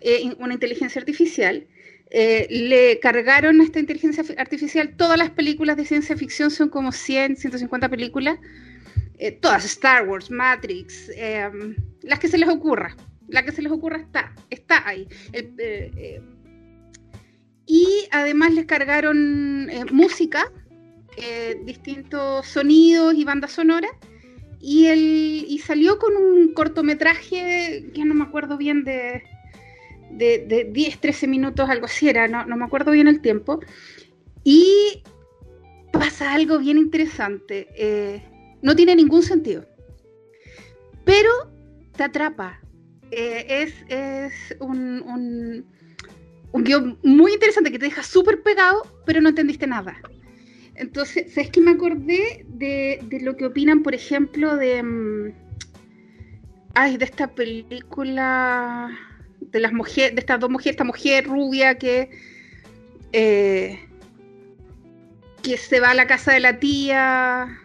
eh, 0.00 0.34
una 0.38 0.54
inteligencia 0.54 1.00
artificial? 1.00 1.66
Eh, 2.10 2.46
le 2.50 3.00
cargaron 3.00 3.60
a 3.60 3.64
esta 3.64 3.80
inteligencia 3.80 4.24
artificial 4.38 4.94
todas 4.96 5.18
las 5.18 5.30
películas 5.30 5.76
de 5.76 5.84
ciencia 5.84 6.16
ficción, 6.16 6.50
son 6.50 6.68
como 6.68 6.92
100, 6.92 7.36
150 7.36 7.88
películas, 7.88 8.38
todas, 9.40 9.64
Star 9.64 10.06
Wars, 10.06 10.30
Matrix, 10.30 11.10
las 12.02 12.18
que 12.18 12.28
se 12.28 12.36
les 12.38 12.48
ocurra, 12.48 12.94
la 13.28 13.42
que 13.42 13.50
se 13.50 13.62
les 13.62 13.72
ocurra 13.72 13.96
está, 13.96 14.32
está 14.50 14.86
ahí. 14.86 15.08
y 17.66 17.86
además 18.12 18.52
les 18.52 18.66
cargaron 18.66 19.68
música, 19.90 20.52
distintos 21.64 22.46
sonidos 22.46 23.14
y 23.14 23.24
bandas 23.24 23.52
sonoras, 23.52 23.90
y, 24.60 24.86
él, 24.86 25.44
y 25.48 25.58
salió 25.58 25.98
con 25.98 26.16
un 26.16 26.52
cortometraje, 26.52 27.90
que 27.94 28.04
no 28.04 28.14
me 28.14 28.24
acuerdo 28.24 28.56
bien 28.56 28.84
de, 28.84 29.22
de, 30.10 30.68
10, 30.72 31.00
13 31.00 31.26
minutos, 31.26 31.68
algo 31.68 31.86
así 31.86 32.08
era, 32.08 32.28
no, 32.28 32.44
no 32.46 32.56
me 32.56 32.64
acuerdo 32.64 32.92
bien 32.92 33.08
el 33.08 33.20
tiempo. 33.20 33.60
Y 34.44 35.02
pasa 35.92 36.32
algo 36.34 36.58
bien 36.58 36.78
interesante. 36.78 37.68
Eh, 37.76 38.22
no 38.62 38.76
tiene 38.76 38.94
ningún 38.96 39.22
sentido. 39.22 39.66
Pero 41.04 41.30
te 41.96 42.04
atrapa. 42.04 42.60
Eh, 43.10 43.46
es, 43.48 43.74
es 43.88 44.56
un, 44.60 45.64
un, 46.52 46.64
guion 46.64 46.98
muy 47.02 47.32
interesante 47.32 47.70
que 47.70 47.78
te 47.78 47.86
deja 47.86 48.02
súper 48.02 48.42
pegado, 48.42 48.82
pero 49.04 49.20
no 49.20 49.28
entendiste 49.28 49.66
nada. 49.66 50.00
Entonces, 50.74 51.32
¿sabes 51.32 51.50
qué 51.50 51.60
me 51.60 51.72
acordé 51.72 52.44
de, 52.48 53.00
lo 53.22 53.36
que 53.36 53.46
opinan, 53.46 53.82
por 53.82 53.94
ejemplo, 53.94 54.56
de. 54.56 54.82
Mm, 54.82 55.32
ay, 56.74 56.96
de 56.96 57.04
esta 57.04 57.28
película. 57.34 58.90
De 59.40 59.60
las 59.60 59.72
mujeres, 59.72 60.14
de 60.14 60.20
estas 60.20 60.40
dos 60.40 60.50
mujeres, 60.50 60.72
esta 60.72 60.84
mujer 60.84 61.26
rubia 61.26 61.78
que. 61.78 62.10
Eh, 63.12 63.80
que 65.42 65.56
se 65.56 65.78
va 65.78 65.90
a 65.90 65.94
la 65.94 66.06
casa 66.06 66.32
de 66.32 66.40
la 66.40 66.58
tía. 66.58 67.58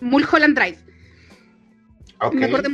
Mulholland 0.00 0.56
Drive 0.56 0.84
me 2.32 2.46
acuerdo 2.46 2.70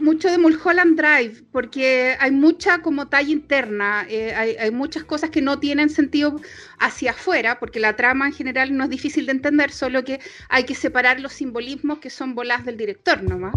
mucho 0.00 0.30
de 0.30 0.38
Mulholland 0.38 0.96
Drive, 0.96 1.42
porque 1.50 2.16
hay 2.20 2.30
mucha 2.30 2.82
como 2.82 3.08
talla 3.08 3.30
interna, 3.30 4.06
eh, 4.08 4.34
hay, 4.34 4.70
muchas 4.70 5.04
cosas 5.04 5.30
que 5.30 5.40
no 5.40 5.58
tienen 5.58 5.88
sentido 5.90 6.40
hacia 6.78 7.12
afuera, 7.12 7.58
porque 7.58 7.80
la 7.80 7.96
trama 7.96 8.26
en 8.26 8.32
general 8.32 8.76
no 8.76 8.84
es 8.84 8.90
difícil 8.90 9.26
de 9.26 9.32
entender, 9.32 9.70
solo 9.70 10.04
que 10.04 10.20
hay 10.48 10.64
que 10.64 10.74
separar 10.74 11.20
los 11.20 11.32
simbolismos 11.32 11.98
que 11.98 12.10
son 12.10 12.34
bolas 12.34 12.64
del 12.64 12.76
director 12.76 13.22
nomás. 13.22 13.54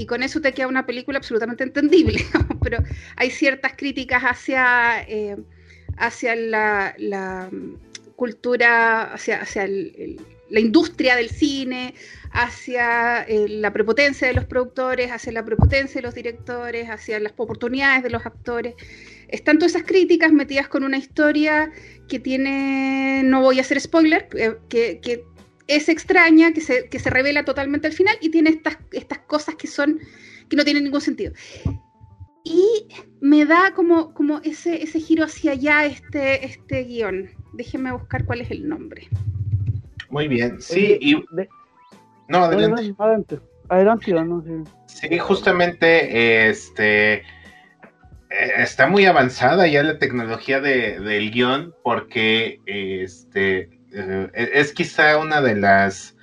Y 0.00 0.06
con 0.06 0.22
eso 0.22 0.40
te 0.40 0.54
queda 0.54 0.66
una 0.66 0.86
película 0.86 1.18
absolutamente 1.18 1.62
entendible, 1.62 2.24
pero 2.62 2.78
hay 3.16 3.30
ciertas 3.30 3.74
críticas 3.76 4.22
hacia, 4.22 5.02
eh, 5.06 5.36
hacia 5.98 6.34
la, 6.34 7.50
cultura, 8.16 9.12
hacia, 9.12 9.42
hacia 9.42 9.68
la 9.68 10.60
industria 10.60 11.16
del 11.16 11.28
cine, 11.28 11.92
hacia 12.32 13.24
eh, 13.24 13.46
la 13.48 13.74
prepotencia 13.74 14.26
de 14.26 14.32
los 14.32 14.46
productores, 14.46 15.10
hacia 15.10 15.32
la 15.32 15.44
prepotencia 15.44 16.00
de 16.00 16.06
los 16.06 16.14
directores, 16.14 16.88
hacia 16.88 17.20
las 17.20 17.34
oportunidades 17.36 18.02
de 18.02 18.08
los 18.08 18.24
actores. 18.24 18.76
Están 19.28 19.58
todas 19.58 19.74
esas 19.74 19.86
críticas 19.86 20.32
metidas 20.32 20.68
con 20.68 20.82
una 20.82 20.96
historia 20.96 21.70
que 22.08 22.18
tiene, 22.18 23.20
no 23.22 23.42
voy 23.42 23.58
a 23.58 23.60
hacer 23.60 23.78
spoiler, 23.78 24.28
eh, 24.32 24.56
que, 24.70 25.24
es 25.66 25.88
extraña, 25.88 26.52
que 26.52 26.60
se, 26.60 26.88
que 26.88 26.98
se 26.98 27.10
revela 27.10 27.44
totalmente 27.44 27.86
al 27.86 27.92
final 27.92 28.16
y 28.20 28.30
tiene 28.30 28.50
estas, 28.50 28.78
estas 28.92 29.18
cosas 29.20 29.54
que 29.54 29.66
son, 29.66 30.00
que 30.48 30.56
no 30.56 30.64
tienen 30.64 30.84
ningún 30.84 31.00
sentido. 31.00 31.32
Y 32.44 32.88
me 33.20 33.44
da 33.44 33.72
como, 33.74 34.14
como 34.14 34.40
ese, 34.42 34.82
ese 34.82 34.98
giro 34.98 35.24
hacia 35.24 35.52
allá 35.52 35.84
este, 35.84 36.44
este 36.44 36.84
guion. 36.84 37.30
Déjenme 37.52 37.92
buscar 37.92 38.24
cuál 38.24 38.40
es 38.40 38.50
el 38.50 38.68
nombre. 38.68 39.08
Muy 40.08 40.26
bien, 40.26 40.60
sí, 40.60 40.98
y... 41.00 41.14
No, 42.28 42.38
adelante. 42.44 42.94
Adelante, 42.98 43.40
adelante, 43.68 44.12
no, 44.12 44.64
sí. 44.86 45.18
justamente, 45.18 46.48
este, 46.48 47.14
eh, 47.14 47.22
está 48.56 48.88
muy 48.88 49.04
avanzada 49.04 49.66
ya 49.68 49.82
la 49.82 49.98
tecnología 49.98 50.60
de, 50.60 50.98
del 51.00 51.30
guion 51.30 51.74
porque, 51.82 52.60
este, 52.66 53.68
eh, 53.92 54.30
es 54.34 54.72
quizá 54.72 55.18
una 55.18 55.40
de 55.40 55.56
las 55.56 56.16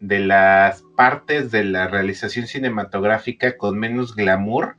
de 0.00 0.18
las 0.18 0.82
partes 0.96 1.52
de 1.52 1.62
la 1.62 1.86
realización 1.86 2.48
cinematográfica 2.48 3.56
con 3.56 3.78
menos 3.78 4.16
glamour, 4.16 4.76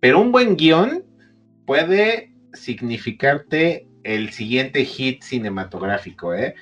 pero 0.00 0.18
un 0.18 0.32
buen 0.32 0.56
guion 0.56 1.04
puede 1.66 2.32
significarte 2.54 3.86
el 4.02 4.32
siguiente 4.32 4.86
hit 4.86 5.22
cinematográfico, 5.22 6.32
¿eh? 6.32 6.54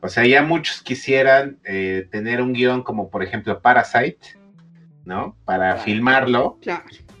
O 0.00 0.08
sea, 0.08 0.24
ya 0.26 0.42
muchos 0.42 0.80
quisieran 0.80 1.58
eh, 1.64 2.06
tener 2.10 2.40
un 2.40 2.52
guion 2.52 2.82
como 2.84 3.10
por 3.10 3.24
ejemplo 3.24 3.60
Parasite, 3.60 4.38
¿no? 5.04 5.36
Para 5.44 5.76
filmarlo 5.78 6.58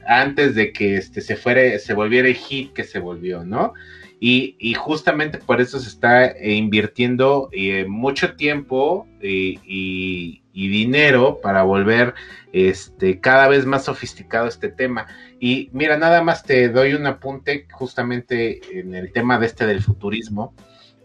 antes 0.06 0.54
de 0.54 0.72
que 0.72 0.96
este, 0.96 1.20
se 1.20 1.34
fuera, 1.34 1.78
se 1.78 1.92
volviera 1.92 2.28
el 2.28 2.36
hit 2.36 2.72
que 2.72 2.84
se 2.84 3.00
volvió, 3.00 3.44
¿no? 3.44 3.74
Y, 4.22 4.74
justamente 4.74 5.38
por 5.38 5.62
eso 5.62 5.78
se 5.80 5.88
está 5.88 6.26
eh, 6.26 6.52
invirtiendo 6.52 7.48
eh, 7.52 7.86
mucho 7.88 8.36
tiempo 8.36 9.08
y, 9.22 10.36
dinero 10.52 11.40
para 11.42 11.62
volver 11.62 12.12
este, 12.52 13.18
cada 13.18 13.48
vez 13.48 13.64
más 13.64 13.86
sofisticado 13.86 14.46
este 14.46 14.68
tema. 14.68 15.06
Y 15.40 15.70
mira, 15.72 15.96
nada 15.96 16.22
más 16.22 16.44
te 16.44 16.68
doy 16.68 16.92
un 16.92 17.06
apunte 17.06 17.66
justamente 17.72 18.60
en 18.78 18.94
el 18.94 19.10
tema 19.10 19.38
de 19.38 19.46
este 19.46 19.66
del 19.66 19.82
futurismo 19.82 20.54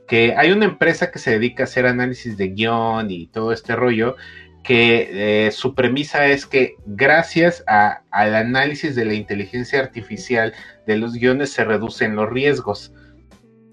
que 0.08 0.36
hay 0.36 0.52
una 0.52 0.66
empresa 0.66 1.12
que 1.12 1.20
se 1.20 1.32
dedica 1.32 1.64
a 1.64 1.66
hacer 1.66 1.86
análisis 1.86 2.38
de 2.38 2.50
guion 2.50 3.10
y 3.10 3.28
todo 3.28 3.52
este 3.52 3.76
rollo, 3.76 4.16
que 4.64 5.46
eh, 5.48 5.52
su 5.52 5.76
premisa 5.76 6.28
es 6.28 6.46
que 6.46 6.76
gracias 6.86 7.64
al 7.68 8.36
análisis 8.36 8.96
de 8.96 9.06
la 9.06 9.14
inteligencia 9.14 9.80
artificial 9.80 10.54
de 10.88 10.98
los 10.98 11.14
guiones 11.14 11.52
se 11.52 11.64
reducen 11.64 12.16
los 12.16 12.30
riesgos. 12.30 12.94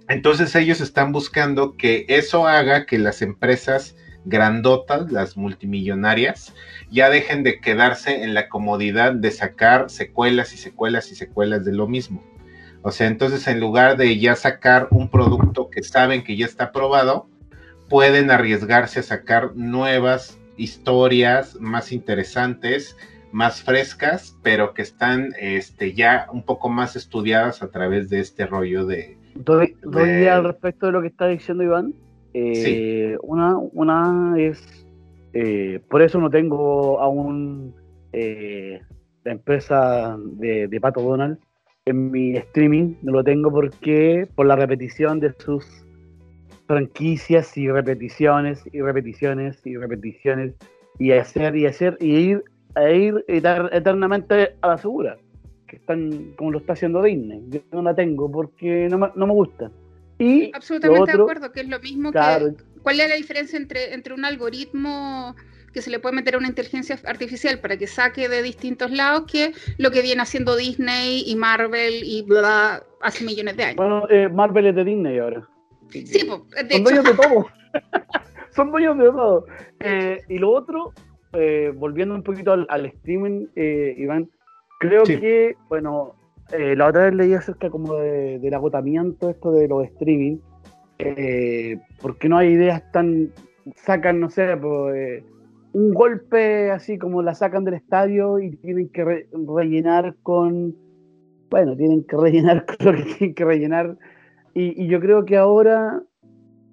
Entonces 0.09 0.55
ellos 0.55 0.81
están 0.81 1.13
buscando 1.13 1.77
que 1.77 2.05
eso 2.09 2.47
haga 2.47 2.87
que 2.87 2.99
las 2.99 3.23
empresas 3.23 3.97
grandotas, 4.25 5.11
las 5.11 5.37
multimillonarias, 5.37 6.55
ya 6.91 7.11
dejen 7.11 7.43
de 7.43 7.61
quedarse 7.61 8.23
en 8.23 8.35
la 8.35 8.49
comodidad 8.49 9.13
de 9.13 9.31
sacar 9.31 9.91
secuelas 9.91 10.53
y 10.53 10.57
secuelas 10.57 11.11
y 11.11 11.15
secuelas 11.15 11.65
de 11.65 11.73
lo 11.73 11.89
mismo. 11.89 12.23
O 12.83 12.91
sea, 12.91 13.07
entonces 13.07 13.47
en 13.47 13.61
lugar 13.61 13.97
de 13.97 14.19
ya 14.19 14.35
sacar 14.35 14.89
un 14.91 15.09
producto 15.09 15.71
que 15.71 15.83
saben 15.83 16.25
que 16.25 16.37
ya 16.37 16.47
está 16.47 16.73
probado, 16.73 17.29
pueden 17.89 18.31
arriesgarse 18.31 19.01
a 19.01 19.05
sacar 19.05 19.55
nuevas 19.55 20.39
historias 20.57 21.57
más 21.61 21.93
interesantes, 21.93 22.97
más 23.31 23.63
frescas, 23.63 24.37
pero 24.43 24.75
que 24.75 24.83
están 24.83 25.35
este, 25.39 25.95
ya 25.95 26.27
un 26.33 26.43
poco 26.45 26.69
más 26.69 26.97
estudiadas 26.97 27.63
a 27.63 27.71
través 27.71 28.11
de 28.11 28.21
este 28.21 28.47
rollo 28.47 28.85
de... 28.85 29.19
Doy, 29.35 29.77
al 30.27 30.45
respecto 30.45 30.87
de 30.87 30.93
lo 30.93 31.01
que 31.01 31.09
está 31.09 31.29
diciendo 31.29 31.63
Iván. 31.63 31.95
Eh, 32.35 33.17
una, 33.23 33.57
una 33.57 34.35
es, 34.39 34.87
eh, 35.35 35.81
por 35.89 36.03
eso 36.03 36.19
no 36.19 36.31
tengo 36.31 37.01
aún 37.01 37.75
eh, 38.13 38.81
la 39.25 39.33
empresa 39.33 40.17
de, 40.19 40.67
de 40.69 40.81
Pato 40.81 41.03
Donald 41.03 41.39
en 41.85 42.11
mi 42.11 42.37
streaming, 42.37 42.95
no 43.03 43.13
lo 43.13 43.25
tengo 43.25 43.51
porque 43.51 44.29
por 44.35 44.47
la 44.47 44.57
repetición 44.57 45.21
de 45.21 45.35
sus 45.39 45.67
franquicias 46.67 47.57
y 47.59 47.69
repeticiones 47.69 48.63
y 48.73 48.81
repeticiones 48.81 49.61
y 49.67 49.77
repeticiones 49.77 50.55
y 50.99 51.13
hacer 51.13 51.57
y 51.57 51.67
hacer 51.67 51.97
y 52.01 52.15
ir 52.15 52.45
a 52.75 52.91
ir 52.91 53.25
eternamente 53.27 54.55
a 54.63 54.69
la 54.69 54.79
segura 54.79 55.19
que 55.73 55.77
están 55.77 56.35
como 56.37 56.51
lo 56.51 56.59
está 56.59 56.75
haciendo 56.75 57.03
Disney 57.03 57.43
yo 57.49 57.61
no 57.73 57.83
la 57.83 57.95
tengo 57.95 58.31
porque 58.31 58.89
no 58.91 58.99
me, 58.99 59.09
no 59.15 59.27
me 59.27 59.33
gusta 59.33 59.71
y 60.19 60.53
absolutamente 60.55 61.17
de 61.17 61.23
acuerdo 61.23 61.51
que 61.51 61.61
es 61.61 61.69
lo 61.69 61.81
mismo 61.81 62.13
que 62.13 62.19
cuál 62.83 63.01
es 63.01 63.09
la 63.09 63.17
diferencia 63.17 63.57
entre 63.57 63.95
entre 63.95 64.13
un 64.13 64.27
algoritmo 64.27 65.35
que 65.73 65.81
se 65.81 65.89
le 65.89 65.99
puede 65.99 66.15
meter 66.15 66.35
a 66.35 66.39
una 66.39 66.49
inteligencia 66.49 66.99
artificial 67.07 67.59
para 67.61 67.79
que 67.79 67.87
saque 67.87 68.29
de 68.29 68.43
distintos 68.43 68.91
lados 68.91 69.25
que 69.33 69.53
lo 69.79 69.91
que 69.91 70.03
viene 70.03 70.21
haciendo 70.21 70.55
Disney 70.55 71.25
y 71.27 71.35
Marvel 71.35 72.03
y 72.05 72.21
bla, 72.21 72.83
hace 73.01 73.25
millones 73.25 73.57
de 73.57 73.65
años. 73.65 73.77
Bueno, 73.77 74.07
eh, 74.11 74.29
Marvel 74.29 74.67
es 74.67 74.75
de 74.75 74.85
Disney 74.85 75.19
ahora. 75.19 75.49
Sí, 75.89 76.05
pues, 76.05 76.69
de 76.69 76.75
Son 76.75 76.85
dueños 76.85 77.05
de 77.05 77.15
todo. 77.15 77.47
Son 78.51 78.71
dueños 78.71 78.99
de 78.99 79.05
todo. 79.05 79.47
Eh, 79.81 80.21
y 80.29 80.37
lo 80.37 80.51
otro, 80.51 80.93
eh, 81.33 81.73
volviendo 81.75 82.15
un 82.15 82.23
poquito 82.23 82.53
al, 82.53 82.85
streaming, 82.85 83.47
Iván, 83.97 84.29
creo 84.89 85.05
que, 85.05 85.57
bueno, 85.69 86.15
la 86.51 86.87
otra 86.89 87.05
vez 87.05 87.15
leí 87.15 87.35
acerca 87.35 87.71
como 87.71 87.95
del 87.95 88.55
agotamiento 88.55 89.31
esto 89.31 89.53
de 89.53 89.69
los 89.69 89.85
streaming. 89.87 90.39
¿Por 92.01 92.19
qué 92.19 92.29
no 92.29 92.39
hay 92.39 92.53
ideas 92.53 92.83
tan 92.93 93.31
sacan, 93.77 94.21
no 94.21 94.31
sé, 94.31 94.57
pues, 94.57 95.23
un 95.73 95.95
golpe 95.95 96.71
así 96.71 96.99
como 96.99 97.23
la 97.23 97.35
sacan 97.35 97.65
del 97.65 97.75
estadio 97.75 98.39
y 98.39 98.57
tienen 98.57 98.89
que 98.91 99.05
re- 99.05 99.29
rellenar 99.33 100.17
con, 100.23 100.75
bueno, 101.51 101.77
tienen 101.77 102.05
que 102.05 102.17
rellenar 102.17 102.67
con 102.79 102.87
lo 102.87 102.93
que 102.97 103.15
tienen 103.15 103.35
que 103.35 103.45
rellenar. 103.45 103.97
Y, 104.55 104.83
y 104.83 104.87
yo 104.89 105.01
creo 105.01 105.25
que 105.25 105.37
ahora, 105.37 106.03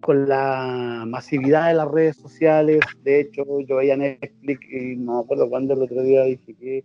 con 0.01 0.27
la 0.27 1.05
masividad 1.07 1.69
de 1.69 1.75
las 1.75 1.89
redes 1.89 2.17
sociales, 2.17 2.79
de 3.03 3.21
hecho, 3.21 3.43
yo 3.61 3.77
veía 3.77 3.95
Netflix 3.95 4.59
y 4.69 4.95
no 4.97 5.13
me 5.13 5.19
acuerdo 5.21 5.49
cuándo 5.49 5.73
el 5.75 5.83
otro 5.83 6.01
día 6.01 6.23
dije 6.23 6.55
que 6.55 6.83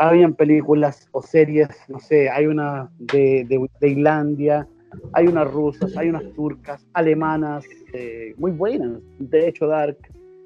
habían 0.00 0.34
películas 0.34 1.08
o 1.12 1.20
series, 1.20 1.68
no 1.88 2.00
sé, 2.00 2.30
hay 2.30 2.46
una 2.46 2.90
de, 2.98 3.46
de, 3.80 3.88
Islandia, 3.88 4.66
hay 5.12 5.26
unas 5.26 5.50
rusas, 5.52 5.94
hay 5.96 6.08
unas 6.08 6.24
turcas, 6.32 6.86
alemanas, 6.94 7.64
eh, 7.92 8.34
muy 8.38 8.50
buenas. 8.50 8.98
De 9.18 9.46
hecho, 9.46 9.66
Dark, 9.66 9.98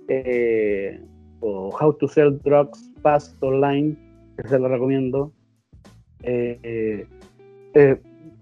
eh, 0.08 1.00
o 1.40 1.70
How 1.80 1.92
to 1.94 2.08
Sell 2.08 2.38
Drugs 2.42 2.90
Fast 3.00 3.40
Online, 3.42 3.96
que 4.36 4.48
se 4.48 4.58
lo 4.58 4.68
recomiendo. 4.68 5.32
Eh, 6.22 7.06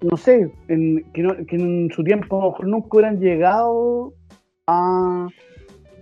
no 0.00 0.16
sé, 0.16 0.50
en- 0.68 1.04
que, 1.12 1.20
en 1.56 1.90
su 1.94 2.02
tiempo 2.02 2.56
nunca 2.64 2.88
hubieran 2.90 3.20
llegado 3.20 4.14
a, 4.66 5.28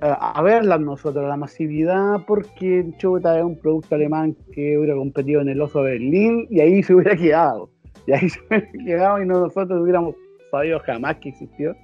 a, 0.00 0.32
a 0.32 0.42
verlas 0.42 0.80
nosotros, 0.80 1.28
la 1.28 1.36
masividad, 1.36 2.24
porque 2.26 2.86
Chuta 2.98 3.38
es 3.38 3.44
un 3.44 3.58
producto 3.58 3.94
alemán 3.94 4.36
que 4.52 4.78
hubiera 4.78 4.94
competido 4.94 5.40
en 5.40 5.48
el 5.48 5.60
Oso 5.60 5.82
de 5.82 5.92
Berlín 5.92 6.46
y 6.50 6.60
ahí 6.60 6.82
se 6.82 6.94
hubiera 6.94 7.16
quedado. 7.16 7.70
Y 8.06 8.12
ahí 8.12 8.28
se 8.28 8.40
hubiera 8.46 8.70
quedado 8.72 9.22
y 9.22 9.26
no 9.26 9.40
nosotros 9.40 9.82
hubiéramos 9.82 10.14
sabido 10.50 10.80
jamás 10.80 11.16
que 11.16 11.30
existió. 11.30 11.74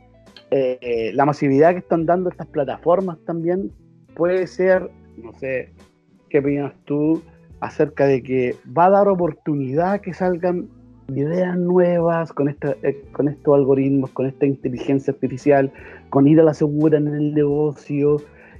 Eh, 0.50 0.78
eh, 0.80 1.12
la 1.12 1.24
masividad 1.24 1.72
que 1.72 1.78
están 1.78 2.06
dando 2.06 2.30
estas 2.30 2.46
plataformas 2.46 3.18
también 3.24 3.72
puede 4.14 4.46
ser, 4.46 4.88
no 5.16 5.32
sé, 5.34 5.72
¿qué 6.30 6.38
opinas 6.38 6.72
tú 6.84 7.22
acerca 7.60 8.06
de 8.06 8.22
que 8.22 8.54
va 8.76 8.86
a 8.86 8.90
dar 8.90 9.08
oportunidad 9.08 10.00
que 10.00 10.14
salgan 10.14 10.68
ideas 11.08 11.56
nuevas 11.56 12.32
con, 12.32 12.48
esta, 12.48 12.76
eh, 12.82 13.02
con 13.12 13.28
estos 13.28 13.54
algoritmos, 13.54 14.10
con 14.10 14.26
esta 14.26 14.46
inteligencia 14.46 15.12
artificial, 15.12 15.72
con 16.10 16.26
ir 16.26 16.40
a 16.40 16.44
la 16.44 16.54
segura 16.54 16.98
en 16.98 17.08
el 17.08 17.34
negocio 17.34 18.16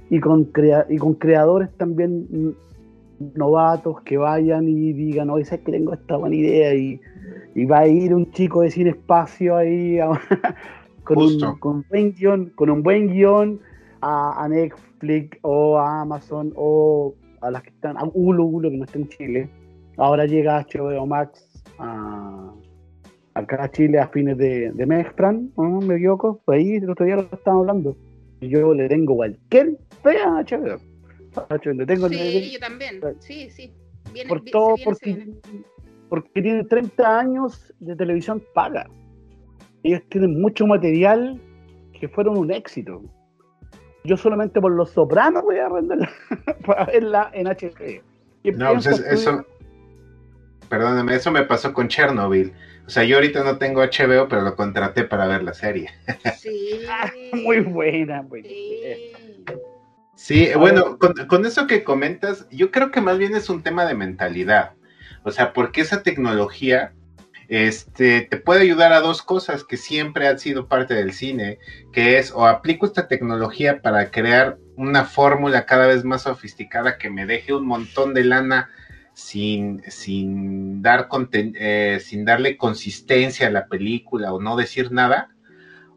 y 0.09 0.19
con, 0.19 0.45
crea 0.45 0.85
y 0.89 0.97
con 0.97 1.13
creadores 1.15 1.69
también 1.77 2.55
novatos 3.35 4.01
que 4.01 4.17
vayan 4.17 4.67
y 4.67 4.93
digan, 4.93 5.29
oye, 5.29 5.43
¿sabes 5.45 5.65
que 5.65 5.71
tengo 5.71 5.93
esta 5.93 6.17
buena 6.17 6.35
idea? 6.35 6.73
Y, 6.75 6.99
y 7.55 7.65
va 7.65 7.79
a 7.79 7.87
ir 7.87 8.13
un 8.13 8.31
chico 8.31 8.61
de 8.61 8.71
sin 8.71 8.87
espacio 8.87 9.55
ahí 9.55 9.99
a- 9.99 10.19
con, 11.03 11.17
un, 11.17 11.39
con, 11.59 11.75
un 11.77 11.85
buen 11.89 12.13
guion, 12.13 12.51
con 12.55 12.69
un 12.69 12.83
buen 12.83 13.07
guion 13.07 13.59
a, 14.01 14.43
a 14.43 14.47
Netflix 14.49 15.37
o 15.41 15.77
a 15.77 16.01
Amazon 16.01 16.53
o 16.55 17.13
a 17.41 17.51
las 17.51 17.63
que 17.63 17.69
están, 17.69 17.97
a 17.97 18.03
Hulu, 18.03 18.43
Hulu 18.43 18.69
que 18.71 18.77
no 18.77 18.83
está 18.85 18.99
en 18.99 19.07
Chile. 19.09 19.49
Ahora 19.97 20.25
llega 20.25 20.59
HBO 20.63 21.05
Max 21.07 21.46
a, 21.79 22.53
acá 23.33 23.63
a 23.63 23.71
Chile 23.71 23.99
a 23.99 24.07
fines 24.07 24.37
de, 24.37 24.71
de 24.71 24.85
mes, 24.85 25.07
Fran, 25.15 25.51
¿no? 25.57 25.79
¿Me 25.81 25.95
equivoco? 25.95 26.41
Por 26.45 26.55
ahí 26.55 26.75
el 26.75 26.89
otro 26.89 27.05
día 27.05 27.15
lo 27.17 27.21
estábamos 27.23 27.67
hablando. 27.67 27.95
Y 28.41 28.49
Yo 28.49 28.73
le 28.73 28.87
tengo 28.87 29.15
cualquier 29.15 29.77
fea 30.03 30.37
a 30.37 30.43
HBO. 30.43 30.79
Le 31.73 31.85
tengo, 31.85 32.09
Sí, 32.09 32.51
yo 32.53 32.59
también. 32.59 32.99
Sí, 33.19 33.49
sí. 33.49 33.71
Viene, 34.13 34.29
por 34.29 34.41
todo, 34.45 34.75
viene, 34.75 34.83
porque, 34.85 35.13
viene. 35.13 35.35
porque 36.09 36.41
tienen 36.41 36.67
30 36.67 37.19
años 37.19 37.73
de 37.79 37.95
televisión 37.95 38.41
paga. 38.53 38.87
Ellos 39.83 40.01
tienen 40.09 40.41
mucho 40.41 40.65
material 40.65 41.39
que 41.99 42.07
fueron 42.07 42.37
un 42.37 42.51
éxito. 42.51 43.01
Yo 44.03 44.17
solamente 44.17 44.59
por 44.61 44.71
Los 44.71 44.91
Sopranos 44.91 45.43
voy 45.43 45.57
a 45.57 45.65
arrendarla 45.67 46.09
para 46.65 46.85
verla 46.85 47.29
en 47.33 47.47
HD. 47.47 48.01
¿Qué 48.43 48.51
No, 48.53 48.73
pues 48.73 48.87
es- 48.87 48.99
eso, 49.11 49.45
perdóname, 50.69 51.15
eso 51.15 51.31
me 51.31 51.43
pasó 51.43 51.73
con 51.73 51.87
Chernobyl. 51.87 52.53
O 52.85 52.89
sea, 52.89 53.03
yo 53.03 53.17
ahorita 53.17 53.43
no 53.43 53.57
tengo 53.57 53.81
HBO, 53.81 54.27
pero 54.27 54.41
lo 54.41 54.55
contraté 54.55 55.03
para 55.03 55.27
ver 55.27 55.43
la 55.43 55.53
serie. 55.53 55.91
Sí. 56.37 56.81
Muy 57.33 57.59
buena, 57.59 58.23
pues. 58.27 58.45
Sí. 58.45 59.13
Sí, 60.15 60.49
bueno, 60.57 60.97
con, 60.97 61.13
con 61.27 61.45
eso 61.45 61.67
que 61.67 61.83
comentas, 61.83 62.47
yo 62.49 62.71
creo 62.71 62.89
que 62.89 63.01
más 63.01 63.19
bien 63.19 63.35
es 63.35 63.49
un 63.49 63.61
tema 63.61 63.85
de 63.85 63.93
mentalidad. 63.93 64.71
O 65.23 65.31
sea, 65.31 65.53
porque 65.53 65.81
esa 65.81 66.01
tecnología 66.01 66.93
este, 67.47 68.21
te 68.21 68.37
puede 68.37 68.61
ayudar 68.61 68.93
a 68.93 68.99
dos 68.99 69.21
cosas 69.21 69.63
que 69.63 69.77
siempre 69.77 70.27
han 70.27 70.39
sido 70.39 70.67
parte 70.67 70.93
del 70.93 71.13
cine, 71.13 71.59
que 71.93 72.17
es 72.17 72.31
o 72.31 72.45
aplico 72.45 72.85
esta 72.85 73.07
tecnología 73.07 73.81
para 73.81 74.11
crear 74.11 74.57
una 74.75 75.05
fórmula 75.05 75.65
cada 75.65 75.87
vez 75.87 76.03
más 76.03 76.23
sofisticada 76.23 76.97
que 76.97 77.09
me 77.09 77.25
deje 77.25 77.53
un 77.53 77.65
montón 77.65 78.13
de 78.13 78.25
lana 78.25 78.69
sin, 79.17 79.81
sin, 79.87 80.83
dar 80.83 81.09
eh, 81.33 81.97
sin 81.99 82.23
darle 82.23 82.55
consistencia 82.55 83.47
a 83.47 83.51
la 83.51 83.65
película 83.65 84.31
o 84.31 84.39
no 84.39 84.55
decir 84.55 84.91
nada, 84.91 85.33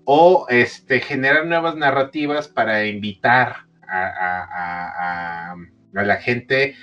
o 0.05 0.47
este, 0.49 1.01
generar 1.01 1.45
nuevas 1.45 1.77
narrativas 1.77 2.49
para 2.49 2.87
invitar 2.87 3.67
a- 3.87 5.53
a- 5.53 5.53
a 5.53 6.03
la 6.03 6.17
gente 6.17 6.77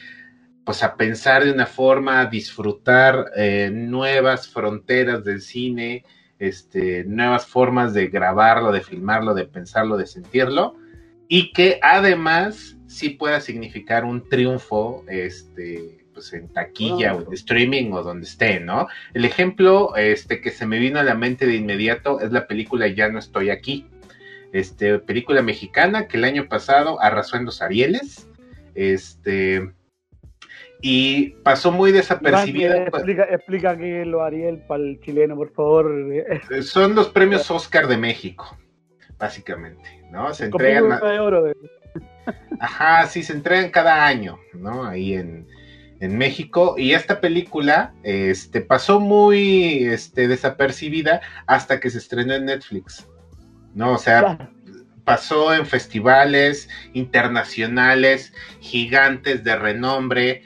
pues 0.63 0.83
a 0.83 0.95
pensar 0.95 1.43
de 1.43 1.51
una 1.53 1.65
forma, 1.65 2.19
a 2.19 2.25
disfrutar 2.27 3.31
eh, 3.35 3.71
nuevas 3.73 4.47
fronteras 4.47 5.23
del 5.23 5.41
cine, 5.41 6.03
este, 6.37 7.03
nuevas 7.05 7.47
formas 7.47 7.95
de 7.95 8.09
grabarlo, 8.09 8.71
de 8.71 8.81
filmarlo, 8.81 9.33
de 9.33 9.45
pensarlo, 9.45 9.97
de 9.97 10.05
sentirlo, 10.05 10.75
y 11.27 11.51
que 11.53 11.79
además 11.81 12.77
sí 12.85 13.09
pueda 13.09 13.39
significar 13.39 14.05
un 14.05 14.29
triunfo 14.29 15.03
este, 15.07 16.05
pues 16.17 16.33
en 16.33 16.47
taquilla 16.47 17.13
o 17.13 17.21
en 17.21 17.33
streaming 17.33 17.91
o 17.91 18.01
donde 18.01 18.25
esté, 18.25 18.59
¿no? 18.59 18.87
El 19.13 19.23
ejemplo 19.23 19.95
este, 19.95 20.41
que 20.41 20.49
se 20.49 20.65
me 20.65 20.79
vino 20.79 20.99
a 20.99 21.03
la 21.03 21.13
mente 21.13 21.45
de 21.45 21.53
inmediato 21.53 22.19
es 22.19 22.31
la 22.31 22.47
película 22.47 22.87
Ya 22.87 23.07
no 23.07 23.19
estoy 23.19 23.51
aquí, 23.51 23.85
este, 24.51 24.97
película 24.97 25.43
mexicana 25.43 26.07
que 26.07 26.17
el 26.17 26.23
año 26.23 26.47
pasado 26.47 26.99
arrasó 26.99 27.37
en 27.37 27.45
los 27.45 27.61
Arieles, 27.61 28.27
este, 28.73 29.71
y 30.81 31.29
pasó 31.43 31.71
muy 31.71 31.91
desapercibida. 31.91 32.77
Explica, 32.85 33.25
explica 33.25 33.77
que 33.77 34.03
lo 34.03 34.23
Ariel 34.23 34.63
para 34.67 34.81
el 34.81 34.99
chileno, 34.99 35.35
por 35.35 35.51
favor. 35.53 35.91
Eh, 36.11 36.63
Son 36.63 36.95
los 36.95 37.09
premios 37.09 37.51
Oscar 37.51 37.85
de 37.85 37.97
México, 37.97 38.57
básicamente, 39.19 40.03
¿no? 40.09 40.33
Se 40.33 40.45
entregan, 40.45 40.99
de 40.99 41.19
oro. 41.19 41.53
ajá, 42.59 43.05
sí, 43.05 43.21
se 43.21 43.33
entregan 43.33 43.69
cada 43.69 44.03
año, 44.03 44.39
¿no? 44.55 44.83
Ahí 44.83 45.13
en, 45.13 45.45
en 45.99 46.17
México. 46.17 46.75
Y 46.77 46.93
esta 46.93 47.19
película, 47.21 47.93
este, 48.03 48.61
pasó 48.61 48.99
muy, 48.99 49.85
este, 49.85 50.27
desapercibida 50.27 51.21
hasta 51.47 51.79
que 51.79 51.89
se 51.89 51.97
estrenó 51.99 52.33
en 52.35 52.45
Netflix, 52.45 53.07
¿no? 53.73 53.93
O 53.93 53.97
sea, 53.97 54.19
Claro. 54.21 54.49
pasó 55.03 55.53
en 55.53 55.65
festivales 55.65 56.69
internacionales, 56.93 58.33
gigantes 58.59 59.43
de 59.43 59.55
renombre, 59.55 60.43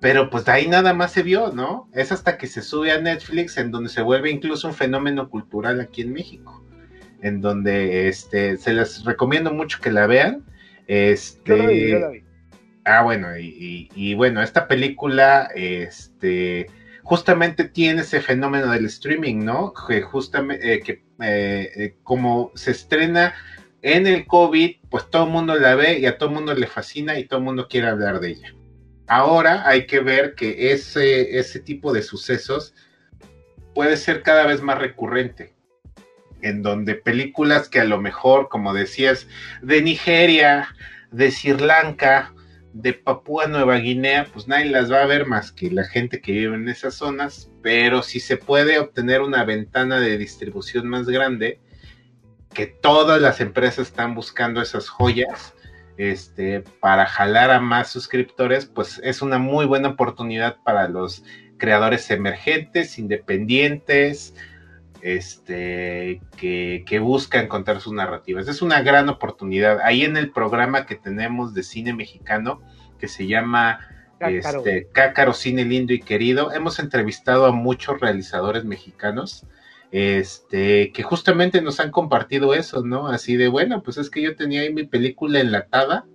pero 0.00 0.30
pues 0.30 0.44
de 0.46 0.52
ahí 0.52 0.66
nada 0.68 0.94
más 0.94 1.12
se 1.12 1.22
vio, 1.22 1.52
¿no? 1.52 1.88
Es 1.92 2.10
hasta 2.10 2.36
que 2.36 2.46
se 2.48 2.62
sube 2.62 2.90
a 2.92 3.00
Netflix 3.00 3.56
en 3.58 3.70
donde 3.70 3.88
se 3.90 4.02
vuelve 4.02 4.30
incluso 4.30 4.66
un 4.68 4.74
fenómeno 4.74 5.28
cultural 5.30 5.80
aquí 5.80 6.02
en 6.02 6.12
México, 6.12 6.64
en 7.20 7.40
donde 7.40 8.08
este, 8.08 8.56
se 8.56 8.72
les 8.72 9.04
recomiendo 9.04 9.52
mucho 9.52 9.78
que 9.80 9.92
la 9.92 10.06
vean. 10.06 10.44
Este, 10.88 11.56
Yo 11.56 11.56
la 11.56 11.66
vi, 11.66 11.90
yo 11.90 11.98
la 12.00 12.08
vi. 12.08 12.24
Ah, 12.84 13.02
bueno, 13.02 13.28
y, 13.38 14.14
bueno, 14.14 14.42
esta 14.42 14.66
película, 14.66 15.48
este, 15.54 16.66
justamente 17.02 17.64
tiene 17.64 18.00
ese 18.02 18.20
fenómeno 18.20 18.72
del 18.72 18.86
streaming, 18.86 19.44
¿no? 19.44 19.72
Que 19.86 20.02
justamente, 20.02 20.80
que 20.80 21.04
eh, 21.20 21.70
eh, 21.76 21.94
como 22.02 22.50
se 22.54 22.72
estrena 22.72 23.34
en 23.82 24.06
el 24.06 24.26
COVID, 24.26 24.76
pues 24.90 25.08
todo 25.10 25.26
el 25.26 25.30
mundo 25.30 25.54
la 25.56 25.76
ve 25.76 25.98
y 25.98 26.06
a 26.06 26.18
todo 26.18 26.30
el 26.30 26.34
mundo 26.34 26.54
le 26.54 26.66
fascina 26.66 27.18
y 27.18 27.24
todo 27.24 27.38
el 27.38 27.44
mundo 27.44 27.68
quiere 27.68 27.88
hablar 27.88 28.18
de 28.20 28.30
ella. 28.30 28.54
Ahora 29.06 29.68
hay 29.68 29.86
que 29.86 30.00
ver 30.00 30.34
que 30.34 30.72
ese, 30.72 31.38
ese 31.38 31.60
tipo 31.60 31.92
de 31.92 32.02
sucesos 32.02 32.74
puede 33.74 33.96
ser 33.96 34.22
cada 34.22 34.46
vez 34.46 34.60
más 34.60 34.78
recurrente, 34.78 35.54
en 36.40 36.62
donde 36.62 36.94
películas 36.94 37.68
que 37.68 37.80
a 37.80 37.84
lo 37.84 38.00
mejor, 38.00 38.48
como 38.48 38.74
decías, 38.74 39.28
de 39.62 39.82
Nigeria, 39.82 40.68
de 41.10 41.30
Sri 41.30 41.54
Lanka, 41.58 42.32
de 42.72 42.94
Papúa 42.94 43.46
Nueva 43.46 43.76
Guinea, 43.76 44.26
pues 44.32 44.48
nadie 44.48 44.66
las 44.66 44.90
va 44.90 45.02
a 45.02 45.06
ver 45.06 45.26
más 45.26 45.52
que 45.52 45.70
la 45.70 45.84
gente 45.84 46.20
que 46.20 46.32
vive 46.32 46.54
en 46.54 46.68
esas 46.68 46.94
zonas, 46.94 47.50
pero 47.62 48.02
si 48.02 48.20
se 48.20 48.36
puede 48.36 48.78
obtener 48.78 49.20
una 49.20 49.44
ventana 49.44 50.00
de 50.00 50.16
distribución 50.18 50.88
más 50.88 51.06
grande, 51.06 51.60
que 52.54 52.66
todas 52.66 53.20
las 53.20 53.40
empresas 53.40 53.88
están 53.88 54.14
buscando 54.14 54.60
esas 54.60 54.88
joyas, 54.88 55.54
este, 55.96 56.64
para 56.80 57.06
jalar 57.06 57.50
a 57.50 57.60
más 57.60 57.90
suscriptores, 57.90 58.66
pues 58.66 59.00
es 59.04 59.22
una 59.22 59.38
muy 59.38 59.66
buena 59.66 59.90
oportunidad 59.90 60.56
para 60.64 60.88
los 60.88 61.24
creadores 61.58 62.10
emergentes, 62.10 62.98
independientes, 62.98 64.34
este, 65.02 66.22
que, 66.36 66.84
que 66.86 66.98
busca 67.00 67.40
encontrar 67.40 67.80
sus 67.80 67.92
narrativas. 67.92 68.48
Es 68.48 68.62
una 68.62 68.82
gran 68.82 69.08
oportunidad. 69.08 69.80
Ahí 69.80 70.02
en 70.02 70.16
el 70.16 70.30
programa 70.30 70.86
que 70.86 70.94
tenemos 70.94 71.52
de 71.54 71.64
cine 71.64 71.92
mexicano, 71.92 72.62
que 72.98 73.08
se 73.08 73.26
llama 73.26 73.80
Cácaro. 74.18 74.58
este, 74.58 74.88
Cácaro 74.92 75.32
Cine 75.34 75.64
Lindo 75.64 75.92
y 75.92 76.00
Querido, 76.00 76.52
hemos 76.52 76.78
entrevistado 76.78 77.46
a 77.46 77.52
muchos 77.52 78.00
realizadores 78.00 78.64
mexicanos. 78.64 79.44
Este, 79.90 80.90
que 80.92 81.02
justamente 81.02 81.60
nos 81.60 81.78
han 81.78 81.90
compartido 81.90 82.54
eso, 82.54 82.82
¿no? 82.82 83.08
Así 83.08 83.36
de, 83.36 83.48
bueno, 83.48 83.82
pues 83.82 83.98
es 83.98 84.08
que 84.08 84.22
yo 84.22 84.36
tenía 84.36 84.62
ahí 84.62 84.72
mi 84.72 84.84
película 84.84 85.40
enlatada 85.40 86.06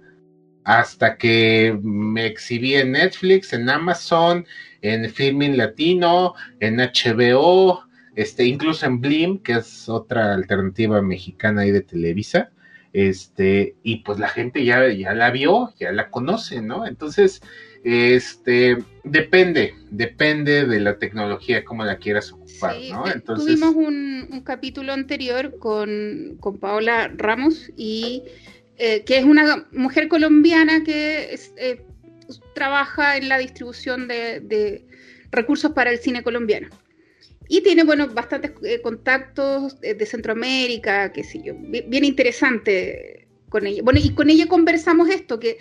hasta 0.64 1.18
que 1.18 1.80
me 1.84 2.26
exhibí 2.26 2.74
en 2.74 2.94
Netflix, 2.94 3.54
en 3.54 3.70
Amazon, 3.70 4.48
en 4.82 5.10
Filmin 5.10 5.58
Latino, 5.58 6.34
en 6.60 6.78
HBO, 6.78 7.87
este, 8.18 8.46
incluso 8.46 8.88
en 8.88 9.00
Blim, 9.00 9.38
que 9.44 9.54
es 9.54 9.88
otra 9.88 10.34
alternativa 10.34 11.04
mexicana 11.04 11.62
ahí 11.62 11.72
de 11.72 11.82
Televisa, 11.82 12.50
este, 12.92 13.76
y 13.84 13.98
pues 13.98 14.18
la 14.18 14.28
gente 14.28 14.66
ya, 14.66 14.92
ya 14.92 15.14
la 15.14 15.30
vio, 15.30 15.72
ya 15.80 15.92
la 15.92 16.10
conoce, 16.10 16.64
¿no? 16.64 16.88
Entonces, 16.88 17.44
este, 17.84 18.78
depende, 19.04 19.76
depende 19.92 20.66
de 20.66 20.80
la 20.80 20.98
tecnología, 20.98 21.64
cómo 21.64 21.86
la 21.86 21.98
quieras 22.00 22.32
ocupar, 22.32 22.76
Sí, 22.82 22.92
¿no? 22.92 23.08
Entonces, 23.08 23.60
Tuvimos 23.60 23.76
un, 23.76 24.28
un 24.32 24.42
capítulo 24.42 24.94
anterior 24.94 25.60
con, 25.60 26.38
con 26.40 26.58
Paola 26.58 27.12
Ramos 27.16 27.72
y 27.78 28.24
eh, 28.80 29.04
que 29.04 29.20
es 29.20 29.26
una 29.26 29.68
mujer 29.72 30.08
colombiana 30.08 30.84
que 30.84 31.36
es, 31.36 31.54
eh, 31.56 31.86
trabaja 32.56 33.16
en 33.16 33.30
la 33.30 33.38
distribución 33.38 34.08
de, 34.08 34.40
de 34.40 34.88
recursos 35.30 35.72
para 35.74 35.92
el 35.92 36.00
cine 36.00 36.24
colombiano. 36.24 36.70
Y 37.48 37.62
tiene, 37.62 37.84
bueno, 37.84 38.08
bastantes 38.08 38.52
eh, 38.64 38.82
contactos 38.82 39.80
de, 39.80 39.94
de 39.94 40.06
Centroamérica, 40.06 41.12
qué 41.14 41.24
sé 41.24 41.42
yo, 41.44 41.54
bien, 41.56 41.90
bien 41.90 42.04
interesante 42.04 43.28
con 43.50 43.66
ella. 43.66 43.82
Bueno, 43.84 44.00
y 44.04 44.10
con 44.10 44.30
ella 44.30 44.48
conversamos 44.48 45.10
esto, 45.10 45.40
que 45.40 45.58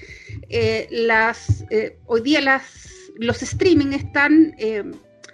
eh, 0.48 0.88
las 0.90 1.64
eh, 1.70 1.98
hoy 2.06 2.22
día 2.22 2.40
las, 2.40 3.12
los 3.16 3.42
streaming 3.42 3.92
están 3.92 4.54
eh, 4.58 4.82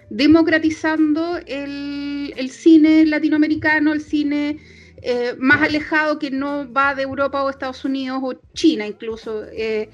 democratizando 0.09 1.39
el, 1.47 2.33
el 2.37 2.49
cine 2.51 3.05
latinoamericano, 3.05 3.93
el 3.93 4.01
cine 4.01 4.59
eh, 5.01 5.33
más 5.39 5.61
alejado 5.61 6.19
que 6.19 6.29
no 6.29 6.71
va 6.71 6.93
de 6.93 7.03
Europa 7.03 7.43
o 7.43 7.49
Estados 7.49 7.83
Unidos 7.83 8.19
o 8.21 8.33
China 8.53 8.85
incluso, 8.85 9.43
eh, 9.51 9.89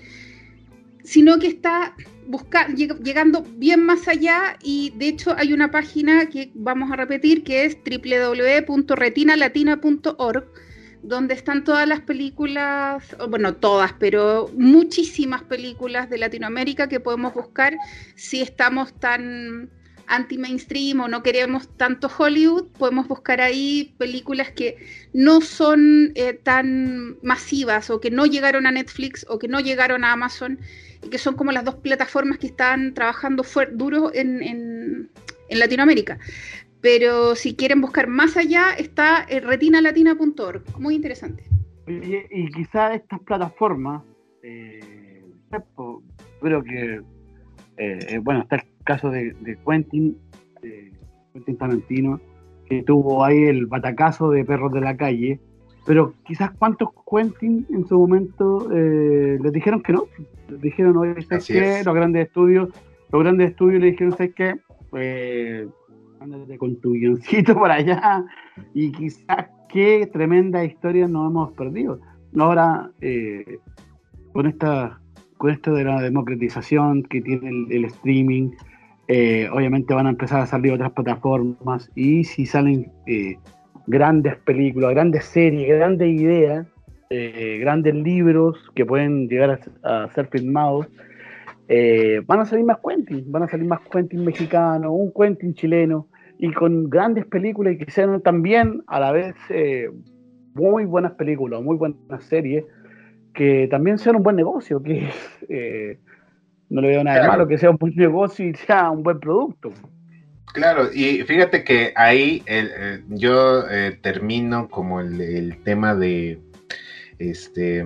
sino 1.03 1.39
que 1.39 1.47
está 1.47 1.95
busca- 2.29 2.67
lleg- 2.69 3.01
llegando 3.03 3.43
bien 3.57 3.83
más 3.83 4.07
allá 4.07 4.55
y 4.61 4.93
de 4.95 5.09
hecho 5.09 5.35
hay 5.37 5.51
una 5.51 5.71
página 5.71 6.27
que 6.27 6.51
vamos 6.53 6.89
a 6.91 6.95
repetir 6.95 7.43
que 7.43 7.65
es 7.65 7.77
www.retinalatina.org 7.83 10.45
donde 11.01 11.33
están 11.33 11.63
todas 11.63 11.87
las 11.87 12.01
películas, 12.01 13.15
bueno, 13.29 13.55
todas, 13.55 13.93
pero 13.93 14.51
muchísimas 14.57 15.41
películas 15.43 16.09
de 16.09 16.17
Latinoamérica 16.17 16.89
que 16.89 16.99
podemos 16.99 17.33
buscar 17.33 17.77
si 18.15 18.41
estamos 18.41 18.93
tan 18.99 19.69
anti-mainstream 20.07 20.99
o 20.99 21.07
no 21.07 21.23
queremos 21.23 21.69
tanto 21.77 22.11
Hollywood, 22.15 22.67
podemos 22.77 23.07
buscar 23.07 23.39
ahí 23.39 23.95
películas 23.97 24.51
que 24.51 24.75
no 25.13 25.39
son 25.39 26.11
eh, 26.15 26.33
tan 26.33 27.17
masivas 27.23 27.89
o 27.89 28.01
que 28.01 28.11
no 28.11 28.25
llegaron 28.25 28.67
a 28.67 28.71
Netflix 28.71 29.25
o 29.29 29.39
que 29.39 29.47
no 29.47 29.61
llegaron 29.61 30.03
a 30.03 30.11
Amazon 30.11 30.59
que 31.09 31.17
son 31.17 31.35
como 31.35 31.51
las 31.51 31.63
dos 31.65 31.75
plataformas 31.75 32.37
que 32.37 32.47
están 32.47 32.93
trabajando 32.93 33.43
duro 33.73 34.11
en, 34.13 34.41
en- 34.43 35.09
en 35.49 35.59
Latinoamérica. 35.59 36.17
Pero 36.81 37.35
si 37.35 37.55
quieren 37.55 37.81
buscar 37.81 38.07
más 38.07 38.37
allá, 38.37 38.73
está 38.77 39.25
retinalatina.org. 39.25 40.63
Muy 40.79 40.95
interesante. 40.95 41.43
Oye, 41.87 42.27
y 42.31 42.47
quizás 42.51 42.95
estas 42.95 43.19
plataformas, 43.21 44.03
eh, 44.43 45.23
creo 46.39 46.63
que, 46.63 47.01
eh, 47.77 47.99
eh, 48.07 48.19
bueno, 48.21 48.41
está 48.41 48.57
el 48.57 48.63
caso 48.85 49.09
de, 49.09 49.33
de 49.41 49.57
Quentin, 49.67 50.17
eh, 50.63 50.93
Quentin 51.33 51.57
Tarantino, 51.57 52.21
que 52.67 52.83
tuvo 52.83 53.25
ahí 53.25 53.43
el 53.43 53.65
batacazo 53.65 54.29
de 54.29 54.45
Perros 54.45 54.71
de 54.71 54.81
la 54.81 54.95
Calle, 54.95 55.39
pero 55.85 56.13
quizás 56.25 56.51
cuántos 56.51 56.89
Quentin 57.09 57.65
en 57.69 57.87
su 57.87 57.97
momento 57.97 58.69
eh, 58.71 59.39
les 59.41 59.51
dijeron 59.51 59.81
que 59.81 59.93
no, 59.93 60.05
les 60.49 60.61
dijeron, 60.61 60.97
oye, 60.97 61.21
¿sabes 61.23 61.47
qué? 61.47 61.79
es. 61.79 61.85
Los 61.85 61.95
grandes 61.95 62.27
estudios, 62.27 62.69
los 63.11 63.23
grandes 63.23 63.51
estudios 63.51 63.81
le 63.81 63.91
dijeron, 63.91 64.11
¿sabes 64.11 64.33
qué? 64.35 64.59
Eh, 64.93 65.67
ándate 66.19 66.57
con 66.57 66.75
tu 66.81 66.93
guioncito 66.93 67.53
por 67.57 67.71
allá 67.71 68.25
y 68.73 68.91
quizás 68.91 69.47
qué 69.69 70.09
tremenda 70.11 70.63
historia 70.63 71.07
nos 71.07 71.29
hemos 71.29 71.51
perdido. 71.53 71.99
Ahora, 72.37 72.91
eh, 73.01 73.59
con 74.33 74.45
esta 74.45 74.99
con 75.37 75.51
esto 75.51 75.73
de 75.73 75.85
la 75.85 76.01
democratización 76.01 77.03
que 77.03 77.21
tiene 77.21 77.47
el, 77.47 77.71
el 77.71 77.85
streaming, 77.85 78.51
eh, 79.11 79.49
obviamente 79.51 79.95
van 79.95 80.05
a 80.05 80.11
empezar 80.11 80.41
a 80.41 80.45
salir 80.45 80.71
otras 80.71 80.91
plataformas 80.91 81.89
y 81.95 82.23
si 82.25 82.45
salen 82.45 82.91
eh, 83.07 83.39
grandes 83.89 84.37
películas, 84.37 84.91
grandes 84.91 85.25
series, 85.25 85.67
grandes 85.67 86.07
ideas, 86.09 86.67
eh, 87.09 87.57
grandes 87.59 87.95
libros 87.95 88.55
que 88.75 88.85
pueden 88.85 89.27
llegar 89.27 89.59
a, 89.81 90.03
a 90.03 90.09
ser 90.11 90.27
filmados, 90.27 90.87
eh, 91.67 92.21
van 92.27 92.39
a 92.39 92.45
salir 92.45 92.65
más 92.65 92.77
Quentin, 92.87 93.31
van 93.31 93.43
a 93.43 93.47
salir 93.47 93.67
más 93.67 93.79
Quentin 93.91 94.23
mexicano, 94.23 94.93
un 94.93 95.11
Quentin 95.11 95.55
chileno, 95.55 96.07
y 96.37 96.51
con 96.53 96.87
grandes 96.87 97.25
películas 97.25 97.73
y 97.73 97.77
que 97.79 97.91
sean 97.91 98.21
también 98.21 98.83
a 98.85 98.99
la 98.99 99.11
vez 99.11 99.35
eh, 99.49 99.89
muy 100.53 100.85
buenas 100.85 101.13
películas, 101.13 101.63
muy 101.63 101.75
buenas 101.75 102.23
series, 102.25 102.65
que 103.33 103.67
también 103.71 103.97
sean 103.97 104.17
un 104.17 104.23
buen 104.23 104.35
negocio, 104.35 104.83
que 104.83 105.09
no 106.69 106.81
le 106.81 106.89
veo 106.89 107.03
nada 107.03 107.23
de 107.23 107.27
malo 107.27 107.47
que 107.47 107.57
sea 107.57 107.71
un 107.71 107.77
buen 107.77 107.95
negocio 107.95 108.47
y 108.47 108.53
sea 108.53 108.91
un 108.91 109.01
buen 109.01 109.19
producto. 109.19 109.71
Claro, 110.53 110.89
y 110.91 111.21
fíjate 111.23 111.63
que 111.63 111.93
ahí 111.95 112.43
eh, 112.47 113.03
yo 113.07 113.69
eh, 113.69 113.99
termino 114.01 114.67
como 114.67 114.99
el, 114.99 115.21
el 115.21 115.63
tema 115.63 115.93
de 115.95 116.39
este 117.19 117.85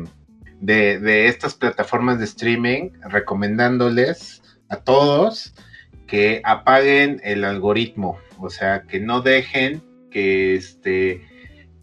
de, 0.61 0.97
de 0.99 1.27
estas 1.27 1.55
plataformas 1.55 2.19
de 2.19 2.25
streaming, 2.25 2.91
recomendándoles 3.09 4.41
a 4.69 4.77
todos 4.77 5.53
que 6.07 6.41
apaguen 6.45 7.19
el 7.23 7.43
algoritmo, 7.43 8.17
o 8.39 8.49
sea, 8.49 8.83
que 8.83 9.01
no 9.01 9.21
dejen 9.21 9.81
que 10.09 10.55
este 10.55 11.21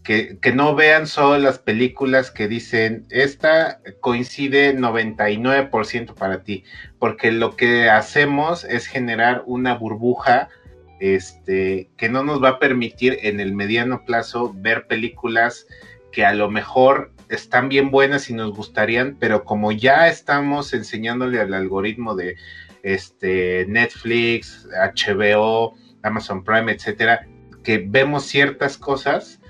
que, 0.02 0.38
que 0.40 0.52
no 0.52 0.74
vean 0.74 1.06
solo 1.06 1.36
las 1.36 1.58
películas 1.58 2.30
que 2.30 2.48
dicen 2.48 3.04
esta 3.10 3.80
coincide 4.00 4.74
99% 4.74 6.14
para 6.14 6.42
ti, 6.42 6.64
porque 6.98 7.32
lo 7.32 7.54
que 7.54 7.90
hacemos 7.90 8.64
es 8.64 8.86
generar 8.86 9.42
una 9.44 9.74
burbuja 9.74 10.48
este, 11.00 11.90
que 11.96 12.08
no 12.08 12.22
nos 12.22 12.42
va 12.42 12.50
a 12.50 12.58
permitir 12.58 13.18
en 13.22 13.40
el 13.40 13.52
mediano 13.54 14.04
plazo 14.04 14.54
ver 14.56 14.86
películas 14.86 15.66
que 16.12 16.24
a 16.24 16.34
lo 16.34 16.50
mejor 16.50 17.12
están 17.28 17.68
bien 17.68 17.90
buenas 17.90 18.28
y 18.28 18.34
nos 18.34 18.52
gustarían, 18.52 19.16
pero 19.18 19.44
como 19.44 19.72
ya 19.72 20.08
estamos 20.08 20.74
enseñándole 20.74 21.40
al 21.40 21.54
algoritmo 21.54 22.14
de 22.14 22.36
este, 22.82 23.66
Netflix, 23.68 24.68
HBO, 24.72 25.74
Amazon 26.02 26.44
Prime, 26.44 26.72
etcétera, 26.72 27.26
que 27.62 27.84
vemos 27.86 28.24
ciertas 28.24 28.76
cosas, 28.76 29.40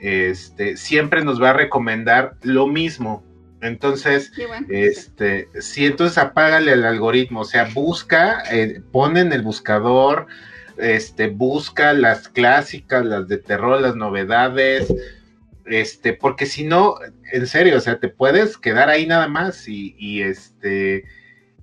este, 0.00 0.76
siempre 0.76 1.24
nos 1.24 1.42
va 1.42 1.50
a 1.50 1.54
recomendar 1.54 2.36
lo 2.42 2.66
mismo. 2.66 3.24
Entonces, 3.60 4.32
bueno. 4.46 4.66
este, 4.70 5.48
sí, 5.60 5.86
entonces 5.86 6.18
apágale 6.18 6.72
al 6.72 6.84
algoritmo, 6.84 7.40
o 7.40 7.44
sea, 7.44 7.68
busca, 7.74 8.42
eh, 8.50 8.80
pone 8.92 9.20
en 9.20 9.32
el 9.32 9.42
buscador, 9.42 10.26
este, 10.78 11.28
busca 11.28 11.92
las 11.92 12.28
clásicas, 12.28 13.04
las 13.04 13.28
de 13.28 13.38
terror, 13.38 13.80
las 13.80 13.96
novedades, 13.96 14.92
este, 15.64 16.12
porque 16.12 16.46
si 16.46 16.64
no, 16.64 16.96
en 17.32 17.46
serio, 17.46 17.76
o 17.76 17.80
sea, 17.80 17.98
te 17.98 18.08
puedes 18.08 18.56
quedar 18.56 18.88
ahí 18.88 19.06
nada 19.06 19.28
más 19.28 19.68
y, 19.68 19.94
y 19.98 20.22
este, 20.22 21.04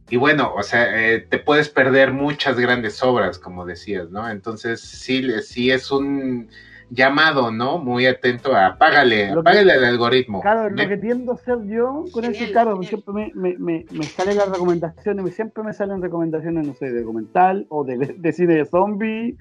y 0.10 0.18
bueno, 0.18 0.54
o 0.56 0.64
sea, 0.64 1.12
eh, 1.14 1.22
te 1.22 1.40
puedes 1.40 1.70
perder 1.70 2.12
muchas 2.12 2.60
grandes 2.60 3.02
obras, 3.02 3.40
como 3.40 3.66
decías, 3.66 4.10
¿no? 4.12 4.30
Entonces, 4.30 4.82
sí, 4.82 5.26
sí 5.42 5.72
es 5.72 5.90
un 5.90 6.50
llamado, 6.94 7.52
¿no? 7.52 7.78
Muy 7.80 8.06
atento 8.06 8.54
a 8.56 8.68
apágale, 8.68 9.34
Lo 9.34 9.42
apágale 9.42 9.72
al 9.74 9.84
algoritmo. 9.86 10.42
Claro, 10.42 10.64
Ve- 10.76 10.84
lo 10.84 10.90
que 10.90 10.98
tiendo 10.98 11.32
a 11.32 11.36
hacer 11.36 11.58
yo 11.66 12.06
con 12.12 12.26
eso, 12.26 12.46
claro, 12.52 12.82
siempre 12.84 13.14
me, 13.14 13.32
me, 13.36 13.58
me, 13.58 13.86
me 13.92 14.04
salen 14.04 14.38
las 14.38 14.50
recomendaciones, 14.50 15.24
me- 15.26 15.32
siempre 15.32 15.64
me 15.64 15.74
salen 15.74 16.02
recomendaciones, 16.02 16.68
no 16.68 16.74
sé, 16.74 16.92
de 16.92 17.02
documental 17.02 17.66
o 17.70 17.84
de, 17.84 17.98
de 18.18 18.32
cine 18.34 18.56
de 18.56 18.66
zombie 18.66 19.36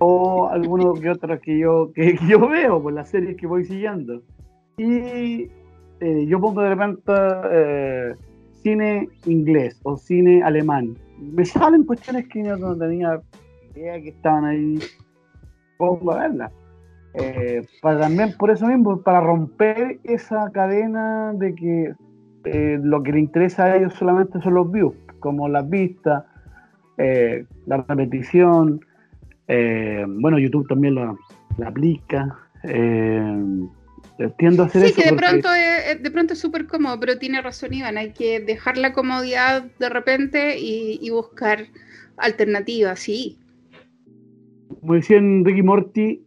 o 0.00 0.48
alguno 0.48 0.94
que 0.94 1.10
otro 1.10 1.40
que 1.40 1.58
yo, 1.58 1.90
que, 1.94 2.14
que 2.16 2.26
yo 2.26 2.48
veo 2.48 2.82
por 2.82 2.92
las 2.92 3.08
series 3.08 3.36
que 3.36 3.46
voy 3.46 3.64
siguiendo. 3.64 4.22
Y 4.76 5.48
eh, 6.00 6.26
yo 6.26 6.40
pongo 6.40 6.62
de 6.62 6.68
repente 6.68 7.12
eh, 7.50 8.14
cine 8.62 9.08
inglés 9.26 9.80
o 9.82 9.96
cine 9.96 10.42
alemán. 10.42 10.94
Me 11.18 11.44
salen 11.44 11.84
cuestiones 11.84 12.28
que 12.28 12.44
yo 12.44 12.56
no 12.56 12.76
tenía 12.76 13.20
idea 13.74 14.00
que 14.00 14.10
estaban 14.10 14.44
ahí. 14.44 14.78
Pongo 15.76 16.12
a 16.12 16.20
verlas. 16.20 16.52
Eh, 17.14 17.66
para 17.82 18.00
también, 18.00 18.34
por 18.38 18.50
eso 18.50 18.66
mismo, 18.66 19.00
para 19.02 19.20
romper 19.20 19.98
esa 20.04 20.50
cadena 20.52 21.32
de 21.34 21.54
que 21.54 21.92
eh, 22.44 22.78
lo 22.82 23.02
que 23.02 23.12
le 23.12 23.20
interesa 23.20 23.64
a 23.64 23.76
ellos 23.76 23.94
solamente 23.94 24.40
son 24.40 24.54
los 24.54 24.70
views, 24.70 24.94
como 25.20 25.48
las 25.48 25.68
vistas, 25.68 26.24
eh, 26.98 27.44
la 27.66 27.78
repetición. 27.88 28.80
bueno, 29.48 30.38
YouTube 30.38 30.68
también 30.68 30.94
lo, 30.94 31.18
lo 31.58 31.68
aplica. 31.68 32.36
Tiendo 34.36 34.64
a 34.64 34.66
hacer 34.66 34.82
Sí, 34.82 34.88
eso 34.88 34.96
que 34.96 35.02
de 35.04 35.08
porque- 35.10 35.26
pronto 35.28 35.48
es, 35.54 36.02
de 36.02 36.10
pronto 36.10 36.32
es 36.32 36.40
súper 36.40 36.66
cómodo, 36.66 36.98
pero 36.98 37.18
tiene 37.18 37.40
razón 37.40 37.72
Iván, 37.72 37.98
hay 37.98 38.12
que 38.12 38.40
dejar 38.40 38.76
la 38.76 38.92
comodidad 38.92 39.64
de 39.78 39.88
repente 39.88 40.58
y, 40.58 40.98
y 41.00 41.10
buscar 41.10 41.66
alternativas, 42.16 42.98
sí. 42.98 43.38
como 44.80 44.94
decía 44.94 45.18
en 45.18 45.44
Ricky 45.44 45.62
Morty, 45.62 46.20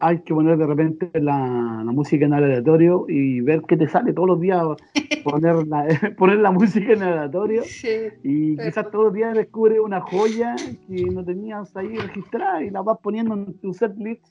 hay 0.00 0.20
que 0.20 0.32
poner 0.34 0.56
de 0.58 0.66
repente 0.66 1.10
la, 1.20 1.82
la 1.84 1.92
música 1.92 2.24
en 2.26 2.32
aleatorio 2.34 3.06
y 3.08 3.40
ver 3.40 3.62
qué 3.66 3.76
te 3.76 3.88
sale 3.88 4.12
todos 4.12 4.28
los 4.28 4.40
días. 4.40 4.62
poner, 5.24 5.66
la, 5.66 5.86
poner 6.18 6.38
la 6.38 6.50
música 6.52 6.92
en 6.92 7.02
aleatorio 7.02 7.62
Sí. 7.64 7.88
y 8.22 8.56
quizás 8.56 8.90
todos 8.90 9.06
los 9.06 9.14
días 9.14 9.34
descubres 9.34 9.80
una 9.80 10.00
joya 10.00 10.54
que 10.86 11.04
no 11.12 11.24
tenías 11.24 11.76
ahí 11.76 11.96
registrada 11.96 12.62
y 12.62 12.70
la 12.70 12.82
vas 12.82 12.98
poniendo 13.02 13.34
en 13.34 13.52
tu 13.60 13.72
setlist 13.74 14.24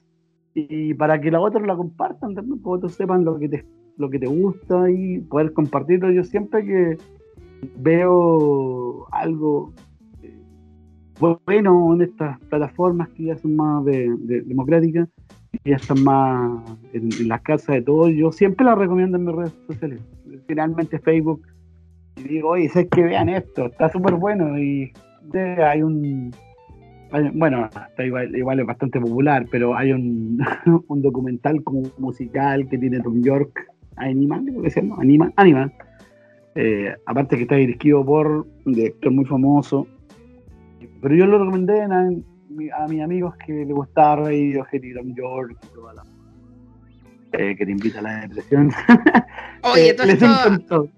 y 0.55 0.93
para 0.95 1.19
que 1.21 1.29
los 1.29 1.43
otros 1.45 1.67
la 1.67 1.75
compartan 1.75 2.33
también, 2.33 2.59
para 2.59 2.71
que 2.73 2.77
otros 2.77 2.93
sepan 2.93 3.23
lo 3.25 3.37
que 3.37 3.49
te, 3.49 3.65
lo 3.97 4.09
que 4.09 4.17
te 4.17 4.27
gusta 4.27 4.89
y 4.89 5.19
poder 5.19 5.53
compartirlo. 5.53 6.09
Yo 6.11 6.23
siempre 6.23 6.65
que 6.65 6.97
veo 7.87 9.05
algo 9.11 9.73
eh, 10.23 10.33
bueno 11.45 11.93
en 11.93 12.01
estas 12.01 12.39
plataformas 12.49 13.09
que 13.09 13.25
ya 13.25 13.37
son 13.37 13.55
más 13.55 13.85
de, 13.85 14.09
de- 14.19 14.41
democráticas, 14.41 15.09
ya 15.63 15.75
están 15.75 16.03
más 16.03 16.61
en, 16.93 17.09
en 17.19 17.27
las 17.27 17.41
casas 17.41 17.75
de 17.75 17.81
todos, 17.81 18.11
yo 18.11 18.31
siempre 18.31 18.65
las 18.65 18.77
recomiendo 18.77 19.17
en 19.17 19.25
mis 19.25 19.35
redes 19.35 19.53
sociales, 19.67 20.01
finalmente 20.47 20.99
Facebook, 20.99 21.41
y 22.17 22.23
digo, 22.23 22.49
oye, 22.49 22.69
sé 22.69 22.87
que 22.87 23.03
vean 23.03 23.29
esto, 23.29 23.67
está 23.67 23.89
súper 23.89 24.15
bueno 24.15 24.57
y 24.59 24.91
hay 25.63 25.81
un... 25.81 26.33
bueno, 27.33 27.65
está 27.65 28.05
igual, 28.05 28.59
es 28.59 28.65
bastante 28.65 28.99
popular, 28.99 29.45
pero 29.51 29.75
hay 29.75 29.91
un, 29.91 30.43
un 30.87 31.01
documental 31.01 31.63
como 31.63 31.83
musical 31.97 32.67
que 32.69 32.77
tiene 32.77 32.99
Tom 33.01 33.21
York, 33.21 33.67
Anima, 33.97 34.41
creo 34.43 34.61
que 34.61 34.69
se 34.69 34.81
llama, 34.81 34.97
Anima, 34.99 35.31
Anima. 35.35 35.71
Eh, 36.55 36.91
aparte 37.05 37.35
que 37.35 37.43
está 37.43 37.55
dirigido 37.55 38.03
por 38.03 38.47
un 38.65 38.73
director 38.73 39.11
muy 39.11 39.25
famoso. 39.25 39.87
Pero 41.01 41.15
yo 41.15 41.27
lo 41.27 41.37
recomendé 41.39 41.81
a, 41.81 42.09
a 42.75 42.87
mis 42.87 43.01
amigos 43.01 43.35
que 43.45 43.53
les 43.53 43.67
gustaba 43.67 44.17
Radiohead 44.27 44.83
y 44.83 44.93
Tom 44.93 45.13
York 45.15 45.57
y 45.63 45.67
toda 45.75 45.93
la... 45.93 46.03
eh, 47.33 47.55
que 47.55 47.65
te 47.65 47.71
invita 47.71 47.99
a 47.99 48.01
la 48.03 48.21
depresión. 48.21 48.71
Oye, 49.63 49.89
Eh, 49.89 49.93
todo 49.93 50.07
esto, 50.07 50.89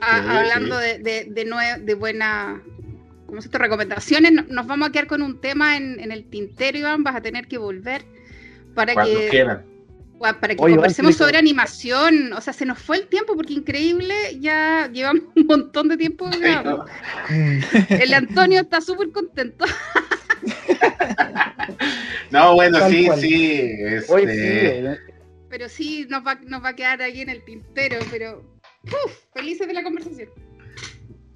a- 0.00 0.38
hablando 0.38 0.76
de, 0.78 0.98
de, 0.98 1.26
de, 1.30 1.46
nue- 1.46 1.78
de 1.84 1.94
buena, 1.94 2.60
¿cómo 3.26 3.40
se 3.40 3.48
recomendaciones, 3.56 4.32
no- 4.32 4.44
nos 4.48 4.66
vamos 4.66 4.88
a 4.88 4.92
quedar 4.92 5.06
con 5.06 5.22
un 5.22 5.40
tema 5.40 5.76
en, 5.76 6.00
en 6.00 6.10
el 6.10 6.24
tintero, 6.28 6.78
Iván, 6.78 7.04
vas 7.04 7.16
a 7.16 7.20
tener 7.20 7.46
que 7.46 7.58
volver 7.58 8.02
para 8.74 8.94
Cuando 8.94 9.18
que 9.18 9.28
quieran. 9.28 9.64
Para 10.18 10.56
que 10.56 10.56
Oye, 10.62 10.74
conversemos 10.74 11.12
Iván, 11.14 11.26
sobre 11.28 11.38
animación, 11.38 12.32
o 12.32 12.40
sea, 12.40 12.52
se 12.52 12.66
nos 12.66 12.80
fue 12.80 12.96
el 12.96 13.06
tiempo 13.06 13.36
porque 13.36 13.52
increíble, 13.52 14.14
ya 14.40 14.90
llevamos 14.92 15.22
un 15.36 15.46
montón 15.46 15.88
de 15.88 15.96
tiempo 15.96 16.28
grabando. 16.28 16.86
El 17.88 18.12
Antonio 18.14 18.60
está 18.62 18.80
súper 18.80 19.12
contento. 19.12 19.64
No, 22.30 22.54
bueno, 22.54 22.78
Tal 22.78 22.90
sí, 22.90 23.06
cual. 23.06 23.18
sí. 23.20 23.60
Este, 23.78 24.06
sí, 24.06 24.24
eh, 24.28 24.96
Pero 25.48 25.68
sí, 25.68 26.06
nos 26.10 26.26
va, 26.26 26.34
nos 26.46 26.62
va 26.62 26.70
a 26.70 26.76
quedar 26.76 27.00
ahí 27.02 27.20
en 27.20 27.30
el 27.30 27.42
tintero, 27.44 27.96
pero 28.10 28.42
uf, 28.84 29.24
felices 29.34 29.66
de 29.66 29.74
la 29.74 29.82
conversación. 29.82 30.28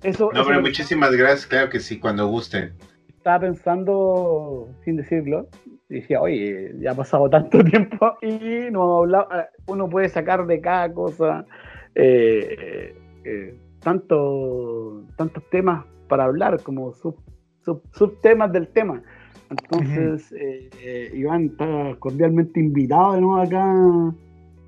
eso, 0.02 0.30
No, 0.32 0.40
eso 0.40 0.48
pero 0.48 0.60
muchísimas 0.60 1.12
gracias, 1.16 1.46
claro 1.46 1.70
que 1.70 1.80
sí, 1.80 1.98
cuando 1.98 2.26
gusten. 2.28 2.74
estaba 3.16 3.40
pensando, 3.40 4.68
sin 4.84 4.96
decirlo, 4.96 5.48
y 5.88 5.94
decía, 6.00 6.20
oye, 6.20 6.72
ya 6.80 6.90
ha 6.92 6.94
pasado 6.94 7.28
tanto 7.30 7.62
tiempo 7.64 8.14
y 8.22 8.70
no 8.70 8.82
hemos 8.84 9.02
hablado, 9.04 9.28
eh, 9.40 9.46
uno 9.66 9.88
puede 9.88 10.08
sacar 10.08 10.46
de 10.46 10.60
cada 10.60 10.92
cosa 10.92 11.46
eh, 11.94 12.94
eh, 13.24 13.58
tanto, 13.80 15.04
tantos 15.16 15.48
temas 15.50 15.86
para 16.08 16.24
hablar, 16.24 16.62
como 16.62 16.92
sub, 16.92 17.16
sub- 17.64 17.82
subtemas 17.92 18.52
del 18.52 18.68
tema. 18.68 19.02
Entonces, 19.50 20.32
eh, 20.32 20.70
eh, 20.82 21.10
Iván 21.14 21.46
está 21.46 21.94
cordialmente 21.98 22.58
invitado 22.58 23.12
de 23.14 23.20
nuevo 23.20 23.36
acá 23.40 24.14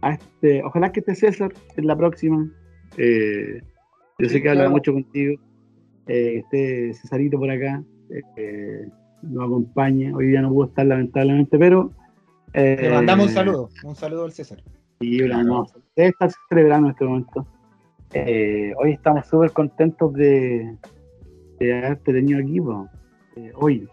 a 0.03 0.13
este, 0.13 0.63
ojalá 0.63 0.93
que 0.93 1.01
esté 1.01 1.15
César 1.15 1.53
en 1.77 1.87
la 1.87 1.97
próxima. 1.97 2.47
Eh, 2.99 3.63
yo 4.19 4.29
sé 4.29 4.43
que 4.43 4.51
habla 4.51 4.69
mucho 4.69 4.93
contigo. 4.93 5.41
Eh, 6.07 6.39
esté 6.45 6.93
Cesarito 6.95 7.39
por 7.39 7.51
acá, 7.51 7.83
nos 9.23 9.45
acompaña. 9.47 10.15
Hoy 10.15 10.27
día 10.27 10.43
no 10.43 10.51
pudo 10.51 10.67
estar 10.69 10.85
lamentablemente, 10.87 11.59
pero 11.59 11.91
Le 12.53 12.91
mandamos 12.91 13.29
un 13.29 13.33
saludo, 13.33 13.69
un 13.85 13.95
saludo 13.97 14.25
al 14.27 14.33
César. 14.33 14.63
y 15.01 15.19
lo 15.21 15.35
vamos- 15.37 15.75
debe 15.97 16.11
estar 16.11 16.31
celebrando 16.51 16.89
en 16.89 16.93
este 16.93 17.05
momento. 17.07 17.47
Hoy 18.79 18.93
estamos 18.93 19.27
súper 19.27 19.51
contentos 19.53 20.13
de, 20.13 20.77
de 21.59 21.79
haberte 21.79 22.13
tenido 22.13 22.41
aquí. 22.41 22.61
po. 22.61 22.89
Eh, 23.37 23.53
hoy, 23.57 23.89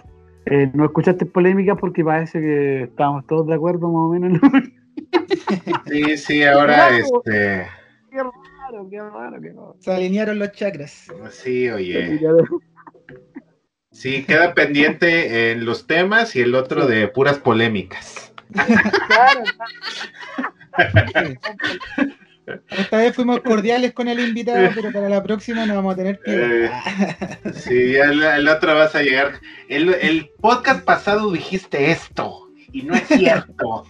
eh, 0.45 0.71
no 0.73 0.85
escuchaste 0.85 1.25
polémicas 1.25 1.77
porque 1.79 2.03
parece 2.03 2.39
que 2.39 2.83
estábamos 2.83 3.25
todos 3.27 3.47
de 3.47 3.55
acuerdo 3.55 3.89
más 3.89 4.01
o 4.01 4.09
menos. 4.09 4.41
Sí, 5.88 6.17
sí, 6.17 6.43
ahora 6.43 6.89
este. 6.97 7.65
qué 8.11 8.17
raro, 8.17 8.88
qué 8.89 8.99
raro, 8.99 9.41
qué 9.41 9.49
raro. 9.49 9.75
Se 9.79 9.91
alinearon 9.91 10.38
los 10.38 10.51
chakras. 10.51 11.07
Sí, 11.31 11.69
oye. 11.69 12.19
Sí, 13.91 14.23
queda 14.23 14.53
pendiente 14.53 15.51
en 15.51 15.65
los 15.65 15.88
temas 15.88 16.35
y 16.35 16.41
el 16.41 16.55
otro 16.55 16.88
de 16.88 17.07
puras 17.07 17.38
polémicas. 17.38 18.33
Claro, 19.07 19.43
Esta 22.69 22.98
vez 22.98 23.15
fuimos 23.15 23.40
cordiales 23.41 23.94
con 23.94 24.07
el 24.07 24.19
invitado, 24.19 24.69
pero 24.76 24.91
para 24.91 25.10
la 25.10 25.22
próxima 25.23 25.65
nos 25.65 25.76
vamos 25.78 25.94
a 25.94 25.98
tener 25.98 26.19
que. 26.23 26.65
Eh, 26.65 26.72
Sí, 27.53 27.94
ya 27.94 28.06
el, 28.06 28.22
el 28.23 28.48
otro 28.48 28.76
vas 28.76 28.95
a 28.95 29.02
llegar. 29.02 29.34
El, 29.68 29.94
el 29.95 30.30
podcast 30.40 30.84
pasado 30.84 31.32
dijiste 31.32 31.91
esto 31.91 32.48
y 32.72 32.84
no 32.84 32.94
es 32.95 33.03
cierto. 33.07 33.86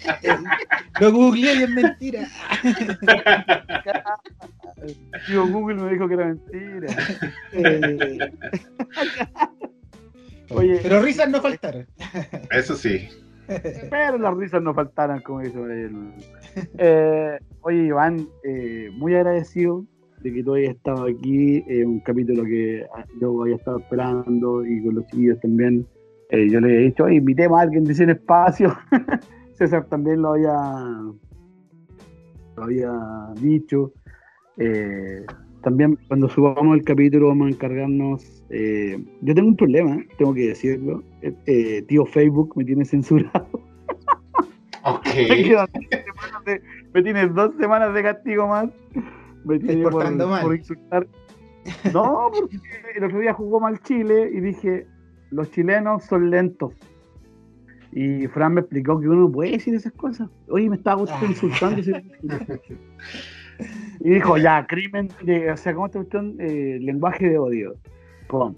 Lo 1.00 1.12
googleé 1.12 1.56
y 1.56 1.64
es 1.64 1.70
mentira. 1.70 2.28
Tío 5.28 5.48
Google 5.48 5.76
me 5.82 5.92
dijo 5.94 6.08
que 6.08 6.14
era 6.16 6.26
mentira. 6.28 6.96
Eh, 7.54 8.32
Oye. 10.50 10.80
Pero 10.84 11.02
risas 11.02 11.30
no 11.30 11.42
faltaron. 11.42 11.88
Eso 12.50 12.76
sí. 12.76 13.08
pero 13.90 14.18
las 14.18 14.36
risas 14.36 14.62
no 14.62 14.74
faltaran, 14.74 15.22
como 15.22 15.42
dice 15.42 15.58
el- 15.60 16.14
Eh, 16.78 17.40
oye, 17.62 17.86
Iván, 17.86 18.28
eh, 18.44 18.90
muy 18.94 19.16
agradecido 19.16 19.86
de 20.24 20.34
que 20.34 20.44
tú 20.44 20.54
hayas 20.54 20.76
estado 20.76 21.06
aquí. 21.06 21.64
eh, 21.68 21.86
un 21.86 22.00
capítulo 22.02 22.44
que 22.44 22.86
ah, 22.96 23.06
yo 23.20 23.42
había 23.42 23.56
estado 23.56 23.80
esperando 23.80 24.66
y 24.66 24.84
con 24.84 24.96
los 24.96 25.06
chiquillos 25.08 25.40
también. 25.42 25.86
Eh, 26.30 26.50
yo 26.50 26.62
le 26.62 26.76
he 26.76 26.80
dicho, 26.86 27.04
oye, 27.04 27.16
invitemos 27.16 27.60
a 27.60 27.64
alguien 27.64 27.84
de 27.84 27.94
Cine 27.94 28.14
Espacio. 28.14 28.76
César 29.54 29.86
también 29.88 30.22
lo 30.22 30.34
había, 30.34 30.54
lo 32.56 32.64
había 32.64 32.94
dicho. 33.42 33.92
Eh, 34.58 35.26
también 35.62 35.98
cuando 36.08 36.30
subamos 36.30 36.78
el 36.78 36.84
capítulo 36.84 37.28
vamos 37.28 37.48
a 37.48 37.50
encargarnos. 37.50 38.44
eh, 38.50 38.98
yo 39.22 39.36
tengo 39.36 39.50
un 39.50 39.56
problema, 39.56 40.04
tengo 40.18 40.34
que 40.34 40.48
decirlo. 40.48 41.04
Tío 41.88 42.06
Facebook 42.06 42.54
me 42.56 42.66
tiene 42.66 42.86
censurado. 42.86 43.48
Ok. 44.84 45.06
Me, 46.93 47.03
quedan 47.03 47.03
dos 47.03 47.03
semanas 47.03 47.03
de- 47.03 47.03
me 47.03 47.03
tienes 47.03 47.35
dos 47.35 47.55
semanas 47.59 47.93
de 47.93 48.03
castigo 48.03 48.47
más. 48.47 48.69
Me 49.45 49.59
tiene 49.59 49.84
por, 49.84 49.91
portando 49.93 50.27
mal. 50.27 50.43
por 50.43 50.55
insultar. 50.55 51.07
No, 51.93 52.30
porque 52.34 52.59
el 52.95 53.03
otro 53.03 53.19
día 53.19 53.34
jugó 53.34 53.59
mal 53.59 53.80
Chile 53.81 54.30
y 54.34 54.39
dije, 54.39 54.88
los 55.30 55.49
chilenos 55.51 56.03
son 56.05 56.30
lentos. 56.30 56.73
Y 57.93 58.26
Fran 58.27 58.53
me 58.53 58.61
explicó 58.61 58.99
que 58.99 59.07
uno 59.07 59.22
no 59.27 59.31
puede 59.31 59.51
decir 59.51 59.76
esas 59.76 59.91
cosas. 59.93 60.30
Oye, 60.49 60.69
me 60.69 60.77
estaba 60.77 61.03
Ah. 61.09 61.19
insultando. 61.27 61.81
ese- 61.81 62.03
y 63.99 64.09
dijo, 64.11 64.38
ya, 64.38 64.65
crimen, 64.65 65.09
de, 65.23 65.51
o 65.51 65.57
sea, 65.57 65.73
¿cómo 65.76 65.89
te 65.89 65.99
cuestión? 65.99 66.35
Eh, 66.39 66.80
lenguaje 66.81 67.30
de 67.30 67.38
odio. 67.38 67.76
Pum. 68.27 68.55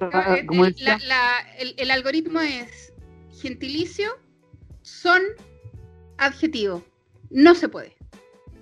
Ah, 0.00 0.36
la- 0.78 0.98
la- 1.08 1.40
el- 1.58 1.74
el 1.78 1.90
algoritmo 1.90 2.40
es 2.40 2.92
gentilicio, 3.40 4.10
son 4.82 5.20
adjetivo. 6.18 6.82
No 7.30 7.54
se 7.54 7.68
puede. 7.68 7.92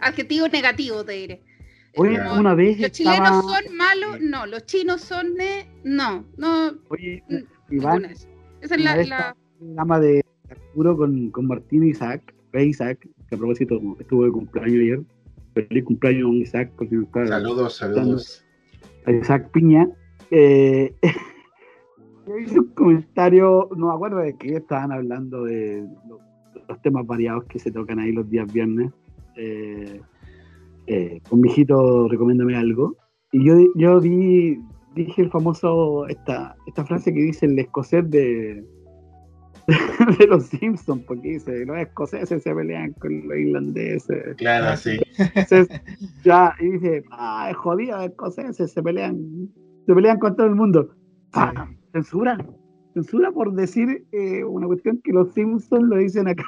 Adjetivo 0.01 0.49
negativo, 0.49 1.05
te 1.05 1.13
diré. 1.13 1.43
Oye, 1.97 2.19
Como 2.19 2.41
una 2.41 2.55
vez 2.55 2.79
los 2.81 2.91
estaba- 2.91 3.15
chilenos 3.17 3.45
son 3.45 3.77
malos, 3.77 4.21
no. 4.21 4.47
Los 4.47 4.67
chinos 4.67 5.01
son 5.01 5.35
de. 5.37 5.67
No, 5.85 6.25
no. 6.37 6.73
Oye, 6.89 7.23
Mm, 7.29 7.75
Iván. 7.75 8.05
Esa 8.07 8.27
es 8.75 8.81
la. 8.83 8.97
la- 9.05 9.37
el 9.37 9.59
programa 9.59 10.01
de 10.01 10.23
Arturo 10.51 10.97
con, 10.97 11.31
con 11.31 11.47
Martín 11.47 11.85
y 11.85 11.91
Isaac, 11.91 12.35
Rey 12.53 12.69
Isaac, 12.71 12.99
que 13.29 13.35
a 13.35 13.39
propósito 13.39 13.81
estuvo 14.01 14.25
de 14.25 14.33
cumpleaños 14.33 14.81
ayer. 14.81 15.01
Feliz 15.55 15.85
cumpleaños, 15.85 16.35
Isaac, 16.35 16.71
por 16.77 16.89
si 16.89 16.97
no 16.97 17.03
está 17.05 17.27
Saludos, 17.29 17.77
saludos. 17.77 18.45
a 19.07 19.13
Isaac 19.13 19.51
Piña. 19.53 19.89
Eh, 20.33 20.95
yo 22.27 22.39
hice 22.39 22.59
un 22.59 22.69
comentario, 22.75 23.69
no 23.77 23.89
me 23.89 23.95
acuerdo 23.95 24.19
de 24.19 24.37
qué 24.37 24.57
estaban 24.57 24.91
hablando 24.91 25.45
de 25.45 25.87
los, 26.09 26.21
los 26.69 26.81
temas 26.83 27.07
variados 27.07 27.45
que 27.45 27.59
se 27.59 27.71
tocan 27.71 27.99
ahí 27.99 28.13
los 28.13 28.29
días 28.29 28.53
viernes. 28.53 28.93
Eh, 29.37 30.01
eh, 30.87 31.21
con 31.29 31.41
mi 31.41 31.49
hijito, 31.51 32.09
recomiéndame 32.09 32.57
algo. 32.57 32.97
Y 33.33 33.45
yo, 33.45 33.55
yo 33.75 34.01
di, 34.01 34.59
dije 34.95 35.23
el 35.23 35.31
famoso, 35.31 36.07
esta, 36.09 36.55
esta 36.67 36.85
frase 36.85 37.13
que 37.13 37.21
dice 37.21 37.47
el 37.47 37.59
escocés 37.59 38.09
de, 38.11 38.65
de 40.19 40.27
los 40.27 40.45
Simpsons, 40.47 41.03
porque 41.05 41.31
dice, 41.31 41.65
los 41.65 41.79
escoceses 41.79 42.43
se 42.43 42.55
pelean 42.55 42.93
con 42.95 43.27
los 43.27 43.37
irlandeses. 43.37 44.37
Claro, 44.37 44.77
sí. 44.77 44.99
Entonces, 45.19 45.69
ya, 46.23 46.55
y 46.61 46.71
dice, 46.73 47.05
ah, 47.11 47.49
es 47.51 47.57
jodido, 47.57 47.97
los 47.97 48.07
escoceses 48.07 48.73
se 48.73 48.83
pelean, 48.83 49.49
se 49.87 49.95
pelean 49.95 50.19
con 50.19 50.37
todo 50.37 50.47
el 50.47 50.55
mundo. 50.55 50.95
Ah, 51.33 51.69
censura, 51.93 52.39
censura 52.95 53.31
por 53.33 53.53
decir 53.53 54.05
eh, 54.13 54.45
una 54.45 54.67
cuestión 54.67 55.01
que 55.03 55.13
los 55.13 55.33
Simpsons 55.35 55.89
lo 55.89 55.97
dicen 55.99 56.29
acá. 56.29 56.45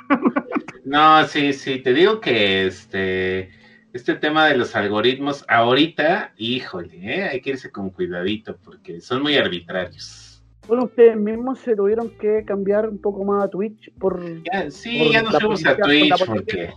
No, 0.84 1.24
sí, 1.26 1.52
sí, 1.52 1.80
te 1.80 1.92
digo 1.92 2.20
que 2.20 2.66
este, 2.66 3.50
este 3.92 4.14
tema 4.14 4.46
de 4.46 4.56
los 4.56 4.76
algoritmos, 4.76 5.44
ahorita, 5.48 6.32
híjole, 6.36 6.96
¿eh? 7.02 7.24
hay 7.24 7.40
que 7.40 7.50
irse 7.50 7.70
con 7.72 7.90
cuidadito 7.90 8.56
porque 8.62 9.00
son 9.00 9.22
muy 9.22 9.36
arbitrarios. 9.36 10.44
Bueno, 10.68 10.84
ustedes 10.84 11.16
mismos 11.16 11.58
se 11.60 11.74
tuvieron 11.74 12.10
que 12.10 12.44
cambiar 12.44 12.88
un 12.88 12.98
poco 12.98 13.24
más 13.24 13.44
a 13.44 13.48
Twitch 13.48 13.92
por... 13.98 14.22
Ya, 14.44 14.70
sí, 14.70 14.98
Por 14.98 15.12
ya 15.12 15.22
nos 15.22 15.38
fuimos 15.38 15.66
a 15.66 15.76
por 15.76 15.86
Twitch 15.86 16.08
policía. 16.10 16.26
porque, 16.26 16.70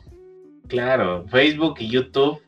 claro, 0.68 1.26
Facebook 1.28 1.76
y 1.80 1.90
YouTube, 1.90 2.40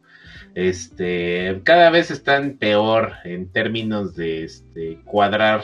este, 0.56 1.62
cada 1.64 1.90
vez 1.90 2.12
están 2.12 2.58
peor 2.58 3.14
en 3.24 3.52
términos 3.52 4.16
de 4.16 4.44
este, 4.44 5.00
cuadrar 5.06 5.64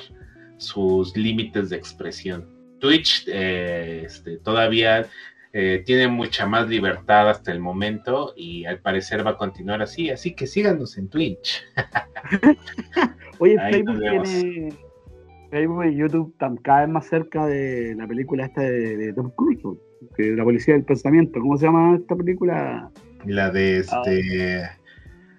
sus 0.58 1.16
límites 1.16 1.70
de 1.70 1.78
expresión. 1.78 2.46
Twitch, 2.80 3.28
eh, 3.28 4.04
este, 4.06 4.38
todavía 4.38 5.08
eh, 5.54 5.82
tiene 5.86 6.08
mucha 6.08 6.46
más 6.46 6.68
libertad 6.68 7.30
hasta 7.30 7.52
el 7.52 7.60
momento 7.60 8.34
y 8.36 8.66
al 8.66 8.80
parecer 8.80 9.26
va 9.26 9.32
a 9.32 9.38
continuar 9.38 9.82
así, 9.82 10.10
así 10.10 10.36
que 10.36 10.46
síganos 10.46 10.98
en 10.98 11.10
Twitch. 11.10 11.64
Oye, 13.40 13.58
Ahí 13.60 13.74
Facebook 13.74 14.00
tiene... 14.00 14.70
Facebook 15.50 15.86
y 15.86 15.96
YouTube 15.96 16.32
están 16.34 16.58
cada 16.58 16.82
vez 16.82 16.90
más 16.90 17.08
cerca 17.08 17.46
de 17.46 17.96
la 17.96 18.06
película 18.06 18.46
esta 18.46 18.62
de, 18.62 18.98
de 18.98 19.14
Tom 19.14 19.32
Cruise, 19.32 19.80
que 20.16 20.32
la 20.32 20.44
policía 20.44 20.74
del 20.74 20.84
pensamiento. 20.84 21.40
¿Cómo 21.40 21.58
se 21.58 21.66
llama 21.66 21.96
esta 21.96 22.16
película? 22.16 22.92
La 23.26 23.50
de 23.50 23.80
este... 23.80 24.70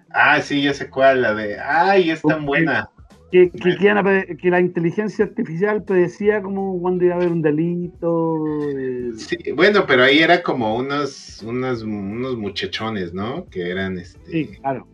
Ah, 0.09 0.41
sí, 0.41 0.63
ya 0.63 0.73
sé 0.73 0.89
cuál, 0.89 1.21
la 1.21 1.35
de... 1.35 1.59
Ay, 1.59 2.09
es 2.09 2.23
tan 2.23 2.45
buena. 2.45 2.89
Que, 3.31 3.51
que, 3.51 3.77
que 3.77 4.37
que 4.37 4.49
la 4.49 4.59
inteligencia 4.59 5.25
artificial 5.25 5.83
predecía 5.83 6.41
como 6.41 6.79
cuando 6.81 7.05
iba 7.05 7.13
a 7.13 7.17
haber 7.17 7.31
un 7.31 7.41
delito. 7.43 8.45
eh, 8.75 9.11
Sí, 9.15 9.37
bueno, 9.55 9.85
pero 9.87 10.03
ahí 10.03 10.19
era 10.19 10.41
como 10.41 10.75
unos, 10.75 11.43
unos, 11.43 11.83
unos 11.83 12.37
muchachones, 12.37 13.13
¿no? 13.13 13.45
Que 13.49 13.69
eran 13.69 13.97
este. 13.99 14.19
Sí, 14.31 14.47
claro. 14.61 14.87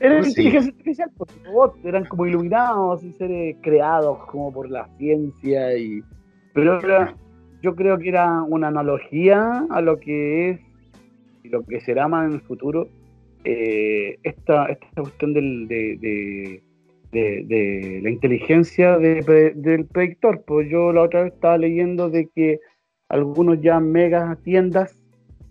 Era 0.00 0.22
Sí. 0.22 0.28
inteligencia 0.30 0.70
artificial, 0.70 1.10
porque 1.16 1.34
los 1.42 1.44
robots 1.46 1.84
eran 1.84 2.04
como 2.04 2.26
iluminados 2.26 3.02
y 3.02 3.12
seres 3.14 3.56
creados 3.62 4.18
como 4.30 4.52
por 4.52 4.70
la 4.70 4.88
ciencia. 4.98 5.76
y 5.76 6.02
Pero 6.52 6.78
era- 6.80 7.16
yo 7.62 7.74
creo 7.74 7.98
que 7.98 8.10
era 8.10 8.42
una 8.42 8.68
analogía 8.68 9.66
a 9.70 9.80
lo 9.80 9.98
que 9.98 10.50
es 10.50 10.60
y 11.42 11.48
lo 11.48 11.64
que 11.64 11.80
será 11.80 12.06
más 12.06 12.26
en 12.28 12.34
el 12.34 12.40
futuro 12.42 12.88
eh, 13.44 14.18
esta, 14.22 14.66
esta 14.66 14.88
cuestión 15.02 15.32
del, 15.32 15.66
de, 15.68 15.96
de, 16.00 16.62
de- 17.16 17.44
de 17.46 18.00
la 18.02 18.10
inteligencia 18.10 18.98
de 18.98 19.52
del 19.54 19.86
predictor. 19.86 20.42
Pues 20.46 20.68
yo 20.70 20.92
la 20.92 21.02
otra 21.02 21.22
vez 21.24 21.32
estaba 21.34 21.56
leyendo 21.58 22.10
de 22.10 22.28
que 22.34 22.60
algunos 23.08 23.60
ya 23.60 23.80
mega 23.80 24.36
tiendas 24.44 24.94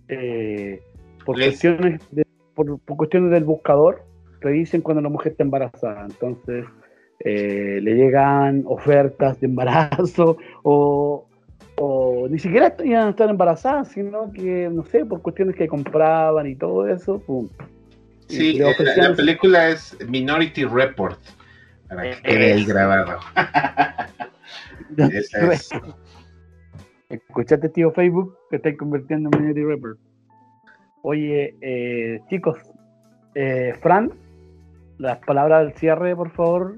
eh, 0.08 0.80
por 1.26 1.38
Les- 1.38 1.48
cuestiones 1.50 2.02
de- 2.12 2.26
por, 2.54 2.80
por 2.80 2.98
cuestiones 2.98 3.32
del 3.32 3.44
buscador 3.44 4.04
predicen 4.40 4.82
cuando 4.82 5.02
la 5.02 5.10
mujer 5.10 5.32
está 5.32 5.44
embarazada. 5.44 6.06
Entonces 6.06 6.66
eh, 7.20 7.80
le 7.82 7.96
llegan 7.96 8.64
ofertas 8.68 9.40
de 9.40 9.48
embarazo 9.48 10.38
o, 10.64 11.26
o 11.78 12.28
ni 12.30 12.38
siquiera 12.40 12.76
iban 12.84 13.08
a 13.08 13.10
estar 13.10 13.30
embarazadas, 13.30 13.88
sino 13.90 14.32
que, 14.32 14.70
no 14.72 14.84
sé, 14.84 15.06
por 15.06 15.22
cuestiones 15.22 15.56
que 15.56 15.68
compraban 15.68 16.46
y 16.48 16.56
todo 16.56 16.88
eso, 16.88 17.20
pum. 17.26 17.48
Sí, 18.28 18.60
eh, 18.60 18.76
la 18.98 19.14
película 19.16 19.70
es 19.70 19.96
Minority 20.08 20.66
Report. 20.66 21.20
Para 21.88 22.04
que 22.16 22.22
quede 22.22 22.54
ahí 22.54 22.66
grabado. 22.66 23.20
Esa 24.98 25.54
es. 25.54 25.70
Escuchaste, 27.10 27.70
tío 27.70 27.92
Facebook, 27.92 28.36
que 28.50 28.56
estáis 28.58 28.78
convirtiendo 28.78 29.30
en 29.32 29.40
Minority 29.40 29.64
Report. 29.64 30.00
Oye, 31.04 31.56
eh, 31.62 32.20
chicos, 32.30 32.58
eh, 33.36 33.74
Fran, 33.82 34.12
las 34.98 35.20
palabras 35.20 35.66
del 35.66 35.76
cierre, 35.78 36.16
por 36.16 36.32
favor. 36.32 36.78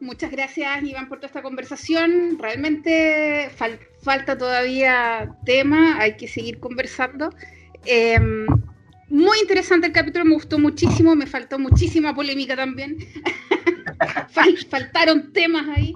Muchas 0.00 0.30
gracias, 0.32 0.82
Iván, 0.82 1.08
por 1.08 1.18
toda 1.18 1.28
esta 1.28 1.42
conversación. 1.42 2.36
Realmente 2.38 3.48
fal- 3.56 3.78
falta 4.02 4.36
todavía 4.36 5.34
tema, 5.46 5.98
hay 6.00 6.16
que 6.16 6.26
seguir 6.28 6.58
conversando. 6.58 7.30
Eh, 7.86 8.18
muy 9.08 9.38
interesante 9.40 9.86
el 9.86 9.92
capítulo, 9.92 10.24
me 10.24 10.34
gustó 10.34 10.58
muchísimo, 10.58 11.14
me 11.14 11.26
faltó 11.26 11.58
muchísima 11.58 12.14
polémica 12.14 12.56
también. 12.56 12.96
Fal- 14.32 14.66
faltaron 14.68 15.32
temas 15.32 15.68
ahí 15.76 15.94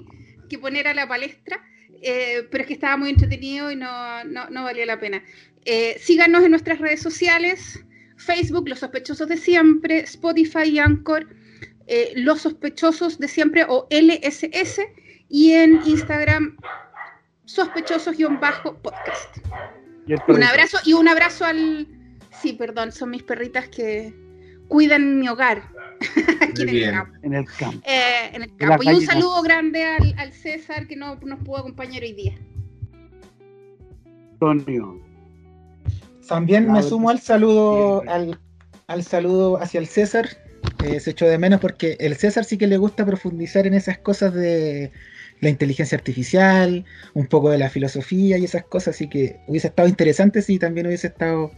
que 0.49 0.57
poner 0.57 0.87
a 0.87 0.93
la 0.93 1.07
palestra, 1.07 1.61
eh, 2.01 2.47
pero 2.49 2.61
es 2.63 2.67
que 2.67 2.73
estaba 2.73 2.97
muy 2.97 3.09
entretenido 3.09 3.71
y 3.71 3.75
no, 3.75 4.23
no, 4.23 4.49
no 4.49 4.63
valía 4.63 4.85
la 4.85 4.99
pena. 4.99 5.21
Eh, 5.65 5.97
síganos 5.99 6.43
en 6.43 6.51
nuestras 6.51 6.79
redes 6.79 7.01
sociales, 7.01 7.83
Facebook, 8.17 8.67
Los 8.69 8.79
Sospechosos 8.79 9.27
de 9.27 9.37
Siempre, 9.37 9.99
Spotify 9.99 10.63
y 10.65 10.79
Anchor 10.79 11.27
eh, 11.87 12.13
Los 12.15 12.41
Sospechosos 12.41 13.17
de 13.19 13.27
Siempre 13.27 13.65
o 13.67 13.87
LSS 13.89 14.81
y 15.29 15.51
en 15.53 15.81
Instagram 15.85 16.57
sospechosos-podcast. 17.45 19.37
Un 20.27 20.43
abrazo 20.43 20.77
y 20.85 20.93
un 20.93 21.07
abrazo 21.07 21.45
al... 21.45 21.87
Sí, 22.41 22.53
perdón, 22.53 22.91
son 22.91 23.09
mis 23.09 23.23
perritas 23.23 23.67
que 23.69 24.13
cuidan 24.67 25.19
mi 25.19 25.27
hogar. 25.27 25.63
Aquí 26.41 26.61
en 26.61 26.69
el 26.69 26.91
campo. 26.91 27.17
En 27.23 27.33
el 27.33 27.45
campo. 27.45 27.81
Eh, 27.85 28.29
en 28.33 28.43
el 28.43 28.51
la 28.59 28.67
campo. 28.77 28.83
Y 28.83 28.93
un 28.95 29.05
saludo 29.05 29.41
grande 29.41 29.83
al, 29.85 30.15
al 30.17 30.33
César 30.33 30.87
que 30.87 30.95
no 30.95 31.15
nos 31.15 31.39
pudo 31.39 31.57
acompañar 31.57 32.03
hoy 32.03 32.13
día. 32.13 32.37
Antonio. 34.33 34.99
También 36.27 36.71
me 36.71 36.83
sumo 36.83 37.09
al 37.09 37.19
saludo, 37.19 38.03
al, 38.07 38.39
al 38.87 39.03
saludo 39.03 39.61
hacia 39.61 39.79
el 39.79 39.87
César. 39.87 40.29
Eh, 40.85 40.99
se 40.99 41.11
echó 41.11 41.25
de 41.25 41.37
menos 41.37 41.59
porque 41.59 41.97
el 41.99 42.15
César 42.15 42.45
sí 42.45 42.57
que 42.57 42.67
le 42.67 42.77
gusta 42.77 43.05
profundizar 43.05 43.67
en 43.67 43.73
esas 43.73 43.97
cosas 43.97 44.33
de 44.33 44.91
la 45.41 45.49
inteligencia 45.49 45.97
artificial, 45.97 46.85
un 47.13 47.27
poco 47.27 47.49
de 47.49 47.57
la 47.57 47.69
filosofía 47.69 48.37
y 48.37 48.45
esas 48.45 48.63
cosas, 48.63 48.95
así 48.95 49.09
que 49.09 49.39
hubiese 49.47 49.67
estado 49.67 49.87
interesante 49.87 50.41
si 50.41 50.59
también 50.59 50.87
hubiese 50.87 51.07
estado 51.07 51.51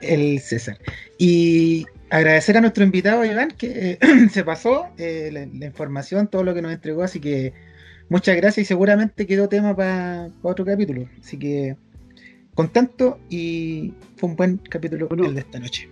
el 0.00 0.40
César. 0.40 0.78
Y 1.18 1.86
agradecer 2.10 2.56
a 2.56 2.60
nuestro 2.60 2.84
invitado 2.84 3.24
Iván 3.24 3.50
que 3.50 3.98
eh, 4.00 4.28
se 4.30 4.44
pasó 4.44 4.88
eh, 4.98 5.30
la, 5.32 5.46
la 5.52 5.66
información, 5.66 6.28
todo 6.28 6.44
lo 6.44 6.54
que 6.54 6.62
nos 6.62 6.72
entregó, 6.72 7.02
así 7.02 7.20
que 7.20 7.52
muchas 8.08 8.36
gracias 8.36 8.64
y 8.64 8.66
seguramente 8.66 9.26
quedó 9.26 9.48
tema 9.48 9.74
para 9.74 10.28
otro 10.42 10.64
capítulo. 10.64 11.08
Así 11.20 11.38
que 11.38 11.76
contento 12.54 13.18
y 13.28 13.92
fue 14.16 14.30
un 14.30 14.36
buen 14.36 14.56
capítulo 14.58 15.08
Bueno. 15.08 15.26
el 15.26 15.34
de 15.34 15.40
esta 15.40 15.58
noche. 15.58 15.88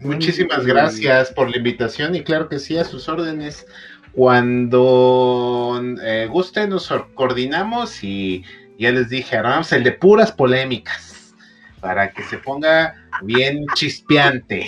Muchísimas 0.00 0.66
gracias 0.66 1.30
por 1.32 1.50
la 1.50 1.56
invitación 1.56 2.14
y 2.14 2.22
claro 2.22 2.48
que 2.48 2.58
sí, 2.58 2.76
a 2.76 2.84
sus 2.84 3.08
órdenes. 3.08 3.66
Cuando 4.14 5.82
eh, 6.02 6.28
guste, 6.30 6.66
nos 6.68 6.90
or- 6.90 7.08
coordinamos 7.14 8.02
y 8.04 8.44
ya 8.78 8.90
les 8.92 9.08
dije, 9.08 9.36
armamos 9.36 9.72
el 9.72 9.82
de 9.84 9.92
puras 9.92 10.30
polémicas 10.32 11.34
para 11.80 12.10
que 12.12 12.22
se 12.24 12.38
ponga 12.38 12.94
bien 13.22 13.64
chispeante. 13.74 14.66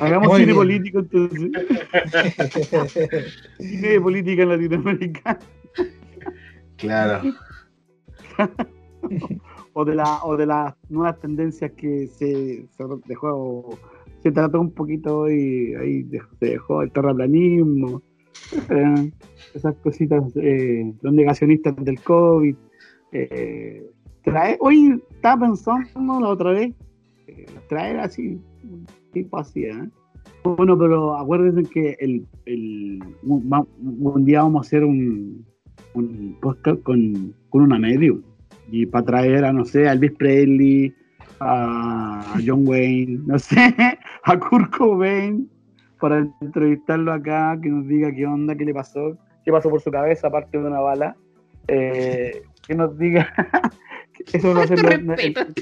Hagamos 0.00 0.28
Muy 0.28 0.40
cine 0.40 0.52
bien. 0.52 0.56
político 0.56 0.98
entonces. 1.00 1.50
Cine 3.58 3.88
de 3.88 4.00
política 4.00 4.42
en 4.42 4.48
Latinoamérica. 4.48 5.38
Claro. 6.76 7.22
O 9.72 9.84
de, 9.84 9.94
la, 9.94 10.20
o 10.24 10.36
de 10.36 10.46
las 10.46 10.74
nuevas 10.88 11.18
tendencias 11.20 11.72
que 11.72 12.06
se, 12.06 12.66
se 12.68 12.84
dejó, 13.06 13.78
se 14.22 14.30
trató 14.30 14.60
un 14.60 14.70
poquito 14.70 15.28
y 15.30 15.74
ahí 15.74 16.06
se 16.38 16.46
dejó 16.46 16.82
el 16.82 16.92
terraplanismo, 16.92 18.02
eh, 18.70 19.10
esas 19.54 19.74
cositas, 19.76 20.24
eh, 20.36 20.92
los 21.02 21.12
negacionistas 21.12 21.74
del 21.76 22.00
COVID, 22.00 22.54
eh, 23.12 23.90
traer, 24.22 24.56
hoy 24.60 25.02
estaba 25.10 25.46
pensando 25.46 26.20
la 26.20 26.28
otra 26.28 26.52
vez, 26.52 26.74
eh, 27.26 27.46
traer 27.68 28.00
así, 28.00 28.40
tipo 29.14 29.38
así, 29.38 29.64
¿eh? 29.64 29.88
Bueno, 30.44 30.78
pero 30.78 31.16
acuérdense 31.16 31.70
que 31.70 31.96
el, 32.00 32.26
el, 32.44 33.02
un 33.22 34.24
día 34.26 34.42
vamos 34.42 34.66
a 34.66 34.66
hacer 34.66 34.84
un, 34.84 35.42
un 35.94 36.36
podcast 36.42 36.82
con, 36.82 37.34
con 37.48 37.62
una 37.62 37.78
medium. 37.78 38.20
Y 38.70 38.84
para 38.84 39.06
traer 39.06 39.44
a, 39.44 39.52
no 39.52 39.64
sé, 39.64 39.88
a 39.88 39.92
Elvis 39.92 40.12
Presley, 40.12 40.94
a 41.40 42.36
John 42.44 42.68
Wayne, 42.68 43.20
no 43.26 43.38
sé, 43.38 43.56
a 44.24 44.38
Kurt 44.38 44.76
Cobain, 44.76 45.48
para 45.98 46.26
entrevistarlo 46.42 47.12
acá, 47.12 47.58
que 47.62 47.70
nos 47.70 47.86
diga 47.86 48.12
qué 48.12 48.26
onda, 48.26 48.54
qué 48.54 48.66
le 48.66 48.74
pasó, 48.74 49.16
qué 49.44 49.52
pasó 49.52 49.70
por 49.70 49.80
su 49.80 49.90
cabeza, 49.90 50.28
aparte 50.28 50.58
de 50.58 50.66
una 50.66 50.80
bala. 50.80 51.16
Eh, 51.68 52.42
que 52.66 52.74
nos 52.74 52.98
diga. 52.98 53.32
Eso 54.32 54.54
no 54.54 54.64
respeto. 54.64 55.46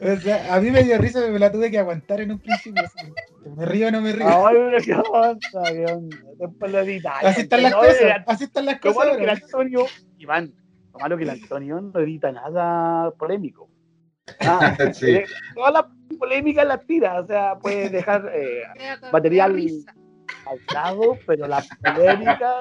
O 0.00 0.16
sea, 0.16 0.54
a 0.54 0.60
mí 0.60 0.70
me 0.70 0.82
dio 0.82 0.98
risa, 0.98 1.20
pero 1.20 1.32
me 1.32 1.38
la 1.38 1.50
tuve 1.50 1.70
que 1.70 1.78
aguantar 1.78 2.20
en 2.20 2.32
un 2.32 2.38
principio. 2.38 2.82
así. 2.84 3.10
¿Me 3.56 3.64
río 3.64 3.88
o 3.88 3.90
no 3.90 4.00
me 4.02 4.12
río? 4.12 4.26
Ay, 4.46 4.56
pero 4.56 4.78
qué 4.84 4.94
onda, 4.94 5.72
qué 5.72 5.86
onda. 5.92 6.16
Después 6.38 6.72
lo 6.72 6.80
editas. 6.80 7.24
así 7.24 7.40
están 7.42 7.62
las 7.62 7.72
No, 7.72 7.78
cosas, 7.78 8.00
era- 8.00 8.24
así 8.26 8.44
están 8.44 8.66
las 8.66 8.74
Lo 8.76 8.80
cosas. 8.80 8.96
malo 8.96 9.16
que 9.18 9.24
el. 9.24 9.30
Antonio, 9.30 9.86
Iván, 10.18 10.52
lo 10.92 10.98
malo 10.98 11.16
que 11.16 11.22
el 11.22 11.30
Antonio 11.30 11.80
no 11.80 12.00
edita 12.00 12.32
nada 12.32 13.10
polémico. 13.12 13.70
Ah, 14.40 14.74
Sí. 14.92 15.10
eh, 15.10 15.24
Toda 15.54 15.70
la 15.70 15.88
polémica 16.18 16.64
la 16.64 16.78
tira, 16.80 17.20
o 17.20 17.26
sea, 17.26 17.58
puede 17.58 17.88
dejar 17.90 18.30
eh, 18.34 18.62
Material- 19.12 19.54
risa. 19.54 19.94
Al 20.46 20.60
lado, 20.72 21.18
pero 21.26 21.46
la 21.46 21.64
polémica, 21.82 22.54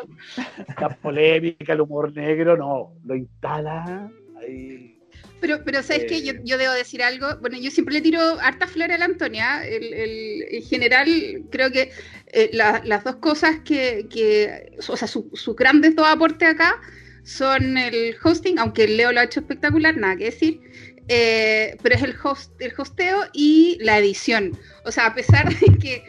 la 0.80 0.98
polémica, 0.98 1.74
el 1.74 1.82
humor 1.82 2.14
negro, 2.14 2.56
no, 2.58 2.94
lo 3.04 3.16
instala 3.16 4.10
ahí. 4.42 5.00
Pero, 5.40 5.64
pero 5.66 5.84
¿sabes 5.84 6.04
Eh, 6.04 6.08
qué? 6.08 6.22
Yo, 6.24 6.34
yo 6.44 6.58
debo 6.58 6.74
decir 6.74 7.04
algo. 7.04 7.28
Bueno, 7.42 7.58
yo 7.60 7.70
siempre 7.70 7.96
le 7.96 8.02
tiro 8.02 8.22
harta 8.42 8.66
flor 8.68 8.92
a 8.92 8.98
la 8.98 9.06
Antonia. 9.06 9.66
El, 9.66 9.94
el- 9.94 10.44
en 10.50 10.64
general, 10.64 11.08
creo 11.52 11.70
que 11.72 11.92
eh, 12.28 12.50
la- 12.54 12.82
las 12.86 13.04
dos 13.04 13.18
cosas 13.18 13.60
que, 13.66 14.08
que 14.10 14.72
o 14.88 14.96
sea, 14.98 15.08
su- 15.08 15.30
sus 15.34 15.56
grandes 15.56 15.96
dos 15.96 16.08
aportes 16.08 16.48
acá 16.50 16.80
son 17.24 17.78
el 17.78 18.16
hosting, 18.24 18.58
aunque 18.60 18.88
Leo 18.88 19.12
lo 19.12 19.20
ha 19.20 19.24
hecho 19.26 19.42
espectacular, 19.42 19.96
nada 19.98 20.16
que 20.16 20.26
decir. 20.26 20.62
eh, 21.10 21.76
pero 21.84 21.96
es 21.96 22.04
el, 22.04 22.16
host, 22.24 22.54
el 22.62 22.74
hosteo 22.78 23.20
y 23.34 23.78
la 23.82 23.98
edición. 24.00 24.58
O 24.86 24.92
sea, 24.92 25.08
a 25.08 25.14
pesar 25.16 25.50
de 25.60 25.78
que 25.78 26.04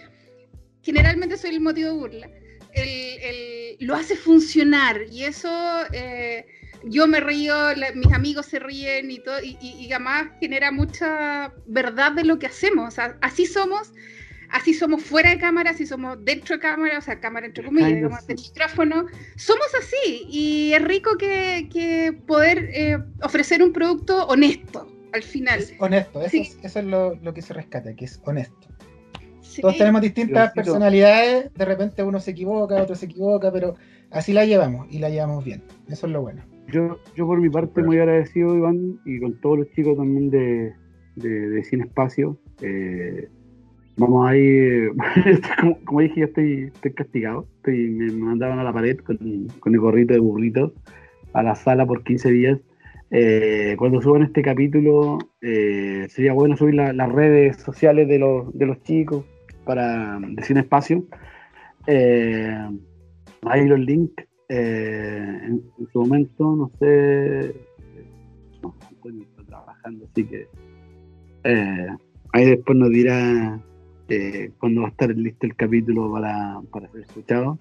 generalmente 0.85 1.37
soy 1.37 1.51
el 1.51 1.61
motivo 1.61 1.89
de 1.91 1.95
burla, 1.97 2.31
el- 2.73 3.19
el- 3.23 3.77
lo 3.81 3.95
hace 3.95 4.17
funcionar 4.17 5.03
y 5.11 5.25
eso 5.25 5.51
eh, 5.93 6.47
yo 6.85 7.07
me 7.07 7.21
río, 7.21 7.75
la- 7.75 7.93
mis 7.93 8.13
amigos 8.13 8.47
se 8.47 8.59
ríen 8.59 9.11
y 9.11 9.19
todo, 9.23 9.41
y, 9.43 9.57
y- 9.61 9.87
y 9.87 9.93
además 9.93 10.27
genera 10.41 10.71
mucha 10.71 11.53
verdad 11.67 12.13
de 12.13 12.25
lo 12.25 12.39
que 12.39 12.47
hacemos. 12.47 12.89
O 12.89 12.91
sea, 12.91 13.17
así 13.23 13.47
somos, 13.47 13.93
así 14.51 14.75
somos 14.75 15.03
fuera 15.03 15.31
de 15.31 15.39
cámara, 15.39 15.71
así 15.71 15.87
somos 15.87 16.23
dentro 16.25 16.57
de 16.57 16.61
cámara, 16.61 16.99
o 16.99 17.01
sea, 17.01 17.21
cámara 17.21 17.47
entre 17.47 17.65
comillas, 17.65 17.95
digamos, 17.95 18.27
de 18.27 18.35
micrófono. 18.35 19.07
Somos 19.37 19.67
así 19.81 20.27
y 20.29 20.73
es 20.75 20.83
rico 20.83 21.17
que, 21.17 21.69
que 21.73 22.13
poder 22.27 22.69
eh, 22.75 22.99
ofrecer 23.23 23.63
un 23.63 23.73
producto 23.73 24.27
honesto 24.27 24.87
al 25.13 25.23
final. 25.23 25.61
Es 25.61 25.75
honesto, 25.79 26.21
eso, 26.21 26.31
Sí. 26.31 26.41
es, 26.41 26.59
eso 26.63 26.81
es 26.81 26.85
lo, 26.85 27.15
lo 27.23 27.33
que 27.33 27.41
se 27.41 27.55
rescata, 27.55 27.95
que 27.97 28.05
es 28.05 28.21
honesto. 28.25 28.69
Sí. 29.55 29.63
Todos 29.63 29.77
tenemos 29.79 30.01
distintas 30.01 30.53
personalidades, 30.53 31.53
de 31.55 31.65
repente 31.65 32.03
uno 32.03 32.21
se 32.21 32.33
equivoca, 32.33 32.83
otro 32.83 32.95
se 32.95 33.07
equivoca, 33.07 33.53
pero 33.53 33.75
así 34.11 34.33
la 34.33 34.45
llevamos 34.45 34.87
y 34.91 34.99
la 34.99 35.11
llevamos 35.11 35.45
bien. 35.45 35.63
Eso 35.89 36.07
es 36.07 36.13
lo 36.13 36.23
bueno. 36.23 36.43
Yo, 36.73 36.99
yo 37.15 37.27
por 37.27 37.41
mi 37.41 37.51
parte 37.51 37.83
muy 37.83 37.99
agradecido, 37.99 38.57
Iván, 38.57 38.99
y 39.05 39.21
con 39.21 39.39
todos 39.41 39.59
los 39.59 39.71
chicos 39.73 39.97
también 39.97 40.31
de, 40.31 40.73
de, 41.17 41.29
de 41.51 41.65
Cine 41.65 41.85
Espacio. 41.85 42.39
Eh, 42.63 43.29
vamos 43.97 44.29
a 44.29 44.37
ir, 44.37 44.91
como, 45.61 45.79
como 45.85 46.01
dije, 46.01 46.21
yo 46.21 46.27
estoy, 46.27 46.71
estoy 46.75 46.93
castigado. 46.95 47.47
Estoy, 47.59 47.89
me 47.91 48.11
mandaban 48.13 48.59
a 48.59 48.65
la 48.65 48.73
pared 48.73 48.97
con, 48.99 49.19
con 49.61 49.75
el 49.75 49.81
gorrito 49.81 50.15
de 50.15 50.21
burrito 50.21 50.73
a 51.33 51.43
la 51.43 51.55
sala 51.55 51.85
por 51.87 52.03
15 52.03 52.31
días. 52.31 52.59
Eh, 53.11 53.77
cuando 53.79 54.01
suban 54.01 54.23
este 54.23 54.43
capítulo, 54.43 55.19
eh, 55.43 56.07
sería 56.09 56.33
bueno 56.33 56.57
subir 56.57 56.75
la- 56.75 56.93
las 56.93 57.13
redes 57.13 57.59
sociales 57.59 58.09
de 58.09 58.19
los, 58.19 58.53
de 58.59 58.67
los 58.67 58.83
chicos 58.83 59.25
para 59.65 60.19
de 60.21 60.43
Cine 60.43 60.61
Espacio. 60.61 61.05
Eh, 61.87 62.69
ahí 63.43 63.67
los 63.67 63.81
links. 63.81 64.25
eh, 64.49 65.41
en, 65.45 65.63
en 65.79 65.87
su 65.93 66.01
momento, 66.01 66.57
no 66.57 66.71
sé. 66.79 67.55
No, 68.63 68.75
Antonio 68.89 69.25
está 69.25 69.43
trabajando, 69.45 70.07
así 70.11 70.25
que. 70.25 70.47
eh, 71.45 71.89
ahí 72.33 72.47
después 72.47 72.77
nos 72.77 72.91
dirá 72.91 73.61
eh, 74.09 74.51
cuándo 74.59 74.83
va 74.83 74.89
a 74.89 74.91
estar 74.91 75.11
listo 75.17 75.47
el 75.47 75.55
capítulo 75.55 76.11
para, 76.13 76.61
para 76.73 76.89
ser 76.89 77.03
escuchado. 77.03 77.59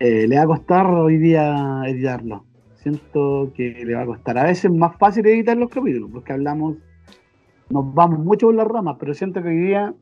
Eh, 0.00 0.26
le 0.28 0.36
va 0.36 0.42
a 0.42 0.46
costar 0.46 0.86
hoy 0.86 1.18
día 1.18 1.82
editarlo. 1.86 2.44
Siento 2.76 3.52
que 3.54 3.84
le 3.84 3.94
va 3.94 4.02
a 4.02 4.06
costar. 4.06 4.38
A 4.38 4.44
veces 4.44 4.66
es 4.66 4.72
más 4.72 4.96
fácil 4.96 5.26
editar 5.26 5.56
los 5.56 5.68
capítulos, 5.68 6.10
porque 6.12 6.32
hablamos, 6.32 6.76
nos 7.70 7.92
vamos 7.92 8.20
mucho 8.20 8.46
por 8.46 8.54
las 8.54 8.68
ramas, 8.68 8.96
pero 9.00 9.12
siento 9.14 9.42
que 9.42 9.48
hoy 9.48 9.56
día 9.58 9.94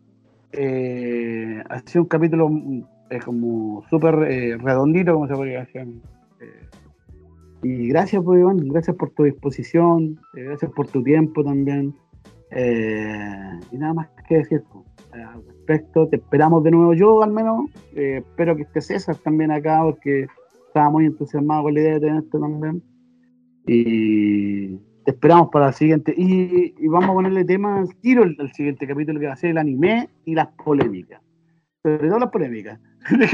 eh, 0.52 1.62
ha 1.68 1.78
sido 1.80 2.02
un 2.02 2.08
capítulo 2.08 2.48
mm, 2.48 2.84
eh, 3.10 3.18
como 3.24 3.84
súper 3.88 4.14
eh, 4.30 4.56
redondito, 4.58 5.14
como 5.14 5.26
se 5.26 5.34
podría 5.34 5.60
decir. 5.60 5.86
Eh, 6.40 6.66
y 7.62 7.88
gracias, 7.88 8.22
pues, 8.24 8.40
Iván, 8.40 8.58
gracias 8.68 8.96
por 8.96 9.10
tu 9.10 9.24
disposición, 9.24 10.18
eh, 10.36 10.44
gracias 10.44 10.70
por 10.72 10.88
tu 10.88 11.02
tiempo 11.02 11.44
también. 11.44 11.94
Eh, 12.50 13.60
y 13.72 13.76
nada 13.76 13.94
más 13.94 14.08
que 14.28 14.38
decir 14.38 14.62
pues, 14.72 14.84
al 15.12 15.44
respecto. 15.44 16.08
Te 16.08 16.16
esperamos 16.16 16.62
de 16.64 16.70
nuevo. 16.70 16.94
Yo, 16.94 17.22
al 17.22 17.32
menos, 17.32 17.70
espero 17.94 18.56
que 18.56 18.62
esté 18.62 18.80
César 18.80 19.16
también 19.16 19.50
acá, 19.50 19.82
porque 19.82 20.26
estaba 20.68 20.90
muy 20.90 21.06
entusiasmado 21.06 21.64
con 21.64 21.74
la 21.74 21.80
idea 21.80 21.94
de 21.94 22.00
tener 22.00 22.22
esto 22.22 22.38
también. 22.38 22.82
Y 23.66 24.78
te 25.06 25.12
esperamos 25.12 25.48
para 25.50 25.68
el 25.68 25.74
siguiente. 25.74 26.12
Y, 26.16 26.74
y 26.78 26.88
vamos 26.88 27.08
a 27.10 27.12
ponerle 27.14 27.44
tema 27.44 27.78
al 27.78 27.94
tiro 28.00 28.24
al 28.24 28.52
siguiente 28.52 28.86
capítulo 28.86 29.18
que 29.20 29.26
va 29.26 29.32
a 29.34 29.36
ser 29.36 29.50
el 29.50 29.58
anime 29.58 30.08
y 30.24 30.34
las 30.34 30.48
polémicas. 30.48 31.22
Sobre 31.82 32.08
todo 32.08 32.18
las 32.18 32.30
polémicas. 32.30 32.80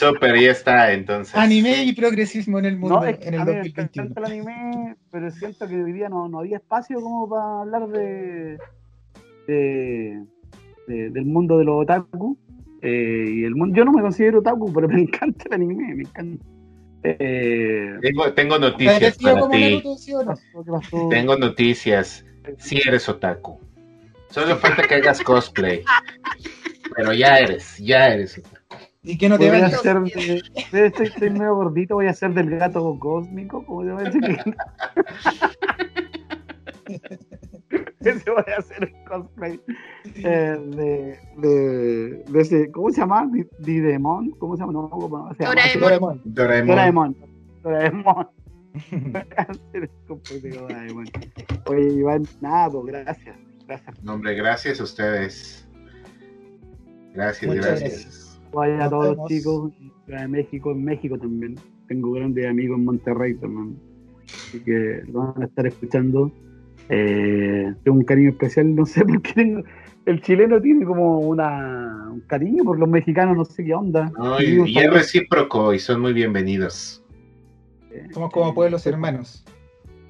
Súper, 0.00 0.40
ya 0.40 0.50
está, 0.50 0.92
entonces. 0.94 1.34
Anime 1.36 1.84
y 1.84 1.92
progresismo 1.92 2.58
en 2.58 2.64
el 2.64 2.78
mundo 2.78 3.00
No, 3.00 3.04
es 3.04 3.18
que 3.18 3.28
en 3.28 3.34
el 3.34 3.40
a 3.40 3.44
mí 3.44 3.50
me 3.52 3.56
2021. 3.58 4.06
encanta 4.08 4.20
el 4.20 4.32
anime, 4.32 4.96
pero 5.10 5.30
siento 5.30 5.68
que 5.68 5.82
hoy 5.82 5.92
día 5.92 6.08
no, 6.08 6.26
no 6.28 6.38
había 6.38 6.56
espacio 6.56 7.00
como 7.02 7.28
para 7.28 7.60
hablar 7.60 7.88
de, 7.88 8.58
de- 9.46 10.24
de- 10.88 11.10
del 11.10 11.24
mundo 11.26 11.58
de 11.58 11.64
los 11.66 11.82
otaku. 11.82 12.38
Eh, 12.80 13.26
y 13.30 13.44
el 13.44 13.54
mundo, 13.54 13.76
yo 13.76 13.84
no 13.84 13.92
me 13.92 14.00
considero 14.02 14.38
otaku, 14.38 14.72
pero 14.72 14.88
me 14.88 15.02
encanta 15.02 15.44
el 15.48 15.52
anime, 15.54 15.94
me 15.94 16.02
encanta. 16.02 16.44
Eh, 17.06 17.98
Tengo, 18.00 18.32
tengo 18.32 18.54
¿Te 18.56 18.60
noticias 18.60 19.18
para 19.18 19.48
ti. 19.50 19.82
Tengo 21.10 21.36
noticias. 21.36 22.24
Sí 22.58 22.80
eres 22.86 23.06
otaku. 23.08 23.60
Solo 24.30 24.56
falta 24.56 24.82
que 24.88 24.94
hagas 24.96 25.20
cosplay. 25.20 25.82
Pero 26.96 27.12
ya 27.12 27.38
eres, 27.38 27.76
ya 27.78 28.08
eres 28.08 28.38
otaku. 28.38 28.54
Y 29.02 29.18
que 29.18 29.28
no 29.28 29.38
te 29.38 29.50
Voy 29.50 29.58
a 29.60 29.66
hacer 29.66 30.00
de- 30.00 30.42
de- 30.72 30.86
estoy, 30.86 31.06
estoy 31.08 31.28
medio 31.30 31.54
gordito, 31.54 31.94
voy 31.96 32.06
a 32.06 32.10
hacer 32.10 32.32
del 32.32 32.48
gato 32.56 32.98
cósmico, 32.98 33.62
como 33.66 33.82
se 33.82 33.88
llama 33.88 34.10
ese 38.00 38.30
voy 38.30 38.44
a 38.54 38.58
hacer 38.58 38.84
el 38.84 39.04
cosplay 39.08 39.60
eh, 40.16 40.58
de, 40.76 41.18
de, 41.38 42.24
de 42.30 42.40
ese, 42.40 42.70
¿cómo 42.70 42.90
se 42.90 43.00
llama? 43.00 43.28
Di- 43.32 43.46
Didemon, 43.58 44.30
¿cómo 44.32 44.56
se 44.56 44.60
llama? 44.62 44.72
No, 44.72 44.88
¿cómo 44.90 45.34
se 45.34 45.42
llama? 45.44 45.54
Doraemon. 45.80 46.20
Doraemon. 46.24 46.66
Doraemon. 46.66 46.66
Doraemon. 46.66 47.16
Doraemon. 47.62 48.26
Voy 48.90 49.22
a 49.36 49.42
hacer 49.42 49.82
el 49.82 49.90
cosplay 50.08 50.40
de 50.40 50.50
Doraemon. 50.50 51.06
Oye, 51.66 51.92
Iván, 51.92 52.24
nada, 52.40 52.70
pues 52.70 52.86
gracias. 52.86 53.36
Gracias. 53.66 54.02
No, 54.04 54.14
hombre, 54.14 54.34
gracias 54.34 54.80
a 54.80 54.84
ustedes. 54.84 55.66
Gracias, 57.14 57.48
Muchas 57.48 57.66
gracias. 57.66 57.90
gracias. 57.92 58.40
Vaya 58.52 58.84
a 58.84 58.90
todos 58.90 59.16
los 59.16 59.26
chicos 59.28 59.72
de 60.06 60.28
México, 60.28 60.70
en 60.72 60.84
México 60.84 61.18
también. 61.18 61.54
Tengo 61.88 62.12
grandes 62.12 62.46
amigos 62.46 62.78
en 62.78 62.84
Monterrey 62.84 63.34
también. 63.34 63.78
Así 64.48 64.60
que 64.60 65.02
lo 65.06 65.32
van 65.32 65.42
a 65.42 65.46
estar 65.46 65.66
escuchando. 65.66 66.30
Eh, 66.88 67.72
tengo 67.82 67.98
un 67.98 68.04
cariño 68.04 68.30
especial, 68.30 68.74
no 68.74 68.84
sé 68.86 69.04
por 69.06 69.22
qué 69.22 69.32
tengo. 69.34 69.62
El 70.06 70.20
chileno 70.20 70.60
tiene 70.60 70.84
como 70.84 71.20
una, 71.20 72.10
un 72.12 72.20
cariño 72.20 72.62
por 72.64 72.78
los 72.78 72.88
mexicanos, 72.88 73.36
no 73.36 73.44
sé 73.46 73.64
qué 73.64 73.74
onda. 73.74 74.12
No, 74.18 74.40
Y 74.40 74.76
es 74.78 74.92
recíproco 74.92 75.72
y 75.72 75.78
son 75.78 76.00
muy 76.02 76.12
bienvenidos. 76.12 77.02
eh, 77.90 78.06
Somos 78.12 78.30
como 78.30 78.52
pueblos 78.54 78.86
hermanos. 78.86 79.44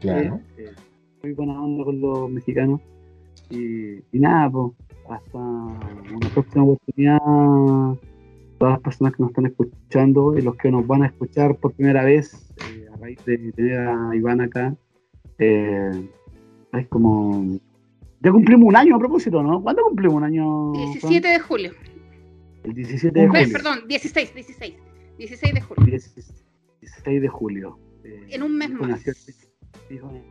Claro. 0.01 0.41
eh, 0.59 0.73
muy 1.23 1.33
buena 1.33 1.63
onda 1.63 1.85
con 1.85 2.01
los 2.01 2.29
mexicanos. 2.31 2.81
Y, 3.51 3.99
y 4.13 4.19
nada, 4.19 4.51
pues. 4.51 4.73
hasta 5.09 5.39
una 5.39 6.29
próxima 6.35 6.65
oportunidad. 6.65 7.21
Todas 8.59 8.73
las 8.75 8.81
personas 8.81 9.13
que 9.15 9.23
nos 9.23 9.31
están 9.31 9.47
escuchando 9.47 10.37
y 10.37 10.43
los 10.43 10.57
que 10.57 10.71
nos 10.73 10.85
van 10.87 11.05
a 11.05 11.07
escuchar 11.07 11.57
por 11.57 11.73
primera 11.75 12.05
vez, 12.05 12.53
eh, 12.73 12.87
a 12.93 12.97
raíz 12.97 13.25
de 13.27 13.53
tener 13.53 13.79
a 13.79 14.11
Iván 14.15 14.41
acá, 14.41 14.75
eh, 15.39 15.91
es 16.79 16.89
como. 16.89 17.59
Ya 18.21 18.33
cumplimos 18.33 18.69
un 18.69 18.77
año 18.77 18.97
a 18.97 18.99
propósito, 18.99 19.43
¿no? 19.43 19.63
¿Cuándo 19.63 19.83
cumplimos 19.85 20.17
un 20.17 20.25
año? 20.25 20.73
Juan? 20.73 20.93
17 20.93 21.29
de 21.29 21.39
julio. 21.41 21.73
El 22.65 22.73
17 22.75 23.21
de 23.21 23.29
julio. 23.29 23.49
perdón, 23.53 23.79
16, 23.87 24.35
16. 24.35 24.75
16 25.19 25.55
de 25.55 25.61
julio. 25.61 25.85
16 25.85 27.23
de 27.23 27.29
julio. 27.29 27.79
Eh, 28.05 28.27
En 28.31 28.43
un 28.43 28.57
mes 28.57 28.71
más. 28.71 28.89
Nació, 28.89 29.13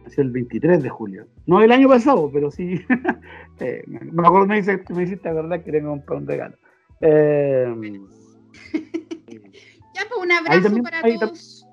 nació 0.03 0.23
el 0.23 0.31
23 0.31 0.81
de 0.81 0.89
julio. 0.89 1.27
No 1.45 1.61
el 1.61 1.71
año 1.71 1.87
pasado, 1.87 2.31
pero 2.33 2.49
sí. 2.49 2.81
eh, 3.59 3.83
me 3.87 4.27
acuerdo, 4.27 4.47
me, 4.47 4.55
dice, 4.57 4.81
me 4.89 5.03
hiciste 5.03 5.29
acordar 5.29 5.63
que 5.63 5.71
tengo 5.71 5.93
un, 5.93 6.03
un 6.07 6.27
regalo. 6.27 6.55
Eh, 7.01 7.67
Ya, 9.95 10.01
pues 10.09 10.21
un 10.23 10.31
abrazo 10.31 10.61
también- 10.63 10.83
para 10.83 11.01
todos. 11.01 11.67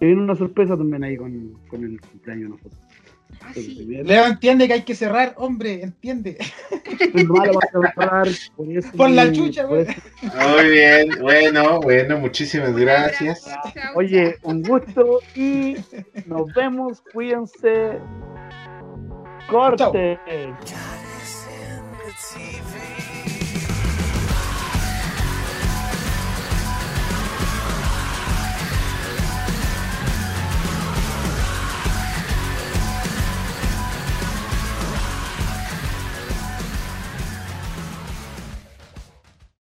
que 0.00 0.06
viene 0.06 0.22
una 0.22 0.34
sorpresa 0.34 0.76
también 0.76 1.04
ahí 1.04 1.16
con, 1.18 1.52
con 1.68 1.84
el 1.84 2.00
cumpleaños 2.00 2.44
de 2.44 2.48
nosotros. 2.56 2.80
Ah, 3.40 3.50
sí. 3.54 3.86
Leo 4.04 4.26
entiende 4.26 4.66
que 4.66 4.72
hay 4.74 4.82
que 4.82 4.94
cerrar, 4.94 5.34
hombre, 5.36 5.82
entiende. 5.82 6.36
Soy 7.12 7.24
malo 7.24 7.52
para 7.54 7.92
cerrar, 7.92 8.28
por 8.56 8.70
eso- 8.72 8.92
Por 8.96 9.10
la 9.10 9.30
chucha, 9.32 9.64
güey. 9.64 9.86
Muy 10.22 10.70
bien, 10.70 11.08
bueno, 11.20 11.80
bueno, 11.80 12.18
muchísimas 12.18 12.74
gracias. 12.76 13.44
Oye, 13.94 14.36
un 14.42 14.62
gusto 14.62 15.20
y 15.34 15.76
nos 16.26 16.52
vemos. 16.54 17.02
Cuídense. 17.12 17.98
Corte. 19.48 20.18